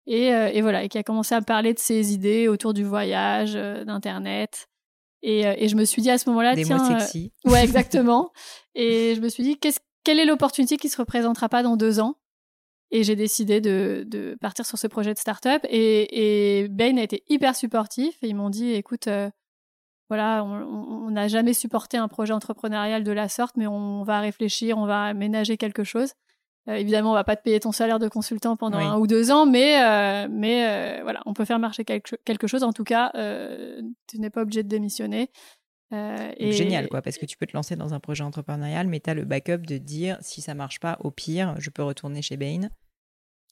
Et, 0.06 0.34
euh, 0.34 0.50
et, 0.54 0.62
voilà 0.62 0.86
et 0.86 0.90
qui 0.90 0.98
a 0.98 1.04
commencé 1.04 1.36
à 1.36 1.42
parler 1.42 1.74
de 1.74 1.80
ses 1.80 2.14
idées 2.14 2.48
autour 2.48 2.74
du 2.74 2.86
voyage 2.86 3.56
d'internet. 3.56 4.70
Et, 5.22 5.42
et, 5.42 5.68
je 5.68 5.76
me 5.76 5.84
suis 5.84 6.02
dit 6.02 6.10
à 6.10 6.18
ce 6.18 6.30
moment-là 6.30 6.56
des 6.56 6.64
tiens 6.64 6.78
mots 6.78 7.00
sexy. 7.00 7.34
ouais 7.44 7.62
exactement. 7.64 8.32
Et 8.74 9.16
je 9.16 9.20
me 9.20 9.28
suis 9.28 9.44
dit 9.44 9.58
qu'est-ce 9.58 9.80
quelle 10.08 10.22
est 10.22 10.26
l'opportunité 10.26 10.78
qui 10.78 10.88
se 10.88 10.96
représentera 10.96 11.50
pas 11.50 11.64
dans 11.64 11.76
deux 11.76 12.00
ans? 12.00 12.16
Et 12.92 13.04
j'ai 13.04 13.16
décidé 13.16 13.60
de, 13.60 14.06
de, 14.08 14.38
partir 14.40 14.66
sur 14.66 14.78
ce 14.78 14.88
projet 14.88 15.14
de 15.14 15.20
start-up. 15.20 15.62
Et, 15.70 16.62
et 16.62 16.68
Bain 16.70 16.98
a 16.98 17.04
été 17.04 17.24
hyper 17.28 17.56
supportif. 17.56 18.16
Et 18.22 18.30
ils 18.30 18.36
m'ont 18.36 18.50
dit, 18.50 18.72
écoute, 18.74 19.08
euh, 19.08 19.30
voilà, 20.10 20.44
on 20.46 21.12
n'a 21.12 21.28
jamais 21.28 21.54
supporté 21.54 21.98
un 21.98 22.08
projet 22.08 22.32
entrepreneurial 22.32 23.04
de 23.04 23.12
la 23.12 23.28
sorte, 23.28 23.58
mais 23.58 23.68
on 23.68 24.04
va 24.04 24.22
réfléchir, 24.22 24.78
on 24.78 24.86
va 24.86 25.04
aménager 25.04 25.58
quelque 25.58 25.84
chose. 25.84 26.14
Euh, 26.70 26.76
évidemment, 26.76 27.12
on 27.12 27.14
va 27.14 27.26
pas 27.26 27.36
te 27.36 27.44
payer 27.44 27.60
ton 27.60 27.74
salaire 27.74 28.00
de 28.00 28.08
consultant 28.08 28.56
pendant 28.56 28.78
un 28.78 28.98
ou 28.98 29.08
deux 29.08 29.32
ans, 29.32 29.46
mais, 29.46 29.84
euh, 29.84 30.28
mais 30.30 31.02
voilà, 31.02 31.22
on 31.26 31.34
peut 31.34 31.44
faire 31.44 31.60
marcher 31.60 31.84
quelque, 31.84 32.16
quelque 32.24 32.48
chose. 32.48 32.64
En 32.64 32.72
tout 32.72 32.86
cas, 32.86 33.12
tu 34.08 34.20
n'es 34.20 34.30
pas 34.30 34.44
obligé 34.44 34.64
de 34.64 34.70
démissionner. 34.70 35.30
Et... 35.92 36.52
Génial, 36.52 36.88
quoi, 36.90 37.02
parce 37.02 37.18
que 37.18 37.26
tu 37.26 37.38
peux 37.38 37.46
te 37.46 37.54
lancer 37.54 37.76
dans 37.76 37.94
un 37.94 38.00
projet 38.00 38.24
entrepreneurial, 38.24 38.88
mais 38.88 39.00
tu 39.00 39.10
as 39.10 39.14
le 39.14 39.26
backup 39.26 39.60
de 39.60 39.78
dire 39.78 40.18
si 40.22 40.42
ça 40.42 40.54
marche 40.54 40.80
pas, 40.80 40.98
au 41.02 41.12
pire, 41.12 41.56
je 41.60 41.70
peux 41.70 41.84
retourner 41.84 42.22
chez 42.22 42.38
Bain. 42.38 42.70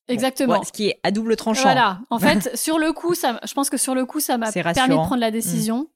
Exactement. 0.08 0.64
ce 0.64 0.72
qui 0.72 0.88
est 0.88 1.00
à 1.04 1.12
double 1.12 1.36
tranchant. 1.36 1.64
Voilà. 1.64 2.02
En 2.10 2.20
fait, 2.20 2.56
sur 2.56 2.78
le 2.78 2.94
coup, 2.94 3.16
ça, 3.16 3.40
je 3.46 3.54
pense 3.54 3.70
que 3.70 3.78
sur 3.78 3.96
le 3.96 4.06
coup, 4.06 4.20
ça 4.20 4.38
m'a 4.38 4.52
permis 4.52 4.74
de 4.74 4.94
prendre 4.96 5.18
la 5.18 5.30
mm. 5.30 5.34
décision. 5.34 5.90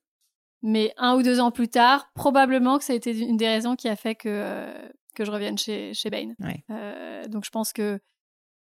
Mais 0.62 0.94
un 0.98 1.16
ou 1.16 1.24
deux 1.24 1.40
ans 1.40 1.52
plus 1.52 1.70
tard, 1.70 2.12
probablement 2.16 2.80
que 2.80 2.84
ça 2.84 2.92
a 2.92 2.96
été 2.96 3.18
une 3.18 3.38
des 3.38 3.48
raisons 3.48 3.78
qui 3.78 3.88
a 3.88 3.96
fait 3.96 4.16
que, 4.16 4.28
euh, 4.28 4.90
que 5.16 5.24
je 5.24 5.32
revienne 5.32 5.58
chez, 5.58 5.94
chez 5.94 6.10
Bain. 6.10 6.34
Euh, 6.70 7.26
donc 7.28 7.46
je 7.46 7.50
pense 7.50 7.72
que 7.72 8.00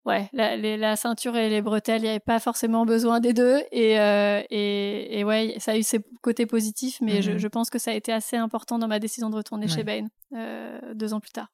ouais, 0.05 0.29
la, 0.33 0.57
la, 0.57 0.97
ceinture 0.97 1.37
et 1.37 1.49
les 1.49 1.63
bretelles, 1.63 2.01
il 2.01 2.05
n'y 2.05 2.11
avait 2.11 2.21
pas 2.21 2.41
forcément 2.41 2.87
besoin 2.87 3.21
des 3.21 3.33
deux. 3.33 3.63
Et, 3.73 3.99
euh, 3.99 4.43
et, 4.51 5.19
et, 5.19 5.25
ouais, 5.25 5.57
ça 5.59 5.73
a 5.73 5.77
eu 5.77 5.83
ses 5.83 6.01
côtés 6.23 6.47
positifs, 6.47 7.01
mais 7.01 7.23
je, 7.23 7.33
mm-hmm. 7.33 7.39
je, 7.39 7.49
pense 7.49 7.71
que 7.71 7.79
ça 7.79 7.91
a 7.91 7.95
été 7.95 8.13
assez 8.13 8.37
important 8.37 8.79
dans 8.79 8.89
ma 8.89 8.99
décision 8.99 9.31
de 9.31 9.37
retourner 9.37 9.69
chez 9.69 9.85
Bain 9.85 10.07
deux 10.95 11.15
ans 11.15 11.21
plus 11.21 11.33
tard. 11.33 11.49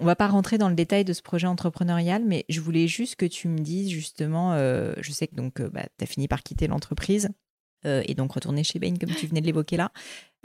On 0.00 0.06
va 0.06 0.16
pas 0.16 0.26
rentrer 0.26 0.58
dans 0.58 0.68
le 0.68 0.74
détail 0.74 1.04
de 1.04 1.12
ce 1.12 1.22
projet 1.22 1.46
entrepreneurial, 1.46 2.24
mais 2.24 2.44
je 2.48 2.60
voulais 2.60 2.88
juste 2.88 3.16
que 3.16 3.26
tu 3.26 3.48
me 3.48 3.58
dises 3.58 3.90
justement, 3.90 4.52
euh, 4.54 4.92
je 5.00 5.12
sais 5.12 5.28
que 5.28 5.36
donc 5.36 5.60
euh, 5.60 5.70
bah, 5.70 5.84
tu 5.98 6.04
as 6.04 6.06
fini 6.06 6.26
par 6.26 6.42
quitter 6.42 6.66
l'entreprise 6.66 7.28
euh, 7.86 8.02
et 8.06 8.14
donc 8.14 8.32
retourner 8.32 8.64
chez 8.64 8.78
Bain 8.78 8.94
comme 8.98 9.14
tu 9.14 9.26
venais 9.26 9.40
de 9.40 9.46
l'évoquer 9.46 9.76
là. 9.76 9.92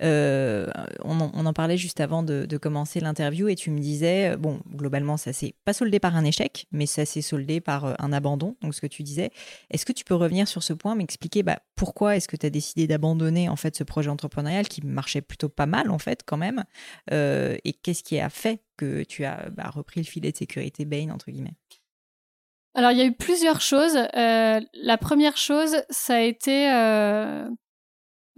Euh, 0.01 0.67
on, 1.03 1.19
en, 1.19 1.53
parlait 1.53 1.75
juste 1.75 1.99
avant 1.99 2.23
de, 2.23 2.45
commencer 2.57 3.01
l'interview 3.01 3.49
et 3.49 3.55
tu 3.55 3.69
me 3.69 3.79
disais, 3.79 4.31
euh, 4.31 4.37
bon, 4.37 4.61
globalement, 4.73 5.17
ça 5.17 5.33
s'est 5.33 5.55
pas 5.65 5.73
soldé 5.73 5.99
par 5.99 6.15
un 6.15 6.23
échec, 6.23 6.67
mais 6.71 6.85
ça 6.85 7.05
s'est 7.05 7.21
soldé 7.21 7.59
par 7.59 8.01
un 8.01 8.13
abandon, 8.13 8.55
donc 8.61 8.73
ce 8.73 8.79
que 8.79 8.87
tu 8.87 9.03
disais. 9.03 9.29
Est-ce 9.69 9.85
que 9.85 9.91
tu 9.91 10.05
peux 10.05 10.15
revenir 10.15 10.47
sur 10.47 10.63
ce 10.63 10.71
point, 10.71 10.95
m'expliquer 10.95 11.43
bah, 11.43 11.59
pourquoi 11.75 12.15
est-ce 12.15 12.29
que 12.29 12.37
tu 12.37 12.45
as 12.45 12.49
décidé 12.49 12.87
d'abandonner 12.87 13.49
en 13.49 13.57
fait 13.57 13.75
ce 13.75 13.83
projet 13.83 14.09
entrepreneurial 14.09 14.69
qui 14.69 14.85
marchait 14.85 15.21
plutôt 15.21 15.49
pas 15.49 15.65
mal 15.65 15.91
en 15.91 15.99
fait 15.99 16.23
quand 16.25 16.37
même, 16.37 16.63
et 17.11 17.73
qu'est-ce 17.83 18.03
qui 18.03 18.19
a 18.19 18.29
fait 18.29 18.61
que 18.77 19.03
tu 19.03 19.25
as 19.25 19.49
bah, 19.49 19.69
repris 19.69 19.99
le 19.99 20.05
filet 20.05 20.31
de 20.31 20.37
sécurité 20.37 20.85
Bain 20.85 21.09
entre 21.09 21.29
guillemets? 21.31 21.55
Alors, 22.76 22.91
il 22.91 22.99
y 22.99 23.01
a 23.01 23.05
eu 23.05 23.13
plusieurs 23.13 23.61
choses. 23.61 23.95
la 24.13 24.97
première 24.99 25.38
chose, 25.38 25.76
ça 25.89 26.15
a 26.15 26.22
été 26.22 26.70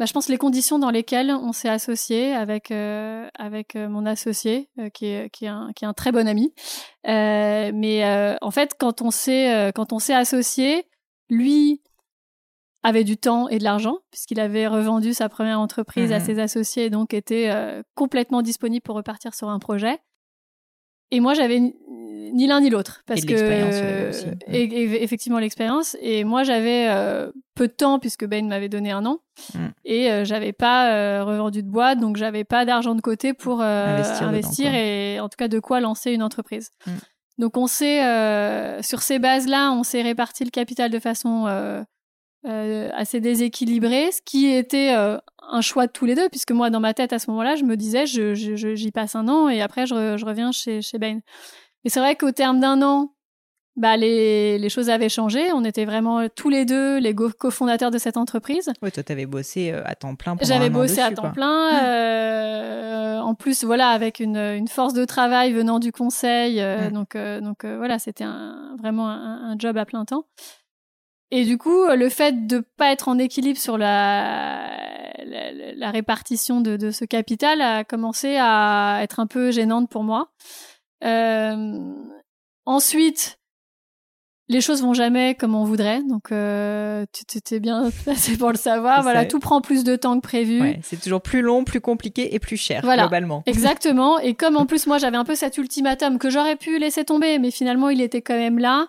bah, 0.02 0.08
je 0.08 0.14
pense 0.14 0.30
les 0.30 0.40
conditions 0.40 0.80
dans 0.80 0.90
lesquelles 0.90 1.30
on 1.30 1.54
s'est 1.54 1.70
associé 1.70 2.34
avec 2.34 2.72
euh, 2.72 3.30
avec 3.38 3.76
euh, 3.76 3.88
mon 3.88 4.08
associé 4.08 4.68
euh, 4.80 4.90
qui 4.90 5.06
est 5.06 5.30
qui 5.30 5.46
est 5.46 5.50
un 5.50 5.72
qui 5.76 5.86
est 5.86 5.88
un 5.88 5.94
très 5.94 6.12
bon 6.12 6.28
ami. 6.28 6.56
mais 7.06 8.36
en 8.42 8.50
fait, 8.50 8.76
quand 8.80 9.04
on 9.04 9.12
s'est 9.12 9.72
quand 9.76 9.94
on 9.94 10.00
s'est 10.00 10.16
associé, 10.16 10.88
lui 11.30 11.84
avait 12.82 13.04
du 13.04 13.16
temps 13.16 13.48
et 13.48 13.60
de 13.60 13.64
l'argent 13.64 14.00
puisqu'il 14.10 14.40
avait 14.40 14.66
revendu 14.66 15.14
sa 15.14 15.30
première 15.30 15.60
entreprise 15.60 16.12
à 16.12 16.18
mmh 16.18 16.22
ses 16.22 16.40
associés 16.40 16.86
et 16.86 16.90
donc 16.90 17.14
était 17.14 17.52
complètement 17.94 18.42
disponible 18.42 18.82
pour 18.82 18.96
repartir 18.96 19.36
sur 19.36 19.50
un 19.50 19.60
projet. 19.60 20.00
Et 21.12 21.20
moi, 21.20 21.34
j'avais 21.34 21.74
ni 22.32 22.48
l'un 22.48 22.62
ni 22.62 22.70
l'autre 22.70 23.02
parce 23.06 23.22
que 23.22 24.10
aussi. 24.10 24.26
Et, 24.48 25.04
effectivement 25.04 25.40
l'expérience. 25.40 25.98
Et 26.02 26.24
moi, 26.24 26.44
j'avais 26.44 26.88
euh, 26.90 27.32
peu 27.56 27.68
de 27.68 27.74
temps 27.74 28.00
puisque 28.00 28.26
Ben 28.26 28.48
m'avait 28.48 28.70
donné 28.70 28.92
un 28.92 29.06
an 29.06 29.20
mm. 29.54 29.68
et 29.86 30.12
euh, 30.12 30.26
j'avais 30.26 30.54
pas 30.54 30.92
euh, 30.92 31.24
revendu 31.24 31.64
de 31.64 31.70
boîte, 31.70 32.00
donc 32.00 32.18
j'avais 32.18 32.44
pas 32.44 32.66
d'argent 32.66 32.96
de 32.96 33.02
côté 33.02 33.34
pour 33.34 33.62
investir, 33.62 34.74
et 34.74 35.20
en 35.20 35.30
tout 35.30 35.38
cas 35.38 35.48
de 35.48 35.60
quoi 35.60 35.80
lancer 35.80 36.12
une 36.12 36.24
entreprise. 36.24 36.72
Mm. 36.86 36.92
Donc 37.40 37.58
on 37.58 37.68
s'est 37.68 38.02
sur 38.84 39.02
ces 39.02 39.20
bases-là, 39.20 39.72
on 39.72 39.84
s'est 39.84 40.02
réparti 40.02 40.44
le 40.44 40.52
capital 40.52 40.92
de 40.92 41.00
façon 41.00 41.48
assez 42.46 43.20
déséquilibrée, 43.20 44.12
ce 44.12 44.22
qui 44.24 44.48
était 44.48 44.96
un 45.52 45.62
choix 45.62 45.88
de 45.88 45.92
tous 45.92 46.06
les 46.06 46.16
deux, 46.16 46.30
puisque 46.30 46.52
moi, 46.52 46.70
dans 46.70 46.80
ma 46.80 46.94
tête, 46.94 47.14
à 47.14 47.20
ce 47.20 47.30
moment-là, 47.32 47.56
je 47.56 47.64
me 47.64 47.78
disais, 47.78 48.06
j'y 48.06 48.36
je, 48.36 48.76
je, 48.76 48.90
passe 48.90 49.16
un 49.16 49.28
an 49.28 49.50
et 49.50 49.62
après, 49.62 49.86
je, 49.86 50.18
je 50.18 50.26
reviens 50.26 50.52
chez, 50.52 50.82
chez 50.82 50.98
Bain. 50.98 51.20
Et 51.84 51.90
c'est 51.90 52.00
vrai 52.00 52.16
qu'au 52.16 52.32
terme 52.32 52.60
d'un 52.60 52.82
an, 52.82 53.14
bah, 53.78 53.96
les, 53.96 54.58
les, 54.58 54.70
choses 54.70 54.90
avaient 54.90 55.10
changé. 55.10 55.52
On 55.54 55.64
était 55.64 55.86
vraiment 55.86 56.28
tous 56.30 56.50
les 56.50 56.66
deux 56.66 57.00
les 57.00 57.16
cofondateurs 57.16 57.90
de 57.90 57.98
cette 57.98 58.18
entreprise. 58.18 58.70
Oui, 58.82 58.92
toi, 58.92 59.02
tu 59.02 59.12
avais 59.12 59.26
bossé 59.26 59.72
euh, 59.72 59.82
à 59.86 59.96
temps 59.96 60.16
plein 60.16 60.36
J'avais 60.42 60.70
bossé 60.70 61.00
à 61.00 61.12
temps 61.12 61.32
plein. 61.32 61.84
Euh, 61.84 63.20
en 63.20 63.34
plus, 63.34 63.64
voilà, 63.64 63.90
avec 63.90 64.20
une, 64.20 64.38
une, 64.38 64.68
force 64.68 64.94
de 64.94 65.06
travail 65.06 65.54
venant 65.54 65.80
du 65.80 65.92
conseil. 65.92 66.60
Euh, 66.60 66.90
donc, 66.90 67.16
donc 67.16 67.66
voilà, 67.66 67.98
c'était 67.98 68.26
un, 68.26 68.76
vraiment 68.78 69.10
un, 69.10 69.52
un, 69.52 69.56
job 69.58 69.78
à 69.78 69.86
plein 69.86 70.04
temps. 70.06 70.26
Et 71.32 71.46
du 71.46 71.58
coup, 71.58 71.88
le 71.88 72.10
fait 72.10 72.46
de 72.46 72.64
pas 72.78 72.92
être 72.92 73.08
en 73.08 73.18
équilibre 73.18 73.60
sur 73.60 73.78
la, 73.78 74.70
la, 75.26 75.74
la 75.74 75.92
répartition 75.92 76.62
de, 76.62 76.76
de, 76.76 76.92
ce 76.92 77.06
capital 77.06 77.62
a 77.62 77.84
commencé 77.84 78.36
à 78.38 79.00
être 79.02 79.20
un 79.20 79.28
peu 79.28 79.52
gênante 79.52 79.90
pour 79.90 80.04
moi. 80.04 80.32
Euh, 81.04 81.94
ensuite, 82.66 83.40
les 84.50 84.60
choses 84.60 84.82
vont 84.82 84.94
jamais 84.94 85.36
comme 85.36 85.56
on 85.56 85.64
voudrait, 85.64 86.04
donc 86.04 86.32
euh, 86.32 87.06
tu 87.14 87.42
t'es 87.42 87.60
bien 87.60 87.90
placé 88.04 88.38
pour 88.38 88.52
le 88.52 88.58
savoir. 88.58 89.02
voilà, 89.02 89.26
tout 89.26 89.40
prend 89.40 89.62
plus 89.62 89.84
de 89.84 89.96
temps 89.96 90.18
que 90.18 90.22
prévu. 90.22 90.62
Ouais, 90.62 90.80
c'est 90.84 91.00
toujours 91.00 91.22
plus 91.22 91.42
long, 91.42 91.64
plus 91.64 91.82
compliqué 91.82 92.36
et 92.36 92.40
plus 92.40 92.58
cher 92.58 92.82
globalement. 92.82 93.44
Exactement. 93.46 94.20
Et 94.20 94.34
comme 94.34 94.58
en 94.58 94.66
plus 94.66 94.88
moi 94.88 94.98
j'avais 94.98 95.18
un 95.18 95.24
peu 95.24 95.36
cet 95.36 95.58
ultimatum 95.58 96.20
que 96.20 96.30
j'aurais 96.30 96.58
pu 96.58 96.78
laisser 96.78 97.06
tomber, 97.06 97.40
mais 97.40 97.52
finalement 97.52 97.90
il 97.90 98.02
était 98.02 98.22
quand 98.22 98.38
même 98.38 98.60
là. 98.60 98.88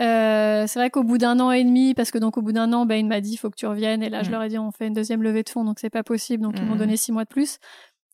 Euh, 0.00 0.66
c'est 0.66 0.78
vrai 0.78 0.90
qu'au 0.90 1.02
bout 1.02 1.18
d'un 1.18 1.38
an 1.40 1.50
et 1.50 1.64
demi, 1.64 1.94
parce 1.94 2.10
que 2.10 2.18
donc 2.18 2.38
au 2.38 2.42
bout 2.42 2.52
d'un 2.52 2.72
an, 2.72 2.86
ben 2.86 2.96
il 2.96 3.06
m'a 3.06 3.20
dit 3.20 3.32
il 3.32 3.36
faut 3.36 3.50
que 3.50 3.56
tu 3.56 3.66
reviennes. 3.66 4.02
Et 4.02 4.08
là 4.08 4.22
je 4.22 4.28
mm. 4.28 4.32
leur 4.32 4.42
ai 4.42 4.48
dit 4.48 4.58
on 4.58 4.70
fait 4.70 4.86
une 4.86 4.94
deuxième 4.94 5.22
levée 5.22 5.42
de 5.42 5.48
fonds, 5.48 5.64
donc 5.64 5.78
c'est 5.78 5.90
pas 5.90 6.02
possible. 6.02 6.42
Donc 6.42 6.54
ils 6.58 6.64
m'ont 6.64 6.74
mm. 6.74 6.78
donné 6.78 6.96
six 6.96 7.12
mois 7.12 7.24
de 7.24 7.28
plus. 7.28 7.58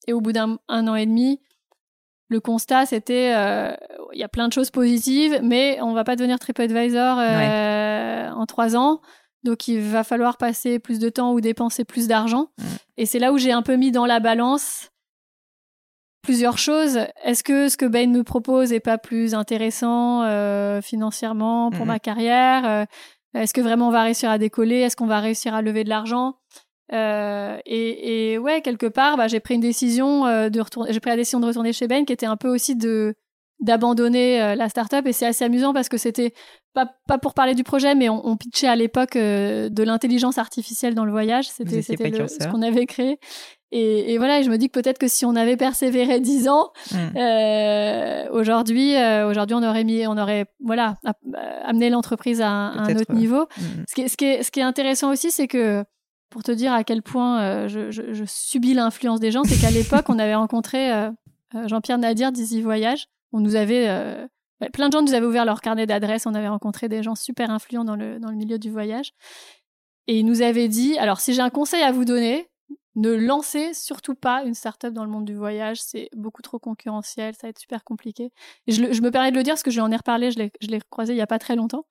Et 0.07 0.13
au 0.13 0.21
bout 0.21 0.33
d'un 0.33 0.59
an 0.69 0.95
et 0.95 1.07
demi, 1.07 1.41
le 2.29 2.41
constat, 2.41 2.87
c'était 2.87 3.33
euh, 3.35 3.73
il 4.13 4.19
y 4.19 4.25
a 4.25 4.29
plein 4.29 4.49
de 4.49 4.53
choses 4.53 4.71
positives, 4.71 5.41
mais 5.43 5.79
on 5.81 5.93
va 5.93 6.05
pas 6.05 6.17
devenir 6.17 6.39
TripAdvisor 6.39 7.19
euh, 7.19 8.31
en 8.31 8.47
trois 8.47 8.77
ans. 8.77 9.01
Donc 9.45 9.69
il 9.69 9.81
va 9.81 10.03
falloir 10.05 10.37
passer 10.37 10.79
plus 10.79 10.99
de 10.99 11.09
temps 11.09 11.33
ou 11.33 11.41
dépenser 11.41 11.85
plus 11.85 12.09
d'argent. 12.09 12.49
Mm. 12.59 12.65
Et 12.97 13.07
c'est 13.07 13.19
là 13.19 13.33
où 13.33 13.39
j'ai 13.39 13.53
un 13.53 13.63
peu 13.63 13.77
mis 13.77 13.93
dans 13.93 14.07
la 14.07 14.21
balance 14.21 14.91
plusieurs 16.29 16.59
choses. 16.59 16.99
Est-ce 17.25 17.43
que 17.43 17.71
ce 17.71 17.79
que 17.79 17.87
Bain 17.87 18.09
me 18.09 18.23
propose 18.23 18.75
est 18.75 18.81
pas 18.81 18.99
plus 18.99 19.35
intéressant 19.35 20.25
euh, 20.25 20.83
financièrement 20.83 21.71
pour 21.71 21.87
mm-hmm. 21.87 21.89
ma 21.89 21.99
carrière 21.99 22.67
euh, 22.67 22.85
Est-ce 23.35 23.55
que 23.55 23.63
vraiment 23.63 23.89
on 23.89 23.91
va 23.91 24.03
réussir 24.03 24.29
à 24.29 24.37
décoller 24.37 24.77
Est-ce 24.77 24.95
qu'on 24.95 25.07
va 25.07 25.21
réussir 25.21 25.55
à 25.55 25.63
lever 25.63 25.85
de 25.85 25.89
l'argent 25.89 26.35
euh, 26.93 27.57
et, 27.65 28.33
et, 28.33 28.39
ouais, 28.39 28.61
quelque 28.61 28.85
part, 28.85 29.17
bah, 29.17 29.27
j'ai 29.27 29.41
pris 29.41 29.55
une 29.55 29.63
décision 29.63 30.27
euh, 30.27 30.51
de 30.51 30.61
retourner. 30.61 30.93
J'ai 30.93 31.01
pris 31.01 31.11
la 31.11 31.17
décision 31.17 31.41
de 31.41 31.47
retourner 31.47 31.73
chez 31.73 31.87
Ben, 31.87 32.05
qui 32.05 32.13
était 32.13 32.27
un 32.27 32.37
peu 32.37 32.49
aussi 32.49 32.77
de 32.77 33.15
d'abandonner 33.61 34.41
euh, 34.41 34.55
la 34.55 34.69
startup. 34.69 35.07
Et 35.07 35.13
c'est 35.13 35.27
assez 35.27 35.45
amusant 35.45 35.73
parce 35.73 35.89
que 35.89 35.97
c'était 35.97 36.33
pas, 36.75 36.91
pas 37.07 37.19
pour 37.19 37.33
parler 37.33 37.55
du 37.55 37.65
projet, 37.65 37.95
mais 37.95 38.09
on, 38.11 38.27
on 38.27 38.37
pitchait 38.37 38.69
à 38.69 38.77
l'époque 38.77 39.15
de 39.17 39.83
l'intelligence 39.83 40.39
artificielle 40.39 40.95
dans 40.95 41.05
le 41.05 41.11
voyage. 41.11 41.49
C'était 41.49 41.83
c'était 41.83 42.11
ce 42.13 42.49
qu'on 42.49 42.63
avait 42.63 42.87
créé. 42.87 43.19
Et, 43.71 44.15
et, 44.15 44.19
voilà, 44.19 44.41
je 44.41 44.51
me 44.51 44.57
dis 44.57 44.69
que 44.71 44.81
peut-être 44.81 44.99
que 44.99 45.09
si 45.09 45.27
on 45.27 45.37
avait 45.37 45.57
persévéré 45.57 46.21
dix 46.21 46.49
ans, 46.49 46.73
hmm. 46.91 47.17
euh, 47.17 48.27
aujourd'hui, 48.31 48.95
aujourd'hui, 49.29 49.55
on 49.55 49.63
aurait 49.63 49.85
mis, 49.85 50.07
on 50.07 50.17
aurait, 50.17 50.47
voilà, 50.65 50.97
amené 51.65 51.91
l'entreprise 51.91 52.41
à, 52.41 52.49
un 52.49 52.97
autre 52.97 53.13
niveau. 53.13 53.47
Hmm. 53.59 53.85
Ce, 53.89 53.95
qui 53.95 54.09
ce, 54.09 54.17
qui 54.17 54.25
est, 54.25 54.43
ce 54.43 54.51
qui 54.51 54.61
est 54.61 54.65
intéressant 54.65 55.11
aussi, 55.11 55.31
c'est 55.31 55.49
que 55.49 55.85
pour 56.31 56.43
te 56.43 56.53
dire 56.53 56.73
à 56.73 56.85
quel 56.85 57.03
point 57.03 57.41
euh, 57.41 57.69
je, 57.69 58.25
subis 58.27 58.75
l'influence 58.75 59.21
des 59.21 59.31
gens, 59.31 59.45
c'est 59.45 59.61
qu'à 59.61 59.71
l'époque, 59.71 60.07
on 60.09 60.19
avait 60.19 60.35
rencontré 60.35 60.93
euh, 60.93 61.11
euh, 61.55 61.69
Jean-Pierre 61.69 61.99
Nadir 61.99 62.33
d'Easy 62.33 62.61
Voyage. 62.61 63.07
On 63.33 63.41
nous 63.41 63.57
avait, 63.57 63.87
plein 64.73 64.89
de 64.89 64.93
gens 64.93 65.03
nous 65.03 65.13
avaient 65.13 65.27
ouvert 65.27 65.45
leur 65.45 65.61
carnet 65.61 65.87
d'adresses. 65.87 66.27
On 66.27 66.35
avait 66.35 66.49
rencontré 66.49 66.89
des 66.89 67.03
gens 67.03 67.15
super 67.15 67.51
influents 67.51 67.85
dans 67.85 67.97
le, 67.97 68.19
dans 68.19 68.31
le 68.31 68.37
milieu 68.37 68.59
du 68.59 68.71
voyage. 68.71 69.13
Et 70.07 70.19
ils 70.19 70.25
nous 70.25 70.41
avaient 70.41 70.69
dit, 70.69 70.97
alors 70.97 71.21
si 71.21 71.35
j'ai 71.35 71.43
un 71.43 71.51
conseil 71.51 71.83
à 71.83 71.93
vous 71.93 72.07
donner, 72.07 72.49
ne 72.99 73.15
lancez 73.15 73.73
surtout 73.75 74.15
pas 74.15 74.43
une 74.45 74.55
startup 74.55 74.93
dans 74.93 75.05
le 75.05 75.11
monde 75.11 75.25
du 75.25 75.35
voyage. 75.35 75.81
C'est 75.81 76.11
beaucoup 76.15 76.43
trop 76.43 76.59
concurrentiel, 76.59 77.35
ça 77.35 77.47
va 77.47 77.49
être 77.49 77.59
super 77.59 77.85
compliqué. 77.85 78.31
Et 78.67 78.73
je, 78.73 78.83
me 78.83 79.11
permets 79.11 79.31
de 79.31 79.37
le 79.37 79.43
dire 79.43 79.55
parce 79.55 79.63
que 79.63 79.71
je 79.71 79.77
lui 79.77 79.83
en 79.83 79.91
ai 79.91 79.97
reparlé, 79.97 80.31
je 80.31 80.39
l'ai 80.39 80.81
croisé 80.91 81.15
il 81.15 81.17
y 81.17 81.23
a 81.23 81.27
pas 81.27 81.39
très 81.39 81.57
longtemps. 81.57 81.87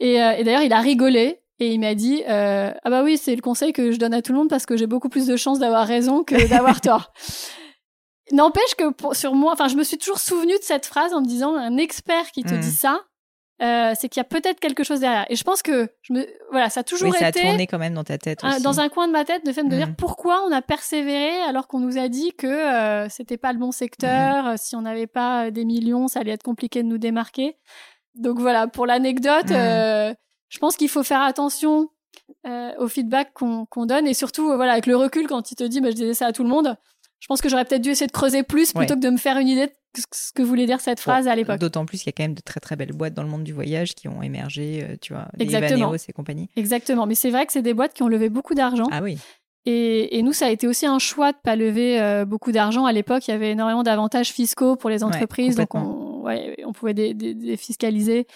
Et, 0.00 0.14
et 0.14 0.44
d'ailleurs, 0.44 0.62
il 0.62 0.72
a 0.72 0.80
rigolé 0.80 1.40
et 1.60 1.72
il 1.72 1.80
m'a 1.80 1.94
dit 1.94 2.22
euh, 2.28 2.72
ah 2.82 2.90
bah 2.90 3.02
oui 3.04 3.16
c'est 3.16 3.34
le 3.34 3.40
conseil 3.40 3.72
que 3.72 3.92
je 3.92 3.98
donne 3.98 4.14
à 4.14 4.22
tout 4.22 4.32
le 4.32 4.38
monde 4.38 4.48
parce 4.48 4.66
que 4.66 4.76
j'ai 4.76 4.86
beaucoup 4.86 5.08
plus 5.08 5.26
de 5.26 5.36
chances 5.36 5.58
d'avoir 5.58 5.86
raison 5.86 6.24
que 6.24 6.34
d'avoir 6.48 6.80
tort. 6.80 7.12
N'empêche 8.32 8.74
que 8.76 8.84
sur 9.14 9.34
moi, 9.34 9.52
enfin 9.52 9.68
je 9.68 9.76
me 9.76 9.84
suis 9.84 9.98
toujours 9.98 10.18
souvenu 10.18 10.52
de 10.52 10.62
cette 10.62 10.86
phrase 10.86 11.12
en 11.12 11.20
me 11.20 11.26
disant 11.26 11.54
un 11.54 11.76
expert 11.76 12.30
qui 12.32 12.42
te 12.42 12.54
hmm. 12.54 12.60
dit 12.60 12.72
ça, 12.72 13.02
euh, 13.62 13.92
c'est 13.98 14.08
qu'il 14.08 14.20
y 14.20 14.22
a 14.22 14.24
peut-être 14.24 14.60
quelque 14.60 14.82
chose 14.82 15.00
derrière. 15.00 15.26
Et 15.28 15.36
je 15.36 15.44
pense 15.44 15.62
que 15.62 15.88
je 16.02 16.12
me, 16.12 16.26
voilà, 16.50 16.70
ça 16.70 16.80
a 16.80 16.82
toujours 16.82 17.10
oui, 17.10 17.16
ça 17.18 17.28
été. 17.28 17.40
Ça 17.40 17.46
a 17.46 17.50
tourné 17.50 17.66
quand 17.66 17.78
même 17.78 17.94
dans 17.94 18.04
ta 18.04 18.18
tête. 18.18 18.42
Aussi. 18.42 18.62
Dans 18.62 18.80
un 18.80 18.88
coin 18.88 19.06
de 19.06 19.12
ma 19.12 19.24
tête, 19.24 19.46
de 19.46 19.52
fait 19.52 19.62
de 19.62 19.68
me 19.68 19.76
dire 19.76 19.88
hmm. 19.88 19.96
pourquoi 19.96 20.44
on 20.46 20.52
a 20.52 20.62
persévéré 20.62 21.40
alors 21.42 21.68
qu'on 21.68 21.80
nous 21.80 21.98
a 21.98 22.08
dit 22.08 22.32
que 22.32 22.46
euh, 22.46 23.08
c'était 23.08 23.36
pas 23.36 23.52
le 23.52 23.58
bon 23.58 23.72
secteur. 23.72 24.44
Hmm. 24.44 24.56
Si 24.56 24.76
on 24.76 24.82
n'avait 24.82 25.06
pas 25.06 25.50
des 25.50 25.64
millions, 25.64 26.08
ça 26.08 26.20
allait 26.20 26.32
être 26.32 26.42
compliqué 26.42 26.82
de 26.82 26.88
nous 26.88 26.98
démarquer. 26.98 27.56
Donc 28.14 28.38
voilà, 28.38 28.66
pour 28.66 28.86
l'anecdote, 28.86 29.48
je 29.48 30.58
pense 30.60 30.76
qu'il 30.76 30.88
faut 30.88 31.02
faire 31.02 31.22
attention 31.22 31.88
euh, 32.46 32.72
au 32.78 32.88
feedback 32.88 33.32
qu'on 33.32 33.86
donne 33.86 34.06
et 34.06 34.14
surtout 34.14 34.50
euh, 34.50 34.56
voilà 34.56 34.72
avec 34.72 34.86
le 34.86 34.96
recul 34.96 35.26
quand 35.26 35.50
il 35.50 35.54
te 35.56 35.64
dit 35.64 35.80
bah, 35.80 35.90
je 35.90 35.94
disais 35.94 36.14
ça 36.14 36.26
à 36.26 36.32
tout 36.32 36.42
le 36.42 36.48
monde 36.48 36.76
je 37.18 37.26
pense 37.26 37.40
que 37.40 37.48
j'aurais 37.48 37.64
peut-être 37.64 37.82
dû 37.82 37.90
essayer 37.90 38.06
de 38.06 38.12
creuser 38.12 38.42
plus 38.42 38.72
plutôt 38.72 38.94
que 38.94 39.00
de 39.00 39.10
me 39.10 39.16
faire 39.16 39.38
une 39.38 39.48
idée 39.48 39.66
de 39.66 39.72
ce 39.96 40.32
que 40.32 40.42
voulait 40.42 40.66
dire 40.66 40.80
cette 40.80 41.00
phrase 41.00 41.28
à 41.28 41.34
l'époque. 41.34 41.58
D'autant 41.58 41.86
plus 41.86 41.98
qu'il 41.98 42.06
y 42.06 42.10
a 42.10 42.12
quand 42.12 42.24
même 42.24 42.34
de 42.34 42.40
très 42.40 42.60
très 42.60 42.76
belles 42.76 42.92
boîtes 42.92 43.14
dans 43.14 43.22
le 43.22 43.28
monde 43.28 43.44
du 43.44 43.52
voyage 43.52 43.94
qui 43.94 44.08
ont 44.08 44.22
émergé, 44.22 44.82
euh, 44.82 44.96
tu 45.00 45.12
vois, 45.12 45.28
Exactement. 45.38 45.92
les 45.92 45.98
et 46.08 46.12
compagnie. 46.12 46.48
Exactement, 46.56 47.06
mais 47.06 47.14
c'est 47.14 47.30
vrai 47.30 47.46
que 47.46 47.52
c'est 47.52 47.62
des 47.62 47.74
boîtes 47.74 47.94
qui 47.94 48.02
ont 48.02 48.08
levé 48.08 48.28
beaucoup 48.28 48.54
d'argent. 48.54 48.88
Ah 48.90 49.02
oui. 49.02 49.18
Et, 49.66 50.18
et, 50.18 50.22
nous, 50.22 50.34
ça 50.34 50.46
a 50.46 50.50
été 50.50 50.66
aussi 50.66 50.84
un 50.84 50.98
choix 50.98 51.32
de 51.32 51.38
pas 51.42 51.56
lever 51.56 52.24
beaucoup 52.26 52.52
d'argent. 52.52 52.84
À 52.84 52.92
l'époque, 52.92 53.26
il 53.26 53.30
y 53.30 53.34
avait 53.34 53.52
énormément 53.52 53.82
d'avantages 53.82 54.30
fiscaux 54.30 54.76
pour 54.76 54.90
les 54.90 55.02
entreprises, 55.02 55.56
donc 55.56 55.74
on, 55.74 56.20
ouais, 56.22 56.54
on 56.66 56.74
pouvait 56.74 56.92
défiscaliser. 56.92 58.26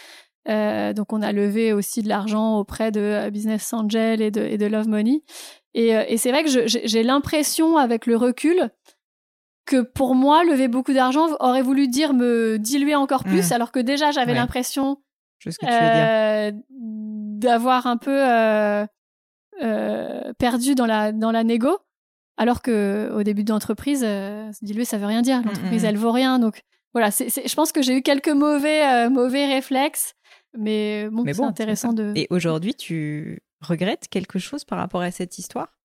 Euh, 0.48 0.92
donc 0.94 1.12
on 1.12 1.20
a 1.20 1.32
levé 1.32 1.72
aussi 1.72 2.02
de 2.02 2.08
l'argent 2.08 2.58
auprès 2.58 2.90
de 2.90 3.00
euh, 3.00 3.30
Business 3.30 3.72
Angel 3.72 4.22
et 4.22 4.30
de, 4.30 4.40
et 4.40 4.56
de 4.56 4.66
Love 4.66 4.88
Money. 4.88 5.22
Et, 5.74 5.94
euh, 5.94 6.04
et 6.08 6.16
c'est 6.16 6.30
vrai 6.30 6.42
que 6.44 6.50
j'ai 6.66 7.02
l'impression 7.02 7.76
avec 7.76 8.06
le 8.06 8.16
recul 8.16 8.70
que 9.68 9.82
pour 9.82 10.14
moi, 10.14 10.42
lever 10.44 10.66
beaucoup 10.66 10.92
d'argent 10.92 11.28
aurait 11.40 11.62
voulu 11.62 11.86
dire 11.86 12.14
me 12.14 12.58
diluer 12.58 12.94
encore 12.94 13.22
plus, 13.22 13.50
mmh. 13.50 13.52
alors 13.52 13.70
que 13.70 13.78
déjà 13.78 14.10
j'avais 14.10 14.34
l'impression 14.34 14.98
euh, 15.62 16.50
d'avoir 16.80 17.86
un 17.86 17.96
peu 17.96 18.28
euh, 18.28 18.86
euh, 19.62 20.32
perdu 20.38 20.74
dans 20.74 20.86
la 20.86 21.12
dans 21.12 21.30
la 21.30 21.44
négo, 21.44 21.78
alors 22.36 22.62
que 22.62 23.12
au 23.14 23.22
début 23.22 23.44
d'entreprise, 23.44 24.04
diluer 24.62 24.84
ça 24.84 24.98
veut 24.98 25.06
rien 25.06 25.22
dire. 25.22 25.40
Mmh, 25.40 25.46
L'entreprise 25.46 25.82
mmh. 25.82 25.86
elle 25.86 25.98
vaut 25.98 26.12
rien, 26.12 26.38
donc 26.38 26.62
voilà. 26.94 27.10
je 27.10 27.54
pense 27.54 27.70
que 27.70 27.82
j'ai 27.82 27.96
eu 27.96 28.02
quelques 28.02 28.28
mauvais 28.28 29.08
mauvais 29.08 29.46
réflexes 29.46 30.14
mais 30.56 31.08
bon, 31.10 31.24
c'est 31.26 31.42
intéressant 31.42 31.92
de. 31.92 32.12
Et 32.16 32.26
aujourd'hui, 32.30 32.74
tu 32.74 33.40
regrettes 33.60 34.08
quelque 34.08 34.38
chose 34.38 34.64
par 34.64 34.78
rapport 34.78 35.02
à 35.02 35.10
cette 35.10 35.38
histoire? 35.38 35.77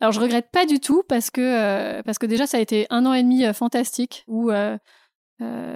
Alors, 0.00 0.12
je 0.12 0.20
regrette 0.20 0.50
pas 0.50 0.66
du 0.66 0.80
tout 0.80 1.02
parce 1.08 1.30
que, 1.30 1.40
euh, 1.40 2.02
parce 2.02 2.18
que 2.18 2.26
déjà, 2.26 2.46
ça 2.46 2.58
a 2.58 2.60
été 2.60 2.86
un 2.90 3.06
an 3.06 3.12
et 3.12 3.22
demi 3.22 3.44
euh, 3.44 3.52
fantastique 3.52 4.24
où. 4.26 4.50
Euh, 4.50 4.76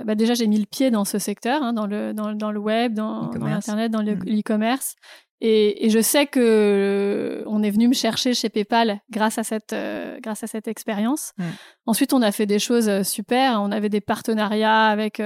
bah 0.05 0.15
déjà, 0.15 0.33
j'ai 0.33 0.47
mis 0.47 0.59
le 0.59 0.65
pied 0.65 0.91
dans 0.91 1.05
ce 1.05 1.19
secteur, 1.19 1.63
hein, 1.63 1.75
dans, 1.75 1.87
le, 1.87 2.15
dans, 2.15 2.33
dans, 2.33 2.51
le 2.51 2.59
web, 2.59 2.95
dans, 2.95 3.27
dans 3.27 3.47
l'Internet, 3.47 3.93
dans 3.93 4.01
l'e-commerce. 4.01 4.97
Et, 5.43 5.85
et, 5.85 5.91
je 5.91 6.01
sais 6.01 6.25
que 6.25 7.45
on 7.47 7.63
est 7.63 7.71
venu 7.71 7.89
me 7.89 7.93
chercher 7.93 8.33
chez 8.33 8.49
PayPal 8.49 9.01
grâce 9.11 9.37
à 9.37 9.43
cette 9.43 9.77
grâce 10.23 10.43
à 10.43 10.47
cette 10.47 10.67
expérience. 10.67 11.33
Mmh. 11.37 11.45
Ensuite, 11.85 12.15
on 12.15 12.23
a 12.23 12.33
fait 12.33 12.47
des 12.47 12.59
choses 12.59 13.03
super. 13.03 13.61
On 13.61 13.71
avait 13.71 13.91
des 13.91 14.01
partenariats 14.01 14.87
avec 14.87 15.21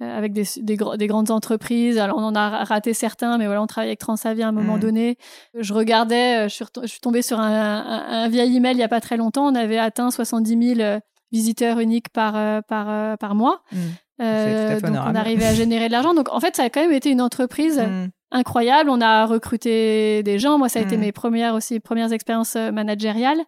avec 0.00 0.32
des, 0.32 0.44
des, 0.58 0.78
des, 0.96 1.06
grandes 1.06 1.30
entreprises. 1.30 1.98
Alors, 1.98 2.16
on 2.16 2.22
en 2.22 2.34
a 2.34 2.64
raté 2.64 2.94
certains, 2.94 3.38
mais 3.38 3.46
voilà, 3.46 3.62
on 3.62 3.66
travaille 3.66 3.90
avec 3.90 3.98
Transavia 3.98 4.46
à 4.46 4.48
un 4.48 4.52
moment 4.52 4.76
mmh. 4.76 4.80
donné. 4.80 5.18
Je 5.58 5.74
regardais, 5.74 6.46
euh, 6.46 6.48
je 6.48 6.54
suis, 6.54 6.64
je 6.82 6.86
suis 6.86 7.00
tombée 7.00 7.22
sur 7.22 7.38
un, 7.38 8.04
un, 8.08 8.28
vieil 8.28 8.56
email 8.56 8.72
il 8.72 8.78
n'y 8.78 8.82
a 8.82 8.88
pas 8.88 9.00
très 9.00 9.16
longtemps. 9.16 9.46
On 9.46 9.54
avait 9.54 9.78
atteint 9.78 10.10
70 10.10 10.74
000 10.76 10.80
euh, 10.80 11.00
visiteurs 11.32 11.78
uniques 11.80 12.08
par, 12.08 12.64
par, 12.64 13.18
par 13.18 13.34
mois. 13.34 13.62
Mmh. 13.72 13.76
Euh, 14.22 14.80
donc, 14.80 14.94
on 14.94 15.14
arrivait 15.14 15.46
à 15.46 15.54
générer 15.54 15.86
de 15.88 15.92
l'argent. 15.92 16.14
Donc, 16.14 16.28
en 16.32 16.40
fait, 16.40 16.56
ça 16.56 16.64
a 16.64 16.70
quand 16.70 16.80
même 16.80 16.92
été 16.92 17.10
une 17.10 17.22
entreprise 17.22 17.78
mmh. 17.78 18.08
incroyable. 18.32 18.90
On 18.90 19.00
a 19.00 19.26
recruté 19.26 20.22
des 20.22 20.38
gens. 20.38 20.58
Moi, 20.58 20.68
ça 20.68 20.78
a 20.78 20.82
été 20.82 20.96
mes 20.96 21.12
premières 21.12 21.54
aussi 21.54 21.78
premières 21.78 22.12
expériences 22.12 22.56
managériales. 22.56 23.40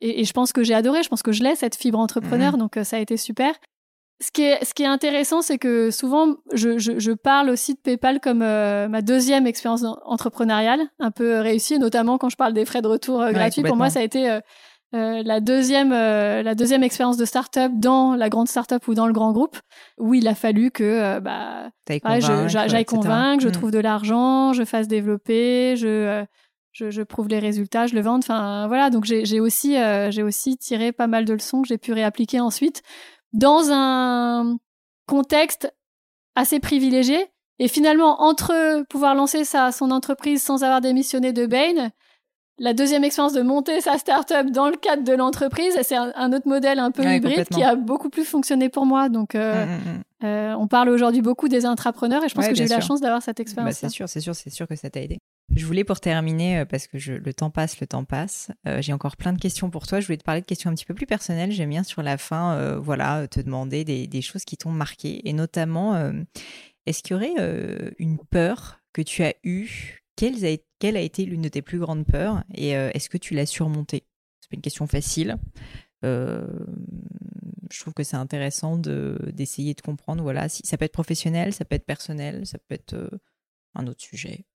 Et, 0.00 0.20
et 0.20 0.24
je 0.24 0.32
pense 0.32 0.52
que 0.52 0.62
j'ai 0.62 0.74
adoré. 0.74 1.02
Je 1.02 1.08
pense 1.08 1.22
que 1.22 1.32
je 1.32 1.42
l'ai, 1.42 1.54
cette 1.54 1.76
fibre 1.76 1.98
entrepreneur. 1.98 2.56
Donc, 2.58 2.78
ça 2.82 2.96
a 2.96 3.00
été 3.00 3.16
super 3.16 3.54
ce 4.22 4.30
qui 4.30 4.42
est, 4.42 4.62
ce 4.64 4.74
qui 4.74 4.82
est 4.82 4.86
intéressant, 4.86 5.40
c'est 5.40 5.56
que 5.56 5.90
souvent, 5.90 6.36
je, 6.52 6.78
je, 6.78 6.98
je, 6.98 7.12
parle 7.12 7.48
aussi 7.48 7.74
de 7.74 7.78
PayPal 7.78 8.20
comme 8.20 8.42
euh, 8.42 8.86
ma 8.86 9.00
deuxième 9.00 9.46
expérience 9.46 9.82
entrepreneuriale, 10.04 10.80
un 10.98 11.10
peu 11.10 11.40
réussie, 11.40 11.78
notamment 11.78 12.18
quand 12.18 12.28
je 12.28 12.36
parle 12.36 12.52
des 12.52 12.66
frais 12.66 12.82
de 12.82 12.88
retour 12.88 13.22
euh, 13.22 13.32
gratuits. 13.32 13.62
Pour 13.62 13.76
moi, 13.76 13.88
ça 13.88 14.00
a 14.00 14.02
été 14.02 14.30
euh, 14.30 15.22
la 15.22 15.40
deuxième, 15.40 15.90
la 15.90 16.54
deuxième 16.54 16.82
expérience 16.82 17.16
de 17.16 17.24
startup 17.24 17.72
dans 17.76 18.14
la 18.14 18.28
grande 18.28 18.48
startup 18.48 18.86
ou 18.88 18.94
dans 18.94 19.06
le 19.06 19.14
grand 19.14 19.32
groupe, 19.32 19.56
où 19.98 20.12
il 20.12 20.28
a 20.28 20.34
fallu 20.34 20.70
que 20.70 21.18
bah, 21.20 21.70
j'aille 21.88 22.84
convaincre, 22.84 23.42
je 23.42 23.48
mm. 23.48 23.52
trouve 23.52 23.70
de 23.70 23.78
l'argent, 23.78 24.52
je 24.52 24.64
fasse 24.64 24.86
développer, 24.86 25.76
je 25.76 26.24
je, 26.72 26.88
je, 26.88 27.02
prouve 27.02 27.26
les 27.26 27.40
résultats, 27.40 27.88
je 27.88 27.96
le 27.96 28.00
vends. 28.00 28.18
Enfin, 28.18 28.68
voilà. 28.68 28.90
Donc, 28.90 29.04
j'ai 29.04 29.40
aussi, 29.40 29.76
j'ai 30.10 30.22
aussi 30.22 30.56
tiré 30.56 30.92
pas 30.92 31.08
mal 31.08 31.24
de 31.24 31.32
leçons 31.32 31.62
que 31.62 31.68
j'ai 31.68 31.78
pu 31.78 31.92
réappliquer 31.92 32.38
ensuite 32.38 32.82
dans 33.32 33.70
un 33.70 34.58
contexte 35.06 35.72
assez 36.34 36.60
privilégié. 36.60 37.28
Et 37.58 37.68
finalement, 37.68 38.22
entre 38.22 38.84
pouvoir 38.88 39.14
lancer 39.14 39.44
sa, 39.44 39.70
son 39.70 39.90
entreprise 39.90 40.42
sans 40.42 40.64
avoir 40.64 40.80
démissionné 40.80 41.32
de 41.32 41.46
Bain, 41.46 41.90
la 42.60 42.74
deuxième 42.74 43.04
expérience 43.04 43.32
de 43.32 43.40
monter 43.40 43.80
sa 43.80 43.96
startup 43.96 44.50
dans 44.52 44.68
le 44.68 44.76
cadre 44.76 45.02
de 45.02 45.14
l'entreprise, 45.14 45.76
c'est 45.82 45.96
un, 45.96 46.32
autre 46.32 46.46
modèle 46.46 46.78
un 46.78 46.90
peu 46.90 47.02
hybride 47.02 47.48
qui 47.48 47.64
a 47.64 47.74
beaucoup 47.74 48.10
plus 48.10 48.24
fonctionné 48.24 48.68
pour 48.68 48.84
moi. 48.84 49.08
Donc, 49.08 49.34
euh, 49.34 49.64
mmh, 49.64 49.68
mmh, 49.68 49.92
mmh. 49.92 50.02
Euh, 50.22 50.54
on 50.58 50.68
parle 50.68 50.90
aujourd'hui 50.90 51.22
beaucoup 51.22 51.48
des 51.48 51.64
intrapreneurs 51.64 52.22
et 52.22 52.28
je 52.28 52.34
pense 52.34 52.46
que 52.46 52.54
j'ai 52.54 52.66
eu 52.66 52.68
la 52.68 52.82
chance 52.82 53.00
d'avoir 53.00 53.22
cette 53.22 53.40
expérience. 53.40 53.72
Bah, 53.72 53.88
c'est 53.88 53.88
sûr, 53.88 54.06
c'est 54.06 54.20
sûr, 54.20 54.34
c'est 54.34 54.50
sûr 54.50 54.68
que 54.68 54.76
ça 54.76 54.90
t'a 54.90 55.00
aidé. 55.00 55.18
Je 55.56 55.64
voulais 55.64 55.82
pour 55.82 55.98
terminer, 55.98 56.58
euh, 56.58 56.64
parce 56.66 56.86
que 56.86 56.98
je, 56.98 57.14
le 57.14 57.32
temps 57.32 57.48
passe, 57.48 57.80
le 57.80 57.86
temps 57.86 58.04
passe, 58.04 58.50
euh, 58.68 58.82
j'ai 58.82 58.92
encore 58.92 59.16
plein 59.16 59.32
de 59.32 59.40
questions 59.40 59.70
pour 59.70 59.86
toi. 59.86 59.98
Je 59.98 60.06
voulais 60.06 60.18
te 60.18 60.24
parler 60.24 60.42
de 60.42 60.46
questions 60.46 60.70
un 60.70 60.74
petit 60.74 60.84
peu 60.84 60.92
plus 60.92 61.06
personnelles. 61.06 61.52
J'aime 61.52 61.70
bien 61.70 61.84
sur 61.84 62.02
la 62.02 62.18
fin, 62.18 62.76
voilà, 62.76 63.26
te 63.28 63.40
demander 63.40 63.84
des, 63.84 64.06
des 64.06 64.20
choses 64.20 64.44
qui 64.44 64.58
t'ont 64.58 64.72
marqué. 64.72 65.26
Et 65.26 65.32
notamment, 65.32 65.98
est-ce 66.84 67.02
qu'il 67.02 67.16
y 67.16 67.18
aurait 67.18 67.94
une 67.98 68.18
peur 68.18 68.80
que 68.92 69.00
tu 69.00 69.22
as 69.22 69.32
eue? 69.42 70.02
Quelle 70.16 70.44
a, 70.44 70.56
quelle 70.80 70.96
a 70.96 71.00
été 71.00 71.24
l'une 71.24 71.42
de 71.42 71.48
tes 71.48 71.62
plus 71.62 71.78
grandes 71.78 72.04
peurs 72.04 72.42
Et 72.54 72.70
est-ce 72.70 73.08
que 73.08 73.18
tu 73.18 73.34
l'as 73.34 73.46
surmontée? 73.46 74.04
C'est 74.40 74.50
pas 74.50 74.56
une 74.56 74.62
question 74.62 74.86
facile. 74.88 75.36
je 76.02 77.80
trouve 77.80 77.94
que 77.94 78.02
c'est 78.02 78.16
intéressant 78.16 78.76
de 78.76 79.16
d'essayer 79.32 79.74
de 79.74 79.80
comprendre. 79.80 80.22
Voilà, 80.22 80.48
si 80.48 80.62
ça 80.64 80.76
peut 80.76 80.86
être 80.86 80.92
professionnel, 80.92 81.52
ça 81.52 81.64
peut 81.64 81.76
être 81.76 81.86
personnel, 81.86 82.46
ça 82.46 82.58
peut 82.58 82.74
être 82.74 82.96
un 83.74 83.86
autre 83.86 84.02
sujet. 84.02 84.46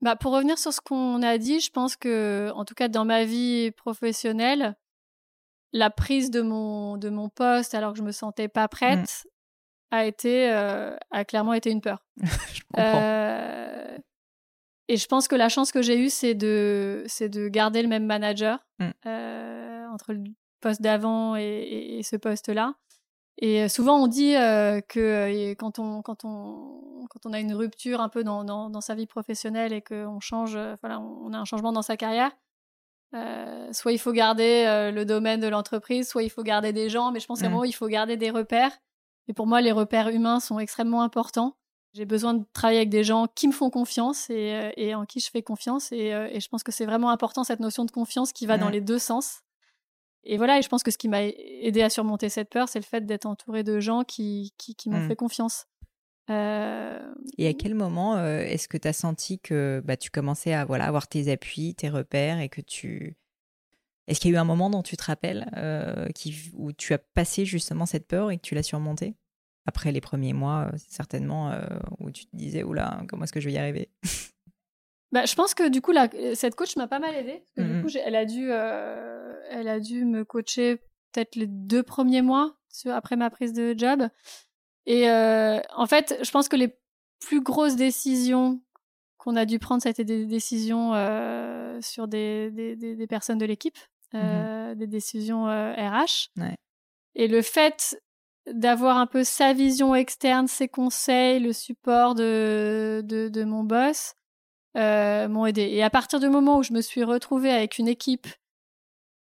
Bah, 0.00 0.14
pour 0.14 0.32
revenir 0.32 0.58
sur 0.58 0.72
ce 0.72 0.80
qu'on 0.80 1.22
a 1.22 1.38
dit, 1.38 1.60
je 1.60 1.70
pense 1.70 1.96
que, 1.96 2.52
en 2.54 2.64
tout 2.64 2.74
cas 2.74 2.88
dans 2.88 3.04
ma 3.04 3.24
vie 3.24 3.72
professionnelle, 3.72 4.76
la 5.72 5.90
prise 5.90 6.30
de 6.30 6.40
mon, 6.40 6.96
de 6.96 7.10
mon 7.10 7.28
poste 7.28 7.74
alors 7.74 7.92
que 7.92 7.98
je 7.98 8.04
me 8.04 8.12
sentais 8.12 8.48
pas 8.48 8.66
mmh. 8.66 8.68
prête 8.68 9.26
a 9.90 10.04
été 10.04 10.50
euh, 10.50 10.96
a 11.10 11.24
clairement 11.24 11.54
été 11.54 11.70
une 11.70 11.80
peur. 11.80 12.04
je 12.22 12.60
comprends. 12.72 13.00
Euh, 13.02 13.98
et 14.88 14.96
je 14.96 15.06
pense 15.06 15.28
que 15.28 15.36
la 15.36 15.48
chance 15.48 15.72
que 15.72 15.82
j'ai 15.82 15.98
eue, 15.98 16.10
c'est 16.10 16.34
de, 16.34 17.04
c'est 17.06 17.28
de 17.28 17.48
garder 17.48 17.82
le 17.82 17.88
même 17.88 18.06
manager 18.06 18.66
mmh. 18.78 18.90
euh, 19.06 19.86
entre 19.88 20.12
le 20.12 20.24
poste 20.60 20.82
d'avant 20.82 21.36
et, 21.36 22.00
ce 22.02 22.16
poste-là. 22.16 22.74
Et 23.40 23.68
souvent, 23.68 24.02
on 24.02 24.08
dit 24.08 24.32
que 24.32 25.54
quand 25.54 25.78
on, 25.78 26.02
quand, 26.02 26.24
on, 26.24 27.06
quand 27.08 27.24
on 27.24 27.32
a 27.32 27.38
une 27.38 27.54
rupture 27.54 28.00
un 28.00 28.08
peu 28.08 28.24
dans, 28.24 28.42
dans, 28.42 28.68
dans 28.68 28.80
sa 28.80 28.96
vie 28.96 29.06
professionnelle 29.06 29.72
et 29.72 29.80
qu'on 29.80 30.18
change, 30.18 30.58
voilà, 30.80 30.98
on 30.98 31.32
a 31.32 31.38
un 31.38 31.44
changement 31.44 31.72
dans 31.72 31.82
sa 31.82 31.96
carrière, 31.96 32.32
euh, 33.14 33.72
soit 33.72 33.92
il 33.92 33.98
faut 33.98 34.12
garder 34.12 34.64
euh, 34.66 34.90
le 34.90 35.04
domaine 35.04 35.40
de 35.40 35.48
l'entreprise, 35.48 36.08
soit 36.08 36.22
il 36.22 36.30
faut 36.30 36.42
garder 36.42 36.72
des 36.72 36.90
gens, 36.90 37.10
mais 37.10 37.20
je 37.20 37.26
pense 37.26 37.40
qu'à 37.40 37.46
un 37.46 37.48
mm. 37.48 37.52
moment, 37.52 37.64
il 37.64 37.72
faut 37.72 37.88
garder 37.88 38.16
des 38.16 38.30
repères. 38.30 38.72
Et 39.28 39.32
pour 39.32 39.46
moi, 39.46 39.60
les 39.60 39.72
repères 39.72 40.08
humains 40.08 40.40
sont 40.40 40.58
extrêmement 40.58 41.02
importants. 41.02 41.56
J'ai 41.94 42.04
besoin 42.04 42.34
de 42.34 42.44
travailler 42.52 42.80
avec 42.80 42.90
des 42.90 43.02
gens 43.02 43.26
qui 43.34 43.48
me 43.48 43.52
font 43.52 43.70
confiance 43.70 44.28
et, 44.30 44.54
euh, 44.54 44.70
et 44.76 44.94
en 44.94 45.06
qui 45.06 45.20
je 45.20 45.30
fais 45.30 45.42
confiance. 45.42 45.90
Et, 45.92 46.08
et 46.08 46.40
je 46.40 46.48
pense 46.48 46.62
que 46.62 46.70
c'est 46.70 46.86
vraiment 46.86 47.10
important 47.10 47.44
cette 47.44 47.60
notion 47.60 47.84
de 47.84 47.90
confiance 47.90 48.32
qui 48.32 48.46
va 48.46 48.58
dans 48.58 48.68
les 48.68 48.80
deux 48.80 48.98
sens. 48.98 49.40
Et 50.24 50.36
voilà, 50.36 50.58
et 50.58 50.62
je 50.62 50.68
pense 50.68 50.82
que 50.82 50.90
ce 50.90 50.98
qui 50.98 51.08
m'a 51.08 51.22
aidé 51.22 51.80
à 51.82 51.88
surmonter 51.88 52.28
cette 52.28 52.50
peur, 52.50 52.68
c'est 52.68 52.78
le 52.78 52.84
fait 52.84 53.06
d'être 53.06 53.24
entouré 53.24 53.62
de 53.62 53.80
gens 53.80 54.04
qui, 54.04 54.52
qui, 54.58 54.74
qui 54.74 54.90
m'ont 54.90 55.00
mm. 55.00 55.08
fait 55.08 55.16
confiance. 55.16 55.66
Et 56.28 57.48
à 57.48 57.54
quel 57.54 57.74
moment 57.74 58.22
est-ce 58.22 58.68
que 58.68 58.76
tu 58.76 58.86
as 58.86 58.92
senti 58.92 59.38
que 59.38 59.80
bah, 59.82 59.96
tu 59.96 60.10
commençais 60.10 60.52
à 60.52 60.66
voilà, 60.66 60.84
avoir 60.84 61.08
tes 61.08 61.32
appuis, 61.32 61.74
tes 61.74 61.88
repères 61.88 62.38
et 62.40 62.50
que 62.50 62.60
tu... 62.60 63.16
Est-ce 64.06 64.20
qu'il 64.20 64.30
y 64.30 64.34
a 64.34 64.36
eu 64.36 64.40
un 64.40 64.44
moment 64.44 64.68
dont 64.68 64.82
tu 64.82 64.96
te 64.98 65.04
rappelles 65.04 65.50
qui, 66.14 66.50
où 66.52 66.72
tu 66.72 66.92
as 66.92 66.98
passé 66.98 67.46
justement 67.46 67.86
cette 67.86 68.06
peur 68.06 68.30
et 68.30 68.36
que 68.36 68.42
tu 68.42 68.54
l'as 68.54 68.62
surmontée? 68.62 69.14
Après 69.68 69.92
les 69.92 70.00
premiers 70.00 70.32
mois, 70.32 70.70
certainement, 70.88 71.52
où 71.98 72.10
tu 72.10 72.24
te 72.24 72.34
disais, 72.34 72.62
oula, 72.62 73.02
comment 73.06 73.24
est-ce 73.24 73.32
que 73.34 73.40
je 73.40 73.46
vais 73.46 73.52
y 73.52 73.58
arriver? 73.58 73.90
Bah, 75.12 75.24
je 75.24 75.34
pense 75.34 75.54
que 75.54 75.68
du 75.68 75.80
coup, 75.80 75.92
la, 75.92 76.08
cette 76.34 76.54
coach 76.54 76.76
m'a 76.76 76.86
pas 76.86 76.98
mal 76.98 77.14
aidée. 77.14 77.42
Parce 77.42 77.52
que, 77.56 77.72
du 77.72 77.78
mmh 77.78 77.82
coup, 77.82 77.88
elle 78.04 78.14
a, 78.14 78.26
dû, 78.26 78.50
elle 78.50 79.68
a 79.68 79.80
dû 79.80 80.04
me 80.04 80.22
coacher 80.24 80.76
peut-être 81.12 81.36
les 81.36 81.46
deux 81.46 81.82
premiers 81.82 82.22
mois 82.22 82.58
après 82.86 83.16
ma 83.16 83.30
prise 83.30 83.52
de 83.52 83.74
job. 83.76 84.08
Et 84.86 85.10
euh, 85.10 85.60
en 85.76 85.86
fait, 85.86 86.18
je 86.22 86.30
pense 86.30 86.48
que 86.48 86.56
les 86.56 86.76
plus 87.20 87.42
grosses 87.42 87.76
décisions 87.76 88.60
qu'on 89.18 89.36
a 89.36 89.44
dû 89.44 89.58
prendre, 89.58 89.82
ça 89.82 89.88
a 89.88 89.90
été 89.90 90.04
des 90.04 90.26
décisions 90.26 90.94
euh, 90.94 91.80
sur 91.82 92.08
des, 92.08 92.50
des, 92.50 92.76
des, 92.76 93.06
personnes 93.06 93.38
de 93.38 93.44
l'équipe, 93.44 93.78
mmh 94.12 94.16
euh, 94.16 94.74
des 94.74 94.86
décisions 94.86 95.44
RH. 95.46 96.30
Et 97.14 97.28
le 97.28 97.42
fait 97.42 98.00
d'avoir 98.52 98.98
un 98.98 99.06
peu 99.06 99.24
sa 99.24 99.52
vision 99.52 99.94
externe, 99.94 100.48
ses 100.48 100.68
conseils, 100.68 101.40
le 101.40 101.52
support 101.52 102.14
de, 102.14 103.02
de, 103.04 103.28
de 103.28 103.44
mon 103.44 103.64
boss 103.64 104.14
m'ont 104.74 105.46
aidé. 105.46 105.62
Et 105.62 105.82
à 105.82 105.90
partir 105.90 106.20
du 106.20 106.28
moment 106.28 106.58
où 106.58 106.62
je 106.62 106.72
me 106.72 106.80
suis 106.80 107.02
retrouvée 107.02 107.50
avec 107.50 107.78
une 107.78 107.88
équipe 107.88 108.28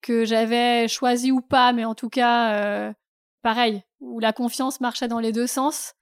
que 0.01 0.26
j'avais 0.26 0.88
choisie 0.88 1.32
ou 1.32 1.41
pas, 1.41 1.72
mais 1.72 1.86
en 1.86 1.95
tout 1.95 2.09
cas 2.09 2.93
pareil, 3.41 3.82
où 4.01 4.20
la 4.20 4.34
confiance 4.34 4.82
marchait 4.82 5.07
dans 5.07 5.20
les 5.20 5.32
deux 5.32 5.47
sens. 5.47 5.93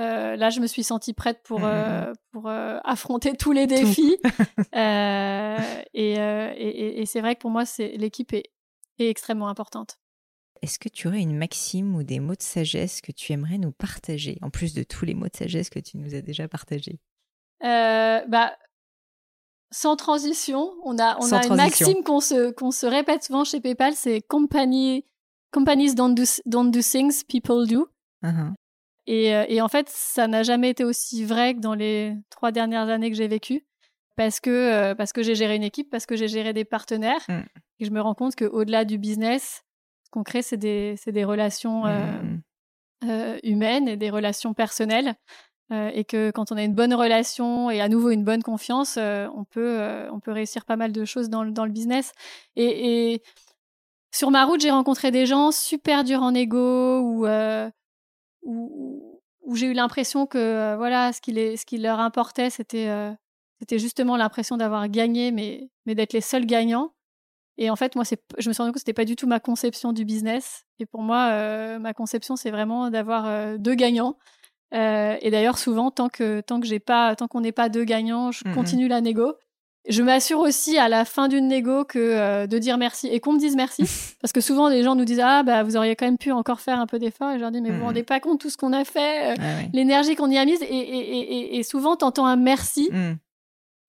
Euh, 0.00 0.34
là, 0.34 0.50
je 0.50 0.58
me 0.58 0.66
suis 0.66 0.82
sentie 0.82 1.14
prête 1.14 1.40
pour, 1.44 1.60
mmh, 1.60 1.62
mmh, 1.62 1.66
euh, 1.66 2.10
mmh. 2.10 2.14
pour 2.32 2.48
euh, 2.48 2.78
affronter 2.82 3.36
tous 3.36 3.52
les 3.52 3.68
défis. 3.68 4.16
et, 4.72 6.14
et, 6.14 7.06
c'est 7.06 7.20
vrai 7.20 7.36
que 7.36 7.40
pour 7.40 7.50
moi, 7.50 7.62
l'équipe 7.78 8.32
est, 8.32 8.50
est, 8.98 9.08
extrêmement 9.08 9.48
importante. 9.48 9.98
Est-ce 10.64 10.78
que 10.78 10.88
tu 10.88 11.08
aurais 11.08 11.20
une 11.20 11.36
maxime 11.36 11.94
ou 11.94 12.02
des 12.02 12.20
mots 12.20 12.34
de 12.34 12.42
sagesse 12.42 13.00
que 13.00 13.12
tu 13.12 13.32
aimerais 13.32 13.58
nous 13.58 13.72
partager, 13.72 14.38
en 14.42 14.50
plus 14.50 14.74
de 14.74 14.82
tous 14.82 15.04
les 15.04 15.14
mots 15.14 15.28
de 15.28 15.36
sagesse 15.36 15.70
que 15.70 15.78
tu 15.78 15.98
nous 15.98 16.14
as 16.14 16.22
déjà 16.22 16.48
partagés? 16.48 16.98
Bah, 17.60 18.56
Sans 19.70 19.96
transition, 19.96 20.72
on 20.84 20.98
a, 20.98 21.16
on 21.20 21.32
a 21.32 21.46
une 21.46 21.56
maxime 21.56 22.02
qu'on 22.02 22.20
se, 22.20 22.50
qu'on 22.52 22.70
se 22.70 22.86
répète 22.86 23.24
souvent 23.24 23.44
chez 23.44 23.60
PayPal, 23.60 23.94
c'est 23.94 24.22
compagnie 24.22 25.04
companies 25.54 25.94
don't 25.94 26.14
do, 26.14 26.24
don't 26.46 26.70
do 26.70 26.82
things, 26.82 27.22
people 27.22 27.66
do. 27.66 27.88
Uh-huh. 28.24 28.52
Et, 29.06 29.34
euh, 29.34 29.44
et, 29.48 29.60
en 29.60 29.68
fait, 29.68 29.88
ça 29.88 30.26
n'a 30.26 30.42
jamais 30.42 30.70
été 30.70 30.84
aussi 30.84 31.24
vrai 31.24 31.54
que 31.54 31.60
dans 31.60 31.74
les 31.74 32.14
trois 32.30 32.50
dernières 32.50 32.88
années 32.88 33.10
que 33.10 33.16
j'ai 33.16 33.28
vécues. 33.28 33.64
Parce 34.16 34.40
que, 34.40 34.50
euh, 34.50 34.94
parce 34.94 35.12
que 35.12 35.22
j'ai 35.22 35.34
géré 35.34 35.56
une 35.56 35.64
équipe, 35.64 35.90
parce 35.90 36.06
que 36.06 36.16
j'ai 36.16 36.28
géré 36.28 36.52
des 36.52 36.64
partenaires. 36.64 37.24
Mm. 37.28 37.42
Et 37.80 37.84
je 37.84 37.90
me 37.90 38.00
rends 38.00 38.14
compte 38.14 38.36
qu'au-delà 38.36 38.84
du 38.84 38.98
business, 38.98 39.62
qu'on 40.14 40.24
crée, 40.24 40.42
c'est 40.42 40.56
des, 40.56 40.96
des, 41.06 41.24
relations 41.24 41.84
euh, 41.86 42.22
mm. 43.02 43.38
humaines 43.42 43.88
et 43.88 43.96
des 43.96 44.10
relations 44.10 44.54
personnelles. 44.54 45.14
et 45.70 46.04
que 46.04 46.30
quand 46.30 46.52
on 46.52 46.56
a 46.56 46.62
une 46.62 46.74
bonne 46.74 46.94
relation 46.94 47.70
et 47.70 47.80
à 47.80 47.88
nouveau 47.88 48.10
une 48.10 48.24
bonne 48.24 48.42
confiance, 48.42 48.96
on, 48.96 49.44
peut, 49.44 50.08
on 50.10 50.20
peut 50.20 50.32
réussir 50.32 50.64
pas 50.64 50.76
mal 50.76 50.92
de 50.92 51.04
choses 51.04 51.28
dans, 51.28 51.44
dans 51.44 51.64
le 51.64 51.72
business. 51.72 52.12
Et, 52.56 53.12
et 53.12 53.22
sur 54.14 54.30
ma 54.30 54.44
route, 54.44 54.60
j'ai 54.60 54.70
rencontré 54.70 55.10
des 55.10 55.26
gens 55.26 55.50
super 55.50 56.04
durs 56.04 56.22
en 56.22 56.34
ego 56.34 57.00
ou 57.00 57.26
euh, 57.26 57.68
où, 58.42 59.20
j'ai 59.54 59.66
eu 59.66 59.72
l'impression 59.72 60.26
que 60.26 60.38
euh, 60.38 60.76
voilà, 60.76 61.12
ce 61.12 61.20
qui, 61.20 61.32
les, 61.32 61.56
ce 61.56 61.66
qui 61.66 61.78
leur 61.78 61.98
importait, 61.98 62.48
c'était 62.48 62.86
euh, 62.88 63.12
c'était 63.58 63.80
justement 63.80 64.16
l'impression 64.16 64.56
d'avoir 64.56 64.88
gagné, 64.88 65.32
mais, 65.32 65.68
mais 65.84 65.96
d'être 65.96 66.12
les 66.12 66.20
seuls 66.20 66.46
gagnants. 66.46 66.94
Et 67.56 67.70
en 67.70 67.76
fait, 67.76 67.94
moi, 67.94 68.04
je 68.38 68.48
me 68.48 68.52
suis 68.52 68.62
rendu 68.62 68.70
compte 68.70 68.74
que 68.74 68.80
c'était 68.80 68.92
pas 68.92 69.04
du 69.04 69.16
tout 69.16 69.26
ma 69.26 69.40
conception 69.40 69.92
du 69.92 70.04
business. 70.04 70.64
Et 70.80 70.86
pour 70.86 71.02
moi, 71.02 71.78
ma 71.78 71.94
conception, 71.94 72.36
c'est 72.36 72.50
vraiment 72.50 72.90
d'avoir 72.90 73.58
deux 73.58 73.74
gagnants. 73.74 74.16
et 74.72 75.28
d'ailleurs, 75.30 75.58
souvent, 75.58 75.90
tant 75.92 76.08
que 76.08 76.40
tant 76.40 76.58
que 76.58 76.66
j'ai 76.66 76.80
pas, 76.80 77.14
tant 77.14 77.28
qu'on 77.28 77.40
n'est 77.40 77.52
pas 77.52 77.68
deux 77.68 77.84
gagnants, 77.84 78.32
je 78.32 78.48
mmh 78.48 78.54
continue 78.54 78.88
la 78.88 79.00
négo. 79.00 79.34
Je 79.86 80.02
m'assure 80.02 80.38
aussi 80.38 80.78
à 80.78 80.88
la 80.88 81.04
fin 81.04 81.28
d'une 81.28 81.46
négo 81.46 81.84
que 81.84 81.98
euh, 81.98 82.46
de 82.46 82.58
dire 82.58 82.78
merci 82.78 83.06
et 83.08 83.20
qu'on 83.20 83.34
me 83.34 83.38
dise 83.38 83.54
merci 83.54 83.84
parce 84.22 84.32
que 84.32 84.40
souvent 84.40 84.68
les 84.68 84.82
gens 84.82 84.94
nous 84.94 85.04
disent 85.04 85.20
ah 85.22 85.42
bah 85.42 85.62
vous 85.62 85.76
auriez 85.76 85.94
quand 85.94 86.06
même 86.06 86.16
pu 86.16 86.32
encore 86.32 86.60
faire 86.60 86.80
un 86.80 86.86
peu 86.86 86.98
d'effort 86.98 87.32
et 87.32 87.34
je 87.34 87.40
leur 87.40 87.50
dis 87.50 87.60
mais 87.60 87.68
vous 87.68 87.76
vous 87.76 87.82
mmh. 87.82 87.86
rendez 87.86 88.02
pas 88.02 88.18
compte 88.18 88.40
tout 88.40 88.48
ce 88.48 88.56
qu'on 88.56 88.72
a 88.72 88.84
fait, 88.84 89.32
euh, 89.32 89.62
l'énergie 89.74 90.16
qu'on 90.16 90.30
y 90.30 90.38
a 90.38 90.44
mise 90.46 90.62
et, 90.62 90.66
et, 90.66 90.78
et, 90.78 91.58
et 91.58 91.62
souvent 91.62 91.96
t'entends 91.96 92.24
un 92.24 92.36
merci 92.36 92.88
mmh. 92.90 93.12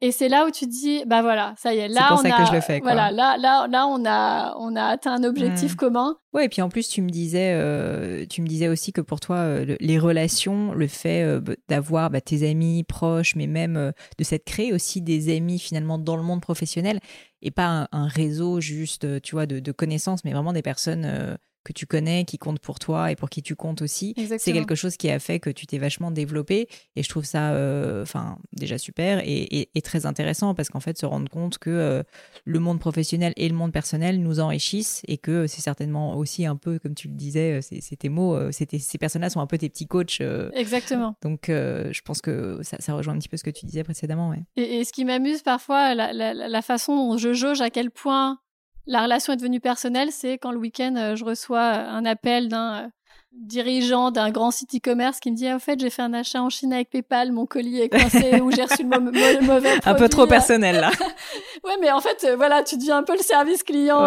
Et 0.01 0.11
c'est 0.11 0.27
là 0.27 0.45
où 0.45 0.51
tu 0.51 0.65
te 0.65 0.71
dis, 0.71 1.03
bah 1.05 1.21
voilà, 1.21 1.53
ça 1.57 1.73
y 1.73 1.77
est, 1.77 1.87
là 1.87 2.09
on 2.11 2.17
a, 2.17 2.37
que 2.37 2.45
je 2.45 2.51
le 2.51 2.59
fais, 2.59 2.79
voilà, 2.81 3.11
là, 3.11 3.37
là, 3.37 3.65
là 3.69 3.87
on 3.87 4.05
a, 4.05 4.53
on 4.59 4.75
a 4.75 4.83
atteint 4.83 5.13
un 5.13 5.23
objectif 5.23 5.73
mmh. 5.73 5.77
commun. 5.77 6.17
Ouais, 6.33 6.45
et 6.45 6.49
puis 6.49 6.61
en 6.61 6.67
plus 6.67 6.89
tu 6.89 7.01
me 7.01 7.09
disais, 7.09 7.53
euh, 7.53 8.25
tu 8.29 8.41
me 8.41 8.47
disais 8.47 8.67
aussi 8.67 8.91
que 8.91 8.99
pour 8.99 9.21
toi, 9.21 9.37
euh, 9.37 9.77
les 9.79 9.97
relations, 9.97 10.73
le 10.73 10.87
fait 10.87 11.23
euh, 11.23 11.39
d'avoir 11.69 12.09
bah, 12.09 12.19
tes 12.19 12.47
amis 12.47 12.83
proches, 12.83 13.35
mais 13.35 13.47
même 13.47 13.93
de 14.17 14.23
s'être 14.25 14.43
créé 14.43 14.73
aussi 14.73 15.01
des 15.01 15.33
amis 15.35 15.59
finalement 15.59 15.97
dans 15.97 16.17
le 16.17 16.23
monde 16.23 16.41
professionnel, 16.41 16.99
et 17.41 17.51
pas 17.51 17.87
un, 17.91 18.07
réseau 18.07 18.59
juste, 18.59 19.21
tu 19.21 19.35
vois, 19.35 19.45
de, 19.45 19.59
de, 19.59 19.71
connaissances, 19.71 20.25
mais 20.25 20.33
vraiment 20.33 20.51
des 20.51 20.61
personnes 20.61 21.37
que 21.65 21.73
tu 21.73 21.85
connais, 21.85 22.23
qui 22.23 22.37
compte 22.37 22.59
pour 22.59 22.79
toi 22.79 23.11
et 23.11 23.15
pour 23.15 23.29
qui 23.29 23.41
tu 23.41 23.55
comptes 23.55 23.81
aussi. 23.81 24.13
C'est 24.37 24.53
quelque 24.53 24.75
chose 24.75 24.95
qui 24.95 25.09
a 25.09 25.19
fait 25.19 25.39
que 25.39 25.49
tu 25.49 25.65
t'es 25.65 25.79
vachement 25.79 26.11
développé 26.11 26.69
et 26.95 27.03
je 27.03 27.09
trouve 27.09 27.25
ça 27.25 27.51
euh, 27.51 28.05
déjà 28.53 28.77
super 28.77 29.21
et, 29.25 29.67
très 29.83 30.05
intéressant 30.05 30.55
parce 30.55 30.69
qu'en 30.69 30.79
fait 30.79 30.97
se 30.97 31.05
rendre 31.05 31.29
compte 31.29 31.57
que 31.57 31.69
euh, 31.69 32.03
le 32.45 32.59
monde 32.59 32.79
professionnel 32.79 33.33
et 33.35 33.49
le 33.49 33.55
monde 33.55 33.71
personnel 33.71 34.21
nous 34.21 34.39
enrichissent 34.39 35.01
et 35.07 35.17
que 35.17 35.47
c'est 35.47 35.61
certainement 35.61 36.15
aussi 36.15 36.45
un 36.45 36.55
peu 36.55 36.79
comme 36.79 36.95
tu 36.95 37.07
le 37.07 37.13
disais, 37.15 37.59
euh, 37.59 37.61
c'est 37.61 37.95
tes 37.95 38.09
mots, 38.09 38.51
ces 38.51 38.97
personnes-là 38.97 39.29
sont 39.29 39.41
un 39.41 39.47
peu 39.47 39.57
tes 39.57 39.69
petits 39.69 39.87
coachs. 39.87 40.21
Exactement. 40.53 41.15
Donc 41.21 41.45
je 41.47 42.01
pense 42.01 42.21
que 42.21 42.59
ça, 42.61 42.93
rejoint 42.93 43.15
un 43.15 43.19
petit 43.19 43.29
peu 43.29 43.37
ce 43.37 43.43
que 43.43 43.49
tu 43.49 43.65
disais 43.65 43.83
précédemment. 43.83 44.33
Et, 44.55 44.83
ce 44.83 44.93
qui 44.93 45.03
m'amuse 45.03 45.41
parfois, 45.41 45.95
la, 45.95 46.13
la 46.13 46.61
façon 46.61 46.95
dont 46.95 47.17
je 47.17 47.33
jauge 47.33 47.61
à 47.61 47.71
quel 47.71 47.89
point 47.89 48.39
la 48.87 49.03
relation 49.03 49.33
est 49.33 49.37
devenue 49.37 49.59
personnelle, 49.59 50.09
c'est 50.11 50.37
quand 50.37 50.51
le 50.51 50.57
week-end, 50.57 50.95
euh, 50.95 51.15
je 51.15 51.25
reçois 51.25 51.61
un 51.61 52.05
appel 52.05 52.49
d'un 52.49 52.85
euh, 52.85 52.87
dirigeant 53.31 54.11
d'un 54.11 54.29
grand 54.29 54.51
site 54.51 54.75
e-commerce 54.75 55.19
qui 55.19 55.31
me 55.31 55.35
dit, 55.35 55.51
en 55.51 55.59
fait, 55.59 55.79
j'ai 55.79 55.89
fait 55.89 56.03
un 56.03 56.13
achat 56.13 56.41
en 56.41 56.49
Chine 56.49 56.71
avec 56.71 56.89
PayPal, 56.91 57.31
mon 57.31 57.45
colis 57.45 57.81
est 57.81 57.89
coincé 57.89 58.39
ou 58.41 58.51
j'ai 58.51 58.63
reçu 58.63 58.83
le, 58.83 58.89
mauvais 59.41 59.69
produit. 59.77 59.89
Un 59.89 59.95
peu 59.95 60.07
trop 60.07 60.27
personnel, 60.27 60.79
là. 60.79 60.91
ouais, 61.63 61.77
mais 61.81 61.91
en 61.91 61.99
fait, 61.99 62.25
euh, 62.25 62.35
voilà, 62.35 62.63
tu 62.63 62.77
deviens 62.77 62.97
un 62.99 63.03
peu 63.03 63.13
le 63.13 63.23
service 63.23 63.63
client 63.63 64.05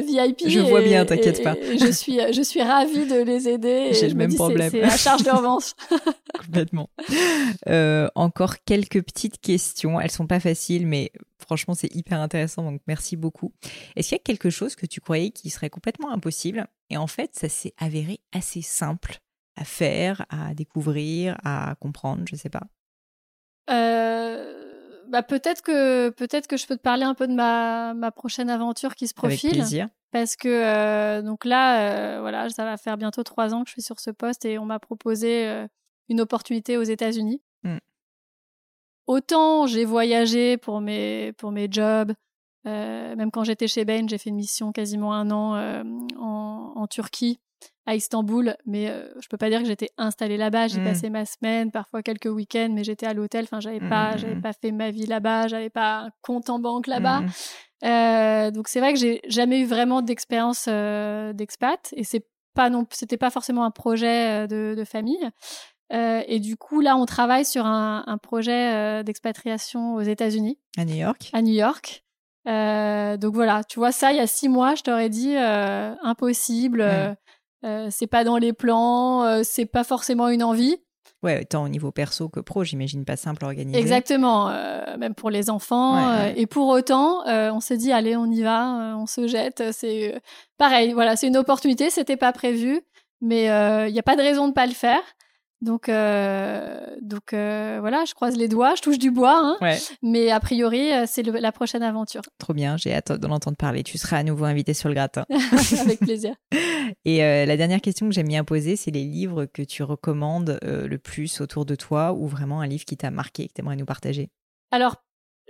VIP. 0.00 0.48
Je 0.48 0.58
vois 0.58 0.82
bien, 0.82 1.06
t'inquiète 1.06 1.42
pas. 1.42 1.54
je 1.54 1.90
suis, 1.90 2.18
je 2.32 2.42
suis 2.42 2.62
ravie 2.62 3.06
de 3.06 3.22
les 3.22 3.48
aider. 3.48 3.90
J'ai 3.98 4.08
le 4.08 4.14
même 4.14 4.34
problème. 4.34 4.70
C'est 4.70 4.82
à 4.82 4.96
charge 4.96 5.22
de 5.22 5.30
revanche. 5.30 5.72
Complètement. 6.36 6.90
encore 8.16 8.56
quelques 8.66 9.02
petites 9.02 9.40
questions. 9.40 10.00
Elles 10.00 10.10
sont 10.10 10.26
pas 10.26 10.40
faciles, 10.40 10.86
mais 10.86 11.12
Franchement, 11.40 11.74
c'est 11.74 11.94
hyper 11.94 12.20
intéressant, 12.20 12.62
donc 12.62 12.80
merci 12.86 13.16
beaucoup. 13.16 13.52
Est-ce 13.96 14.08
qu'il 14.08 14.18
y 14.18 14.20
a 14.20 14.22
quelque 14.22 14.50
chose 14.50 14.76
que 14.76 14.86
tu 14.86 15.00
croyais 15.00 15.30
qui 15.30 15.50
serait 15.50 15.70
complètement 15.70 16.10
impossible? 16.10 16.66
Et 16.90 16.96
en 16.96 17.06
fait, 17.06 17.34
ça 17.34 17.48
s'est 17.48 17.74
avéré 17.78 18.20
assez 18.32 18.62
simple 18.62 19.18
à 19.56 19.64
faire, 19.64 20.26
à 20.30 20.54
découvrir, 20.54 21.36
à 21.44 21.74
comprendre, 21.80 22.22
je 22.28 22.36
sais 22.36 22.50
pas 22.50 22.62
euh, 23.70 25.02
bah 25.08 25.22
peut-être 25.22 25.62
que 25.62 26.10
peut-être 26.10 26.46
que 26.46 26.56
je 26.56 26.66
peux 26.66 26.76
te 26.76 26.82
parler 26.82 27.04
un 27.04 27.14
peu 27.14 27.26
de 27.26 27.32
ma, 27.32 27.94
ma 27.94 28.10
prochaine 28.10 28.50
aventure 28.50 28.94
qui 28.94 29.08
se 29.08 29.14
profile. 29.14 29.50
Avec 29.50 29.60
plaisir. 29.60 29.88
Parce 30.12 30.36
que 30.36 30.48
euh, 30.48 31.22
donc 31.22 31.44
là, 31.44 32.16
euh, 32.16 32.20
voilà, 32.20 32.48
ça 32.48 32.64
va 32.64 32.76
faire 32.76 32.96
bientôt 32.96 33.22
trois 33.22 33.54
ans 33.54 33.62
que 33.62 33.68
je 33.68 33.74
suis 33.74 33.82
sur 33.82 34.00
ce 34.00 34.10
poste 34.10 34.44
et 34.44 34.58
on 34.58 34.66
m'a 34.66 34.78
proposé 34.78 35.66
une 36.08 36.20
opportunité 36.20 36.76
aux 36.76 36.82
États-Unis. 36.82 37.40
Hmm. 37.62 37.78
Autant 39.10 39.66
j'ai 39.66 39.84
voyagé 39.84 40.56
pour 40.56 40.80
mes 40.80 41.32
pour 41.32 41.50
mes 41.50 41.68
jobs, 41.70 42.12
même 42.64 43.30
quand 43.32 43.44
j'étais 43.44 43.66
chez 43.66 43.84
Bain, 43.84 44.06
j'ai 44.08 44.18
fait 44.18 44.30
une 44.30 44.36
mission 44.36 44.70
quasiment 44.72 45.12
un 45.12 45.30
an 45.30 45.82
en, 46.16 46.72
en 46.76 46.86
Turquie 46.86 47.40
à 47.86 47.94
Istanbul, 47.94 48.56
mais 48.66 48.86
je 48.86 48.92
euh, 48.92 49.20
je 49.20 49.28
peux 49.28 49.36
pas 49.36 49.48
dire 49.48 49.60
que 49.60 49.66
j'étais 49.66 49.90
installée 49.96 50.36
là-bas. 50.36 50.68
J'ai 50.68 50.80
mmh. 50.80 50.84
passé 50.84 51.10
ma 51.10 51.24
semaine, 51.24 51.70
parfois 51.70 52.02
quelques 52.02 52.26
week-ends, 52.26 52.70
mais 52.72 52.84
j'étais 52.84 53.06
à 53.06 53.14
l'hôtel. 53.14 53.44
Enfin, 53.44 53.60
j'avais 53.60 53.80
pas, 53.80 54.14
mmh, 54.14 54.18
j'avais 54.18 54.34
mmh, 54.36 54.42
pas 54.42 54.52
fait 54.52 54.72
ma 54.72 54.90
vie 54.90 55.06
là-bas, 55.06 55.48
j'avais 55.48 55.70
pas 55.70 56.00
un 56.00 56.10
compte 56.22 56.50
en 56.50 56.58
banque 56.58 56.86
là-bas. 56.86 57.22
Euh, 57.82 58.50
donc 58.50 58.68
c'est 58.68 58.78
vrai 58.78 58.92
que 58.92 58.98
j'ai 58.98 59.22
jamais 59.26 59.60
eu 59.60 59.64
vraiment 59.64 60.02
d'expérience 60.02 60.66
euh, 60.68 61.32
d'expat, 61.32 61.94
et 61.96 62.04
c'est 62.04 62.26
pas 62.54 62.68
non, 62.68 62.86
c'était 62.90 63.16
pas 63.16 63.30
forcément 63.30 63.64
un 63.64 63.70
projet 63.70 64.46
de, 64.46 64.84
famille. 64.84 65.30
Et 65.90 66.38
du 66.40 66.56
coup, 66.56 66.80
là, 66.80 66.96
on 66.96 67.06
travaille 67.06 67.44
sur 67.44 67.66
un, 67.66 68.18
projet 68.22 69.02
d'expatriation 69.04 69.94
aux 69.94 70.02
États-Unis. 70.02 70.58
À 70.76 70.84
New 70.84 70.96
York. 70.96 71.30
À 71.32 71.42
New 71.42 71.52
York. 71.54 72.04
donc 72.46 73.34
voilà, 73.34 73.64
tu 73.64 73.78
vois 73.78 73.92
ça, 73.92 74.12
il 74.12 74.18
y 74.18 74.20
a 74.20 74.26
six 74.26 74.48
mois, 74.48 74.74
je 74.74 74.82
t'aurais 74.82 75.08
dit 75.08 75.36
impossible. 75.36 77.16
Euh, 77.64 77.88
c'est 77.90 78.06
pas 78.06 78.24
dans 78.24 78.38
les 78.38 78.52
plans, 78.52 79.24
euh, 79.24 79.40
c'est 79.44 79.66
pas 79.66 79.84
forcément 79.84 80.28
une 80.28 80.42
envie. 80.42 80.78
Ouais, 81.22 81.44
tant 81.44 81.64
au 81.64 81.68
niveau 81.68 81.90
perso 81.90 82.30
que 82.30 82.40
pro, 82.40 82.64
j'imagine 82.64 83.04
pas 83.04 83.16
simple 83.16 83.44
à 83.44 83.48
organiser. 83.48 83.78
Exactement, 83.78 84.48
euh, 84.48 84.96
même 84.96 85.14
pour 85.14 85.28
les 85.28 85.50
enfants. 85.50 86.24
et 86.34 86.46
pour 86.46 86.68
autant, 86.68 87.22
on 87.26 87.60
s'est 87.60 87.76
dit, 87.76 87.92
allez, 87.92 88.16
on 88.16 88.26
y 88.26 88.42
va, 88.42 88.96
on 88.96 89.06
se 89.06 89.26
jette. 89.26 89.62
C'est 89.72 90.18
pareil, 90.56 90.94
voilà, 90.94 91.16
c'est 91.16 91.26
une 91.26 91.36
opportunité, 91.36 91.90
c'était 91.90 92.16
pas 92.16 92.32
prévu, 92.32 92.80
mais 93.20 93.44
il 93.88 93.92
n'y 93.92 93.98
a 93.98 94.02
pas 94.02 94.16
de 94.16 94.22
raison 94.22 94.48
de 94.48 94.54
pas 94.54 94.66
le 94.66 94.72
faire. 94.72 95.02
Donc, 95.62 95.90
euh, 95.90 96.96
donc 97.02 97.34
euh, 97.34 97.78
voilà, 97.80 98.04
je 98.06 98.14
croise 98.14 98.36
les 98.36 98.48
doigts, 98.48 98.74
je 98.76 98.82
touche 98.82 98.98
du 98.98 99.10
bois. 99.10 99.58
Hein, 99.60 99.76
Mais 100.02 100.30
a 100.30 100.40
priori, 100.40 100.92
euh, 100.92 101.04
c'est 101.06 101.22
la 101.22 101.52
prochaine 101.52 101.82
aventure. 101.82 102.22
Trop 102.38 102.54
bien, 102.54 102.78
j'ai 102.78 102.94
hâte 102.94 103.12
d'en 103.12 103.30
entendre 103.30 103.58
parler. 103.58 103.82
Tu 103.82 103.98
seras 103.98 104.18
à 104.18 104.22
nouveau 104.22 104.46
invité 104.46 104.72
sur 104.72 104.88
le 104.88 104.94
gratin. 104.94 105.26
Avec 105.80 106.00
plaisir. 106.00 106.34
Et 107.04 107.18
la 107.18 107.56
dernière 107.56 107.80
question 107.80 108.08
que 108.08 108.14
j'aime 108.14 108.28
bien 108.28 108.44
poser, 108.44 108.76
c'est 108.76 108.90
les 108.90 109.04
livres 109.04 109.44
que 109.44 109.62
tu 109.62 109.82
recommandes 109.82 110.58
le 110.62 110.96
plus 110.96 111.40
autour 111.40 111.64
de 111.64 111.74
toi 111.74 112.12
ou 112.12 112.26
vraiment 112.26 112.60
un 112.60 112.66
livre 112.66 112.84
qui 112.84 112.96
t'a 112.96 113.10
marqué, 113.10 113.48
que 113.48 113.52
tu 113.54 113.60
aimerais 113.60 113.76
nous 113.76 113.84
partager? 113.84 114.30
Alors, 114.70 114.96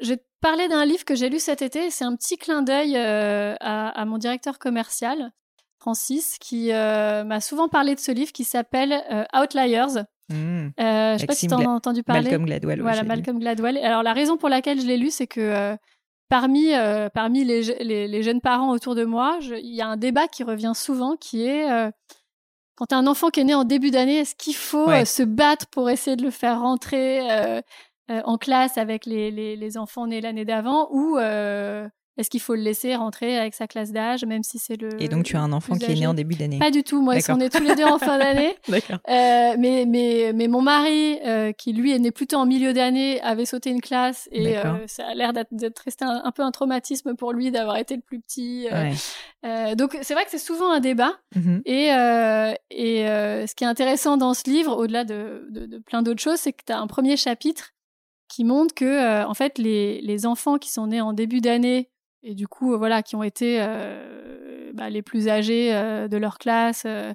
je 0.03 0.11
vais 0.11 0.17
te 0.17 0.25
parler 0.41 0.69
d'un 0.69 0.85
livre 0.85 1.05
que 1.05 1.15
j'ai 1.15 1.29
lu 1.29 1.39
cet 1.39 1.63
été. 1.63 1.91
C'est 1.91 2.05
un 2.05 2.17
petit 2.17 2.37
clin 2.37 2.63
d'œil 2.63 2.97
à, 2.97 3.55
à, 3.89 4.05
mon 4.05 4.19
directeur 4.19 4.59
commercial. 4.59 5.33
Francis, 5.81 6.37
qui 6.39 6.73
euh, 6.73 7.25
m'a 7.25 7.41
souvent 7.41 7.69
parlé 7.69 7.95
de 7.95 8.01
ce 8.01 8.13
livre 8.13 8.33
qui 8.33 8.45
s'appelle 8.45 9.03
euh, 9.11 9.25
Outliers. 9.35 10.05
Mmh. 10.29 10.35
Euh, 10.79 11.15
je 11.15 11.19
sais 11.19 11.27
pas 11.27 11.35
si 11.35 11.49
tu 11.49 11.55
en 11.55 11.61
as 11.61 11.69
entendu 11.69 12.03
parler. 12.03 12.25
Malcolm 12.25 12.45
Gladwell. 12.45 12.83
Voilà, 12.83 13.03
Malcolm 13.03 13.39
Gladwell. 13.39 13.79
Alors 13.79 14.03
la 14.03 14.13
raison 14.13 14.37
pour 14.37 14.51
laquelle 14.51 14.81
je 14.81 14.87
l'ai 14.87 14.99
lu, 14.99 15.11
c'est 15.11 15.27
que 15.27 15.77
parmi 16.29 16.73
parmi 17.15 17.45
les, 17.45 17.63
les, 18.07 18.23
jeunes 18.23 18.43
parents 18.43 18.71
autour 18.71 18.95
de 18.95 19.05
moi, 19.05 19.39
il 19.41 19.75
y 19.75 19.81
a 19.81 19.89
un 19.89 19.97
débat 19.97 20.29
qui 20.29 20.45
revient 20.45 20.73
souvent, 20.75 21.17
qui 21.17 21.47
est 21.47 21.67
quand 22.77 22.87
tu 22.87 22.95
as 22.95 22.99
un 22.99 23.07
enfant 23.07 23.31
qui 23.31 23.41
est 23.41 23.45
né 23.45 23.55
en 23.55 23.65
début 23.65 23.91
d'année, 23.91 24.19
est-ce 24.19 24.37
qu'il 24.37 24.55
faut 24.55 24.89
se 25.05 25.23
battre 25.23 25.67
pour 25.69 25.91
essayer 25.91 26.17
de 26.17 26.23
le 26.23 26.31
faire 26.31 26.61
rentrer 26.61 27.21
en 28.09 28.39
classe 28.39 28.79
avec 28.79 29.07
les, 29.07 29.31
les 29.31 29.79
enfants 29.79 30.07
nés 30.07 30.21
l'année 30.21 30.45
d'avant 30.45 30.89
ou 30.93 31.17
est-ce 32.21 32.29
qu'il 32.29 32.41
faut 32.41 32.55
le 32.55 32.61
laisser 32.61 32.95
rentrer 32.95 33.39
avec 33.39 33.55
sa 33.55 33.67
classe 33.67 33.93
d'âge, 33.93 34.27
même 34.27 34.43
si 34.43 34.59
c'est 34.59 34.77
le. 34.77 34.91
Et 35.03 35.09
donc, 35.09 35.25
tu 35.25 35.37
as 35.37 35.41
un 35.41 35.53
enfant 35.53 35.75
qui 35.77 35.91
est 35.91 35.95
né 35.95 36.07
en 36.07 36.13
début 36.13 36.35
d'année 36.35 36.59
Pas 36.59 36.71
du 36.71 36.83
tout. 36.83 37.01
Moi, 37.01 37.15
on 37.31 37.41
est 37.41 37.49
tous 37.49 37.63
les 37.63 37.75
deux 37.75 37.85
en 37.85 37.99
fin 37.99 38.19
d'année. 38.19 38.55
D'accord. 38.69 38.99
Euh, 39.09 39.55
mais, 39.59 39.87
mais, 39.89 40.33
mais 40.35 40.47
mon 40.47 40.61
mari, 40.61 41.19
euh, 41.25 41.53
qui 41.53 41.73
lui 41.73 41.93
est 41.93 41.99
né 41.99 42.11
plutôt 42.11 42.37
en 42.37 42.45
milieu 42.45 42.75
d'année, 42.75 43.23
avait 43.23 43.47
sauté 43.47 43.71
une 43.71 43.81
classe 43.81 44.29
et 44.33 44.59
euh, 44.59 44.87
ça 44.87 45.07
a 45.07 45.15
l'air 45.15 45.33
d'être 45.33 45.79
resté 45.79 46.05
un, 46.05 46.31
peu 46.31 46.43
un 46.43 46.51
traumatisme 46.51 47.15
pour 47.17 47.33
lui 47.33 47.51
d'avoir 47.51 47.79
été 47.79 47.97
le 47.97 48.03
plus 48.03 48.21
petit. 48.21 48.67
donc, 49.77 49.97
c'est 50.03 50.13
vrai 50.13 50.25
que 50.25 50.31
c'est 50.31 50.39
souvent 50.39 50.71
un 50.71 50.81
débat. 50.81 51.15
Mm-hmm. 51.35 51.63
Et, 51.65 51.87
et 52.71 53.07
ce 53.47 53.55
qui 53.55 53.65
est 53.65 53.69
intéressant 53.69 54.19
dans 54.19 54.35
ce 54.35 54.49
livre, 54.51 54.77
au-delà 54.77 55.05
de, 55.05 55.47
de, 55.49 55.79
plein 55.79 56.03
d'autres 56.03 56.21
choses, 56.21 56.39
c'est 56.39 56.53
que 56.53 56.65
tu 56.67 56.73
as 56.73 56.79
un 56.79 56.87
premier 56.87 57.17
chapitre 57.17 57.73
qui 58.29 58.45
montre 58.45 58.75
que, 58.75 59.25
en 59.25 59.35
fait, 59.35 59.57
les, 59.57 60.03
les 60.03 60.27
enfants 60.27 60.59
qui 60.59 60.71
sont 60.71 60.89
nés 60.89 61.01
en 61.01 61.15
début 61.15 61.41
d'année 61.41 61.89
et 62.23 62.35
du 62.35 62.49
coup, 62.49 62.77
voilà, 62.77 63.03
qui 63.03 63.17
ont 63.17 63.23
été 63.23 63.59
euh, 63.61 64.71
bah, 64.75 64.91
les 64.91 65.03
plus 65.03 65.29
âgés 65.29 65.75
euh, 65.75 66.09
de 66.09 66.17
leur 66.17 66.39
classe 66.39 66.85
euh, 66.87 67.15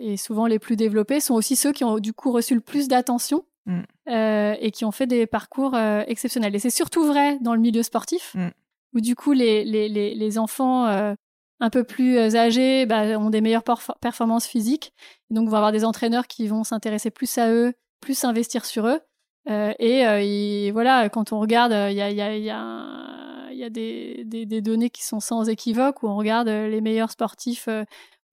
et 0.00 0.16
souvent 0.16 0.46
les 0.46 0.58
plus 0.58 0.76
développés, 0.76 1.20
sont 1.20 1.34
aussi 1.34 1.56
ceux 1.56 1.72
qui 1.72 1.84
ont 1.84 1.98
du 1.98 2.12
coup 2.12 2.32
reçu 2.32 2.54
le 2.54 2.60
plus 2.60 2.88
d'attention 2.88 3.44
mmh. 3.66 3.80
et 4.08 4.70
qui 4.72 4.84
ont 4.84 4.92
fait 4.92 5.06
des 5.06 5.26
parcours 5.26 5.76
exceptionnels. 6.06 6.54
Et 6.54 6.58
c'est 6.58 6.70
surtout 6.70 7.04
vrai 7.04 7.38
dans 7.40 7.54
le 7.54 7.60
milieu 7.60 7.82
sportif, 7.82 8.34
mmh. 8.34 8.48
où 8.94 9.00
du 9.00 9.16
coup 9.16 9.32
les, 9.32 9.64
les, 9.64 9.88
les, 9.88 10.14
les 10.14 10.38
enfants 10.38 10.86
un 10.86 11.70
peu 11.70 11.84
plus 11.84 12.18
âgés 12.36 12.86
bah, 12.86 13.18
ont 13.18 13.30
des 13.30 13.40
meilleures 13.40 13.64
performances 14.00 14.46
physiques. 14.46 14.92
donc, 15.30 15.48
vont 15.48 15.56
avoir 15.56 15.72
des 15.72 15.84
entraîneurs 15.84 16.28
qui 16.28 16.46
vont 16.46 16.62
s'intéresser 16.62 17.10
plus 17.10 17.36
à 17.38 17.50
eux, 17.50 17.72
plus 18.00 18.24
investir 18.24 18.64
sur 18.64 18.86
eux. 18.86 19.00
et, 19.48 20.70
voilà, 20.70 21.08
quand 21.08 21.32
on 21.32 21.40
regarde, 21.40 21.72
il 21.90 21.96
y 21.96 22.00
a, 22.00 22.10
y 22.10 22.20
a, 22.20 22.36
y 22.36 22.50
a 22.50 22.58
un 22.60 23.31
il 23.52 23.58
y 23.58 23.64
a 23.64 23.70
des, 23.70 24.24
des, 24.24 24.60
données 24.60 24.90
qui 24.90 25.04
sont 25.04 25.20
sans 25.20 25.48
équivoque 25.48 26.02
où 26.02 26.08
on 26.08 26.16
regarde 26.16 26.48
euh, 26.48 26.68
les 26.68 26.80
meilleurs 26.80 27.10
sportifs 27.10 27.68
euh, 27.68 27.84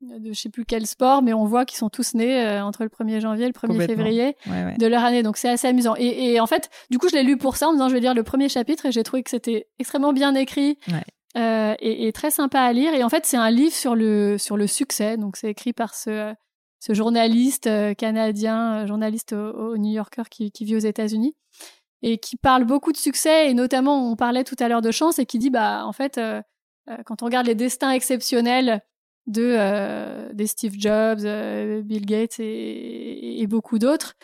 de 0.02 0.32
je 0.32 0.40
sais 0.40 0.50
plus 0.50 0.66
quel 0.66 0.88
sport, 0.88 1.22
mais 1.22 1.34
on 1.34 1.46
voit 1.46 1.66
qu'ils 1.66 1.78
sont 1.78 1.90
tous 1.90 2.14
nés 2.14 2.42
euh, 2.42 2.64
entre 2.64 2.84
le 2.84 2.90
1er 2.90 3.20
janvier 3.20 3.46
et 3.46 3.48
le 3.48 3.54
1er 3.54 3.86
février 3.86 4.38
de 4.46 4.88
leur 4.88 5.04
année. 5.04 5.24
Donc 5.24 5.36
c'est 5.38 5.50
assez 5.50 5.68
amusant. 5.68 5.94
Et, 5.98 6.40
en 6.40 6.48
fait, 6.48 6.70
du 6.90 6.98
coup, 6.98 7.10
je 7.10 7.16
l'ai 7.16 7.24
lu 7.24 7.38
pour 7.38 7.58
ça 7.58 7.68
en 7.68 7.72
me 7.72 7.76
disant 7.76 7.90
je 7.90 7.94
vais 7.94 8.00
lire 8.00 8.14
le 8.14 8.24
premier 8.24 8.48
chapitre 8.48 8.86
et 8.86 8.92
j'ai 8.94 9.04
trouvé 9.04 9.24
que 9.24 9.30
c'était 9.30 9.68
extrêmement 9.78 10.14
bien 10.14 10.36
écrit 10.36 10.78
et, 11.36 12.12
très 12.14 12.32
sympa 12.32 12.62
à 12.62 12.72
lire. 12.72 12.94
Et 12.94 13.04
en 13.04 13.10
fait, 13.10 13.26
c'est 13.26 13.38
un 13.38 13.52
livre 13.52 13.74
sur 13.74 13.94
le, 13.94 14.38
sur 14.38 14.56
le 14.56 14.68
succès. 14.68 15.18
Donc 15.18 15.36
c'est 15.36 15.50
écrit 15.50 15.74
par 15.74 15.94
ce, 15.94 16.34
ce 16.80 16.94
journaliste 16.94 17.70
canadien, 17.98 18.86
journaliste 18.86 19.34
au, 19.34 19.76
New 19.76 19.92
Yorker 19.92 20.24
qui, 20.32 20.52
qui 20.52 20.64
vit 20.64 20.78
aux 20.78 20.80
États-Unis 20.80 21.36
et 22.02 22.18
qui 22.18 22.38
parle 22.38 22.66
beaucoup 22.66 22.92
de 22.92 22.98
succès 22.98 23.50
et 23.50 23.54
notamment 23.54 24.12
on 24.12 24.16
parlait 24.16 24.44
tout 24.44 24.56
à 24.60 24.68
l'heure 24.68 24.82
de 24.82 24.92
chance 24.92 25.20
et 25.20 25.26
qui 25.26 25.40
dit 25.40 25.50
bah 25.50 25.86
en 25.86 25.92
fait 25.94 26.18
euh, 26.18 26.42
euh, 26.90 26.98
quand 27.06 27.22
on 27.22 27.26
regarde 27.26 27.48
les 27.48 27.56
destins 27.56 27.92
exceptionnels 27.92 28.82
de 29.28 29.56
euh, 29.58 30.30
des 30.34 30.48
Steve 30.48 30.76
Jobs, 30.78 31.22
Bill 31.84 32.06
Gates 32.06 32.40
et, 32.40 33.42
et 33.42 33.48
beaucoup 33.48 33.78
d'autres, 33.78 34.16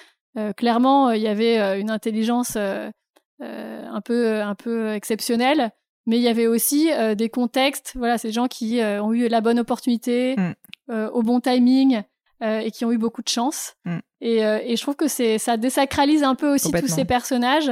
clairement 0.57 1.11
il 1.11 1.22
y 1.22 1.27
avait 1.27 1.80
une 1.80 1.91
intelligence 1.91 2.57
un 2.57 4.02
peu 4.03 4.41
un 4.41 4.56
peu 4.56 4.93
exceptionnelle, 4.93 5.72
mais 6.07 6.18
il 6.18 6.23
y 6.23 6.27
avait 6.27 6.47
aussi 6.47 6.89
des 7.15 7.30
contextes. 7.30 7.93
Voilà, 7.95 8.18
ces 8.18 8.31
gens 8.31 8.47
qui 8.47 8.81
ont 8.81 9.14
eu 9.14 9.27
la 9.27 9.41
bonne 9.41 9.60
opportunité 9.60 10.35
mm. 10.38 11.10
au 11.14 11.22
bon 11.22 11.39
timing 11.39 12.02
et 12.41 12.72
qui 12.72 12.84
ont 12.84 12.91
eu 12.91 12.97
beaucoup 12.97 13.22
de 13.22 13.30
chance. 13.30 13.76
Mm. 13.85 13.99
Et, 14.26 14.43
euh, 14.43 14.60
et, 14.64 14.76
je 14.76 14.81
trouve 14.81 14.95
que 14.95 15.07
c'est 15.07 15.38
ça 15.38 15.56
désacralise 15.56 16.23
un 16.23 16.34
peu 16.34 16.52
aussi 16.52 16.72
tous 16.72 16.88
ces 16.88 17.06
personnages. 17.06 17.69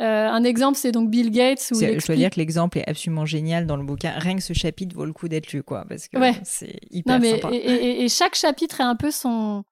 Euh, 0.00 0.28
un 0.28 0.42
exemple, 0.42 0.76
c'est 0.76 0.90
donc 0.90 1.10
Bill 1.10 1.30
Gates. 1.30 1.64
Où 1.70 1.78
Je 1.78 2.04
dois 2.04 2.16
dire 2.16 2.30
que 2.30 2.40
l'exemple 2.40 2.78
est 2.78 2.90
absolument 2.90 3.24
génial 3.24 3.68
dans 3.68 3.76
le 3.76 3.84
bouquin. 3.84 4.10
Rien 4.16 4.34
que 4.34 4.42
ce 4.42 4.52
chapitre 4.52 4.96
vaut 4.96 5.04
le 5.04 5.12
coup 5.12 5.28
d'être 5.28 5.52
lu, 5.52 5.62
quoi, 5.62 5.84
parce 5.88 6.08
que 6.08 6.18
c'est 6.42 6.80
hyper 6.90 7.14
non, 7.14 7.20
mais, 7.20 7.40
sympa. 7.40 7.50
Et, 7.54 8.02
et, 8.02 8.08
chaque 8.08 8.34
chapitre 8.34 8.80
est 8.80 8.84
un 8.84 8.96
peu 8.96 9.12
son 9.12 9.62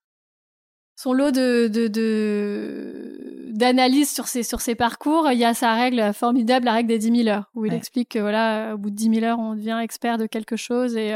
son 0.95 1.15
lot 1.15 1.33
de, 1.33 1.67
de, 1.67 1.89
de 1.89 3.51
d'analyse 3.53 4.11
sur 4.13 4.29
ses 4.29 4.45
sur 4.45 4.61
ses 4.61 4.77
parcours. 4.77 5.29
Il 5.33 5.39
y 5.39 5.45
a 5.45 5.53
sa 5.53 5.75
règle 5.75 6.13
formidable, 6.15 6.67
la 6.67 6.75
règle 6.75 6.91
des 6.91 6.99
10 6.99 7.25
000 7.25 7.29
heures, 7.29 7.51
où 7.57 7.67
il 7.67 7.75
explique 7.75 8.11
que 8.11 8.21
voilà, 8.21 8.75
au 8.75 8.79
bout 8.79 8.91
de 8.91 8.95
10 8.95 9.15
000 9.15 9.25
heures, 9.25 9.41
on 9.41 9.57
devient 9.57 9.81
expert 9.83 10.17
de 10.17 10.27
quelque 10.27 10.55
chose 10.55 10.97
et 10.97 11.13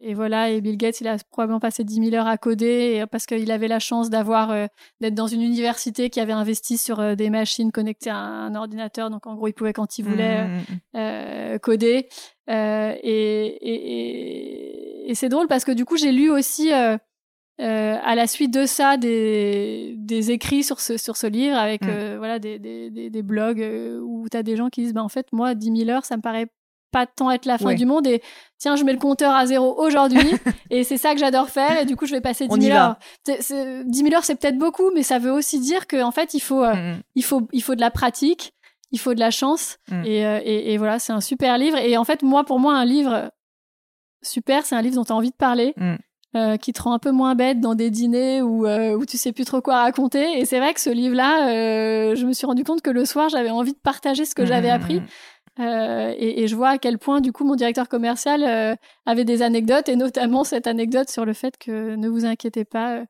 et 0.00 0.14
voilà, 0.14 0.50
et 0.50 0.60
Bill 0.60 0.76
Gates, 0.76 1.00
il 1.00 1.08
a 1.08 1.16
probablement 1.30 1.60
passé 1.60 1.82
10 1.82 2.10
000 2.10 2.14
heures 2.14 2.26
à 2.26 2.36
coder 2.36 3.04
parce 3.10 3.24
qu'il 3.26 3.50
avait 3.50 3.68
la 3.68 3.78
chance 3.78 4.10
d'avoir 4.10 4.50
euh, 4.50 4.66
d'être 5.00 5.14
dans 5.14 5.26
une 5.26 5.42
université 5.42 6.10
qui 6.10 6.20
avait 6.20 6.32
investi 6.32 6.76
sur 6.76 7.00
euh, 7.00 7.14
des 7.14 7.30
machines 7.30 7.72
connectées 7.72 8.10
à 8.10 8.16
un 8.16 8.54
ordinateur. 8.54 9.10
Donc 9.10 9.26
en 9.26 9.34
gros, 9.34 9.48
il 9.48 9.54
pouvait 9.54 9.72
quand 9.72 9.98
il 9.98 10.04
voulait 10.04 10.46
mmh, 10.46 10.50
mmh, 10.50 10.58
mmh. 10.58 10.96
Euh, 10.96 11.58
coder. 11.58 12.08
Et, 12.48 13.58
et, 13.62 15.10
et, 15.10 15.14
c'est 15.14 15.28
drôle 15.28 15.48
parce 15.48 15.64
que 15.64 15.72
du 15.72 15.84
coup, 15.84 15.96
j'ai 15.96 16.12
lu 16.12 16.30
aussi 16.30 16.70
euh, 17.58 17.96
à 18.02 18.14
la 18.14 18.26
suite 18.26 18.52
de 18.52 18.66
ça, 18.66 18.98
des, 18.98 19.94
des 19.96 20.30
écrits 20.30 20.62
sur 20.62 20.78
ce, 20.78 20.98
sur 20.98 21.16
ce 21.16 21.26
livre 21.26 21.56
avec 21.56 21.82
mm. 21.82 21.88
euh, 21.88 22.14
voilà, 22.18 22.38
des, 22.38 22.58
des, 22.58 22.90
des, 22.90 23.22
blogs 23.22 23.62
euh, 23.62 23.98
où 24.00 24.28
tu 24.28 24.36
as 24.36 24.42
des 24.42 24.56
gens 24.56 24.68
qui 24.68 24.82
disent 24.82 24.92
bah, 24.92 25.02
En 25.02 25.08
fait, 25.08 25.26
moi, 25.32 25.54
10 25.54 25.84
000 25.84 25.88
heures, 25.88 26.04
ça 26.04 26.18
me 26.18 26.22
paraît 26.22 26.48
pas 26.90 27.06
tant 27.06 27.30
être 27.30 27.46
la 27.46 27.58
fin 27.58 27.74
du 27.74 27.86
monde. 27.86 28.06
Et 28.06 28.22
tiens, 28.58 28.76
je 28.76 28.84
mets 28.84 28.92
le 28.92 28.98
compteur 28.98 29.34
à 29.34 29.46
zéro 29.46 29.78
aujourd'hui. 29.78 30.34
et 30.70 30.84
c'est 30.84 30.96
ça 30.96 31.12
que 31.12 31.18
j'adore 31.18 31.48
faire. 31.48 31.80
Et 31.80 31.84
du 31.84 31.96
coup, 31.96 32.06
je 32.06 32.12
vais 32.12 32.20
passer 32.20 32.48
10 32.48 32.60
000 32.60 32.76
heures. 32.76 32.96
10 33.26 33.84
000 33.86 34.14
heures, 34.14 34.24
c'est 34.24 34.36
peut-être 34.36 34.58
beaucoup, 34.58 34.90
mais 34.94 35.02
ça 35.02 35.18
veut 35.18 35.32
aussi 35.32 35.60
dire 35.60 35.86
qu'en 35.86 36.08
en 36.08 36.12
fait, 36.12 36.34
il 36.34 36.40
faut, 36.40 36.64
mm, 36.64 37.00
il, 37.14 37.24
faut, 37.24 37.48
il 37.52 37.62
faut 37.62 37.74
de 37.74 37.80
la 37.80 37.90
pratique, 37.90 38.52
il 38.92 38.98
faut 38.98 39.14
de 39.14 39.20
la 39.20 39.30
chance. 39.30 39.78
Et, 40.04 40.20
et, 40.20 40.72
et, 40.72 40.78
voilà, 40.78 40.98
c'est 40.98 41.12
un 41.12 41.20
super 41.20 41.58
livre. 41.58 41.76
Et 41.76 41.96
en 41.96 42.04
fait, 42.04 42.22
moi, 42.22 42.44
pour 42.44 42.60
moi, 42.60 42.74
un 42.74 42.84
livre 42.84 43.30
super, 44.22 44.64
c'est 44.64 44.74
un 44.74 44.82
livre 44.82 44.96
dont 44.96 45.04
tu 45.04 45.12
as 45.12 45.16
envie 45.16 45.30
de 45.30 45.36
parler. 45.36 45.74
Euh, 46.36 46.58
qui 46.58 46.74
te 46.74 46.82
rend 46.82 46.92
un 46.92 46.98
peu 46.98 47.12
moins 47.12 47.34
bête 47.34 47.60
dans 47.60 47.74
des 47.74 47.88
dîners 47.88 48.42
où, 48.42 48.66
euh, 48.66 48.94
où 48.94 49.06
tu 49.06 49.16
sais 49.16 49.32
plus 49.32 49.46
trop 49.46 49.62
quoi 49.62 49.80
raconter. 49.80 50.38
Et 50.38 50.44
c'est 50.44 50.58
vrai 50.58 50.74
que 50.74 50.80
ce 50.80 50.90
livre-là, 50.90 51.48
euh, 51.48 52.14
je 52.14 52.26
me 52.26 52.34
suis 52.34 52.46
rendu 52.46 52.62
compte 52.62 52.82
que 52.82 52.90
le 52.90 53.06
soir, 53.06 53.30
j'avais 53.30 53.48
envie 53.48 53.72
de 53.72 53.78
partager 53.78 54.26
ce 54.26 54.34
que 54.34 54.44
j'avais 54.44 54.68
appris. 54.68 55.00
Mmh. 55.58 55.62
Et, 56.18 56.42
et, 56.42 56.48
je 56.48 56.56
vois 56.56 56.70
à 56.70 56.78
quel 56.78 56.98
point, 56.98 57.20
du 57.20 57.32
coup, 57.32 57.44
mon 57.44 57.54
directeur 57.54 57.88
commercial 57.88 58.76
avait 59.06 59.24
des 59.24 59.42
anecdotes, 59.42 59.88
et 59.88 59.96
notamment 59.96 60.44
cette 60.44 60.66
anecdote 60.66 61.08
sur 61.08 61.24
le 61.24 61.32
fait 61.32 61.56
que 61.58 61.94
ne 61.94 62.08
vous 62.08 62.24
inquiétez 62.24 62.64
pas, 62.64 63.02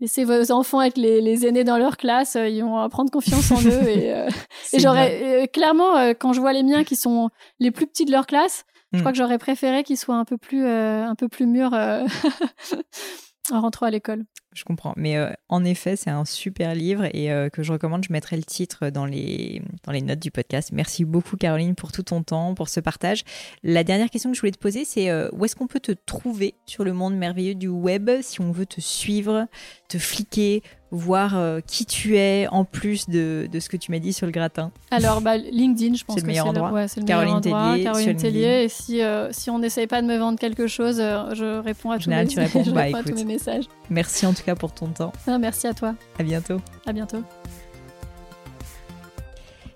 laissez 0.00 0.24
vos 0.24 0.52
enfants 0.52 0.82
être 0.82 0.98
les, 0.98 1.20
les, 1.20 1.46
aînés 1.46 1.64
dans 1.64 1.78
leur 1.78 1.96
classe, 1.96 2.36
ils 2.36 2.62
vont 2.62 2.88
prendre 2.88 3.10
confiance 3.10 3.50
en 3.50 3.60
eux. 3.62 3.88
Et, 3.88 4.10
et 4.72 4.78
j'aurais 4.78 5.48
clairement, 5.52 6.12
quand 6.18 6.32
je 6.32 6.40
vois 6.40 6.52
les 6.52 6.62
miens 6.62 6.84
qui 6.84 6.96
sont 6.96 7.30
les 7.58 7.70
plus 7.70 7.86
petits 7.86 8.04
de 8.04 8.12
leur 8.12 8.26
classe, 8.26 8.64
je 8.94 9.00
crois 9.00 9.10
hmm. 9.10 9.14
que 9.14 9.18
j'aurais 9.18 9.38
préféré 9.38 9.82
qu'il 9.82 9.98
soit 9.98 10.14
un 10.14 10.24
peu 10.24 10.38
plus, 10.38 10.64
euh, 10.64 11.04
un 11.04 11.14
peu 11.14 11.28
plus 11.28 11.46
mûr 11.46 11.74
euh, 11.74 12.04
en 13.50 13.60
rentrant 13.60 13.86
à 13.86 13.90
l'école. 13.90 14.24
Je 14.54 14.64
comprends. 14.64 14.94
Mais 14.96 15.16
euh, 15.16 15.30
en 15.48 15.64
effet, 15.64 15.96
c'est 15.96 16.10
un 16.10 16.24
super 16.24 16.74
livre 16.74 17.04
et 17.04 17.28
que 17.52 17.62
je 17.62 17.72
recommande. 17.72 18.04
Je 18.04 18.12
mettrai 18.12 18.36
le 18.36 18.44
titre 18.44 18.90
dans 18.90 19.04
les, 19.04 19.62
dans 19.82 19.92
les 19.92 20.00
notes 20.00 20.20
du 20.20 20.30
podcast. 20.30 20.70
Merci 20.72 21.04
beaucoup, 21.04 21.36
Caroline, 21.36 21.74
pour 21.74 21.90
tout 21.90 22.04
ton 22.04 22.22
temps, 22.22 22.54
pour 22.54 22.68
ce 22.68 22.80
partage. 22.80 23.24
La 23.62 23.82
dernière 23.82 24.10
question 24.10 24.30
que 24.30 24.36
je 24.36 24.40
voulais 24.40 24.52
te 24.52 24.58
poser, 24.58 24.84
c'est 24.84 25.12
où 25.32 25.44
est-ce 25.44 25.56
qu'on 25.56 25.66
peut 25.66 25.80
te 25.80 25.92
trouver 25.92 26.54
sur 26.66 26.84
le 26.84 26.92
monde 26.92 27.16
merveilleux 27.16 27.56
du 27.56 27.68
web 27.68 28.10
si 28.22 28.40
on 28.40 28.52
veut 28.52 28.66
te 28.66 28.80
suivre, 28.80 29.46
te 29.88 29.98
fliquer, 29.98 30.62
voir 30.94 31.36
euh, 31.36 31.60
qui 31.66 31.86
tu 31.86 32.16
es 32.16 32.46
en 32.50 32.64
plus 32.64 33.08
de, 33.08 33.48
de 33.50 33.60
ce 33.60 33.68
que 33.68 33.76
tu 33.76 33.90
m'as 33.90 33.98
dit 33.98 34.12
sur 34.12 34.26
le 34.26 34.32
gratin 34.32 34.70
Alors, 34.90 35.20
bah, 35.20 35.36
LinkedIn, 35.36 35.94
je 35.94 36.04
pense 36.04 36.16
que 36.16 36.20
c'est 36.20 36.26
le 36.26 36.32
meilleur 36.32 36.46
endroit. 36.46 36.88
c'est 36.88 37.00
le 37.00 37.06
Caroline 37.06 37.40
meilleur 37.42 37.56
endroit. 37.56 37.72
Tellier, 37.72 37.84
Caroline 37.84 38.16
Tellier. 38.16 38.62
Et 38.64 38.68
si, 38.68 39.02
euh, 39.02 39.32
si 39.32 39.50
on 39.50 39.58
n'essaye 39.58 39.86
pas 39.86 40.02
de 40.02 40.06
me 40.06 40.16
vendre 40.16 40.38
quelque 40.38 40.66
chose, 40.66 40.98
euh, 41.00 41.34
je 41.34 41.60
réponds 41.60 41.90
à, 41.90 41.98
tous, 41.98 42.08
mes, 42.08 42.26
tu 42.26 42.38
réponds, 42.38 42.64
je 42.64 42.70
bah, 42.70 42.82
réponds 42.82 42.98
à 42.98 43.02
tous 43.02 43.14
mes 43.14 43.24
messages. 43.24 43.64
Merci 43.90 44.26
en 44.26 44.32
tout 44.32 44.42
cas 44.42 44.54
pour 44.54 44.72
ton 44.72 44.88
temps. 44.88 45.12
merci 45.40 45.66
à 45.66 45.74
toi. 45.74 45.94
À 46.18 46.22
bientôt. 46.22 46.58
À 46.86 46.92
bientôt. 46.92 47.22